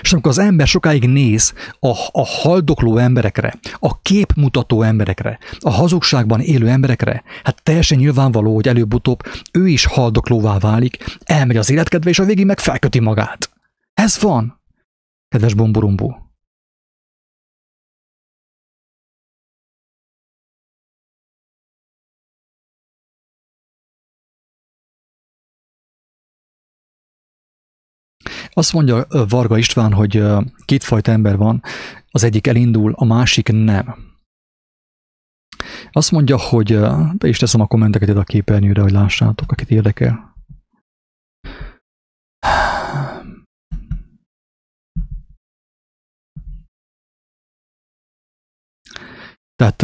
És 0.00 0.12
amikor 0.12 0.30
az 0.30 0.38
ember 0.38 0.66
sokáig 0.66 1.08
néz 1.08 1.52
a, 1.80 1.88
a 2.12 2.26
haldokló 2.26 2.96
emberekre, 2.96 3.54
a 3.78 4.00
képmutató 4.00 4.82
emberekre, 4.82 5.38
a 5.58 5.70
hazugságban 5.70 6.40
élő 6.40 6.68
emberekre, 6.68 7.22
hát 7.42 7.62
teljesen 7.62 7.98
nyilvánvaló, 7.98 8.54
hogy 8.54 8.68
előbb-utóbb 8.68 9.18
ő 9.52 9.68
is 9.68 9.84
haldoklóvá 9.84 10.58
válik, 10.58 11.18
elmegy 11.24 11.56
az 11.56 11.70
életkedve, 11.70 12.10
és 12.10 12.18
a 12.18 12.24
végén 12.24 12.46
meg 12.46 12.58
felköti 12.58 12.98
magát. 12.98 13.50
Ez 13.94 14.20
van, 14.20 14.60
kedves 15.28 15.54
bomborumbó. 15.54 16.27
Azt 28.58 28.72
mondja 28.72 29.06
Varga 29.28 29.58
István, 29.58 29.92
hogy 29.92 30.24
kétfajta 30.64 31.12
ember 31.12 31.36
van, 31.36 31.62
az 32.10 32.22
egyik 32.22 32.46
elindul, 32.46 32.92
a 32.96 33.04
másik 33.04 33.48
nem. 33.52 33.94
Azt 35.92 36.10
mondja, 36.10 36.38
hogy 36.38 36.80
be 37.18 37.28
is 37.28 37.38
teszem 37.38 37.60
a 37.60 37.66
kommenteket 37.66 38.08
ide 38.08 38.18
a 38.18 38.22
képernyőre, 38.22 38.80
hogy 38.80 38.90
lássátok, 38.90 39.52
akit 39.52 39.70
érdekel. 39.70 40.34
Tehát 49.56 49.82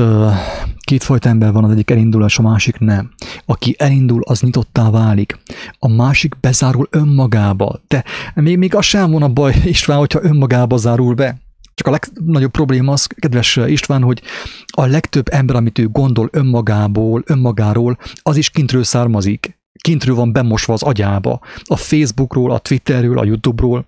kétfajta 0.84 1.28
ember 1.28 1.52
van, 1.52 1.64
az 1.64 1.70
egyik 1.70 1.90
elindul, 1.90 2.24
és 2.24 2.38
a 2.38 2.42
másik 2.42 2.78
nem. 2.78 3.10
Aki 3.46 3.74
elindul, 3.78 4.22
az 4.24 4.40
nyitottá 4.40 4.90
válik. 4.90 5.38
A 5.78 5.88
másik 5.88 6.40
bezárul 6.40 6.88
önmagába. 6.90 7.80
De 7.88 8.04
még, 8.34 8.58
még 8.58 8.74
az 8.74 8.84
sem 8.84 9.10
van 9.10 9.22
a 9.22 9.28
baj, 9.28 9.54
István, 9.64 9.98
hogyha 9.98 10.22
önmagába 10.22 10.76
zárul 10.76 11.14
be. 11.14 11.42
Csak 11.74 11.86
a 11.86 11.90
legnagyobb 11.90 12.50
probléma 12.50 12.92
az, 12.92 13.06
kedves 13.06 13.56
István, 13.56 14.02
hogy 14.02 14.22
a 14.66 14.86
legtöbb 14.86 15.28
ember, 15.32 15.56
amit 15.56 15.78
ő 15.78 15.88
gondol 15.88 16.28
önmagából, 16.32 17.22
önmagáról, 17.26 17.98
az 18.22 18.36
is 18.36 18.50
kintről 18.50 18.84
származik. 18.84 19.58
Kintről 19.82 20.14
van 20.14 20.32
bemosva 20.32 20.72
az 20.72 20.82
agyába. 20.82 21.40
A 21.64 21.76
Facebookról, 21.76 22.50
a 22.50 22.58
Twitterről, 22.58 23.18
a 23.18 23.24
YouTube-ról, 23.24 23.86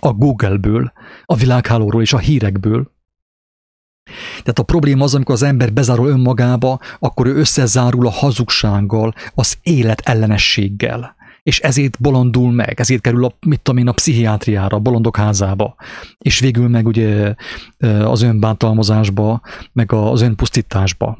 a 0.00 0.12
Google-ből, 0.12 0.92
a 1.24 1.34
világhálóról 1.34 2.02
és 2.02 2.12
a 2.12 2.18
hírekből. 2.18 2.90
Tehát 4.30 4.58
a 4.58 4.62
probléma 4.62 5.04
az, 5.04 5.14
amikor 5.14 5.34
az 5.34 5.42
ember 5.42 5.72
bezárul 5.72 6.08
önmagába, 6.08 6.78
akkor 6.98 7.26
ő 7.26 7.36
összezárul 7.36 8.06
a 8.06 8.10
hazugsággal, 8.10 9.14
az 9.34 9.58
élet 9.62 10.00
ellenességgel. 10.00 11.16
És 11.42 11.60
ezért 11.60 12.00
bolondul 12.00 12.52
meg, 12.52 12.80
ezért 12.80 13.00
kerül 13.00 13.24
a, 13.24 13.34
mit 13.46 13.60
tudom 13.60 13.80
én, 13.80 13.88
a 13.88 13.92
pszichiátriára, 13.92 14.76
a 14.76 14.80
bolondok 14.80 15.16
házába. 15.16 15.74
És 16.18 16.38
végül 16.38 16.68
meg 16.68 16.86
ugye 16.86 17.34
az 18.02 18.22
önbántalmazásba, 18.22 19.40
meg 19.72 19.92
az 19.92 20.20
önpusztításba. 20.20 21.18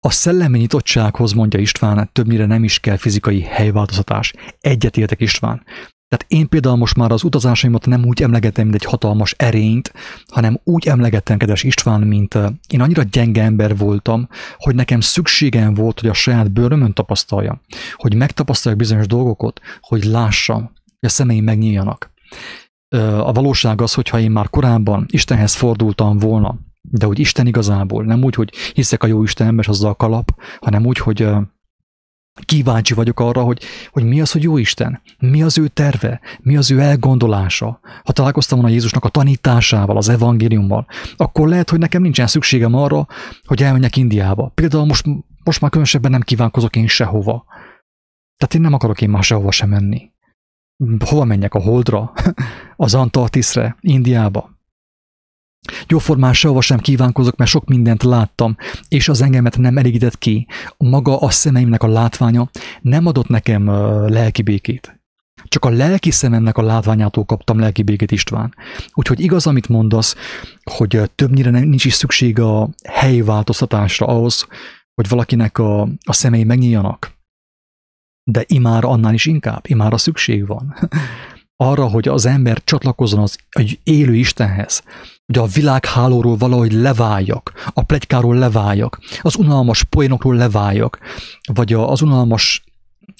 A 0.00 0.10
szellemi 0.10 0.58
nyitottsághoz, 0.58 1.32
mondja 1.32 1.60
István, 1.60 2.08
többnyire 2.12 2.46
nem 2.46 2.64
is 2.64 2.80
kell 2.80 2.96
fizikai 2.96 3.40
helyváltoztatás. 3.40 4.32
Egyetértek 4.60 5.20
István. 5.20 5.64
Tehát 6.08 6.24
én 6.28 6.48
például 6.48 6.76
most 6.76 6.96
már 6.96 7.12
az 7.12 7.24
utazásaimat 7.24 7.86
nem 7.86 8.04
úgy 8.04 8.22
emlegetem, 8.22 8.64
mint 8.64 8.82
egy 8.82 8.88
hatalmas 8.90 9.34
erényt, 9.38 9.92
hanem 10.26 10.60
úgy 10.64 10.86
emlegettem, 10.86 11.38
kedves 11.38 11.62
István, 11.62 12.00
mint 12.00 12.34
én 12.68 12.80
annyira 12.80 13.02
gyenge 13.02 13.42
ember 13.42 13.76
voltam, 13.76 14.28
hogy 14.56 14.74
nekem 14.74 15.00
szükségem 15.00 15.74
volt, 15.74 16.00
hogy 16.00 16.08
a 16.08 16.14
saját 16.14 16.52
bőrömön 16.52 16.92
tapasztaljam, 16.92 17.60
hogy 17.94 18.14
megtapasztaljak 18.14 18.80
bizonyos 18.80 19.06
dolgokat, 19.06 19.60
hogy 19.80 20.04
lássam, 20.04 20.62
hogy 20.84 21.08
a 21.08 21.08
szemeim 21.08 21.44
megnyíljanak. 21.44 22.14
A 23.18 23.32
valóság 23.32 23.80
az, 23.80 23.94
hogyha 23.94 24.18
én 24.18 24.30
már 24.30 24.50
korábban 24.50 25.06
Istenhez 25.10 25.54
fordultam 25.54 26.18
volna, 26.18 26.58
de 26.80 27.06
hogy 27.06 27.18
Isten 27.18 27.46
igazából, 27.46 28.04
nem 28.04 28.24
úgy, 28.24 28.34
hogy 28.34 28.52
hiszek 28.74 29.02
a 29.02 29.06
jó 29.06 29.22
Istenbe, 29.22 29.62
és 29.62 29.68
azzal 29.68 29.94
kalap, 29.94 30.34
hanem 30.60 30.86
úgy, 30.86 30.98
hogy 30.98 31.28
kíváncsi 32.44 32.94
vagyok 32.94 33.20
arra, 33.20 33.42
hogy, 33.42 33.62
hogy 33.90 34.04
mi 34.04 34.20
az, 34.20 34.32
hogy 34.32 34.42
jó 34.42 34.56
Isten, 34.56 35.00
mi 35.18 35.42
az 35.42 35.58
ő 35.58 35.68
terve, 35.68 36.20
mi 36.40 36.56
az 36.56 36.70
ő 36.70 36.80
elgondolása. 36.80 37.80
Ha 38.04 38.12
találkoztam 38.12 38.58
volna 38.58 38.74
Jézusnak 38.74 39.04
a 39.04 39.08
tanításával, 39.08 39.96
az 39.96 40.08
evangéliummal, 40.08 40.86
akkor 41.16 41.48
lehet, 41.48 41.70
hogy 41.70 41.78
nekem 41.78 42.02
nincsen 42.02 42.26
szükségem 42.26 42.74
arra, 42.74 43.06
hogy 43.44 43.62
elmenjek 43.62 43.96
Indiába. 43.96 44.52
Például 44.54 44.84
most, 44.84 45.04
most 45.44 45.60
már 45.60 45.70
különösebben 45.70 46.10
nem 46.10 46.20
kívánkozok 46.20 46.76
én 46.76 46.86
sehova. 46.86 47.44
Tehát 48.36 48.54
én 48.54 48.60
nem 48.60 48.72
akarok 48.72 49.00
én 49.00 49.10
már 49.10 49.22
sehova 49.22 49.50
sem 49.50 49.68
menni. 49.68 50.10
Hova 51.04 51.24
menjek 51.24 51.54
a 51.54 51.60
Holdra? 51.60 52.12
Az 52.76 52.94
Antarktiszre? 52.94 53.76
Indiába? 53.80 54.55
Jóformán 55.88 56.32
sehova 56.32 56.60
sem 56.60 56.78
kívánkozok, 56.78 57.36
mert 57.36 57.50
sok 57.50 57.68
mindent 57.68 58.02
láttam, 58.02 58.56
és 58.88 59.08
az 59.08 59.22
engemet 59.22 59.58
nem 59.58 59.78
elégített 59.78 60.18
ki. 60.18 60.46
Maga 60.76 61.18
a 61.18 61.30
szemeimnek 61.30 61.82
a 61.82 61.88
látványa 61.88 62.50
nem 62.80 63.06
adott 63.06 63.28
nekem 63.28 63.70
lelki 64.08 64.42
békét. 64.42 65.00
Csak 65.48 65.64
a 65.64 65.70
lelki 65.70 66.10
szememnek 66.10 66.56
a 66.58 66.62
látványától 66.62 67.24
kaptam 67.24 67.58
lelki 67.58 67.82
békét 67.82 68.12
István. 68.12 68.54
Úgyhogy 68.94 69.20
igaz, 69.20 69.46
amit 69.46 69.68
mondasz, 69.68 70.14
hogy 70.70 71.10
többnyire 71.14 71.50
nincs 71.50 71.84
is 71.84 71.94
szükség 71.94 72.38
a 72.38 72.68
helyi 72.88 73.22
változtatásra 73.22 74.06
ahhoz, 74.06 74.46
hogy 74.94 75.08
valakinek 75.08 75.58
a, 75.58 75.80
a 75.82 76.12
szemei 76.12 76.44
megnyíljanak. 76.44 77.14
De 78.30 78.44
imára 78.46 78.88
annál 78.88 79.14
is 79.14 79.26
inkább, 79.26 79.64
imára 79.68 79.96
szükség 79.96 80.46
van. 80.46 80.74
Arra, 81.56 81.88
hogy 81.88 82.08
az 82.08 82.26
ember 82.26 82.64
csatlakozzon 82.64 83.20
az 83.20 83.38
egy 83.48 83.78
élő 83.84 84.14
Istenhez, 84.14 84.82
hogy 85.26 85.38
a 85.38 85.46
világhálóról 85.46 86.36
valahogy 86.36 86.72
leváljak, 86.72 87.52
a 87.74 87.82
plegykáról 87.82 88.36
leváljak, 88.36 89.00
az 89.20 89.36
unalmas 89.36 89.82
poénokról 89.82 90.36
leváljak, 90.36 90.98
vagy 91.52 91.72
az 91.72 92.02
unalmas 92.02 92.64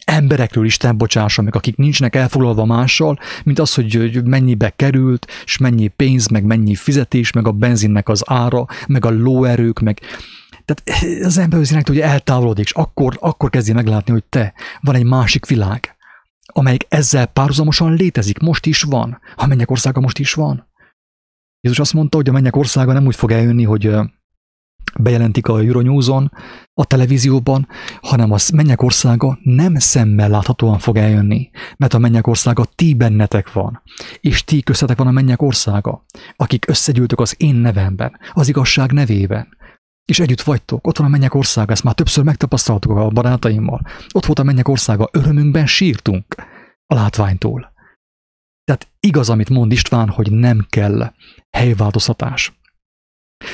emberekről 0.04 0.64
Isten 0.64 0.96
bocsássa 0.96 1.42
meg, 1.42 1.54
akik 1.54 1.76
nincsenek 1.76 2.16
elfoglalva 2.16 2.64
mással, 2.64 3.18
mint 3.44 3.58
az, 3.58 3.74
hogy 3.74 4.24
mennyibe 4.24 4.72
került, 4.76 5.26
és 5.44 5.58
mennyi 5.58 5.88
pénz, 5.88 6.28
meg 6.28 6.44
mennyi 6.44 6.74
fizetés, 6.74 7.32
meg 7.32 7.46
a 7.46 7.52
benzinnek 7.52 8.08
az 8.08 8.22
ára, 8.26 8.66
meg 8.86 9.04
a 9.04 9.10
lóerők, 9.10 9.80
meg 9.80 10.00
tehát 10.64 11.04
az 11.24 11.38
ember 11.38 11.60
hogy 11.86 12.00
eltávolodik, 12.00 12.64
és 12.64 12.72
akkor, 12.72 13.16
akkor 13.20 13.50
kezdi 13.50 13.72
meglátni, 13.72 14.12
hogy 14.12 14.24
te, 14.24 14.52
van 14.80 14.94
egy 14.94 15.04
másik 15.04 15.46
világ, 15.46 15.95
amelyik 16.52 16.86
ezzel 16.88 17.26
párhuzamosan 17.26 17.94
létezik, 17.94 18.38
most 18.38 18.66
is 18.66 18.82
van, 18.82 19.20
ha 19.36 19.46
mennyek 19.46 19.70
országa 19.70 20.00
most 20.00 20.18
is 20.18 20.34
van. 20.34 20.68
Jézus 21.60 21.78
azt 21.78 21.92
mondta, 21.92 22.16
hogy 22.16 22.28
a 22.28 22.32
mennyek 22.32 22.56
országa 22.56 22.92
nem 22.92 23.06
úgy 23.06 23.16
fog 23.16 23.30
eljönni, 23.30 23.64
hogy 23.64 23.96
bejelentik 24.98 25.48
a 25.48 25.60
Euronews-on, 25.60 26.32
a 26.74 26.84
televízióban, 26.84 27.68
hanem 28.00 28.32
a 28.32 28.36
mennyek 28.52 28.82
országa 28.82 29.38
nem 29.42 29.74
szemmel 29.74 30.28
láthatóan 30.28 30.78
fog 30.78 30.96
eljönni, 30.96 31.50
mert 31.76 31.94
a 31.94 31.98
mennyek 31.98 32.26
országa 32.26 32.64
ti 32.74 32.94
bennetek 32.94 33.52
van, 33.52 33.82
és 34.20 34.44
ti 34.44 34.62
köztetek 34.62 34.98
van 34.98 35.06
a 35.06 35.10
mennyek 35.10 35.42
országa, 35.42 36.04
akik 36.36 36.68
összegyűltök 36.68 37.20
az 37.20 37.34
én 37.38 37.54
nevemben, 37.54 38.18
az 38.32 38.48
igazság 38.48 38.92
nevében, 38.92 39.55
és 40.06 40.20
együtt 40.20 40.40
vagytok, 40.40 40.86
ott 40.86 40.98
van 40.98 41.06
a 41.06 41.10
mennyek 41.10 41.34
országa, 41.34 41.72
ezt 41.72 41.84
már 41.84 41.94
többször 41.94 42.24
megtapasztaltuk 42.24 42.90
a 42.90 43.08
barátaimmal, 43.08 43.80
ott 44.12 44.26
volt 44.26 44.38
a 44.38 44.42
mennyek 44.42 44.68
országa, 44.68 45.08
örömünkben 45.12 45.66
sírtunk 45.66 46.34
a 46.86 46.94
látványtól. 46.94 47.72
Tehát 48.64 48.88
igaz, 49.00 49.30
amit 49.30 49.48
mond 49.48 49.72
István, 49.72 50.08
hogy 50.08 50.32
nem 50.32 50.66
kell 50.68 51.12
helyváltoztatás. 51.56 52.58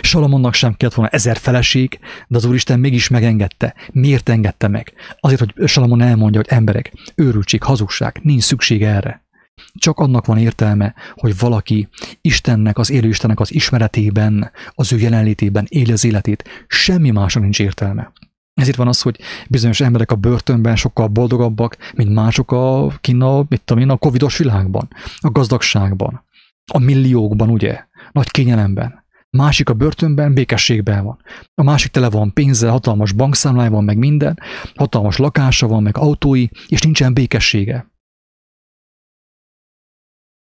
Salamonnak 0.00 0.54
sem 0.54 0.74
kellett 0.74 0.94
volna 0.94 1.10
ezer 1.10 1.36
feleség, 1.36 1.98
de 2.28 2.36
az 2.36 2.44
Úristen 2.44 2.80
mégis 2.80 3.08
megengedte. 3.08 3.74
Miért 3.92 4.28
engedte 4.28 4.68
meg? 4.68 4.92
Azért, 5.20 5.40
hogy 5.40 5.68
Salamon 5.68 6.00
elmondja, 6.00 6.40
hogy 6.40 6.50
emberek, 6.50 6.92
őrültség, 7.14 7.62
hazugság, 7.62 8.20
nincs 8.22 8.42
szükség 8.42 8.82
erre. 8.82 9.21
Csak 9.74 9.98
annak 9.98 10.26
van 10.26 10.38
értelme, 10.38 10.94
hogy 11.14 11.38
valaki 11.38 11.88
Istennek, 12.20 12.78
az 12.78 12.90
élő 12.90 13.08
Istennek 13.08 13.40
az 13.40 13.54
ismeretében, 13.54 14.50
az 14.70 14.92
ő 14.92 14.98
jelenlétében 14.98 15.66
éli 15.68 15.92
az 15.92 16.04
életét. 16.04 16.48
Semmi 16.66 17.10
másra 17.10 17.40
nincs 17.40 17.60
értelme. 17.60 18.12
Ezért 18.54 18.76
van 18.76 18.88
az, 18.88 19.02
hogy 19.02 19.20
bizonyos 19.48 19.80
emberek 19.80 20.10
a 20.10 20.16
börtönben 20.16 20.76
sokkal 20.76 21.06
boldogabbak, 21.06 21.76
mint 21.94 22.14
mások 22.14 22.52
a 22.52 22.92
kina, 23.00 23.44
mit 23.48 23.62
tudom 23.64 23.82
én, 23.82 23.90
a 23.90 23.96
covidos 23.96 24.38
világban, 24.38 24.88
a 25.20 25.30
gazdagságban, 25.30 26.24
a 26.72 26.78
milliókban, 26.78 27.50
ugye, 27.50 27.84
nagy 28.12 28.30
kényelemben. 28.30 29.04
Másik 29.30 29.68
a 29.68 29.74
börtönben 29.74 30.34
békességben 30.34 31.04
van. 31.04 31.18
A 31.54 31.62
másik 31.62 31.90
tele 31.90 32.10
van 32.10 32.32
pénzzel, 32.32 32.70
hatalmas 32.70 33.12
bankszámlája 33.12 33.70
van, 33.70 33.84
meg 33.84 33.98
minden, 33.98 34.38
hatalmas 34.74 35.16
lakása 35.16 35.66
van, 35.66 35.82
meg 35.82 35.96
autói, 35.96 36.46
és 36.68 36.80
nincsen 36.80 37.14
békessége. 37.14 37.91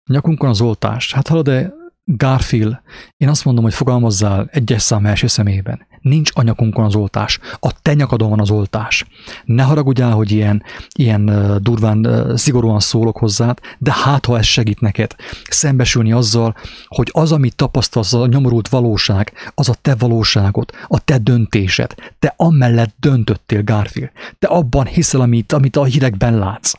Nyakunkon 0.06 0.48
az 0.48 0.60
oltás. 0.60 1.12
Hát 1.12 1.28
hallod, 1.28 1.44
de 1.44 1.72
Garfield, 2.04 2.80
én 3.16 3.28
azt 3.28 3.44
mondom, 3.44 3.64
hogy 3.64 3.74
fogalmazzál 3.74 4.48
egyes 4.52 4.82
szám 4.82 5.06
első 5.06 5.26
szemében. 5.26 5.86
Nincs 6.00 6.30
anyakunkon 6.34 6.84
az 6.84 6.94
oltás. 6.94 7.38
A 7.60 7.82
te 7.82 7.94
nyakadon 7.94 8.28
van 8.28 8.40
az 8.40 8.50
oltás. 8.50 9.06
Ne 9.44 9.62
haragudjál, 9.62 10.12
hogy 10.12 10.30
ilyen, 10.30 10.62
ilyen 10.94 11.58
durván, 11.62 12.32
szigorúan 12.36 12.80
szólok 12.80 13.16
hozzád, 13.16 13.58
de 13.78 13.92
hát, 13.92 14.26
ha 14.26 14.38
ez 14.38 14.44
segít 14.44 14.80
neked 14.80 15.14
szembesülni 15.48 16.12
azzal, 16.12 16.56
hogy 16.86 17.10
az, 17.12 17.32
amit 17.32 17.56
tapasztalsz, 17.56 18.12
az 18.12 18.20
a 18.20 18.26
nyomorult 18.26 18.68
valóság, 18.68 19.32
az 19.54 19.68
a 19.68 19.74
te 19.82 19.94
valóságod, 19.94 20.70
a 20.86 20.98
te 20.98 21.18
döntésed. 21.18 21.94
Te 22.18 22.34
amellett 22.36 22.94
döntöttél, 23.00 23.62
Garfield. 23.62 24.10
Te 24.38 24.46
abban 24.46 24.86
hiszel, 24.86 25.20
amit, 25.20 25.52
amit 25.52 25.76
a 25.76 25.84
hírekben 25.84 26.38
látsz. 26.38 26.72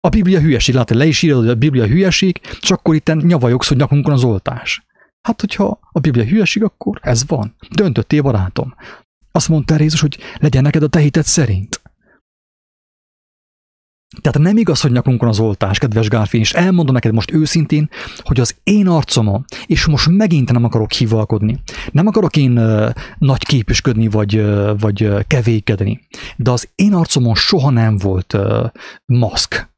A 0.00 0.08
Biblia 0.08 0.40
hülyeség, 0.40 0.74
látod, 0.74 0.96
le 0.96 1.06
is 1.06 1.22
írod, 1.22 1.38
hogy 1.38 1.48
a 1.48 1.54
Biblia 1.54 1.86
hülyeség, 1.86 2.40
és 2.60 2.70
akkor 2.70 2.94
itt 2.94 3.14
nyavajogsz, 3.14 3.68
hogy 3.68 3.76
nyakunkon 3.76 4.12
az 4.12 4.24
oltás. 4.24 4.86
Hát, 5.22 5.40
hogyha 5.40 5.78
a 5.92 6.00
Biblia 6.00 6.24
hülyeség, 6.24 6.62
akkor 6.62 6.98
ez 7.02 7.26
van. 7.26 7.54
Döntöttél, 7.70 8.22
barátom. 8.22 8.74
Azt 9.32 9.48
mondta 9.48 9.80
Jézus, 9.80 10.00
hogy 10.00 10.18
legyen 10.38 10.62
neked 10.62 10.82
a 10.82 10.88
te 10.88 10.98
hited 10.98 11.24
szerint. 11.24 11.80
Tehát 14.20 14.38
nem 14.38 14.56
igaz, 14.56 14.80
hogy 14.80 14.92
nyakunkon 14.92 15.28
az 15.28 15.38
oltás, 15.38 15.78
kedves 15.78 16.08
Gárfin, 16.08 16.40
és 16.40 16.52
elmondom 16.52 16.94
neked 16.94 17.12
most 17.12 17.32
őszintén, 17.32 17.90
hogy 18.18 18.40
az 18.40 18.56
én 18.62 18.88
arcomon, 18.88 19.44
és 19.66 19.86
most 19.86 20.08
megint 20.08 20.52
nem 20.52 20.64
akarok 20.64 20.92
hivalkodni, 20.92 21.60
nem 21.92 22.06
akarok 22.06 22.36
én 22.36 22.58
uh, 22.58 22.90
nagy 23.18 23.44
képüsködni, 23.44 24.08
vagy, 24.08 24.36
uh, 24.36 24.80
vagy 24.80 25.04
uh, 25.04 25.20
kevékedni, 25.26 26.00
de 26.36 26.50
az 26.50 26.68
én 26.74 26.94
arcomon 26.94 27.34
soha 27.34 27.70
nem 27.70 27.96
volt 27.96 28.32
uh, 28.32 28.70
maszk. 29.04 29.68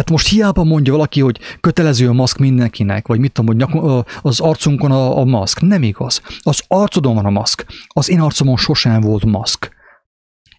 Tehát 0.00 0.14
most 0.14 0.28
hiába 0.28 0.64
mondja 0.64 0.92
valaki, 0.92 1.20
hogy 1.20 1.40
kötelező 1.60 2.08
a 2.08 2.12
maszk 2.12 2.38
mindenkinek, 2.38 3.06
vagy 3.06 3.18
mit 3.18 3.32
tudom, 3.32 3.70
hogy 3.70 4.04
az 4.22 4.40
arcunkon 4.40 4.90
a, 4.90 5.18
a 5.18 5.24
maszk. 5.24 5.60
Nem 5.60 5.82
igaz. 5.82 6.22
Az 6.40 6.62
arcodon 6.68 7.14
van 7.14 7.24
a 7.24 7.30
maszk. 7.30 7.66
Az 7.86 8.10
én 8.10 8.20
arcomon 8.20 8.56
sosem 8.56 9.00
volt 9.00 9.24
maszk. 9.24 9.70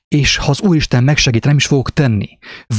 És 0.07 0.37
ha 0.37 0.49
az 0.49 0.61
Úristen 0.61 1.03
megsegít, 1.03 1.45
nem 1.45 1.55
is 1.55 1.65
fogok 1.65 1.93
tenni. 1.93 2.29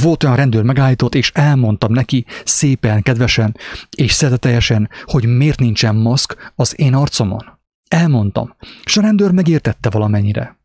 Volt 0.01 0.23
olyan 0.23 0.35
rendőr 0.35 0.63
megállított, 0.63 1.15
és 1.15 1.31
elmondtam 1.33 1.93
neki 1.93 2.25
szépen, 2.45 3.01
kedvesen 3.01 3.57
és 3.97 4.11
szeretetesen, 4.11 4.89
hogy 5.05 5.25
miért 5.25 5.59
nincsen 5.59 5.95
maszk 5.95 6.51
az 6.55 6.79
én 6.79 6.93
arcomon. 6.93 7.59
Elmondtam. 7.87 8.55
És 8.83 8.97
a 8.97 9.01
rendőr 9.01 9.31
megértette 9.31 9.89
valamennyire. 9.89 10.57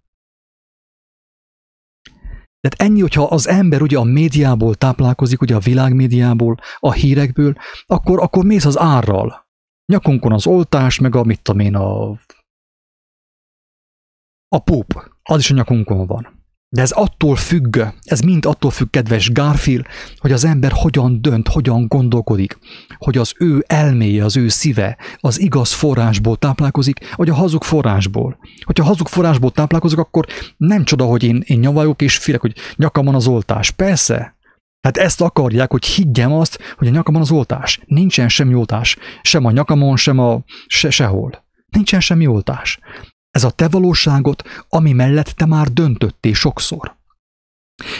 Tehát 2.68 2.90
ennyi, 2.90 3.00
hogyha 3.00 3.22
az 3.24 3.48
ember 3.48 3.82
ugye 3.82 3.98
a 3.98 4.04
médiából 4.04 4.74
táplálkozik, 4.74 5.40
ugye 5.40 5.54
a 5.54 5.58
világmédiából, 5.58 6.56
a 6.78 6.92
hírekből, 6.92 7.54
akkor, 7.86 8.20
akkor 8.22 8.44
mész 8.44 8.64
az 8.64 8.78
árral. 8.78 9.46
Nyakunkon 9.92 10.32
az 10.32 10.46
oltás, 10.46 10.98
meg 10.98 11.14
a 11.14 11.22
mit 11.22 11.42
tudom 11.42 11.60
én, 11.60 11.74
a, 11.74 12.10
a 14.48 14.58
púp, 14.64 15.10
az 15.22 15.38
is 15.38 15.50
a 15.50 15.54
nyakunkon 15.54 16.06
van. 16.06 16.37
De 16.70 16.82
ez 16.82 16.90
attól 16.90 17.36
függ, 17.36 17.78
ez 18.02 18.20
mind 18.20 18.44
attól 18.44 18.70
függ, 18.70 18.90
kedves 18.90 19.32
Garfield, 19.32 19.86
hogy 20.18 20.32
az 20.32 20.44
ember 20.44 20.72
hogyan 20.74 21.22
dönt, 21.22 21.48
hogyan 21.48 21.86
gondolkodik, 21.86 22.58
hogy 22.98 23.18
az 23.18 23.34
ő 23.38 23.64
elméje, 23.66 24.24
az 24.24 24.36
ő 24.36 24.48
szíve 24.48 24.96
az 25.16 25.40
igaz 25.40 25.72
forrásból 25.72 26.36
táplálkozik, 26.36 27.14
vagy 27.14 27.28
a 27.28 27.34
hazug 27.34 27.62
forrásból. 27.62 28.38
Hogyha 28.64 28.84
hazug 28.84 29.08
forrásból 29.08 29.50
táplálkozik, 29.50 29.98
akkor 29.98 30.26
nem 30.56 30.84
csoda, 30.84 31.04
hogy 31.04 31.22
én, 31.22 31.42
én 31.46 31.58
nyavajok 31.58 32.02
és 32.02 32.16
félek, 32.16 32.40
hogy 32.40 32.54
nyakamon 32.76 33.14
az 33.14 33.26
oltás. 33.26 33.70
Persze, 33.70 34.36
Tehát 34.80 34.96
ezt 34.96 35.20
akarják, 35.20 35.70
hogy 35.70 35.84
higgyem 35.84 36.32
azt, 36.32 36.58
hogy 36.76 36.86
a 36.86 36.90
nyakamon 36.90 37.20
az 37.20 37.30
oltás. 37.30 37.80
Nincsen 37.86 38.28
semmi 38.28 38.54
oltás. 38.54 38.96
Sem 39.22 39.44
a 39.44 39.50
nyakamon, 39.50 39.96
sem 39.96 40.18
a 40.18 40.42
se, 40.66 40.90
sehol. 40.90 41.44
Nincsen 41.68 42.00
semmi 42.00 42.26
oltás. 42.26 42.78
Ez 43.38 43.44
a 43.44 43.50
te 43.50 43.68
valóságot, 43.68 44.42
ami 44.68 44.92
mellett 44.92 45.26
te 45.26 45.46
már 45.46 45.68
döntöttél 45.68 46.34
sokszor. 46.34 46.96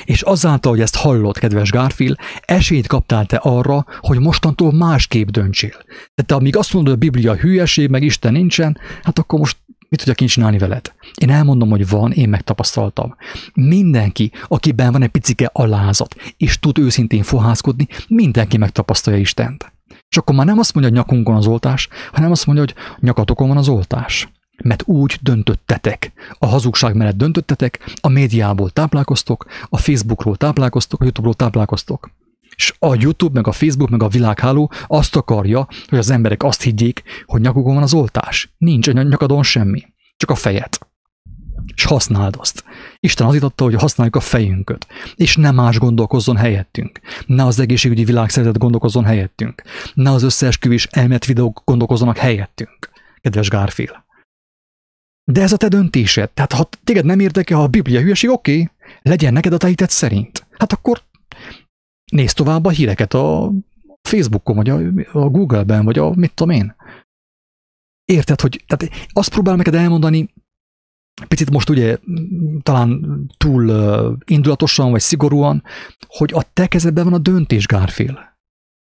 És 0.04 0.22
azáltal, 0.22 0.72
hogy 0.72 0.80
ezt 0.80 0.96
hallott, 0.96 1.38
kedves 1.38 1.70
Gárfil, 1.70 2.16
esélyt 2.40 2.86
kaptál 2.86 3.26
te 3.26 3.36
arra, 3.36 3.86
hogy 4.00 4.18
mostantól 4.18 4.72
másképp 4.72 5.28
döntsél. 5.28 5.70
Tehát 5.70 6.26
te 6.26 6.34
amíg 6.34 6.56
azt 6.56 6.72
mondod, 6.72 6.92
hogy 6.92 7.02
a 7.02 7.10
Biblia 7.10 7.34
hülyeség, 7.34 7.88
meg 7.88 8.02
Isten 8.02 8.32
nincsen, 8.32 8.78
hát 9.02 9.18
akkor 9.18 9.38
most 9.38 9.56
mit 9.88 9.98
tudjak 9.98 10.20
én 10.20 10.28
csinálni 10.28 10.58
veled? 10.58 10.92
Én 11.14 11.30
elmondom, 11.30 11.70
hogy 11.70 11.88
van, 11.88 12.12
én 12.12 12.28
megtapasztaltam. 12.28 13.16
Mindenki, 13.54 14.32
akiben 14.48 14.92
van 14.92 15.02
egy 15.02 15.10
picike 15.10 15.50
alázat, 15.52 16.14
és 16.36 16.58
tud 16.58 16.78
őszintén 16.78 17.22
fohászkodni, 17.22 17.88
mindenki 18.08 18.56
megtapasztalja 18.56 19.20
Istent. 19.20 19.72
És 20.08 20.16
akkor 20.16 20.34
már 20.34 20.46
nem 20.46 20.58
azt 20.58 20.74
mondja, 20.74 20.92
hogy 20.92 21.02
nyakunkon 21.02 21.36
az 21.36 21.46
oltás, 21.46 21.88
hanem 22.12 22.30
azt 22.30 22.46
mondja, 22.46 22.64
hogy 22.64 22.74
nyakatokon 23.00 23.48
van 23.48 23.56
az 23.56 23.68
oltás 23.68 24.28
mert 24.64 24.82
úgy 24.86 25.18
döntöttetek. 25.20 26.12
A 26.38 26.46
hazugság 26.46 26.94
mellett 26.94 27.16
döntöttetek, 27.16 27.94
a 28.00 28.08
médiából 28.08 28.70
táplálkoztok, 28.70 29.46
a 29.68 29.76
Facebookról 29.76 30.36
táplálkoztok, 30.36 31.00
a 31.00 31.04
YouTube-ról 31.04 31.34
táplálkoztok. 31.34 32.10
És 32.56 32.74
a 32.78 32.94
YouTube, 32.94 33.34
meg 33.34 33.46
a 33.46 33.52
Facebook, 33.52 33.90
meg 33.90 34.02
a 34.02 34.08
világháló 34.08 34.70
azt 34.86 35.16
akarja, 35.16 35.68
hogy 35.88 35.98
az 35.98 36.10
emberek 36.10 36.42
azt 36.42 36.62
higgyék, 36.62 37.02
hogy 37.26 37.40
nyakukon 37.40 37.74
van 37.74 37.82
az 37.82 37.94
oltás. 37.94 38.54
Nincs 38.58 38.88
a 38.88 38.92
nyakadon 38.92 39.42
semmi. 39.42 39.82
Csak 40.16 40.30
a 40.30 40.34
fejet. 40.34 40.88
És 41.74 41.84
használd 41.84 42.36
azt. 42.38 42.64
Isten 43.00 43.26
az 43.26 43.42
adta, 43.42 43.64
hogy 43.64 43.74
használjuk 43.74 44.16
a 44.16 44.20
fejünket, 44.20 44.86
és 45.14 45.36
ne 45.36 45.50
más 45.50 45.78
gondolkozzon 45.78 46.36
helyettünk. 46.36 47.00
Ne 47.26 47.44
az 47.44 47.60
egészségügyi 47.60 48.04
világszervezet 48.04 48.58
gondolkozzon 48.58 49.04
helyettünk. 49.04 49.62
Ne 49.94 50.10
az 50.10 50.22
összeesküvés 50.22 50.88
elmet 50.90 51.24
videók 51.24 51.62
gondolkozzanak 51.64 52.16
helyettünk. 52.16 52.90
Kedves 53.20 53.48
Gárfél. 53.48 54.06
De 55.32 55.42
ez 55.42 55.52
a 55.52 55.56
te 55.56 55.68
döntésed. 55.68 56.30
Tehát 56.30 56.52
ha 56.52 56.68
téged 56.84 57.04
nem 57.04 57.20
érdekel, 57.20 57.56
ha 57.56 57.62
a 57.62 57.68
Biblia 57.68 58.00
hülyeség, 58.00 58.30
oké, 58.30 58.52
okay, 58.52 58.70
legyen 59.02 59.32
neked 59.32 59.52
a 59.52 59.56
te 59.56 59.86
szerint. 59.88 60.46
Hát 60.50 60.72
akkor 60.72 61.02
nézd 62.12 62.36
tovább 62.36 62.64
a 62.64 62.70
híreket 62.70 63.14
a 63.14 63.52
Facebookon, 64.08 64.56
vagy 64.56 64.68
a, 64.68 64.76
a 65.12 65.28
Google-ben, 65.28 65.84
vagy 65.84 65.98
a 65.98 66.14
mit 66.14 66.34
tudom 66.34 66.54
én. 66.54 66.74
Érted, 68.04 68.40
hogy 68.40 68.64
tehát 68.66 69.08
azt 69.08 69.30
próbál 69.30 69.56
neked 69.56 69.74
elmondani, 69.74 70.28
picit 71.28 71.50
most 71.50 71.68
ugye 71.68 71.98
talán 72.62 73.24
túl 73.36 73.70
indulatosan, 74.24 74.90
vagy 74.90 75.00
szigorúan, 75.00 75.62
hogy 76.06 76.32
a 76.34 76.44
te 76.52 76.66
kezedben 76.66 77.04
van 77.04 77.12
a 77.12 77.18
döntés, 77.18 77.66
Gárfél. 77.66 78.36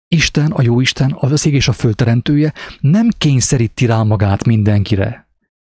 Isten, 0.07 0.51
a 0.51 0.61
jó 0.61 0.79
Isten, 0.79 1.15
az 1.19 1.45
ég 1.45 1.53
és 1.53 1.67
a 1.67 1.73
fölteremtője 1.73 2.53
nem 2.79 3.09
kényszeríti 3.17 3.85
rá 3.85 4.03
magát 4.03 4.45
mindenkire 4.45 5.22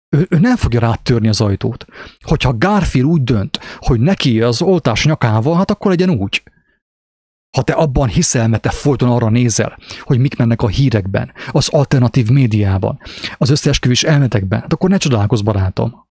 ő, 0.09 0.27
ő 0.29 0.39
nem 0.39 0.55
fogja 0.55 0.79
rátörni 0.79 1.27
az 1.27 1.41
ajtót. 1.41 1.85
Hogyha 2.19 2.57
Garfield 2.57 3.07
úgy 3.07 3.23
dönt, 3.23 3.59
hogy 3.77 3.99
neki 3.99 4.41
az 4.41 4.61
oltás 4.61 5.05
nyakával, 5.05 5.55
hát 5.55 5.71
akkor 5.71 5.91
legyen 5.91 6.09
úgy. 6.09 6.43
Ha 7.57 7.63
te 7.63 7.73
abban 7.73 8.07
hiszel, 8.07 8.47
mert 8.47 8.61
te 8.61 8.69
folyton 8.69 9.09
arra 9.09 9.29
nézel, 9.29 9.77
hogy 9.99 10.19
mik 10.19 10.37
mennek 10.37 10.61
a 10.61 10.67
hírekben, 10.67 11.31
az 11.51 11.69
alternatív 11.69 12.29
médiában, 12.29 12.99
az 13.37 13.49
összeesküvés 13.49 14.03
elmetekben, 14.03 14.61
hát 14.61 14.73
akkor 14.73 14.89
ne 14.89 14.97
csodálkozz, 14.97 15.41
barátom. 15.41 16.06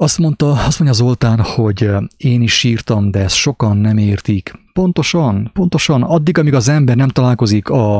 Azt 0.00 0.18
mondta, 0.18 0.50
azt 0.50 0.78
mondja 0.78 1.04
Zoltán, 1.04 1.40
hogy 1.40 1.90
én 2.16 2.42
is 2.42 2.58
sírtam, 2.58 3.10
de 3.10 3.18
ezt 3.18 3.34
sokan 3.34 3.76
nem 3.76 3.98
értik. 3.98 4.52
Pontosan, 4.72 5.50
pontosan, 5.52 6.02
addig, 6.02 6.38
amíg 6.38 6.54
az 6.54 6.68
ember 6.68 6.96
nem 6.96 7.08
találkozik 7.08 7.68
a 7.68 7.98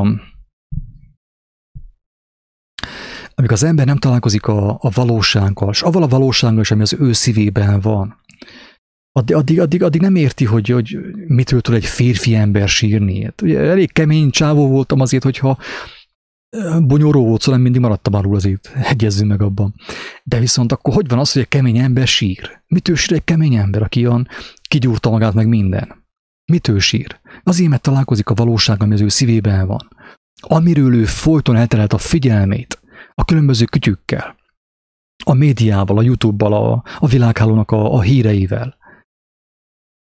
amíg 3.35 3.51
az 3.51 3.63
ember 3.63 3.85
nem 3.85 3.97
találkozik 3.97 4.47
a, 4.47 4.69
a 4.69 4.89
valósággal, 4.93 5.69
és 5.69 5.81
avval 5.81 6.03
a 6.03 6.07
valósággal 6.07 6.59
is, 6.59 6.71
ami 6.71 6.81
az 6.81 6.95
ő 6.99 7.13
szívében 7.13 7.79
van, 7.79 8.19
addig, 9.11 9.35
addig, 9.35 9.59
addig, 9.59 9.83
addig 9.83 10.01
nem 10.01 10.15
érti, 10.15 10.45
hogy, 10.45 10.69
hogy 10.69 10.97
mitől 11.27 11.61
tud 11.61 11.75
egy 11.75 11.85
férfi 11.85 12.35
ember 12.35 12.67
sírni. 12.67 13.23
Hát, 13.23 13.41
ugye 13.41 13.59
elég 13.59 13.91
kemény 13.91 14.29
csávó 14.29 14.67
voltam 14.67 14.99
azért, 14.99 15.23
hogyha 15.23 15.57
bonyoló 16.81 17.25
volt, 17.25 17.41
szóval 17.41 17.59
mindig 17.59 17.81
maradtam 17.81 18.13
arról 18.13 18.35
azért, 18.35 18.71
egyezzünk 18.83 19.29
meg 19.29 19.41
abban. 19.41 19.73
De 20.23 20.39
viszont 20.39 20.71
akkor 20.71 20.93
hogy 20.93 21.07
van 21.07 21.19
az, 21.19 21.31
hogy 21.31 21.41
egy 21.41 21.47
kemény 21.47 21.77
ember 21.77 22.07
sír? 22.07 22.61
Mitől 22.67 22.95
sír 22.95 23.13
egy 23.13 23.23
kemény 23.23 23.55
ember, 23.55 23.81
aki 23.81 24.07
olyan 24.07 24.27
kigyúrta 24.67 25.09
magát 25.09 25.33
meg 25.33 25.47
minden? 25.47 26.03
Mitől 26.45 26.79
sír? 26.79 27.19
Azért, 27.43 27.69
mert 27.69 27.81
találkozik 27.81 28.29
a 28.29 28.33
valóság, 28.33 28.81
ami 28.81 28.93
az 28.93 29.01
ő 29.01 29.07
szívében 29.07 29.67
van. 29.67 29.87
Amiről 30.41 30.95
ő 30.95 31.05
folyton 31.05 31.55
elterelt 31.55 31.93
a 31.93 31.97
figyelmét, 31.97 32.81
a 33.13 33.25
különböző 33.25 33.65
kütyükkel, 33.65 34.35
a 35.25 35.33
médiával, 35.33 35.97
a 35.97 36.01
YouTube-bal, 36.01 36.53
a, 36.53 36.83
a 36.99 37.07
világhálónak 37.07 37.71
a, 37.71 37.93
a 37.93 38.01
híreivel. 38.01 38.77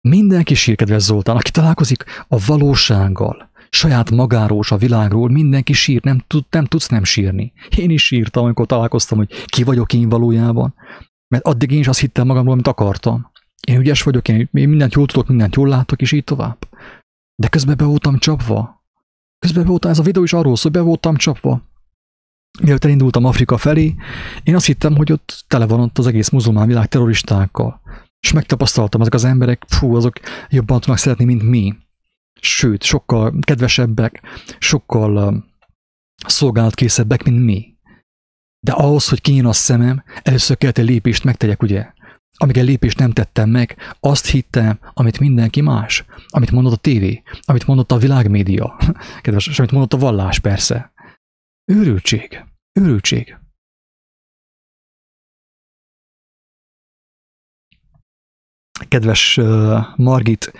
Mindenki 0.00 0.54
sír, 0.54 0.76
kedves 0.76 1.02
Zoltán, 1.02 1.36
aki 1.36 1.50
találkozik 1.50 2.04
a 2.28 2.44
valósággal, 2.46 3.50
saját 3.70 4.10
magáról, 4.10 4.62
a 4.68 4.76
világról, 4.76 5.28
mindenki 5.28 5.72
sír, 5.72 6.02
nem, 6.04 6.24
tud, 6.26 6.44
nem 6.50 6.64
tudsz 6.64 6.88
nem 6.88 7.04
sírni. 7.04 7.52
Én 7.76 7.90
is 7.90 8.04
sírtam, 8.04 8.44
amikor 8.44 8.66
találkoztam, 8.66 9.18
hogy 9.18 9.44
ki 9.44 9.62
vagyok 9.62 9.92
én 9.92 10.08
valójában, 10.08 10.74
mert 11.28 11.44
addig 11.44 11.70
én 11.70 11.78
is 11.78 11.88
azt 11.88 12.00
hittem 12.00 12.26
magamról, 12.26 12.52
amit 12.52 12.68
akartam. 12.68 13.30
Én 13.66 13.78
ügyes 13.78 14.02
vagyok, 14.02 14.28
én, 14.28 14.48
én 14.52 14.68
mindent 14.68 14.94
jól 14.94 15.06
tudok, 15.06 15.28
mindent 15.28 15.54
jól 15.54 15.68
látok, 15.68 16.00
és 16.00 16.12
így 16.12 16.24
tovább. 16.24 16.68
De 17.34 17.48
közben 17.48 17.76
be 17.76 17.84
voltam 17.84 18.18
csapva. 18.18 18.84
Közben 19.38 19.62
be 19.62 19.68
voltam, 19.68 19.90
ez 19.90 19.98
a 19.98 20.02
videó 20.02 20.22
is 20.22 20.32
arról 20.32 20.56
szól, 20.56 20.72
be 20.72 20.80
voltam 20.80 21.16
csapva. 21.16 21.62
Mielőtt 22.62 22.84
elindultam 22.84 23.24
Afrika 23.24 23.56
felé, 23.56 23.94
én 24.42 24.54
azt 24.54 24.66
hittem, 24.66 24.96
hogy 24.96 25.12
ott 25.12 25.44
tele 25.48 25.66
van 25.66 25.80
ott 25.80 25.98
az 25.98 26.06
egész 26.06 26.28
muzulmán 26.28 26.66
világ 26.66 26.86
terroristákkal. 26.88 27.80
És 28.20 28.32
megtapasztaltam, 28.32 29.00
ezek 29.00 29.14
az 29.14 29.24
emberek, 29.24 29.64
fú, 29.68 29.96
azok 29.96 30.20
jobban 30.48 30.80
tudnak 30.80 30.98
szeretni, 30.98 31.24
mint 31.24 31.42
mi 31.42 31.76
sőt, 32.40 32.82
sokkal 32.82 33.34
kedvesebbek, 33.40 34.22
sokkal 34.58 35.44
szolgálatkészebbek, 36.26 37.24
mint 37.24 37.44
mi. 37.44 37.76
De 38.60 38.72
ahhoz, 38.72 39.08
hogy 39.08 39.20
kinyíljon 39.20 39.48
a 39.48 39.52
szemem, 39.52 40.04
először 40.22 40.56
kellett 40.56 40.78
egy 40.78 40.88
lépést 40.88 41.24
megtegyek, 41.24 41.62
ugye? 41.62 41.92
Amíg 42.40 42.56
egy 42.56 42.64
lépést 42.64 42.98
nem 42.98 43.12
tettem 43.12 43.50
meg, 43.50 43.76
azt 44.00 44.26
hittem, 44.26 44.78
amit 44.92 45.18
mindenki 45.18 45.60
más, 45.60 46.04
amit 46.28 46.50
mondott 46.50 46.72
a 46.72 46.76
tévé, 46.76 47.22
amit 47.40 47.66
mondott 47.66 47.92
a 47.92 47.98
világmédia, 47.98 48.76
kedves, 49.22 49.46
és 49.46 49.58
amit 49.58 49.70
mondott 49.70 49.92
a 49.92 49.98
vallás 49.98 50.38
persze. 50.38 50.92
Őrültség, 51.72 52.44
őrültség. 52.80 53.36
Kedves 58.88 59.36
uh, 59.36 59.96
Margit, 59.96 60.52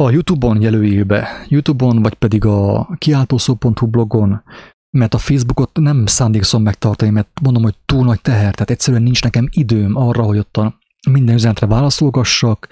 a 0.00 0.10
YouTube-on 0.10 0.60
jelöljél 0.60 1.04
be, 1.04 1.44
YouTube-on, 1.48 2.02
vagy 2.02 2.14
pedig 2.14 2.44
a 2.44 2.88
kiáltószó.hu 2.98 3.86
blogon, 3.86 4.42
mert 4.90 5.14
a 5.14 5.18
Facebookot 5.18 5.70
nem 5.72 6.06
szándékszom 6.06 6.62
megtartani, 6.62 7.10
mert 7.10 7.28
mondom, 7.42 7.62
hogy 7.62 7.74
túl 7.86 8.04
nagy 8.04 8.20
teher, 8.20 8.52
tehát 8.52 8.70
egyszerűen 8.70 9.02
nincs 9.02 9.22
nekem 9.22 9.48
időm 9.50 9.96
arra, 9.96 10.22
hogy 10.22 10.38
ott 10.38 10.56
a 10.56 10.78
minden 11.10 11.34
üzenetre 11.34 11.66
válaszolgassak. 11.66 12.68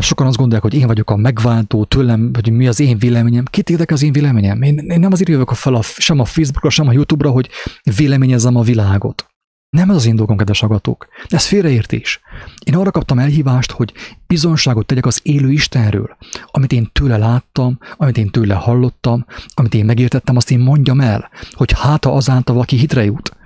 Sokan 0.00 0.26
azt 0.26 0.36
gondolják, 0.36 0.62
hogy 0.62 0.74
én 0.74 0.86
vagyok 0.86 1.10
a 1.10 1.16
megváltó, 1.16 1.84
tőlem, 1.84 2.30
hogy 2.34 2.52
mi 2.52 2.68
az 2.68 2.80
én 2.80 2.98
véleményem. 2.98 3.44
Kit 3.44 3.70
érdekel 3.70 3.96
az 3.96 4.02
én 4.02 4.12
véleményem? 4.12 4.62
Én, 4.62 4.78
én 4.78 5.00
nem 5.00 5.12
azért 5.12 5.28
jövök 5.28 5.50
fel 5.50 5.74
a, 5.74 5.82
sem 5.82 6.20
a 6.20 6.24
Facebookra, 6.24 6.70
sem 6.70 6.88
a 6.88 6.92
YouTube-ra, 6.92 7.30
hogy 7.30 7.48
véleményezem 7.96 8.56
a 8.56 8.62
világot. 8.62 9.33
Nem 9.74 9.90
ez 9.90 9.96
az 9.96 10.06
én 10.06 10.16
dolgom, 10.16 10.36
kedves 10.36 10.62
agatók. 10.62 11.08
Ez 11.28 11.46
félreértés. 11.46 12.20
Én 12.64 12.76
arra 12.76 12.90
kaptam 12.90 13.18
elhívást, 13.18 13.70
hogy 13.70 13.92
bizonságot 14.26 14.86
tegyek 14.86 15.06
az 15.06 15.20
élő 15.22 15.50
Istenről. 15.50 16.16
Amit 16.46 16.72
én 16.72 16.88
tőle 16.92 17.16
láttam, 17.16 17.78
amit 17.96 18.18
én 18.18 18.30
tőle 18.30 18.54
hallottam, 18.54 19.26
amit 19.54 19.74
én 19.74 19.84
megértettem, 19.84 20.36
azt 20.36 20.50
én 20.50 20.58
mondjam 20.58 21.00
el, 21.00 21.30
hogy 21.50 21.72
hát 21.72 22.04
azáltal 22.04 22.54
valaki 22.54 22.76
hitre 22.76 23.04
jut. 23.04 23.36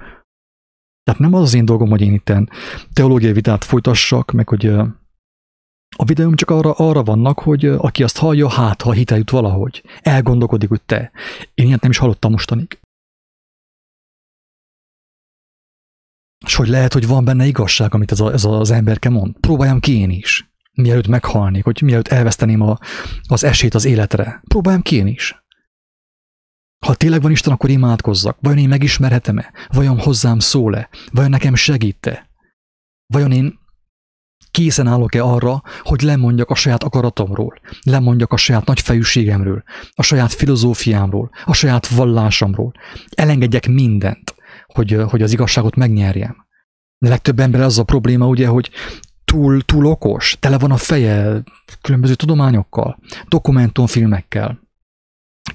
Tehát 1.05 1.20
nem 1.20 1.34
az 1.34 1.42
az 1.42 1.55
én 1.55 1.64
dolgom, 1.64 1.90
hogy 1.90 2.00
én 2.00 2.12
itten 2.12 2.50
teológiai 2.92 3.32
vitát 3.32 3.64
folytassak, 3.64 4.30
meg 4.30 4.48
hogy 4.48 4.66
a 5.96 6.05
videóm 6.05 6.34
csak 6.34 6.50
arra, 6.50 6.72
arra 6.72 7.02
vannak, 7.02 7.38
hogy 7.38 7.64
aki 7.66 8.02
azt 8.02 8.18
hallja, 8.18 8.48
hát 8.48 8.82
ha 8.82 8.92
hitre 8.92 9.16
jut 9.16 9.30
valahogy. 9.30 9.82
Elgondolkodik, 10.02 10.68
hogy 10.68 10.82
te. 10.86 11.10
Én 11.55 11.66
ilyet 11.66 11.80
nem 11.80 11.90
is 11.90 11.98
hallottam 11.98 12.30
mostanig. 12.30 12.78
És 16.47 16.55
hogy 16.55 16.69
lehet, 16.69 16.93
hogy 16.93 17.06
van 17.06 17.24
benne 17.24 17.47
igazság, 17.47 17.94
amit 17.94 18.12
ez, 18.12 18.20
a, 18.20 18.32
ez 18.32 18.44
az 18.44 18.70
emberke 18.70 19.09
mond. 19.09 19.36
Próbáljam 19.40 19.81
ki 19.81 19.98
én 19.98 20.10
is. 20.10 20.51
Mielőtt 20.73 21.06
meghalnék, 21.06 21.65
hogy 21.65 21.82
mielőtt 21.82 22.09
elveszteném 22.09 22.60
a, 22.60 22.78
az 23.28 23.44
esélyt 23.44 23.74
az 23.74 23.85
életre. 23.85 24.40
Próbáljam 24.48 24.82
ki 24.82 24.97
én 24.97 25.06
is. 25.06 25.43
Ha 26.86 26.94
tényleg 26.94 27.23
van 27.23 27.31
Isten, 27.31 27.52
akkor 27.52 27.70
imádkozzak. 27.70 28.39
Vajon 28.40 28.59
én 28.59 28.69
megismerhetem-e? 28.69 29.52
Vajon 29.69 29.98
hozzám 29.98 30.39
szól-e? 30.39 30.89
Vajon 31.12 31.31
nekem 31.31 31.55
segít-e? 31.55 32.31
Vajon 33.06 33.32
én 33.32 33.59
készen 34.51 34.86
állok-e 34.86 35.23
arra, 35.23 35.62
hogy 35.82 36.01
lemondjak 36.01 36.51
a 36.51 36.55
saját 36.55 36.82
akaratomról, 36.82 37.60
lemondjak 37.82 38.32
a 38.32 38.36
saját 38.36 38.66
nagyfejűségemről, 38.66 39.62
a 39.94 40.02
saját 40.02 40.32
filozófiámról, 40.32 41.31
a 41.44 41.52
saját 41.52 41.89
vallásomról, 41.89 42.73
elengedjek 43.10 43.69
mindent, 43.69 44.35
hogy, 44.74 44.97
hogy 45.09 45.23
az 45.23 45.32
igazságot 45.32 45.77
megnyerjem. 45.77 46.47
De 46.99 47.09
legtöbb 47.09 47.39
ember 47.39 47.61
az 47.61 47.78
a 47.78 47.85
probléma, 47.85 48.27
ugye, 48.27 48.47
hogy 48.47 48.70
túl, 49.24 49.62
túl 49.62 49.86
okos, 49.86 50.36
tele 50.40 50.59
van 50.59 50.70
a 50.70 50.77
feje 50.77 51.43
különböző 51.81 52.15
tudományokkal, 52.15 52.99
dokumentumfilmekkel, 53.28 54.61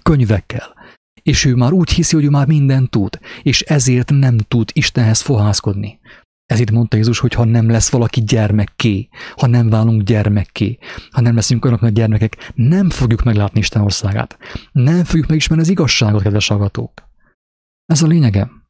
könyvekkel, 0.02 0.74
és 1.22 1.46
ő 1.46 1.56
már 1.56 1.72
úgy 1.72 1.90
hiszi, 1.90 2.16
hogy 2.16 2.26
ő 2.26 2.30
már 2.30 2.48
mindent 2.48 2.90
tud, 2.90 3.20
és 3.42 3.62
ezért 3.62 4.10
nem 4.10 4.38
tud 4.38 4.70
Istenhez 4.74 5.22
fohászkodni. 5.22 6.00
Ezért 6.46 6.72
mondta 6.72 6.98
Jézus, 6.98 7.20
hogy 7.20 7.34
ha 7.34 7.44
nem 7.44 7.70
lesz 7.70 7.90
valaki 7.90 8.24
gyermekké, 8.24 9.10
ha 9.36 9.48
nem 9.48 9.70
válunk 9.70 10.02
gyermekké, 10.02 10.78
ha 11.12 11.22
nem 11.22 11.36
leszünk 11.36 11.66
olyanok 11.66 11.82
nagy 11.82 11.94
gyermekek, 11.94 12.52
nem 12.56 12.90
fogjuk 12.90 13.24
meglátni 13.24 13.60
Isten 13.60 13.82
országát. 13.82 14.38
Nem 14.72 15.04
fogjuk 15.04 15.28
megismerni 15.28 15.64
az 15.64 15.70
igazságot, 15.70 16.22
kedves 16.22 16.48
hallgatók. 16.48 16.92
Ez 17.86 18.02
a 18.02 18.08
lényegem. 18.08 18.63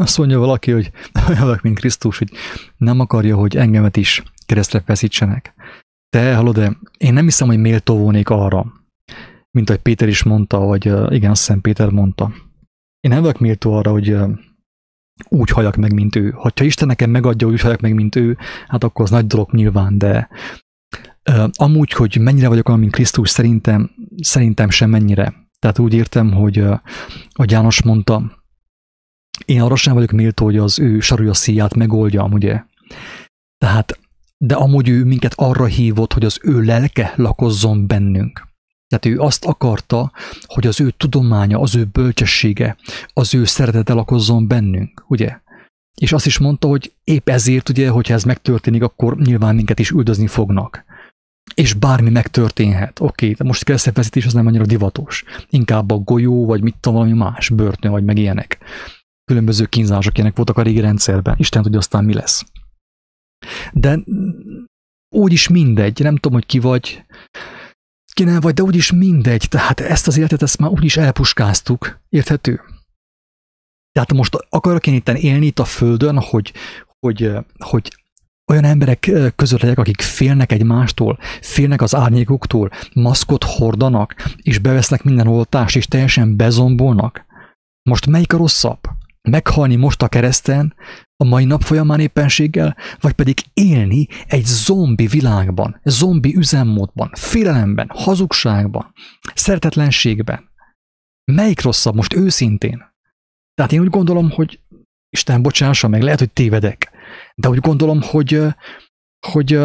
Azt 0.00 0.18
mondja 0.18 0.38
valaki, 0.38 0.70
hogy 0.70 0.90
olyan 1.42 1.58
mint 1.62 1.78
Krisztus, 1.78 2.18
hogy 2.18 2.30
nem 2.76 3.00
akarja, 3.00 3.36
hogy 3.36 3.56
engemet 3.56 3.96
is 3.96 4.22
keresztre 4.46 4.82
feszítsenek. 4.86 5.54
Te, 6.08 6.34
hallod, 6.34 6.54
de 6.54 6.76
én 6.98 7.12
nem 7.12 7.24
hiszem, 7.24 7.48
hogy 7.48 7.58
méltó 7.58 7.98
volnék 7.98 8.28
arra, 8.28 8.72
mint 9.50 9.70
ahogy 9.70 9.82
Péter 9.82 10.08
is 10.08 10.22
mondta, 10.22 10.58
vagy 10.58 10.84
igen, 11.12 11.30
azt 11.30 11.40
hiszem 11.46 11.60
Péter 11.60 11.90
mondta. 11.90 12.32
Én 13.00 13.10
nem 13.10 13.20
vagyok 13.20 13.38
méltó 13.38 13.72
arra, 13.72 13.90
hogy 13.90 14.16
úgy 15.28 15.50
halljak 15.50 15.76
meg, 15.76 15.94
mint 15.94 16.16
ő. 16.16 16.30
Ha 16.30 16.50
Isten 16.60 16.88
nekem 16.88 17.10
megadja, 17.10 17.48
úgy 17.48 17.60
halljak 17.60 17.80
meg, 17.80 17.94
mint 17.94 18.16
ő, 18.16 18.36
hát 18.68 18.84
akkor 18.84 19.04
az 19.04 19.10
nagy 19.10 19.26
dolog 19.26 19.52
nyilván, 19.52 19.98
de 19.98 20.28
amúgy, 21.52 21.92
hogy 21.92 22.18
mennyire 22.20 22.48
vagyok 22.48 22.68
olyan, 22.68 22.80
mint 22.80 22.92
Krisztus, 22.92 23.30
szerintem, 23.30 23.90
szerintem 24.20 24.70
sem 24.70 24.90
mennyire. 24.90 25.34
Tehát 25.58 25.78
úgy 25.78 25.94
értem, 25.94 26.32
hogy, 26.32 26.58
a 27.32 27.44
János 27.46 27.82
mondta, 27.82 28.39
én 29.50 29.60
arra 29.60 29.76
sem 29.76 29.94
vagyok 29.94 30.10
méltó, 30.10 30.44
hogy 30.44 30.56
az 30.56 30.78
ő 30.78 31.00
sarúja 31.00 31.34
szíját 31.34 31.74
megoldjam, 31.74 32.32
ugye? 32.32 32.62
Tehát, 33.58 33.98
de 34.36 34.54
amúgy 34.54 34.88
ő 34.88 35.04
minket 35.04 35.32
arra 35.36 35.64
hívott, 35.64 36.12
hogy 36.12 36.24
az 36.24 36.38
ő 36.42 36.60
lelke 36.60 37.12
lakozzon 37.16 37.86
bennünk. 37.86 38.48
Tehát 38.88 39.06
ő 39.06 39.18
azt 39.24 39.44
akarta, 39.44 40.12
hogy 40.46 40.66
az 40.66 40.80
ő 40.80 40.90
tudománya, 40.90 41.60
az 41.60 41.74
ő 41.74 41.84
bölcsessége, 41.84 42.76
az 43.12 43.34
ő 43.34 43.44
szeretete 43.44 43.92
lakozzon 43.92 44.48
bennünk, 44.48 45.04
ugye? 45.08 45.38
És 46.00 46.12
azt 46.12 46.26
is 46.26 46.38
mondta, 46.38 46.68
hogy 46.68 46.92
épp 47.04 47.28
ezért, 47.28 47.68
ugye, 47.68 47.88
hogyha 47.88 48.14
ez 48.14 48.24
megtörténik, 48.24 48.82
akkor 48.82 49.16
nyilván 49.16 49.54
minket 49.54 49.78
is 49.78 49.90
üldözni 49.90 50.26
fognak. 50.26 50.84
És 51.54 51.72
bármi 51.72 52.10
megtörténhet. 52.10 53.00
Oké, 53.00 53.30
de 53.30 53.44
most 53.44 53.64
keresztefeszítés 53.64 54.26
az 54.26 54.32
nem 54.32 54.46
annyira 54.46 54.66
divatos. 54.66 55.24
Inkább 55.48 55.90
a 55.90 55.96
golyó, 55.96 56.46
vagy 56.46 56.62
mit 56.62 56.76
tudom, 56.80 56.98
valami 56.98 57.18
más, 57.18 57.48
börtön, 57.48 57.90
vagy 57.90 58.04
meg 58.04 58.18
ilyenek 58.18 58.58
különböző 59.30 59.66
kínzások 59.66 60.16
ilyenek 60.16 60.36
voltak 60.36 60.56
a 60.56 60.62
régi 60.62 60.80
rendszerben. 60.80 61.34
Isten 61.38 61.62
tudja 61.62 61.78
aztán 61.78 62.04
mi 62.04 62.14
lesz. 62.14 62.44
De 63.72 63.98
úgyis 65.08 65.48
mindegy, 65.48 66.00
nem 66.02 66.14
tudom, 66.14 66.32
hogy 66.32 66.46
ki 66.46 66.58
vagy, 66.58 67.04
ki 68.14 68.24
nem 68.24 68.40
vagy, 68.40 68.54
de 68.54 68.62
úgyis 68.62 68.92
mindegy. 68.92 69.46
Tehát 69.48 69.80
ezt 69.80 70.06
az 70.06 70.16
életet, 70.16 70.42
ezt 70.42 70.58
már 70.58 70.70
úgyis 70.70 70.96
elpuskáztuk. 70.96 72.00
Érthető? 72.08 72.60
Tehát 73.92 74.12
most 74.12 74.36
akarok 74.48 74.86
én 74.86 74.94
itt 74.94 75.08
élni 75.08 75.46
itt 75.46 75.58
a 75.58 75.64
Földön, 75.64 76.18
hogy, 76.18 76.52
hogy, 76.98 77.30
hogy 77.58 77.96
olyan 78.52 78.64
emberek 78.64 79.10
között 79.36 79.60
legyek, 79.60 79.78
akik 79.78 80.00
félnek 80.00 80.52
egymástól, 80.52 81.18
félnek 81.40 81.82
az 81.82 81.94
árnyékoktól, 81.94 82.70
maszkot 82.94 83.44
hordanak, 83.44 84.14
és 84.36 84.58
bevesznek 84.58 85.02
minden 85.02 85.26
oltást, 85.26 85.76
és 85.76 85.86
teljesen 85.86 86.36
bezombolnak. 86.36 87.24
Most 87.82 88.06
melyik 88.06 88.32
a 88.32 88.36
rosszabb? 88.36 88.80
Meghalni 89.28 89.76
most 89.76 90.02
a 90.02 90.08
kereszten, 90.08 90.74
a 91.16 91.24
mai 91.24 91.44
nap 91.44 91.62
folyamán 91.62 92.00
éppenséggel, 92.00 92.76
vagy 93.00 93.12
pedig 93.12 93.38
élni 93.54 94.06
egy 94.26 94.44
zombi 94.44 95.06
világban, 95.06 95.80
zombi 95.84 96.36
üzemmódban, 96.36 97.10
félelemben, 97.14 97.90
hazugságban, 97.94 98.92
szeretetlenségben. 99.34 100.50
Melyik 101.32 101.62
rosszabb 101.62 101.94
most 101.94 102.14
őszintén? 102.14 102.88
Tehát 103.54 103.72
én 103.72 103.80
úgy 103.80 103.90
gondolom, 103.90 104.30
hogy 104.30 104.60
Isten 105.08 105.42
bocsássa 105.42 105.88
meg, 105.88 106.02
lehet, 106.02 106.18
hogy 106.18 106.32
tévedek, 106.32 106.90
de 107.34 107.48
úgy 107.48 107.58
gondolom, 107.58 108.00
hogy, 108.02 108.42
hogy, 109.26 109.58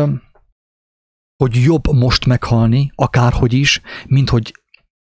hogy 1.35 1.63
jobb 1.63 1.87
most 1.87 2.25
meghalni, 2.25 2.91
akárhogy 2.95 3.53
is, 3.53 3.81
mint 4.05 4.29
hogy 4.29 4.53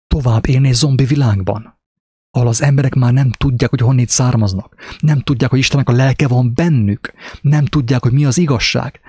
tovább 0.08 0.48
élni 0.48 0.74
zombi 0.74 1.06
világban 1.06 1.82
ahol 2.36 2.48
az 2.48 2.62
emberek 2.62 2.96
már 2.96 3.14
nem 3.14 3.32
tudják, 3.32 3.70
hogy 3.70 3.80
honnét 3.80 4.10
származnak. 4.10 4.76
Nem 5.00 5.20
tudják, 5.20 5.50
hogy 5.50 5.60
Istennek 5.60 5.90
a 5.90 5.92
lelke 5.92 6.28
van 6.28 6.54
bennük. 6.54 7.14
Nem 7.42 7.66
tudják, 7.66 8.02
hogy 8.04 8.12
mi 8.12 8.26
az 8.26 8.38
igazság. 8.38 9.00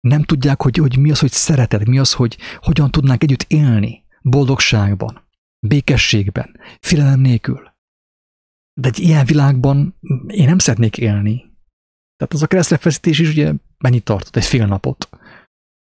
Nem 0.00 0.22
tudják, 0.22 0.62
hogy, 0.62 0.76
hogy 0.76 0.98
mi 0.98 1.10
az, 1.10 1.18
hogy 1.18 1.30
szeretet, 1.30 1.86
mi 1.86 1.98
az, 1.98 2.12
hogy 2.12 2.38
hogyan 2.56 2.90
tudnánk 2.90 3.22
együtt 3.22 3.44
élni 3.48 4.04
boldogságban, 4.22 5.28
békességben, 5.66 6.60
félelem 6.80 7.20
nélkül. 7.20 7.74
De 8.80 8.88
egy 8.88 8.98
ilyen 8.98 9.24
világban 9.24 9.98
én 10.26 10.44
nem 10.44 10.58
szeretnék 10.58 10.96
élni. 10.96 11.36
Tehát 12.16 12.34
az 12.34 12.42
a 12.42 12.46
keresztrefeszítés 12.46 13.18
is 13.18 13.28
ugye 13.28 13.52
mennyit 13.78 14.04
tartott? 14.04 14.36
Egy 14.36 14.44
fél 14.44 14.66
napot. 14.66 15.08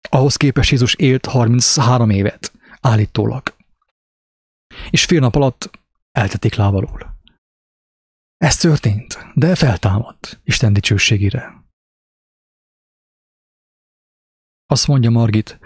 Ahhoz 0.10 0.35
képest 0.35 0.72
Jézus 0.72 0.93
élt 0.93 1.26
33 1.26 2.10
évet, 2.10 2.53
állítólag. 2.81 3.55
És 4.89 5.05
fél 5.05 5.19
nap 5.19 5.35
alatt 5.35 5.81
eltetik 6.14 6.56
lábalól. 6.56 7.22
Ez 8.38 8.56
történt, 8.56 9.18
de 9.34 9.56
feltámadt 9.56 10.41
Isten 10.44 10.73
dicsőségére. 10.73 11.64
Azt 14.65 14.88
mondja 14.88 15.10
Margit, 15.10 15.60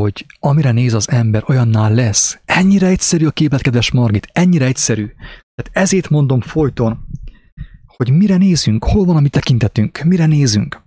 hogy 0.00 0.26
amire 0.38 0.70
néz 0.70 0.92
az 0.92 1.08
ember, 1.10 1.50
olyannál 1.50 1.94
lesz. 1.94 2.40
Ennyire 2.44 2.86
egyszerű 2.86 3.26
a 3.26 3.30
képlet, 3.30 3.62
kedves 3.62 3.90
Margit, 3.90 4.26
ennyire 4.32 4.64
egyszerű. 4.64 5.06
Tehát 5.54 5.70
ezért 5.72 6.08
mondom 6.08 6.40
folyton, 6.40 7.06
hogy 7.86 8.10
mire 8.10 8.36
nézünk, 8.36 8.84
hol 8.84 9.04
van 9.04 9.16
a 9.16 9.20
mi 9.20 9.28
tekintetünk, 9.28 10.02
mire 10.02 10.26
nézünk. 10.26 10.83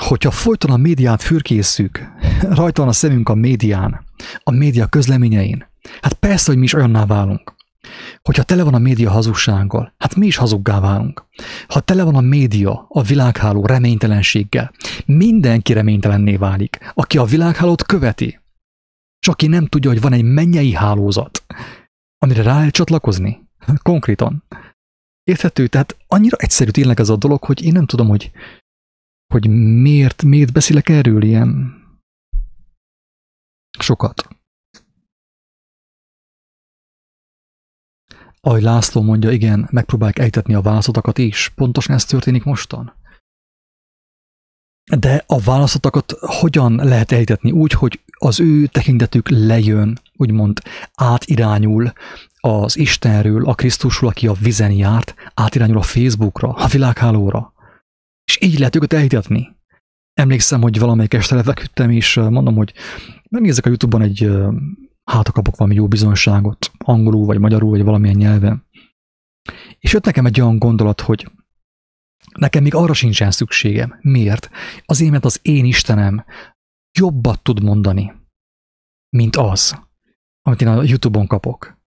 Hogyha 0.00 0.30
folyton 0.30 0.70
a 0.70 0.76
médiát 0.76 1.22
fürkészük, 1.22 2.12
rajta 2.40 2.80
van 2.80 2.90
a 2.90 2.92
szemünk 2.92 3.28
a 3.28 3.34
médián, 3.34 4.04
a 4.42 4.50
média 4.50 4.86
közleményein, 4.86 5.66
hát 6.00 6.12
persze, 6.12 6.50
hogy 6.50 6.58
mi 6.58 6.64
is 6.64 6.74
olyanná 6.74 7.06
válunk. 7.06 7.52
Hogyha 8.22 8.42
tele 8.42 8.62
van 8.62 8.74
a 8.74 8.78
média 8.78 9.10
hazugsággal, 9.10 9.94
hát 9.98 10.14
mi 10.14 10.26
is 10.26 10.36
hazuggá 10.36 10.80
válunk. 10.80 11.24
Ha 11.68 11.80
tele 11.80 12.02
van 12.02 12.14
a 12.14 12.20
média 12.20 12.86
a 12.88 13.02
világháló 13.02 13.66
reménytelenséggel, 13.66 14.72
mindenki 15.06 15.72
reménytelenné 15.72 16.36
válik, 16.36 16.78
aki 16.94 17.18
a 17.18 17.24
világhálót 17.24 17.82
követi. 17.82 18.40
Csak 19.18 19.34
aki 19.34 19.46
nem 19.46 19.66
tudja, 19.66 19.90
hogy 19.90 20.00
van 20.00 20.12
egy 20.12 20.22
mennyei 20.22 20.72
hálózat, 20.72 21.44
amire 22.18 22.42
rá 22.42 22.56
lehet 22.56 22.72
csatlakozni. 22.72 23.48
Konkrétan. 23.82 24.44
Érthető? 25.24 25.66
Tehát 25.66 25.96
annyira 26.06 26.36
egyszerű 26.36 26.70
tényleg 26.70 27.00
ez 27.00 27.08
a 27.08 27.16
dolog, 27.16 27.44
hogy 27.44 27.64
én 27.64 27.72
nem 27.72 27.86
tudom, 27.86 28.08
hogy 28.08 28.30
hogy 29.34 29.48
miért, 29.80 30.22
miért 30.22 30.52
beszélek 30.52 30.88
erről 30.88 31.22
ilyen 31.22 31.74
sokat. 33.78 34.28
Ahogy 38.40 38.62
László 38.62 39.02
mondja, 39.02 39.30
igen, 39.30 39.68
megpróbálják 39.70 40.18
ejtetni 40.18 40.54
a 40.54 40.60
válaszotakat 40.60 41.18
is. 41.18 41.52
Pontosan 41.54 41.94
ez 41.94 42.04
történik 42.04 42.44
mostan. 42.44 42.94
De 44.98 45.24
a 45.26 45.40
választottakat 45.40 46.12
hogyan 46.20 46.74
lehet 46.74 47.12
elhitetni 47.12 47.50
úgy, 47.50 47.72
hogy 47.72 48.00
az 48.18 48.40
ő 48.40 48.66
tekintetük 48.66 49.28
lejön, 49.28 50.00
úgymond 50.16 50.60
átirányul 50.94 51.92
az 52.34 52.76
Istenről, 52.76 53.46
a 53.46 53.54
Krisztusról, 53.54 54.10
aki 54.10 54.26
a 54.26 54.32
vizen 54.32 54.70
járt, 54.70 55.14
átirányul 55.34 55.78
a 55.78 55.82
Facebookra, 55.82 56.52
a 56.52 56.66
világhálóra. 56.66 57.53
És 58.24 58.40
így 58.40 58.58
lehet 58.58 58.76
őket 58.76 58.92
elhitetni. 58.92 59.56
Emlékszem, 60.12 60.60
hogy 60.60 60.78
valamelyik 60.78 61.14
este 61.14 61.34
lefeküdtem, 61.34 61.90
és 61.90 62.14
mondom, 62.14 62.54
hogy 62.54 62.74
megnézzek 63.30 63.66
a 63.66 63.68
Youtube-on 63.68 64.02
egy, 64.02 64.30
hát 65.04 65.30
kapok 65.30 65.56
valami 65.56 65.74
jó 65.76 65.88
bizonságot, 65.88 66.70
angolul, 66.78 67.26
vagy 67.26 67.38
magyarul, 67.38 67.70
vagy 67.70 67.82
valamilyen 67.82 68.16
nyelven. 68.16 68.66
És 69.78 69.92
jött 69.92 70.04
nekem 70.04 70.26
egy 70.26 70.40
olyan 70.40 70.58
gondolat, 70.58 71.00
hogy 71.00 71.30
nekem 72.38 72.62
még 72.62 72.74
arra 72.74 72.94
sincsen 72.94 73.30
szükségem. 73.30 73.98
Miért? 74.00 74.50
Azért, 74.84 75.10
mert 75.10 75.24
az 75.24 75.38
én 75.42 75.64
Istenem 75.64 76.24
jobbat 76.98 77.42
tud 77.42 77.62
mondani, 77.62 78.12
mint 79.16 79.36
az, 79.36 79.78
amit 80.42 80.60
én 80.60 80.68
a 80.68 80.82
YouTube-on 80.82 81.26
kapok. 81.26 81.82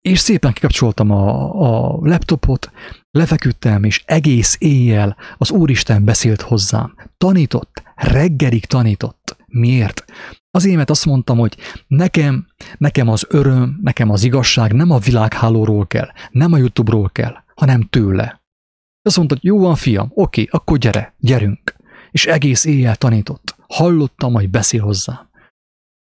És 0.00 0.18
szépen 0.18 0.52
kikapcsoltam 0.52 1.10
a, 1.10 1.52
a 1.60 1.98
laptopot, 2.00 2.70
lefeküdtem, 3.14 3.84
és 3.84 4.02
egész 4.06 4.56
éjjel 4.60 5.16
az 5.36 5.50
Úristen 5.50 6.04
beszélt 6.04 6.40
hozzám. 6.40 6.94
Tanított, 7.18 7.82
reggelig 7.94 8.64
tanított. 8.64 9.36
Miért? 9.46 10.04
Azért, 10.50 10.76
mert 10.76 10.90
azt 10.90 11.06
mondtam, 11.06 11.38
hogy 11.38 11.56
nekem, 11.86 12.46
nekem 12.78 13.08
az 13.08 13.26
öröm, 13.28 13.78
nekem 13.82 14.10
az 14.10 14.24
igazság 14.24 14.72
nem 14.72 14.90
a 14.90 14.98
világhálóról 14.98 15.86
kell, 15.86 16.08
nem 16.30 16.52
a 16.52 16.56
YouTube-ról 16.56 17.10
kell, 17.10 17.34
hanem 17.54 17.82
tőle. 17.82 18.42
Azt 19.02 19.16
mondta, 19.16 19.34
hogy 19.34 19.44
jó 19.44 19.58
van, 19.58 19.74
fiam, 19.74 20.10
oké, 20.14 20.46
akkor 20.50 20.78
gyere, 20.78 21.14
gyerünk. 21.18 21.76
És 22.10 22.26
egész 22.26 22.64
éjjel 22.64 22.96
tanított. 22.96 23.56
Hallottam, 23.68 24.32
hogy 24.32 24.50
beszél 24.50 24.82
hozzám. 24.82 25.28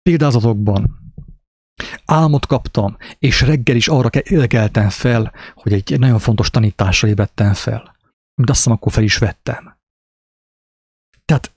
Példázatokban 0.02 1.07
álmot 2.04 2.46
kaptam, 2.46 2.96
és 3.18 3.40
reggel 3.40 3.76
is 3.76 3.88
arra 3.88 4.08
élkeltem 4.22 4.88
fel, 4.88 5.32
hogy 5.54 5.72
egy 5.72 5.98
nagyon 5.98 6.18
fontos 6.18 6.50
tanításra 6.50 7.08
ébredtem 7.08 7.54
fel. 7.54 7.96
Amit 8.34 8.50
azt 8.50 8.58
hiszem, 8.58 8.72
akkor 8.72 8.92
fel 8.92 9.02
is 9.02 9.18
vettem. 9.18 9.76
Tehát 11.24 11.52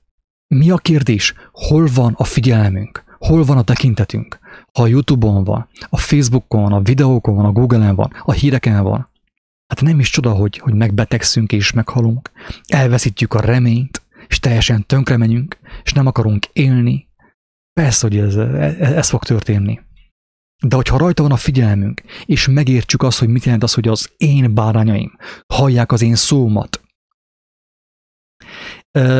mi 0.48 0.69
a 0.69 0.77
kérdés? 0.77 1.34
Hol 1.52 1.88
van 1.93 2.14
a 2.18 2.23
figyelmünk? 2.23 3.03
Hol 3.19 3.43
van 3.43 3.57
a 3.57 3.64
tekintetünk? 3.64 4.39
Ha 4.73 4.84
a 4.84 4.88
Youtube-on 4.88 5.43
van, 5.43 5.68
a 5.89 5.98
Facebookon, 5.98 6.73
a 6.73 6.81
videókon 6.81 7.35
van, 7.35 7.45
a 7.45 7.52
Google-en 7.52 7.95
van, 7.95 8.14
a 8.23 8.31
híreken 8.31 8.84
van, 8.84 9.10
hát 9.68 9.81
nem 9.81 9.99
is 9.99 10.10
csoda, 10.10 10.31
hogy, 10.31 10.57
hogy 10.57 10.73
megbetegszünk 10.73 11.52
és 11.52 11.72
meghalunk. 11.72 12.31
Elveszítjük 12.68 13.34
a 13.34 13.41
reményt, 13.41 14.02
és 14.27 14.39
teljesen 14.39 14.85
tönkre 14.85 15.18
menjünk, 15.18 15.57
és 15.84 15.93
nem 15.93 16.07
akarunk 16.07 16.45
élni. 16.45 17.07
Persze, 17.73 18.07
hogy 18.07 18.18
ez, 18.18 18.35
ez, 18.35 18.91
ez 18.91 19.10
fog 19.10 19.23
történni. 19.23 19.80
De 20.65 20.75
hogyha 20.75 20.97
rajta 20.97 21.23
van 21.23 21.31
a 21.31 21.38
figyelmünk, 21.38 22.01
és 22.25 22.47
megértsük 22.47 23.03
azt, 23.03 23.19
hogy 23.19 23.27
mit 23.27 23.43
jelent 23.43 23.63
az, 23.63 23.73
hogy 23.73 23.88
az 23.88 24.13
én 24.17 24.53
bárányaim 24.53 25.17
hallják 25.53 25.91
az 25.91 26.01
én 26.01 26.15
szómat. 26.15 26.81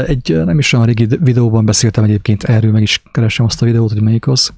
Egy 0.06 0.46
nem 0.46 0.60
is 0.60 0.74
olyan 0.74 0.86
régi 0.86 1.06
videóban 1.06 1.66
beszéltem 1.66 2.04
egyébként 2.04 2.44
erről, 2.44 2.72
meg 2.72 2.82
is 2.82 3.02
keresem 3.12 3.46
azt 3.46 3.62
a 3.62 3.66
videót, 3.66 3.92
hogy 3.92 4.02
melyik 4.02 4.28
az. 4.28 4.54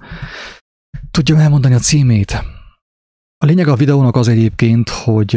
Tudjam 1.12 1.38
elmondani 1.38 1.74
a 1.74 1.80
címét. 1.80 2.32
A 3.38 3.46
lényeg 3.46 3.68
a 3.68 3.76
videónak 3.76 4.16
az 4.16 4.28
egyébként, 4.28 4.90
hogy 4.90 5.36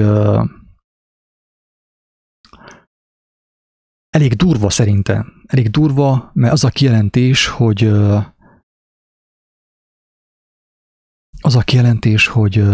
elég 4.08 4.32
durva 4.34 4.70
szerintem. 4.70 5.42
Elég 5.46 5.70
durva, 5.70 6.30
mert 6.34 6.52
az 6.52 6.64
a 6.64 6.68
kijelentés, 6.68 7.46
hogy 7.46 7.92
az 11.40 11.56
a 11.56 11.60
kijelentés, 11.60 12.26
hogy 12.26 12.64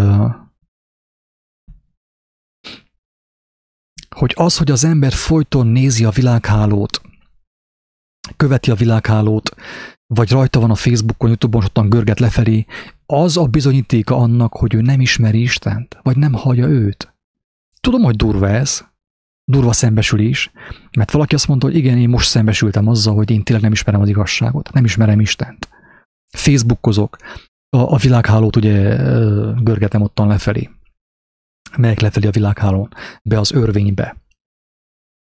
hogy 4.17 4.33
az, 4.37 4.57
hogy 4.57 4.71
az 4.71 4.85
ember 4.85 5.13
folyton 5.13 5.67
nézi 5.67 6.05
a 6.05 6.11
világhálót, 6.11 7.01
követi 8.37 8.71
a 8.71 8.75
világhálót, 8.75 9.55
vagy 10.07 10.31
rajta 10.31 10.61
van 10.61 10.71
a 10.71 10.75
Facebookon, 10.75 11.29
Youtube-on, 11.29 11.65
ottan 11.65 11.89
görget 11.89 12.21
lefelé, 12.21 12.67
az 13.07 13.37
a 13.37 13.47
bizonyítéka 13.47 14.17
annak, 14.17 14.53
hogy 14.53 14.75
ő 14.75 14.81
nem 14.81 15.01
ismeri 15.01 15.41
Istent, 15.41 15.99
vagy 16.03 16.17
nem 16.17 16.33
hallja 16.33 16.67
őt. 16.67 17.15
Tudom, 17.81 18.03
hogy 18.03 18.17
durva 18.17 18.49
ez, 18.49 18.85
durva 19.45 19.73
szembesülés, 19.73 20.51
mert 20.97 21.11
valaki 21.11 21.35
azt 21.35 21.49
mondta, 21.49 21.67
hogy 21.67 21.77
igen, 21.77 21.99
én 21.99 22.09
most 22.09 22.29
szembesültem 22.29 22.89
azzal, 22.89 23.15
hogy 23.15 23.31
én 23.31 23.43
tényleg 23.43 23.65
nem 23.65 23.73
ismerem 23.73 24.01
az 24.01 24.09
igazságot, 24.09 24.73
nem 24.73 24.85
ismerem 24.85 25.21
Istent. 25.21 25.69
Facebookozok, 26.29 27.17
a, 27.77 27.93
a 27.93 27.97
világhálót 27.97 28.57
ugye 28.57 28.97
görgetem 29.63 30.03
ottan 30.03 30.27
lefelé. 30.27 30.71
Melyek 31.77 32.01
lefelé 32.01 32.27
a 32.27 32.31
világhálón, 32.31 32.89
be 33.23 33.39
az 33.39 33.53
örvénybe. 33.53 34.17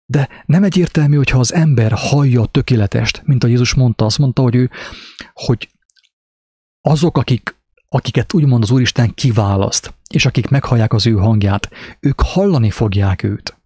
De 0.05 0.29
nem 0.45 0.63
egyértelmű, 0.63 1.15
hogyha 1.15 1.39
az 1.39 1.53
ember 1.53 1.91
hallja 1.91 2.41
a 2.41 2.45
tökéletest, 2.45 3.21
mint 3.25 3.43
a 3.43 3.47
Jézus 3.47 3.73
mondta, 3.73 4.05
azt 4.05 4.17
mondta, 4.17 4.41
hogy 4.41 4.55
ő, 4.55 4.69
hogy 5.33 5.69
azok, 6.81 7.17
akik, 7.17 7.55
akiket 7.89 8.33
úgymond 8.33 8.63
az 8.63 8.71
Úristen 8.71 9.13
kiválaszt, 9.13 9.93
és 10.09 10.25
akik 10.25 10.47
meghallják 10.47 10.93
az 10.93 11.07
ő 11.07 11.13
hangját, 11.13 11.69
ők 11.99 12.21
hallani 12.21 12.69
fogják 12.69 13.23
őt. 13.23 13.57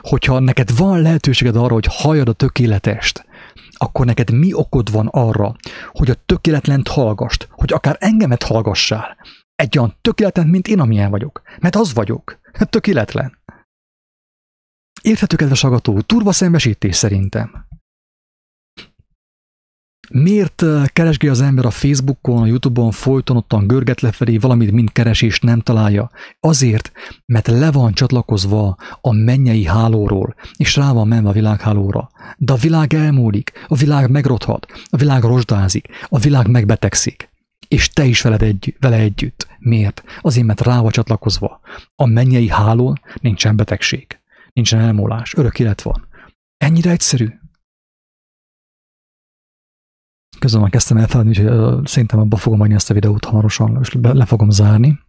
Hogyha 0.00 0.38
neked 0.38 0.76
van 0.76 1.00
lehetőséged 1.00 1.56
arra, 1.56 1.72
hogy 1.72 1.86
halljad 1.90 2.28
a 2.28 2.32
tökéletest, 2.32 3.24
akkor 3.82 4.06
neked 4.06 4.30
mi 4.30 4.54
okod 4.54 4.90
van 4.90 5.06
arra, 5.06 5.56
hogy 5.88 6.10
a 6.10 6.14
tökéletlent 6.26 6.88
hallgast, 6.88 7.48
hogy 7.50 7.72
akár 7.72 7.96
engemet 8.00 8.42
hallgassál, 8.42 9.16
egy 9.54 9.78
olyan 9.78 9.96
tökéletlen, 10.00 10.46
mint 10.46 10.68
én, 10.68 10.80
amilyen 10.80 11.10
vagyok. 11.10 11.42
Mert 11.60 11.76
az 11.76 11.94
vagyok. 11.94 12.40
Tökéletlen. 12.70 13.38
Érthető, 15.02 15.36
kedves 15.36 15.64
agató, 15.64 16.00
turva 16.00 16.32
szembesítés 16.32 16.96
szerintem. 16.96 17.66
Miért 20.14 20.64
keresgél 20.86 21.30
az 21.30 21.40
ember 21.40 21.64
a 21.64 21.70
Facebookon, 21.70 22.42
a 22.42 22.46
Youtube-on 22.46 22.90
folyton 22.90 23.36
ottan 23.36 23.66
görget 23.66 24.00
lefelé, 24.00 24.36
valamit 24.36 24.70
mind 24.70 24.92
keres 24.92 25.22
és 25.22 25.40
nem 25.40 25.60
találja? 25.60 26.10
Azért, 26.40 26.92
mert 27.26 27.46
le 27.46 27.70
van 27.70 27.92
csatlakozva 27.92 28.76
a 29.00 29.12
mennyei 29.12 29.64
hálóról, 29.64 30.34
és 30.56 30.76
rá 30.76 30.92
van 30.92 31.08
menve 31.08 31.28
a 31.28 31.32
világhálóra. 31.32 32.10
De 32.36 32.52
a 32.52 32.56
világ 32.56 32.94
elmúlik, 32.94 33.52
a 33.68 33.74
világ 33.74 34.10
megrothat, 34.10 34.66
a 34.90 34.96
világ 34.96 35.22
rozsdázik, 35.22 35.88
a 36.08 36.18
világ 36.18 36.48
megbetegszik. 36.48 37.30
És 37.68 37.88
te 37.88 38.04
is 38.04 38.22
veled 38.22 38.42
egy, 38.42 38.76
vele 38.80 38.96
együtt. 38.96 39.46
Miért? 39.58 40.02
Azért, 40.20 40.46
mert 40.46 40.60
rá 40.60 40.80
van 40.80 40.90
csatlakozva. 40.90 41.60
A 41.96 42.06
mennyei 42.06 42.48
hálón 42.48 43.00
nincsen 43.20 43.56
betegség, 43.56 44.18
nincsen 44.52 44.80
elmúlás, 44.80 45.34
örök 45.34 45.58
élet 45.58 45.82
van. 45.82 46.08
Ennyire 46.56 46.90
egyszerű. 46.90 47.28
Közben 50.42 50.60
már 50.60 50.70
kezdtem 50.70 50.96
elfeledni, 50.96 51.30
úgyhogy 51.30 51.86
szerintem 51.86 52.18
abba 52.18 52.36
fogom 52.36 52.60
adni 52.60 52.74
ezt 52.74 52.90
a 52.90 52.94
videót 52.94 53.24
hamarosan, 53.24 53.78
és 53.80 53.92
le 54.02 54.26
fogom 54.26 54.50
zárni. 54.50 55.00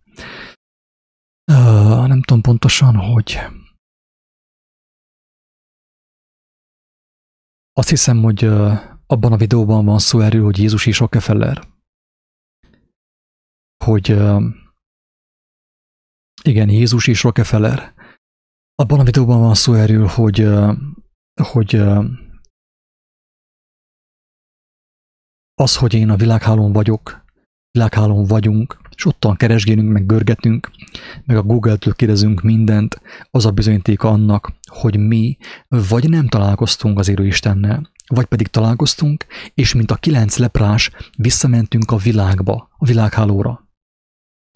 Uh, 1.52 2.08
nem 2.08 2.22
tudom 2.22 2.42
pontosan, 2.42 2.96
hogy 2.96 3.40
azt 7.74 7.90
hiszem, 7.90 8.22
hogy 8.22 8.46
uh, 8.46 8.80
abban 9.08 9.32
a 9.32 9.38
videóban 9.38 9.86
van 9.86 10.00
szó 10.00 10.20
erről, 10.20 10.44
hogy 10.44 10.58
Jézus 10.58 10.86
és 10.86 11.00
Rockefeller. 11.00 11.68
Hogy 13.86 14.12
uh, 14.12 14.44
igen, 16.44 16.70
Jézus 16.70 17.08
és 17.08 17.24
Rockefeller. 17.24 17.94
Abban 18.76 19.00
a 19.00 19.04
videóban 19.04 19.40
van 19.40 19.56
szó 19.56 19.74
erről, 19.74 20.08
hogy, 20.08 20.48
hogy 21.44 21.82
az, 25.56 25.76
hogy 25.76 25.94
én 25.94 26.10
a 26.10 26.16
világhálón 26.16 26.72
vagyok, 26.72 27.26
világhálón 27.72 28.26
vagyunk, 28.26 28.82
és 28.96 29.06
ottan 29.06 29.36
keresgélünk, 29.36 29.92
meg 29.92 30.06
görgetünk, 30.06 30.72
meg 31.26 31.38
a 31.38 31.44
Google-től 31.44 31.94
kérdezünk 31.94 32.42
mindent, 32.42 33.02
az 33.32 33.46
a 33.46 33.52
bizonyíték 33.52 34.04
annak, 34.04 34.54
hogy 34.66 34.98
mi 34.98 35.38
vagy 35.68 36.10
nem 36.10 36.28
találkoztunk 36.28 37.00
az 37.00 37.08
élő 37.08 37.26
Istennel, 37.26 37.92
vagy 38.08 38.26
pedig 38.26 38.48
találkoztunk, 38.48 39.26
és 39.54 39.74
mint 39.74 39.92
a 39.92 39.96
kilenc 39.96 40.38
leprás 40.38 40.92
visszamentünk 41.18 41.92
a 41.92 41.98
világba, 41.98 42.70
a 42.78 42.86
világhálóra. 42.86 43.68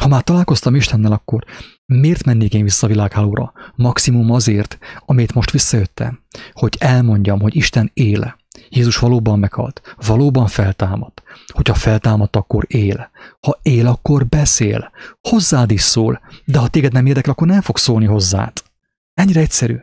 Ha 0.02 0.08
már 0.08 0.24
találkoztam 0.24 0.76
Istennel, 0.76 1.12
akkor 1.12 1.44
miért 1.86 2.26
mennék 2.26 2.54
én 2.54 2.64
vissza 2.64 2.86
a 2.86 2.90
világhálóra? 2.90 3.54
Maximum 3.76 4.32
azért, 4.32 4.78
amit 5.06 5.34
most 5.34 5.52
visszajöttem, 5.52 6.20
hogy 6.52 6.76
elmondjam, 6.80 7.40
hogy 7.40 7.56
Isten 7.56 7.92
éle, 7.94 8.38
Jézus 8.70 8.98
valóban 8.98 9.40
meghalt, 9.40 9.96
valóban 10.06 10.48
feltámadt. 10.48 11.24
Hogyha 11.48 11.74
feltámadt, 11.74 12.36
akkor 12.36 12.66
él. 12.68 13.10
Ha 13.40 13.60
él, 13.62 13.88
akkor 13.88 14.26
beszél. 14.26 14.92
Hozzád 15.22 15.72
is 15.72 15.82
szól, 15.82 16.22
de 16.46 16.60
ha 16.60 16.68
téged 16.68 16.94
nem 16.94 17.06
érdekel, 17.06 17.32
akkor 17.32 17.48
nem 17.48 17.62
fog 17.62 17.78
szólni 17.78 18.06
hozzád. 18.06 18.54
Ennyire 19.14 19.40
egyszerű. 19.40 19.78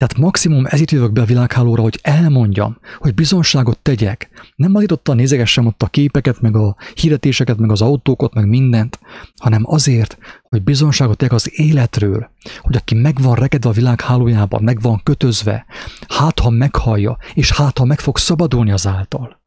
Tehát 0.00 0.18
maximum 0.18 0.66
ezért 0.66 0.90
jövök 0.90 1.12
be 1.12 1.20
a 1.20 1.24
világhálóra, 1.24 1.82
hogy 1.82 1.98
elmondjam, 2.02 2.78
hogy 2.98 3.14
bizonságot 3.14 3.78
tegyek. 3.78 4.30
Nem 4.56 4.74
azért 4.74 4.92
ott 4.92 5.14
nézegessem 5.14 5.66
ott 5.66 5.82
a 5.82 5.86
képeket, 5.86 6.40
meg 6.40 6.56
a 6.56 6.76
hirdetéseket, 6.94 7.56
meg 7.58 7.70
az 7.70 7.82
autókat, 7.82 8.34
meg 8.34 8.48
mindent, 8.48 8.98
hanem 9.40 9.62
azért, 9.66 10.18
hogy 10.42 10.62
bizonságot 10.62 11.16
tegyek 11.16 11.34
az 11.34 11.50
életről, 11.60 12.30
hogy 12.58 12.76
aki 12.76 12.94
meg 12.94 13.20
van 13.20 13.34
rekedve 13.34 13.68
a 13.68 13.72
világ 13.72 14.00
hálójában, 14.00 14.62
meg 14.62 14.80
van 14.80 15.00
kötözve, 15.02 15.66
hát 16.08 16.38
ha 16.38 16.50
meghallja, 16.50 17.18
és 17.34 17.52
hát 17.52 17.78
ha 17.78 17.84
meg 17.84 18.00
fog 18.00 18.18
szabadulni 18.18 18.70
azáltal. 18.70 19.40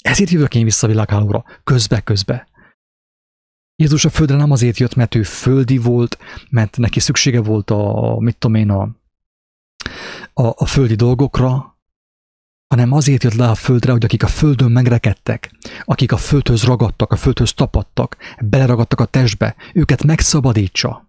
Ezért 0.00 0.30
jövök 0.30 0.54
én 0.54 0.64
vissza 0.64 0.86
a 0.86 0.90
világhálóra, 0.90 1.44
közbe-közbe. 1.64 2.48
Jézus 3.76 4.04
a 4.04 4.10
földre 4.10 4.36
nem 4.36 4.50
azért 4.50 4.78
jött, 4.78 4.94
mert 4.94 5.14
ő 5.14 5.22
földi 5.22 5.78
volt, 5.78 6.18
mert 6.50 6.76
neki 6.76 7.00
szüksége 7.00 7.40
volt 7.40 7.70
a, 7.70 8.16
mit 8.18 8.36
tudom 8.36 8.56
én, 8.56 8.70
a, 8.70 9.04
a, 10.32 10.46
a 10.46 10.66
földi 10.66 10.94
dolgokra, 10.94 11.78
hanem 12.68 12.92
azért 12.92 13.22
jött 13.22 13.34
le 13.34 13.48
a 13.48 13.54
földre, 13.54 13.92
hogy 13.92 14.04
akik 14.04 14.22
a 14.22 14.26
földön 14.26 14.70
megrekedtek, 14.70 15.50
akik 15.84 16.12
a 16.12 16.16
földhöz 16.16 16.64
ragadtak, 16.64 17.12
a 17.12 17.16
földhöz 17.16 17.52
tapadtak, 17.52 18.16
beleragadtak 18.40 19.00
a 19.00 19.04
testbe, 19.04 19.56
őket 19.72 20.04
megszabadítsa. 20.04 21.08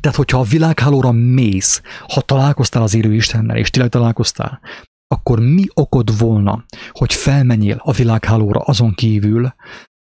Tehát, 0.00 0.16
hogyha 0.16 0.38
a 0.38 0.42
világhálóra 0.42 1.12
mész, 1.12 1.82
ha 2.08 2.20
találkoztál 2.20 2.82
az 2.82 2.94
élő 2.94 3.14
Istennel, 3.14 3.56
és 3.56 3.70
tényleg 3.70 3.90
találkoztál, 3.90 4.60
akkor 5.08 5.40
mi 5.40 5.66
okod 5.74 6.18
volna, 6.18 6.64
hogy 6.90 7.14
felmenjél 7.14 7.80
a 7.82 7.92
világhálóra 7.92 8.60
azon 8.60 8.94
kívül, 8.94 9.54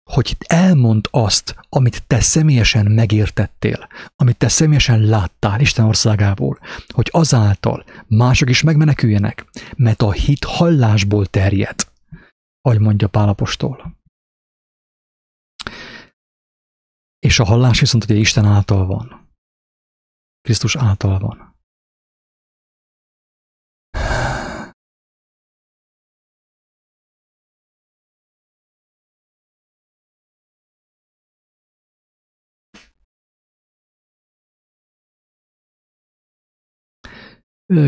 hogy 0.09 0.35
elmond 0.47 1.07
azt, 1.11 1.55
amit 1.69 2.03
te 2.07 2.19
személyesen 2.19 2.91
megértettél, 2.91 3.87
amit 4.15 4.37
te 4.37 4.47
személyesen 4.47 4.99
láttál 4.99 5.59
Isten 5.59 5.85
országából, 5.85 6.59
hogy 6.87 7.09
azáltal 7.11 7.85
mások 8.07 8.49
is 8.49 8.61
megmeneküljenek, 8.61 9.45
mert 9.75 10.01
a 10.01 10.11
hit 10.11 10.43
hallásból 10.43 11.25
terjed, 11.25 11.87
ahogy 12.61 12.79
mondja 12.79 13.07
Pálapostól. 13.07 13.97
És 17.19 17.39
a 17.39 17.45
hallás 17.45 17.79
viszont 17.79 18.03
ugye 18.03 18.15
Isten 18.15 18.45
által 18.45 18.85
van. 18.85 19.27
Krisztus 20.41 20.75
által 20.75 21.19
van. 21.19 21.48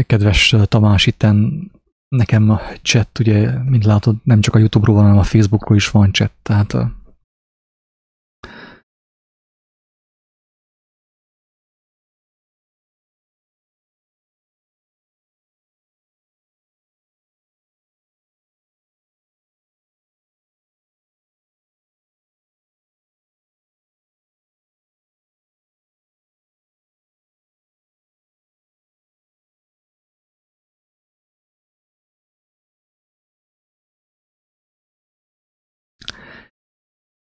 Kedves 0.08 0.56
Tamás, 0.64 1.06
itten 1.06 1.72
nekem 2.08 2.50
a 2.50 2.62
chat, 2.82 3.20
ugye, 3.20 3.52
mint 3.66 3.86
látod, 3.86 4.16
nem 4.24 4.42
csak 4.42 4.56
a 4.56 4.60
YouTube-ról 4.60 4.96
van, 4.96 5.04
hanem 5.04 5.20
a 5.20 5.24
Facebookról 5.24 5.78
is 5.78 5.90
van 5.90 6.14
chat, 6.14 6.32
tehát 6.42 6.76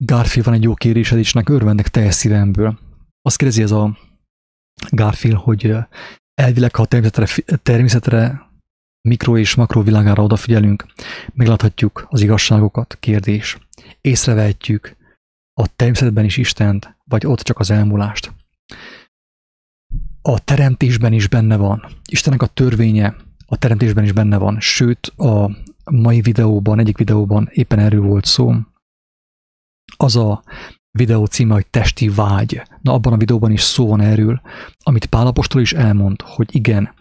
Garfield 0.05 0.45
van 0.45 0.53
egy 0.53 0.63
jó 0.63 0.73
kérésed, 0.73 1.17
és 1.17 1.33
nek 1.33 1.49
örvendek 1.49 1.87
teljes 1.87 2.13
szívemből. 2.13 2.79
Azt 3.21 3.37
kérdezi 3.37 3.61
ez 3.61 3.71
a 3.71 3.97
Garfield, 4.89 5.37
hogy 5.37 5.75
elvileg, 6.33 6.75
ha 6.75 6.81
a 6.81 6.85
természetre, 6.85 7.57
természetre 7.57 8.49
mikro 9.01 9.37
és 9.37 9.55
makro 9.55 9.83
világára 9.83 10.23
odafigyelünk, 10.23 10.85
megláthatjuk 11.33 12.07
az 12.09 12.21
igazságokat, 12.21 12.97
kérdés. 12.99 13.57
Észrevehetjük 14.01 14.95
a 15.53 15.75
természetben 15.75 16.25
is 16.25 16.37
Istent, 16.37 16.97
vagy 17.03 17.25
ott 17.25 17.39
csak 17.39 17.59
az 17.59 17.71
elmúlást. 17.71 18.33
A 20.21 20.39
teremtésben 20.39 21.13
is 21.13 21.27
benne 21.27 21.55
van. 21.55 21.85
Istennek 22.09 22.41
a 22.41 22.47
törvénye 22.47 23.15
a 23.45 23.57
teremtésben 23.57 24.03
is 24.03 24.11
benne 24.11 24.37
van. 24.37 24.59
Sőt, 24.59 25.07
a 25.07 25.51
mai 25.91 26.21
videóban, 26.21 26.79
egyik 26.79 26.97
videóban 26.97 27.49
éppen 27.51 27.79
erről 27.79 28.01
volt 28.01 28.25
szó, 28.25 28.55
az 30.01 30.15
a 30.15 30.43
videó 30.91 31.25
címe, 31.25 31.53
hogy 31.53 31.67
testi 31.67 32.09
vágy. 32.09 32.61
Na 32.81 32.93
abban 32.93 33.13
a 33.13 33.17
videóban 33.17 33.51
is 33.51 33.61
szó 33.61 33.87
van 33.87 34.01
erről, 34.01 34.41
amit 34.79 35.05
Pálapostól 35.05 35.61
is 35.61 35.73
elmond, 35.73 36.21
hogy 36.21 36.55
igen, 36.55 36.93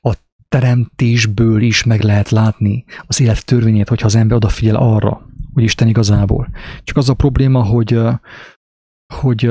a 0.00 0.14
teremtésből 0.48 1.62
is 1.62 1.84
meg 1.84 2.02
lehet 2.02 2.30
látni 2.30 2.84
az 3.06 3.20
élet 3.20 3.44
törvényét, 3.44 3.88
hogyha 3.88 4.06
az 4.06 4.14
ember 4.14 4.36
odafigyel 4.36 4.76
arra, 4.76 5.26
hogy 5.52 5.62
Isten 5.62 5.88
igazából. 5.88 6.48
Csak 6.84 6.96
az 6.96 7.08
a 7.08 7.14
probléma, 7.14 7.62
hogy, 7.62 7.98
hogy 9.14 9.50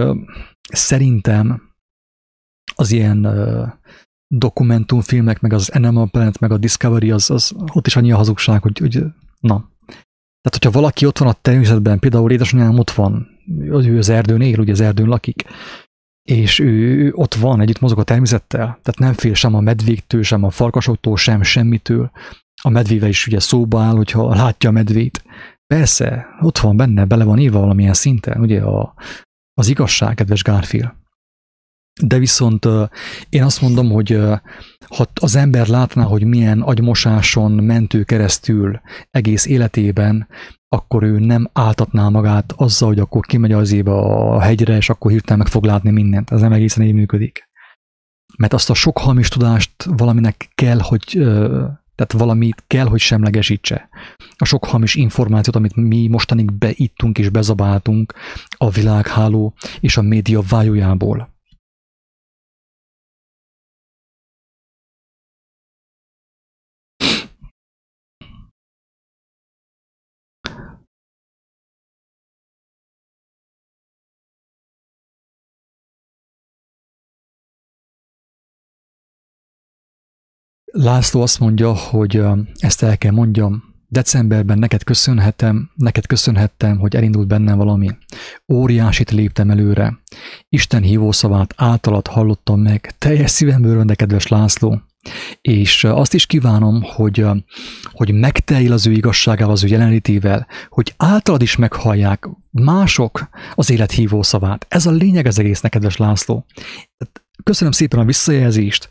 szerintem 0.71 1.61
az 2.75 2.91
ilyen 2.91 3.27
dokumentumfilmek, 4.27 5.39
meg 5.41 5.53
az 5.53 5.69
Animal 5.69 6.09
Planet, 6.09 6.39
meg 6.39 6.51
a 6.51 6.57
Discovery, 6.57 7.11
az, 7.11 7.29
az 7.29 7.53
ott 7.73 7.87
is 7.87 7.95
annyi 7.95 8.11
a 8.11 8.17
hazugság, 8.17 8.61
hogy, 8.61 8.77
hogy 8.77 9.03
na, 9.39 9.69
tehát, 10.47 10.63
hogyha 10.63 10.79
valaki 10.79 11.05
ott 11.05 11.17
van 11.17 11.27
a 11.27 11.37
természetben, 11.41 11.99
például 11.99 12.31
édesanyám 12.31 12.79
ott 12.79 12.91
van, 12.91 13.27
ő 13.59 13.97
az 13.97 14.09
erdőn 14.09 14.41
él, 14.41 14.59
ugye 14.59 14.71
az 14.71 14.79
erdőn 14.79 15.07
lakik, 15.07 15.43
és 16.29 16.59
ő 16.59 17.11
ott 17.13 17.33
van, 17.33 17.61
együtt 17.61 17.79
mozog 17.79 17.99
a 17.99 18.03
természettel, 18.03 18.65
tehát 18.65 18.99
nem 18.99 19.13
fél 19.13 19.33
sem 19.33 19.53
a 19.53 19.59
medvéktől, 19.59 20.23
sem 20.23 20.43
a 20.43 20.49
farkasoktól, 20.49 21.17
sem 21.17 21.41
semmitől. 21.41 22.11
A 22.61 22.69
medvével 22.69 23.09
is 23.09 23.27
ugye 23.27 23.39
szóba 23.39 23.81
áll, 23.81 23.95
hogyha 23.95 24.35
látja 24.35 24.69
a 24.69 24.73
medvét. 24.73 25.23
Persze, 25.65 26.27
ott 26.41 26.57
van 26.57 26.77
benne, 26.77 27.05
bele 27.05 27.23
van 27.23 27.39
írva 27.39 27.59
valamilyen 27.59 27.93
szinten, 27.93 28.41
ugye 28.41 28.61
a, 28.61 28.93
az 29.53 29.67
igazság, 29.67 30.15
kedves 30.15 30.43
Garfield. 30.43 30.93
De 32.01 32.17
viszont 32.17 32.67
én 33.29 33.43
azt 33.43 33.61
mondom, 33.61 33.89
hogy 33.89 34.19
ha 34.95 35.05
az 35.21 35.35
ember 35.35 35.67
látná, 35.67 36.03
hogy 36.03 36.23
milyen 36.23 36.61
agymosáson 36.61 37.51
mentő 37.51 38.03
keresztül 38.03 38.79
egész 39.11 39.45
életében, 39.45 40.27
akkor 40.69 41.03
ő 41.03 41.19
nem 41.19 41.49
áltatná 41.53 42.09
magát 42.09 42.53
azzal, 42.55 42.87
hogy 42.87 42.99
akkor 42.99 43.25
kimegy 43.25 43.51
az 43.51 43.71
éve 43.71 43.91
a 43.91 44.41
hegyre, 44.41 44.75
és 44.75 44.89
akkor 44.89 45.11
hirtelen 45.11 45.37
meg 45.37 45.47
fog 45.47 45.63
látni 45.63 45.91
mindent. 45.91 46.31
Ez 46.31 46.41
nem 46.41 46.53
egészen 46.53 46.85
így 46.85 46.93
működik. 46.93 47.49
Mert 48.37 48.53
azt 48.53 48.69
a 48.69 48.73
sok 48.73 48.97
hamis 48.97 49.27
tudást 49.27 49.71
valaminek 49.83 50.49
kell, 50.55 50.79
hogy 50.79 51.03
tehát 51.95 52.13
valamit 52.13 52.63
kell, 52.67 52.85
hogy 52.85 52.99
semlegesítse. 52.99 53.89
A 54.37 54.45
sok 54.45 54.65
hamis 54.65 54.95
információt, 54.95 55.55
amit 55.55 55.75
mi 55.75 56.07
mostanig 56.07 56.53
beittunk 56.53 57.17
és 57.17 57.29
bezabáltunk 57.29 58.13
a 58.49 58.69
világháló 58.69 59.53
és 59.79 59.97
a 59.97 60.01
média 60.01 60.41
vájójából. 60.49 61.36
László 80.79 81.21
azt 81.21 81.39
mondja, 81.39 81.73
hogy 81.73 82.23
ezt 82.55 82.83
el 82.83 82.97
kell 82.97 83.11
mondjam, 83.11 83.63
decemberben 83.87 84.59
neked 84.59 84.83
köszönhetem, 84.83 85.71
neked 85.75 86.05
köszönhettem, 86.05 86.77
hogy 86.77 86.95
elindult 86.95 87.27
bennem 87.27 87.57
valami. 87.57 87.89
Óriásit 88.53 89.11
léptem 89.11 89.49
előre. 89.49 89.97
Isten 90.49 90.81
hívószavát 90.81 91.53
általad 91.57 92.07
hallottam 92.07 92.61
meg. 92.61 92.93
Teljes 92.97 93.31
szívemből 93.31 93.83
de 93.83 93.95
kedves 93.95 94.27
László. 94.27 94.81
És 95.41 95.83
azt 95.83 96.13
is 96.13 96.25
kívánom, 96.25 96.81
hogy, 96.81 97.25
hogy 97.83 98.13
megteljél 98.13 98.71
az 98.73 98.87
ő 98.87 98.91
igazságával, 98.91 99.53
az 99.53 99.63
ő 99.63 99.67
jelenlétével, 99.67 100.47
hogy 100.69 100.93
általad 100.97 101.41
is 101.41 101.55
meghallják 101.55 102.29
mások 102.51 103.29
az 103.55 103.69
élet 103.69 103.91
hívó 103.91 104.23
szavát. 104.23 104.65
Ez 104.69 104.85
a 104.85 104.91
lényeg 104.91 105.25
az 105.25 105.39
egész, 105.39 105.59
kedves 105.59 105.97
László. 105.97 106.45
Köszönöm 107.43 107.71
szépen 107.71 107.99
a 107.99 108.05
visszajelzést, 108.05 108.89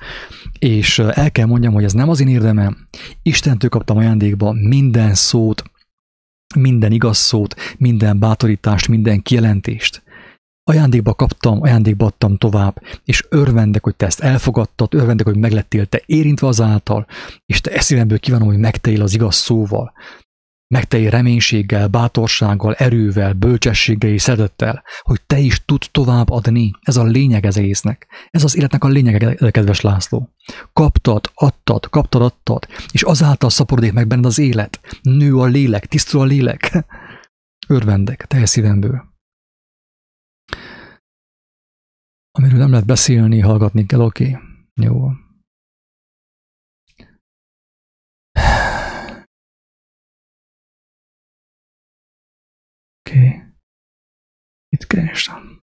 és 0.59 0.99
el 0.99 1.33
kell 1.33 1.47
mondjam, 1.47 1.73
hogy 1.73 1.85
ez 1.85 1.93
nem 1.93 2.09
az 2.09 2.21
én 2.21 2.29
érdemem. 2.29 2.87
Istentől 3.23 3.71
kaptam 3.71 3.97
ajándékba 3.97 4.53
minden 4.53 5.15
szót, 5.15 5.63
minden 6.55 6.93
igaz 6.93 7.17
szót, 7.17 7.55
minden 7.79 8.19
bátorítást, 8.19 8.89
minden 8.89 9.23
kijelentést. 9.23 10.03
ajándékba 10.71 11.15
kaptam, 11.15 11.63
ajándékba 11.63 12.07
adtam 12.07 12.37
tovább, 12.37 12.83
és 13.05 13.27
örvendek, 13.29 13.85
hogy 13.85 13.97
te 13.97 14.07
ezt 14.07 14.21
elfogadtad, 14.21 14.95
örvendek, 14.95 15.27
hogy 15.27 15.37
meglettél 15.37 15.87
te 15.87 16.03
érintve 16.07 16.47
azáltal, 16.47 17.07
és 17.47 17.61
te 17.61 17.71
eszívemből 17.71 18.19
kívánom, 18.19 18.47
hogy 18.49 18.59
megteljél 18.59 19.03
az 19.03 19.15
igaz 19.15 19.35
szóval, 19.35 19.93
megteljél 20.69 21.11
reménységgel, 21.11 21.89
bátorsággal, 21.89 22.75
erővel, 22.75 23.33
bölcsességgel 23.33 24.11
és 24.11 24.23
szeretettel, 24.23 24.83
hogy 25.01 25.21
te 25.27 25.39
is 25.39 25.65
tud 25.65 25.85
tovább 25.91 26.31
adni. 26.31 26.71
Ez 26.81 26.97
a 26.97 27.05
lényeg 27.05 27.47
ez 27.47 27.57
egésznek. 27.57 28.07
Ez 28.31 28.45
az 28.45 28.57
életnek 28.57 28.85
a 28.85 28.89
lényege, 28.89 29.51
kedves 29.51 29.81
László. 29.81 30.29
Kaptad, 30.73 31.31
adtad, 31.35 31.89
kaptad, 31.89 32.23
adtad, 32.23 32.67
és 32.93 33.03
azáltal 33.03 33.51
szaporodik 33.51 33.93
meg 33.93 34.07
benned 34.07 34.25
az 34.25 34.39
élet. 34.39 34.81
Nő 35.03 35.37
a 35.37 35.45
lélek, 35.45 35.87
tisztul 35.87 36.21
a 36.21 36.25
lélek. 36.25 36.85
Örvendek, 37.69 38.27
teljes 38.27 38.49
szívemből. 38.49 39.15
Amiről 42.39 42.59
nem 42.59 42.71
lehet 42.71 42.87
beszélni, 42.87 43.41
hallgatni 43.41 43.87
kell, 43.87 44.01
oké? 44.01 44.25
Okay. 44.25 44.41
Jó. 44.75 45.11
Oké. 53.07 53.19
Okay. 53.19 53.45
Itt 54.87 54.93
keresem. 54.93 55.61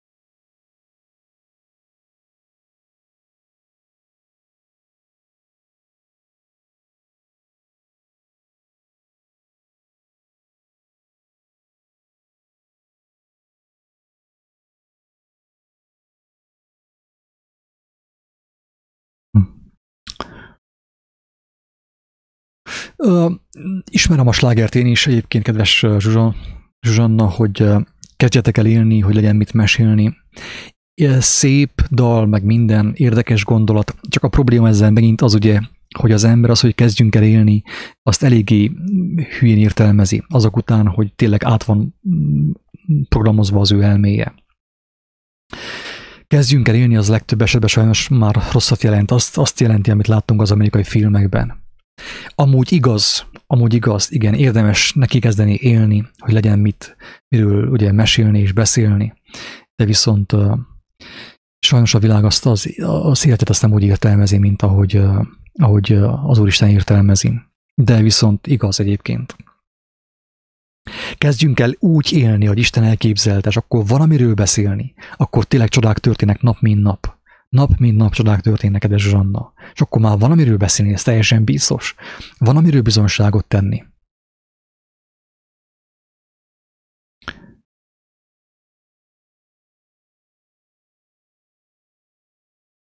ismerem 23.91 24.27
a 24.29 24.33
slágert 24.33 24.75
én 24.75 24.87
is 24.87 25.07
egyébként, 25.07 25.45
kedves 25.45 25.79
Zsuzsa, 25.79 26.35
Zsuzsanna, 26.81 27.29
hogy 27.29 27.65
kezdjetek 28.21 28.57
el 28.57 28.67
élni, 28.67 29.01
hogy 29.01 29.15
legyen 29.15 29.37
mit 29.37 29.53
mesélni. 29.53 30.17
Szép 31.19 31.83
dal, 31.91 32.27
meg 32.27 32.45
minden 32.45 32.93
érdekes 32.97 33.45
gondolat, 33.45 33.95
csak 34.09 34.23
a 34.23 34.29
probléma 34.29 34.69
ezzel 34.69 34.91
megint 34.91 35.21
az 35.21 35.35
ugye, 35.35 35.61
hogy 35.99 36.13
az 36.13 36.25
ember 36.25 36.51
az, 36.51 36.61
hogy 36.61 36.75
kezdjünk 36.75 37.15
el 37.15 37.23
élni, 37.23 37.63
azt 38.03 38.23
eléggé 38.23 38.71
hülyén 39.39 39.59
értelmezi, 39.59 40.25
azok 40.29 40.57
után, 40.57 40.87
hogy 40.87 41.15
tényleg 41.15 41.45
át 41.45 41.65
van 41.65 41.95
mm, 42.09 42.51
programozva 43.09 43.61
az 43.61 43.73
ő 43.73 43.83
elméje. 43.83 44.35
Kezdjünk 46.27 46.69
el 46.69 46.75
élni, 46.75 46.97
az 46.97 47.09
legtöbb 47.09 47.43
esetben 47.43 47.69
sajnos 47.69 48.09
már 48.09 48.37
rosszat 48.53 48.83
jelent. 48.83 49.11
Azt, 49.11 49.39
azt 49.39 49.61
jelenti, 49.61 49.91
amit 49.91 50.07
láttunk 50.07 50.41
az 50.41 50.51
amerikai 50.51 50.85
filmekben. 50.85 51.69
Amúgy 52.35 52.73
igaz, 52.73 53.27
amúgy 53.47 53.75
igaz, 53.75 54.13
igen, 54.13 54.35
érdemes 54.35 54.93
neki 54.93 55.19
kezdeni 55.19 55.55
élni, 55.55 56.09
hogy 56.19 56.33
legyen 56.33 56.59
mit, 56.59 56.97
miről 57.29 57.69
ugye 57.69 57.93
mesélni 57.93 58.41
és 58.41 58.53
beszélni, 58.53 59.15
de 59.77 59.85
viszont 59.85 60.37
sajnos 61.59 61.95
a 61.95 61.99
világ 61.99 62.25
azt 62.25 62.47
az, 62.47 62.75
az 62.83 63.27
életet 63.27 63.49
azt 63.49 63.63
nem 63.63 63.73
úgy 63.73 63.83
értelmezi, 63.83 64.39
mint 64.39 64.63
ahogy, 64.63 65.03
ahogy 65.55 65.93
az 66.27 66.39
Úristen 66.39 66.69
értelmezi. 66.69 67.41
De 67.75 68.01
viszont 68.01 68.47
igaz 68.47 68.81
egyébként. 68.81 69.37
Kezdjünk 71.15 71.61
el 71.61 71.75
úgy 71.79 72.13
élni, 72.13 72.47
hogy 72.47 72.59
Isten 72.59 72.85
elképzelte, 72.85 73.49
és 73.49 73.57
akkor 73.57 73.87
valamiről 73.87 74.35
beszélni, 74.35 74.95
akkor 75.17 75.45
tényleg 75.45 75.69
csodák 75.69 75.99
történnek 75.99 76.41
nap, 76.41 76.61
mint 76.61 76.83
nap. 76.83 77.19
Nap, 77.51 77.77
mint 77.79 77.97
nap 77.97 78.13
csodák 78.13 78.41
történnek, 78.41 78.81
kedves 78.81 79.03
Zsanna. 79.03 79.53
És 79.73 79.81
akkor 79.81 80.01
már 80.01 80.19
van, 80.19 80.31
amiről 80.31 80.57
beszélni, 80.57 80.93
ez 80.93 81.03
teljesen 81.03 81.45
biztos. 81.45 81.95
Van, 82.39 82.57
amiről 82.57 82.83
bizonságot 82.83 83.47
tenni. 83.47 83.85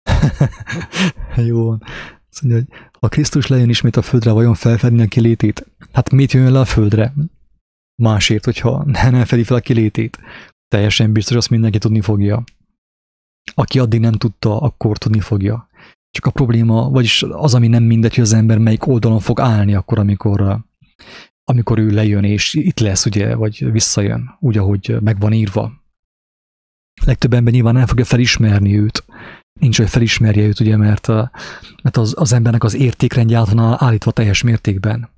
Jó 1.47 1.65
van. 1.65 1.83
Azt 2.31 2.41
hogy 2.41 2.65
ha 3.01 3.09
Krisztus 3.09 3.47
lejön 3.47 3.69
ismét 3.69 3.97
a 3.97 4.03
földre, 4.03 4.31
vajon 4.31 4.55
felfedni 4.55 5.03
a 5.03 5.07
kilétét? 5.07 5.67
Hát 5.93 6.11
mit 6.11 6.33
jön 6.33 6.53
le 6.53 6.61
a 6.61 6.65
földre? 6.65 7.15
Másért, 8.03 8.45
hogyha 8.45 8.85
nem 8.85 9.25
fedi 9.25 9.45
fel 9.45 9.57
a 9.57 9.61
kilétét. 9.61 10.19
Teljesen 10.69 11.13
biztos, 11.13 11.37
azt 11.37 11.51
mindenki 11.51 11.79
tudni 11.79 12.01
fogja. 12.01 12.45
Aki 13.55 13.79
addig 13.79 14.01
nem 14.01 14.13
tudta, 14.13 14.61
akkor 14.61 14.99
tudni 14.99 15.21
fogja. 15.21 15.69
Csak 16.11 16.27
a 16.27 16.31
probléma, 16.31 16.91
vagyis 16.91 17.23
az, 17.23 17.55
ami 17.55 17.69
nem 17.69 17.83
mindegy, 17.83 18.15
hogy 18.15 18.25
az 18.25 18.33
ember 18.33 18.59
melyik 18.59 18.87
oldalon 18.87 19.21
fog 19.21 19.41
állni 19.41 19.75
akkor, 19.75 19.99
amikor, 19.99 20.65
amikor 21.45 21.79
ő 21.79 21.91
lejön, 21.91 22.25
és 22.25 22.55
itt 22.55 22.79
lesz, 22.79 23.07
ugye, 23.07 23.35
vagy 23.35 23.73
visszajön, 23.73 24.37
úgy, 24.41 24.59
ahogy 24.59 24.97
meg 25.01 25.21
van 25.21 25.33
írva. 25.33 25.73
Legtöbb 27.05 27.33
ember 27.33 27.53
nyilván 27.53 27.75
nem 27.75 27.87
fogja 27.87 28.05
felismerni 28.05 28.79
őt. 28.79 29.05
Nincs, 29.61 29.77
hogy 29.77 29.89
felismerje 29.89 30.47
őt, 30.47 30.61
ugye, 30.61 30.77
mert, 30.77 31.09
mert 31.83 31.97
az, 31.97 32.15
az 32.17 32.33
embernek 32.33 32.65
az 32.65 32.75
értékrendje 32.75 33.39
általán 33.39 33.77
állítva 33.79 34.11
teljes 34.11 34.43
mértékben. 34.43 35.09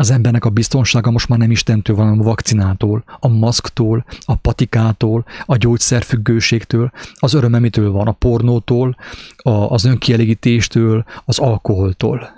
Az 0.00 0.10
embernek 0.10 0.44
a 0.44 0.50
biztonsága 0.50 1.10
most 1.10 1.28
már 1.28 1.38
nem 1.38 1.50
Istentől 1.50 1.96
van, 1.96 2.04
hanem 2.04 2.20
a 2.20 2.24
vakcinától, 2.24 3.04
a 3.20 3.28
maszktól, 3.28 4.04
a 4.24 4.34
patikától, 4.34 5.24
a 5.44 5.56
gyógyszerfüggőségtől, 5.56 6.90
az 7.14 7.34
örömemitől 7.34 7.90
van, 7.90 8.06
a 8.06 8.12
pornótól, 8.12 8.96
a, 9.36 9.50
az 9.50 9.84
önkielégítéstől, 9.84 11.04
az 11.24 11.38
alkoholtól. 11.38 12.30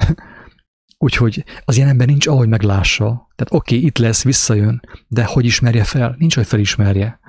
Úgyhogy 0.98 1.44
az 1.64 1.76
ilyen 1.76 1.88
ember 1.88 2.06
nincs, 2.06 2.26
ahogy 2.26 2.48
meglássa. 2.48 3.04
Tehát 3.36 3.52
oké, 3.52 3.76
okay, 3.76 3.86
itt 3.86 3.98
lesz, 3.98 4.24
visszajön, 4.24 4.82
de 5.08 5.24
hogy 5.24 5.44
ismerje 5.44 5.84
fel? 5.84 6.14
Nincs, 6.18 6.34
hogy 6.34 6.46
felismerje. 6.46 7.19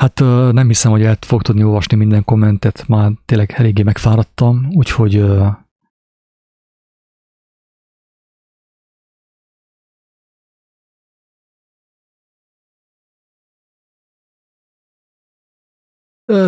Hát 0.00 0.18
nem 0.52 0.66
hiszem, 0.66 0.90
hogy 0.90 1.02
el 1.02 1.16
fog 1.20 1.42
tudni 1.42 1.64
olvasni 1.64 1.96
minden 1.96 2.24
kommentet, 2.24 2.88
már 2.88 3.12
tényleg 3.24 3.52
eléggé 3.52 3.82
megfáradtam, 3.82 4.68
úgyhogy 4.74 5.24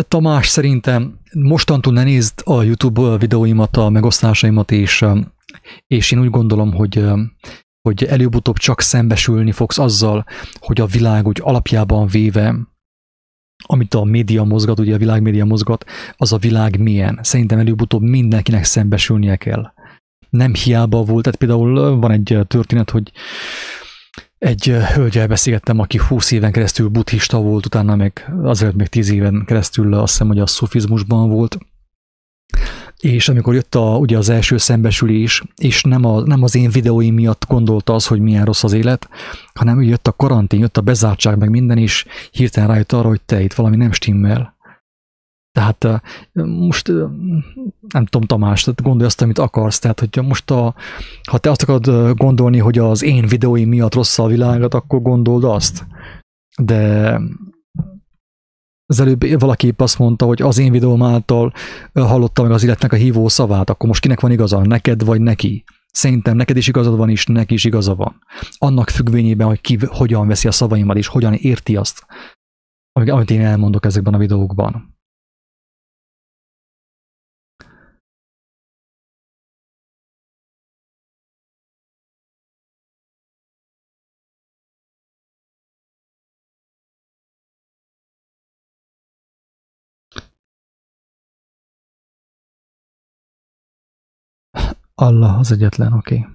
Tamás, 0.07 0.47
szerintem 0.47 1.19
mostantól 1.33 1.93
ne 1.93 2.03
nézd 2.03 2.41
a 2.43 2.63
YouTube 2.63 3.17
videóimat, 3.17 3.77
a 3.77 3.89
megosztásaimat, 3.89 4.71
és, 4.71 5.05
és 5.87 6.11
én 6.11 6.19
úgy 6.19 6.29
gondolom, 6.29 6.73
hogy, 6.73 7.03
hogy 7.81 8.03
előbb-utóbb 8.03 8.57
csak 8.57 8.81
szembesülni 8.81 9.51
fogsz 9.51 9.77
azzal, 9.77 10.25
hogy 10.59 10.81
a 10.81 10.85
világ 10.85 11.27
úgy 11.27 11.39
alapjában 11.43 12.07
véve 12.07 12.71
amit 13.65 13.93
a 13.93 14.03
média 14.03 14.43
mozgat, 14.43 14.79
ugye 14.79 14.95
a 14.95 14.97
világ 14.97 15.21
média 15.21 15.45
mozgat, 15.45 15.85
az 16.17 16.33
a 16.33 16.37
világ 16.37 16.79
milyen. 16.79 17.19
Szerintem 17.21 17.59
előbb-utóbb 17.59 18.01
mindenkinek 18.01 18.63
szembesülnie 18.63 19.35
kell. 19.35 19.73
Nem 20.29 20.53
hiába 20.53 21.03
volt, 21.03 21.23
tehát 21.23 21.39
például 21.39 21.99
van 21.99 22.11
egy 22.11 22.39
történet, 22.47 22.89
hogy 22.89 23.11
egy 24.37 24.63
hölgyel 24.93 25.27
beszélgettem, 25.27 25.79
aki 25.79 25.97
20 26.07 26.31
éven 26.31 26.51
keresztül 26.51 26.87
buddhista 26.87 27.41
volt, 27.41 27.65
utána 27.65 27.95
meg 27.95 28.33
azért 28.43 28.75
még 28.75 28.87
10 28.87 29.09
éven 29.09 29.43
keresztül 29.45 29.93
azt 29.93 30.11
hiszem, 30.11 30.27
hogy 30.27 30.39
a 30.39 30.47
szufizmusban 30.47 31.29
volt, 31.29 31.57
és 33.03 33.29
amikor 33.29 33.53
jött 33.53 33.75
a, 33.75 33.97
ugye 33.97 34.17
az 34.17 34.29
első 34.29 34.57
szembesülés, 34.57 35.43
és 35.55 35.83
nem, 35.83 36.05
a, 36.05 36.21
nem 36.21 36.43
az 36.43 36.55
én 36.55 36.69
videóim 36.69 37.13
miatt 37.13 37.45
gondolta 37.47 37.93
az, 37.93 38.07
hogy 38.07 38.19
milyen 38.19 38.45
rossz 38.45 38.63
az 38.63 38.73
élet, 38.73 39.09
hanem 39.53 39.81
jött 39.81 40.07
a 40.07 40.11
karantén, 40.11 40.59
jött 40.59 40.77
a 40.77 40.81
bezártság, 40.81 41.37
meg 41.37 41.49
minden, 41.49 41.77
és 41.77 42.05
hirtelen 42.31 42.69
rájött 42.69 42.91
arra, 42.91 43.07
hogy 43.07 43.21
te 43.21 43.41
itt 43.41 43.53
valami 43.53 43.75
nem 43.75 43.91
stimmel. 43.91 44.55
Tehát 45.51 46.01
most 46.45 46.87
nem 47.87 48.05
tudom, 48.05 48.27
Tamás, 48.27 48.67
gondolj 48.75 49.05
azt, 49.05 49.21
amit 49.21 49.39
akarsz. 49.39 49.79
Tehát, 49.79 49.99
hogy 49.99 50.19
most 50.23 50.51
a, 50.51 50.75
ha 51.29 51.37
te 51.37 51.49
azt 51.49 51.61
akarod 51.61 52.15
gondolni, 52.15 52.57
hogy 52.57 52.77
az 52.77 53.03
én 53.03 53.27
videóim 53.27 53.69
miatt 53.69 53.93
rossz 53.93 54.19
a 54.19 54.27
világot, 54.27 54.73
akkor 54.73 55.01
gondold 55.01 55.43
azt. 55.43 55.85
De 56.57 57.19
az 58.93 58.99
előbb 58.99 59.39
valaki 59.39 59.67
épp 59.67 59.81
azt 59.81 59.99
mondta, 59.99 60.25
hogy 60.25 60.41
az 60.41 60.57
én 60.57 60.71
videóm 60.71 61.03
által 61.03 61.53
hallotta 61.93 62.41
meg 62.41 62.51
az 62.51 62.63
életnek 62.63 62.93
a 62.93 62.95
hívó 62.95 63.27
szavát, 63.27 63.69
akkor 63.69 63.87
most 63.87 64.01
kinek 64.01 64.19
van 64.19 64.31
igaza, 64.31 64.65
neked 64.65 65.05
vagy 65.05 65.21
neki? 65.21 65.63
Szerintem 65.91 66.35
neked 66.35 66.57
is 66.57 66.67
igazad 66.67 66.97
van, 66.97 67.09
és 67.09 67.25
neki 67.25 67.53
is 67.53 67.63
igaza 67.63 67.95
van. 67.95 68.19
Annak 68.57 68.89
függvényében, 68.89 69.47
hogy 69.47 69.61
ki 69.61 69.77
hogyan 69.87 70.27
veszi 70.27 70.47
a 70.47 70.51
szavaimat, 70.51 70.97
és 70.97 71.07
hogyan 71.07 71.33
érti 71.33 71.75
azt, 71.75 72.05
amit 72.91 73.31
én 73.31 73.41
elmondok 73.41 73.85
ezekben 73.85 74.13
a 74.13 74.17
videókban. 74.17 74.92
Allah 95.03 95.37
az 95.39 95.51
egyetlen, 95.51 95.93
oké. 95.93 96.15
Okay. 96.15 96.31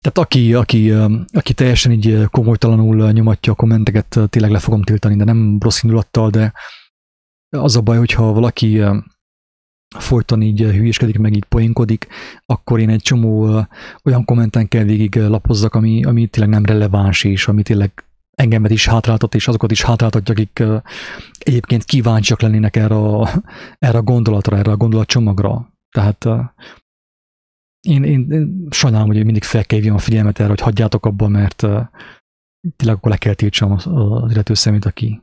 Tehát 0.00 0.18
aki, 0.18 0.54
aki, 0.54 0.92
aki 1.32 1.54
teljesen 1.54 1.92
így 1.92 2.24
komolytalanul 2.30 3.12
nyomatja 3.12 3.52
a 3.52 3.56
kommenteket, 3.56 4.18
tényleg 4.28 4.50
le 4.50 4.58
fogom 4.58 4.82
tiltani, 4.82 5.16
de 5.16 5.24
nem 5.24 5.58
rossz 5.60 5.82
indulattal, 5.82 6.30
de 6.30 6.52
az 7.48 7.76
a 7.76 7.80
baj, 7.80 7.96
hogyha 7.96 8.32
valaki 8.32 8.82
folyton 9.88 10.42
így 10.42 10.60
hülyéskedik, 10.60 11.18
meg 11.18 11.34
így 11.34 11.44
poénkodik, 11.44 12.06
akkor 12.46 12.80
én 12.80 12.88
egy 12.88 13.02
csomó 13.02 13.64
olyan 14.04 14.24
kommenten 14.24 14.68
kell 14.68 14.84
végig 14.84 15.14
lapozzak, 15.16 15.74
ami, 15.74 16.04
ami 16.04 16.26
tényleg 16.26 16.52
nem 16.52 16.64
releváns, 16.64 17.24
és 17.24 17.48
ami 17.48 17.62
tényleg 17.62 18.04
engemet 18.34 18.70
is 18.70 18.86
hátráltat, 18.86 19.34
és 19.34 19.48
azokat 19.48 19.70
is 19.70 19.82
hátráltatja, 19.82 20.34
akik 20.34 20.62
egyébként 21.38 21.84
kíváncsiak 21.84 22.40
lennének 22.40 22.76
erre 22.76 22.94
a, 22.94 23.28
erre 23.78 23.98
a 23.98 24.02
gondolatra, 24.02 24.56
erre 24.56 24.70
a 24.70 24.76
gondolatcsomagra. 24.76 25.72
Tehát 25.90 26.24
én, 27.80 28.04
én, 28.04 28.30
én 28.30 28.66
sajnálom, 28.70 29.06
hogy 29.06 29.24
mindig 29.24 29.44
fel 29.44 29.64
kell 29.64 29.94
a 29.94 29.98
figyelmet 29.98 30.38
erre, 30.38 30.48
hogy 30.48 30.60
hagyjátok 30.60 31.06
abba, 31.06 31.28
mert 31.28 31.56
tényleg 32.76 32.96
akkor 32.96 33.10
le 33.10 33.16
kell 33.16 33.34
tiltsam 33.34 33.72
az, 33.72 33.86
az 33.86 34.30
illető 34.30 34.54
szemét, 34.54 34.84
aki, 34.84 35.22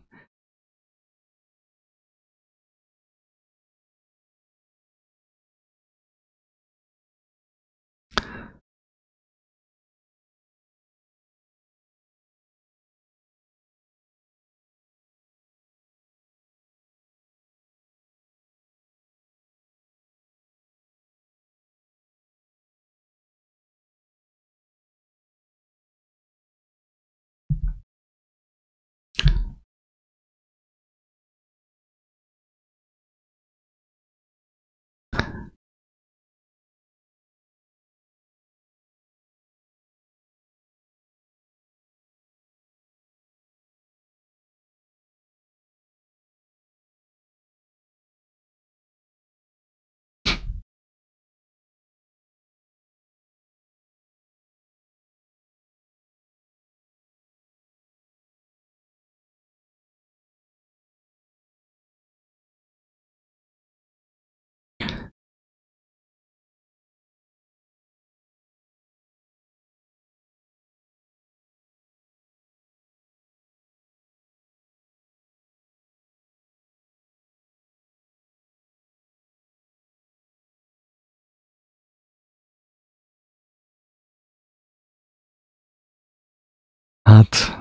Hát 87.20 87.60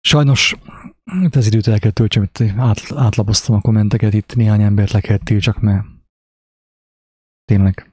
sajnos 0.00 0.56
itt 1.22 1.34
az 1.34 1.46
időt 1.46 1.66
el 1.66 1.78
kell 1.78 1.90
töltsem, 1.90 2.22
itt 2.22 2.40
át, 2.56 2.92
átlapoztam 2.94 3.54
a 3.54 3.60
kommenteket, 3.60 4.14
itt 4.14 4.34
néhány 4.34 4.62
embert 4.62 4.90
le 4.90 5.00
kell 5.00 5.18
csak 5.38 5.60
mert 5.60 5.84
tényleg 7.44 7.92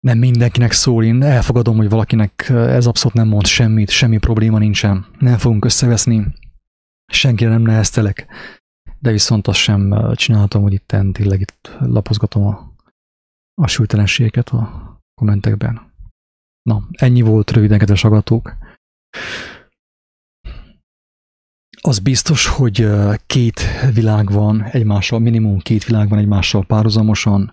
nem 0.00 0.18
mindenkinek 0.18 0.72
szól, 0.72 1.04
én 1.04 1.22
elfogadom, 1.22 1.76
hogy 1.76 1.88
valakinek 1.88 2.48
ez 2.48 2.86
abszolút 2.86 3.16
nem 3.16 3.28
mond 3.28 3.46
semmit, 3.46 3.90
semmi 3.90 4.18
probléma 4.18 4.58
nincsen, 4.58 5.06
nem 5.18 5.38
fogunk 5.38 5.64
összeveszni, 5.64 6.26
senkire 7.12 7.50
nem 7.50 7.62
neheztelek, 7.62 8.26
de 8.98 9.10
viszont 9.10 9.46
azt 9.46 9.58
sem 9.58 10.12
csináltam, 10.14 10.62
hogy 10.62 10.72
itt 10.72 10.96
tényleg 11.12 11.40
itt 11.40 11.76
lapozgatom 11.78 12.46
a, 12.46 12.74
a 13.54 13.66
sültelenségeket 13.66 14.48
a 14.48 14.88
kommentekben. 15.14 15.89
Na, 16.70 16.82
ennyi 16.90 17.20
volt 17.20 17.50
röviden, 17.50 17.78
kedves 17.78 18.04
agatók. 18.04 18.56
Az 21.80 21.98
biztos, 21.98 22.46
hogy 22.46 22.88
két 23.26 23.60
világ 23.94 24.30
van 24.30 24.62
egymással, 24.62 25.18
minimum 25.18 25.58
két 25.58 25.84
világ 25.84 26.08
van 26.08 26.18
egymással 26.18 26.64
párhuzamosan. 26.66 27.52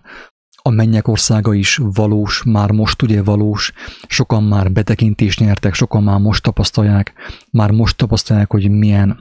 A 0.62 0.70
mennyek 0.70 1.08
országa 1.08 1.54
is 1.54 1.76
valós, 1.76 2.42
már 2.42 2.70
most 2.70 3.02
ugye 3.02 3.22
valós, 3.22 3.72
sokan 4.08 4.42
már 4.42 4.72
betekintést 4.72 5.40
nyertek, 5.40 5.74
sokan 5.74 6.02
már 6.02 6.18
most 6.20 6.42
tapasztalják, 6.42 7.12
már 7.50 7.70
most 7.70 7.96
tapasztalják, 7.96 8.50
hogy 8.50 8.70
milyen, 8.70 9.20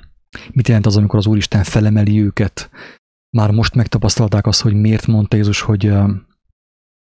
mit 0.52 0.68
jelent 0.68 0.86
az, 0.86 0.98
amikor 0.98 1.19
az 1.19 1.28
Úristen 1.28 1.64
felemeli 1.64 2.22
őket. 2.22 2.69
Már 3.38 3.52
most 3.52 3.76
megtapasztalták 3.76 4.45
azt, 4.48 4.61
hogy 4.61 4.74
miért 4.74 5.07
mondta 5.07 5.36
Jézus, 5.36 5.61
hogy 5.61 5.94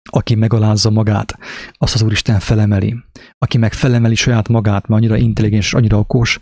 aki 0.09 0.35
megalázza 0.35 0.89
magát, 0.89 1.37
azt 1.73 1.93
az 1.93 2.01
Úristen 2.01 2.39
felemeli. 2.39 2.95
Aki 3.37 3.57
meg 3.57 3.73
felemeli 3.73 4.15
saját 4.15 4.47
magát, 4.47 4.87
mert 4.87 5.01
annyira 5.01 5.17
intelligens 5.17 5.73
annyira 5.73 5.97
okos, 5.97 6.39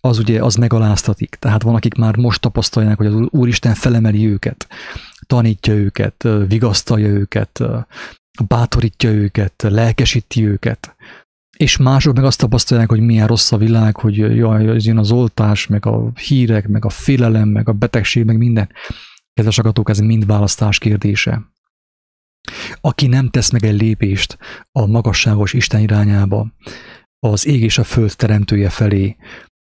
az 0.00 0.18
ugye 0.18 0.42
az 0.42 0.54
megaláztatik. 0.54 1.36
Tehát 1.38 1.62
van, 1.62 1.74
akik 1.74 1.94
már 1.94 2.16
most 2.16 2.40
tapasztalják, 2.40 2.96
hogy 2.96 3.06
az 3.06 3.14
Úristen 3.30 3.74
felemeli 3.74 4.26
őket, 4.26 4.68
tanítja 5.26 5.74
őket, 5.74 6.28
vigasztalja 6.48 7.08
őket, 7.08 7.62
bátorítja 8.46 9.10
őket, 9.10 9.64
lelkesíti 9.68 10.46
őket. 10.46 10.96
És 11.56 11.76
mások 11.76 12.14
meg 12.14 12.24
azt 12.24 12.38
tapasztalják, 12.38 12.88
hogy 12.88 13.00
milyen 13.00 13.26
rossz 13.26 13.52
a 13.52 13.56
világ, 13.56 13.96
hogy 13.96 14.16
jaj, 14.16 14.68
ez 14.68 14.86
jön 14.86 14.98
az 14.98 15.10
oltás, 15.10 15.66
meg 15.66 15.86
a 15.86 16.10
hírek, 16.14 16.68
meg 16.68 16.84
a 16.84 16.88
félelem, 16.88 17.48
meg 17.48 17.68
a 17.68 17.72
betegség, 17.72 18.24
meg 18.24 18.36
minden. 18.36 18.68
Kedves 19.32 19.58
agatók, 19.58 19.88
ez 19.88 19.98
mind 19.98 20.26
választás 20.26 20.78
kérdése. 20.78 21.42
Aki 22.80 23.06
nem 23.06 23.28
tesz 23.28 23.50
meg 23.50 23.64
egy 23.64 23.80
lépést 23.80 24.38
a 24.72 24.86
magasságos 24.86 25.52
Isten 25.52 25.80
irányába, 25.80 26.46
az 27.18 27.46
ég 27.46 27.62
és 27.62 27.78
a 27.78 27.84
föld 27.84 28.16
teremtője 28.16 28.70
felé, 28.70 29.16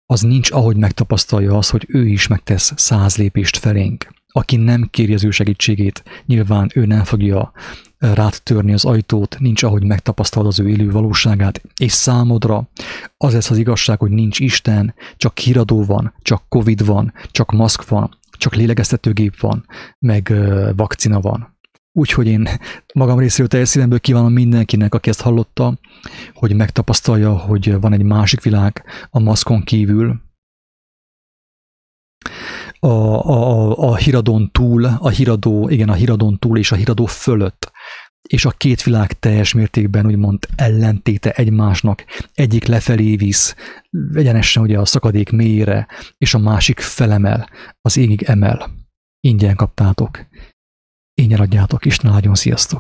az 0.05 0.21
nincs, 0.21 0.51
ahogy 0.51 0.77
megtapasztalja 0.77 1.57
az, 1.57 1.69
hogy 1.69 1.85
ő 1.87 2.07
is 2.07 2.27
megtesz 2.27 2.73
száz 2.75 3.17
lépést 3.17 3.57
felénk. 3.57 4.13
Aki 4.27 4.55
nem 4.55 4.87
kéri 4.91 5.13
az 5.13 5.23
ő 5.23 5.31
segítségét, 5.31 6.03
nyilván 6.25 6.71
ő 6.73 6.85
nem 6.85 7.03
fogja 7.03 7.51
rád 7.97 8.41
törni 8.43 8.73
az 8.73 8.85
ajtót, 8.85 9.39
nincs, 9.39 9.63
ahogy 9.63 9.83
megtapasztalod 9.83 10.47
az 10.47 10.59
ő 10.59 10.69
élő 10.69 10.91
valóságát, 10.91 11.61
és 11.79 11.91
számodra 11.91 12.69
az 13.17 13.33
lesz 13.33 13.49
az 13.49 13.57
igazság, 13.57 13.99
hogy 13.99 14.11
nincs 14.11 14.39
Isten, 14.39 14.93
csak 15.17 15.37
híradó 15.37 15.83
van, 15.83 16.13
csak 16.21 16.43
Covid 16.49 16.85
van, 16.85 17.13
csak 17.31 17.51
maszk 17.51 17.87
van, 17.87 18.17
csak 18.37 18.55
lélegeztetőgép 18.55 19.39
van, 19.39 19.65
meg 19.99 20.33
vakcina 20.75 21.19
van. 21.21 21.54
Úgyhogy 21.97 22.27
én 22.27 22.47
magam 22.93 23.19
részéről 23.19 23.47
teljes 23.47 23.69
szívemből 23.69 23.99
kívánom 23.99 24.33
mindenkinek, 24.33 24.93
aki 24.93 25.09
ezt 25.09 25.21
hallotta, 25.21 25.79
hogy 26.33 26.55
megtapasztalja, 26.55 27.37
hogy 27.37 27.79
van 27.79 27.93
egy 27.93 28.03
másik 28.03 28.41
világ 28.41 28.83
a 29.09 29.19
maszkon 29.19 29.63
kívül, 29.63 30.21
a, 32.79 32.87
a, 32.87 33.77
a 33.77 33.95
híradón 33.95 34.51
túl, 34.51 34.85
a 34.85 35.09
híradó, 35.09 35.69
igen, 35.69 35.89
a 35.89 35.93
híradón 35.93 36.39
túl 36.39 36.57
és 36.57 36.71
a 36.71 36.75
híradó 36.75 37.05
fölött, 37.05 37.71
és 38.29 38.45
a 38.45 38.51
két 38.51 38.83
világ 38.83 39.19
teljes 39.19 39.53
mértékben 39.53 40.05
úgymond 40.05 40.47
ellentéte 40.55 41.31
egymásnak, 41.31 42.05
egyik 42.33 42.65
lefelé 42.65 43.15
visz, 43.15 43.55
egyenesen 44.13 44.63
ugye 44.63 44.79
a 44.79 44.85
szakadék 44.85 45.31
mélyére, 45.31 45.87
és 46.17 46.33
a 46.33 46.39
másik 46.39 46.79
felemel, 46.79 47.49
az 47.81 47.97
égig 47.97 48.23
emel. 48.23 48.71
Ingyen 49.19 49.55
kaptátok. 49.55 50.25
Ingyen 51.17 51.39
adjátok, 51.39 51.85
Isten 51.85 52.11
áldjon, 52.11 52.35
sziasztok! 52.35 52.73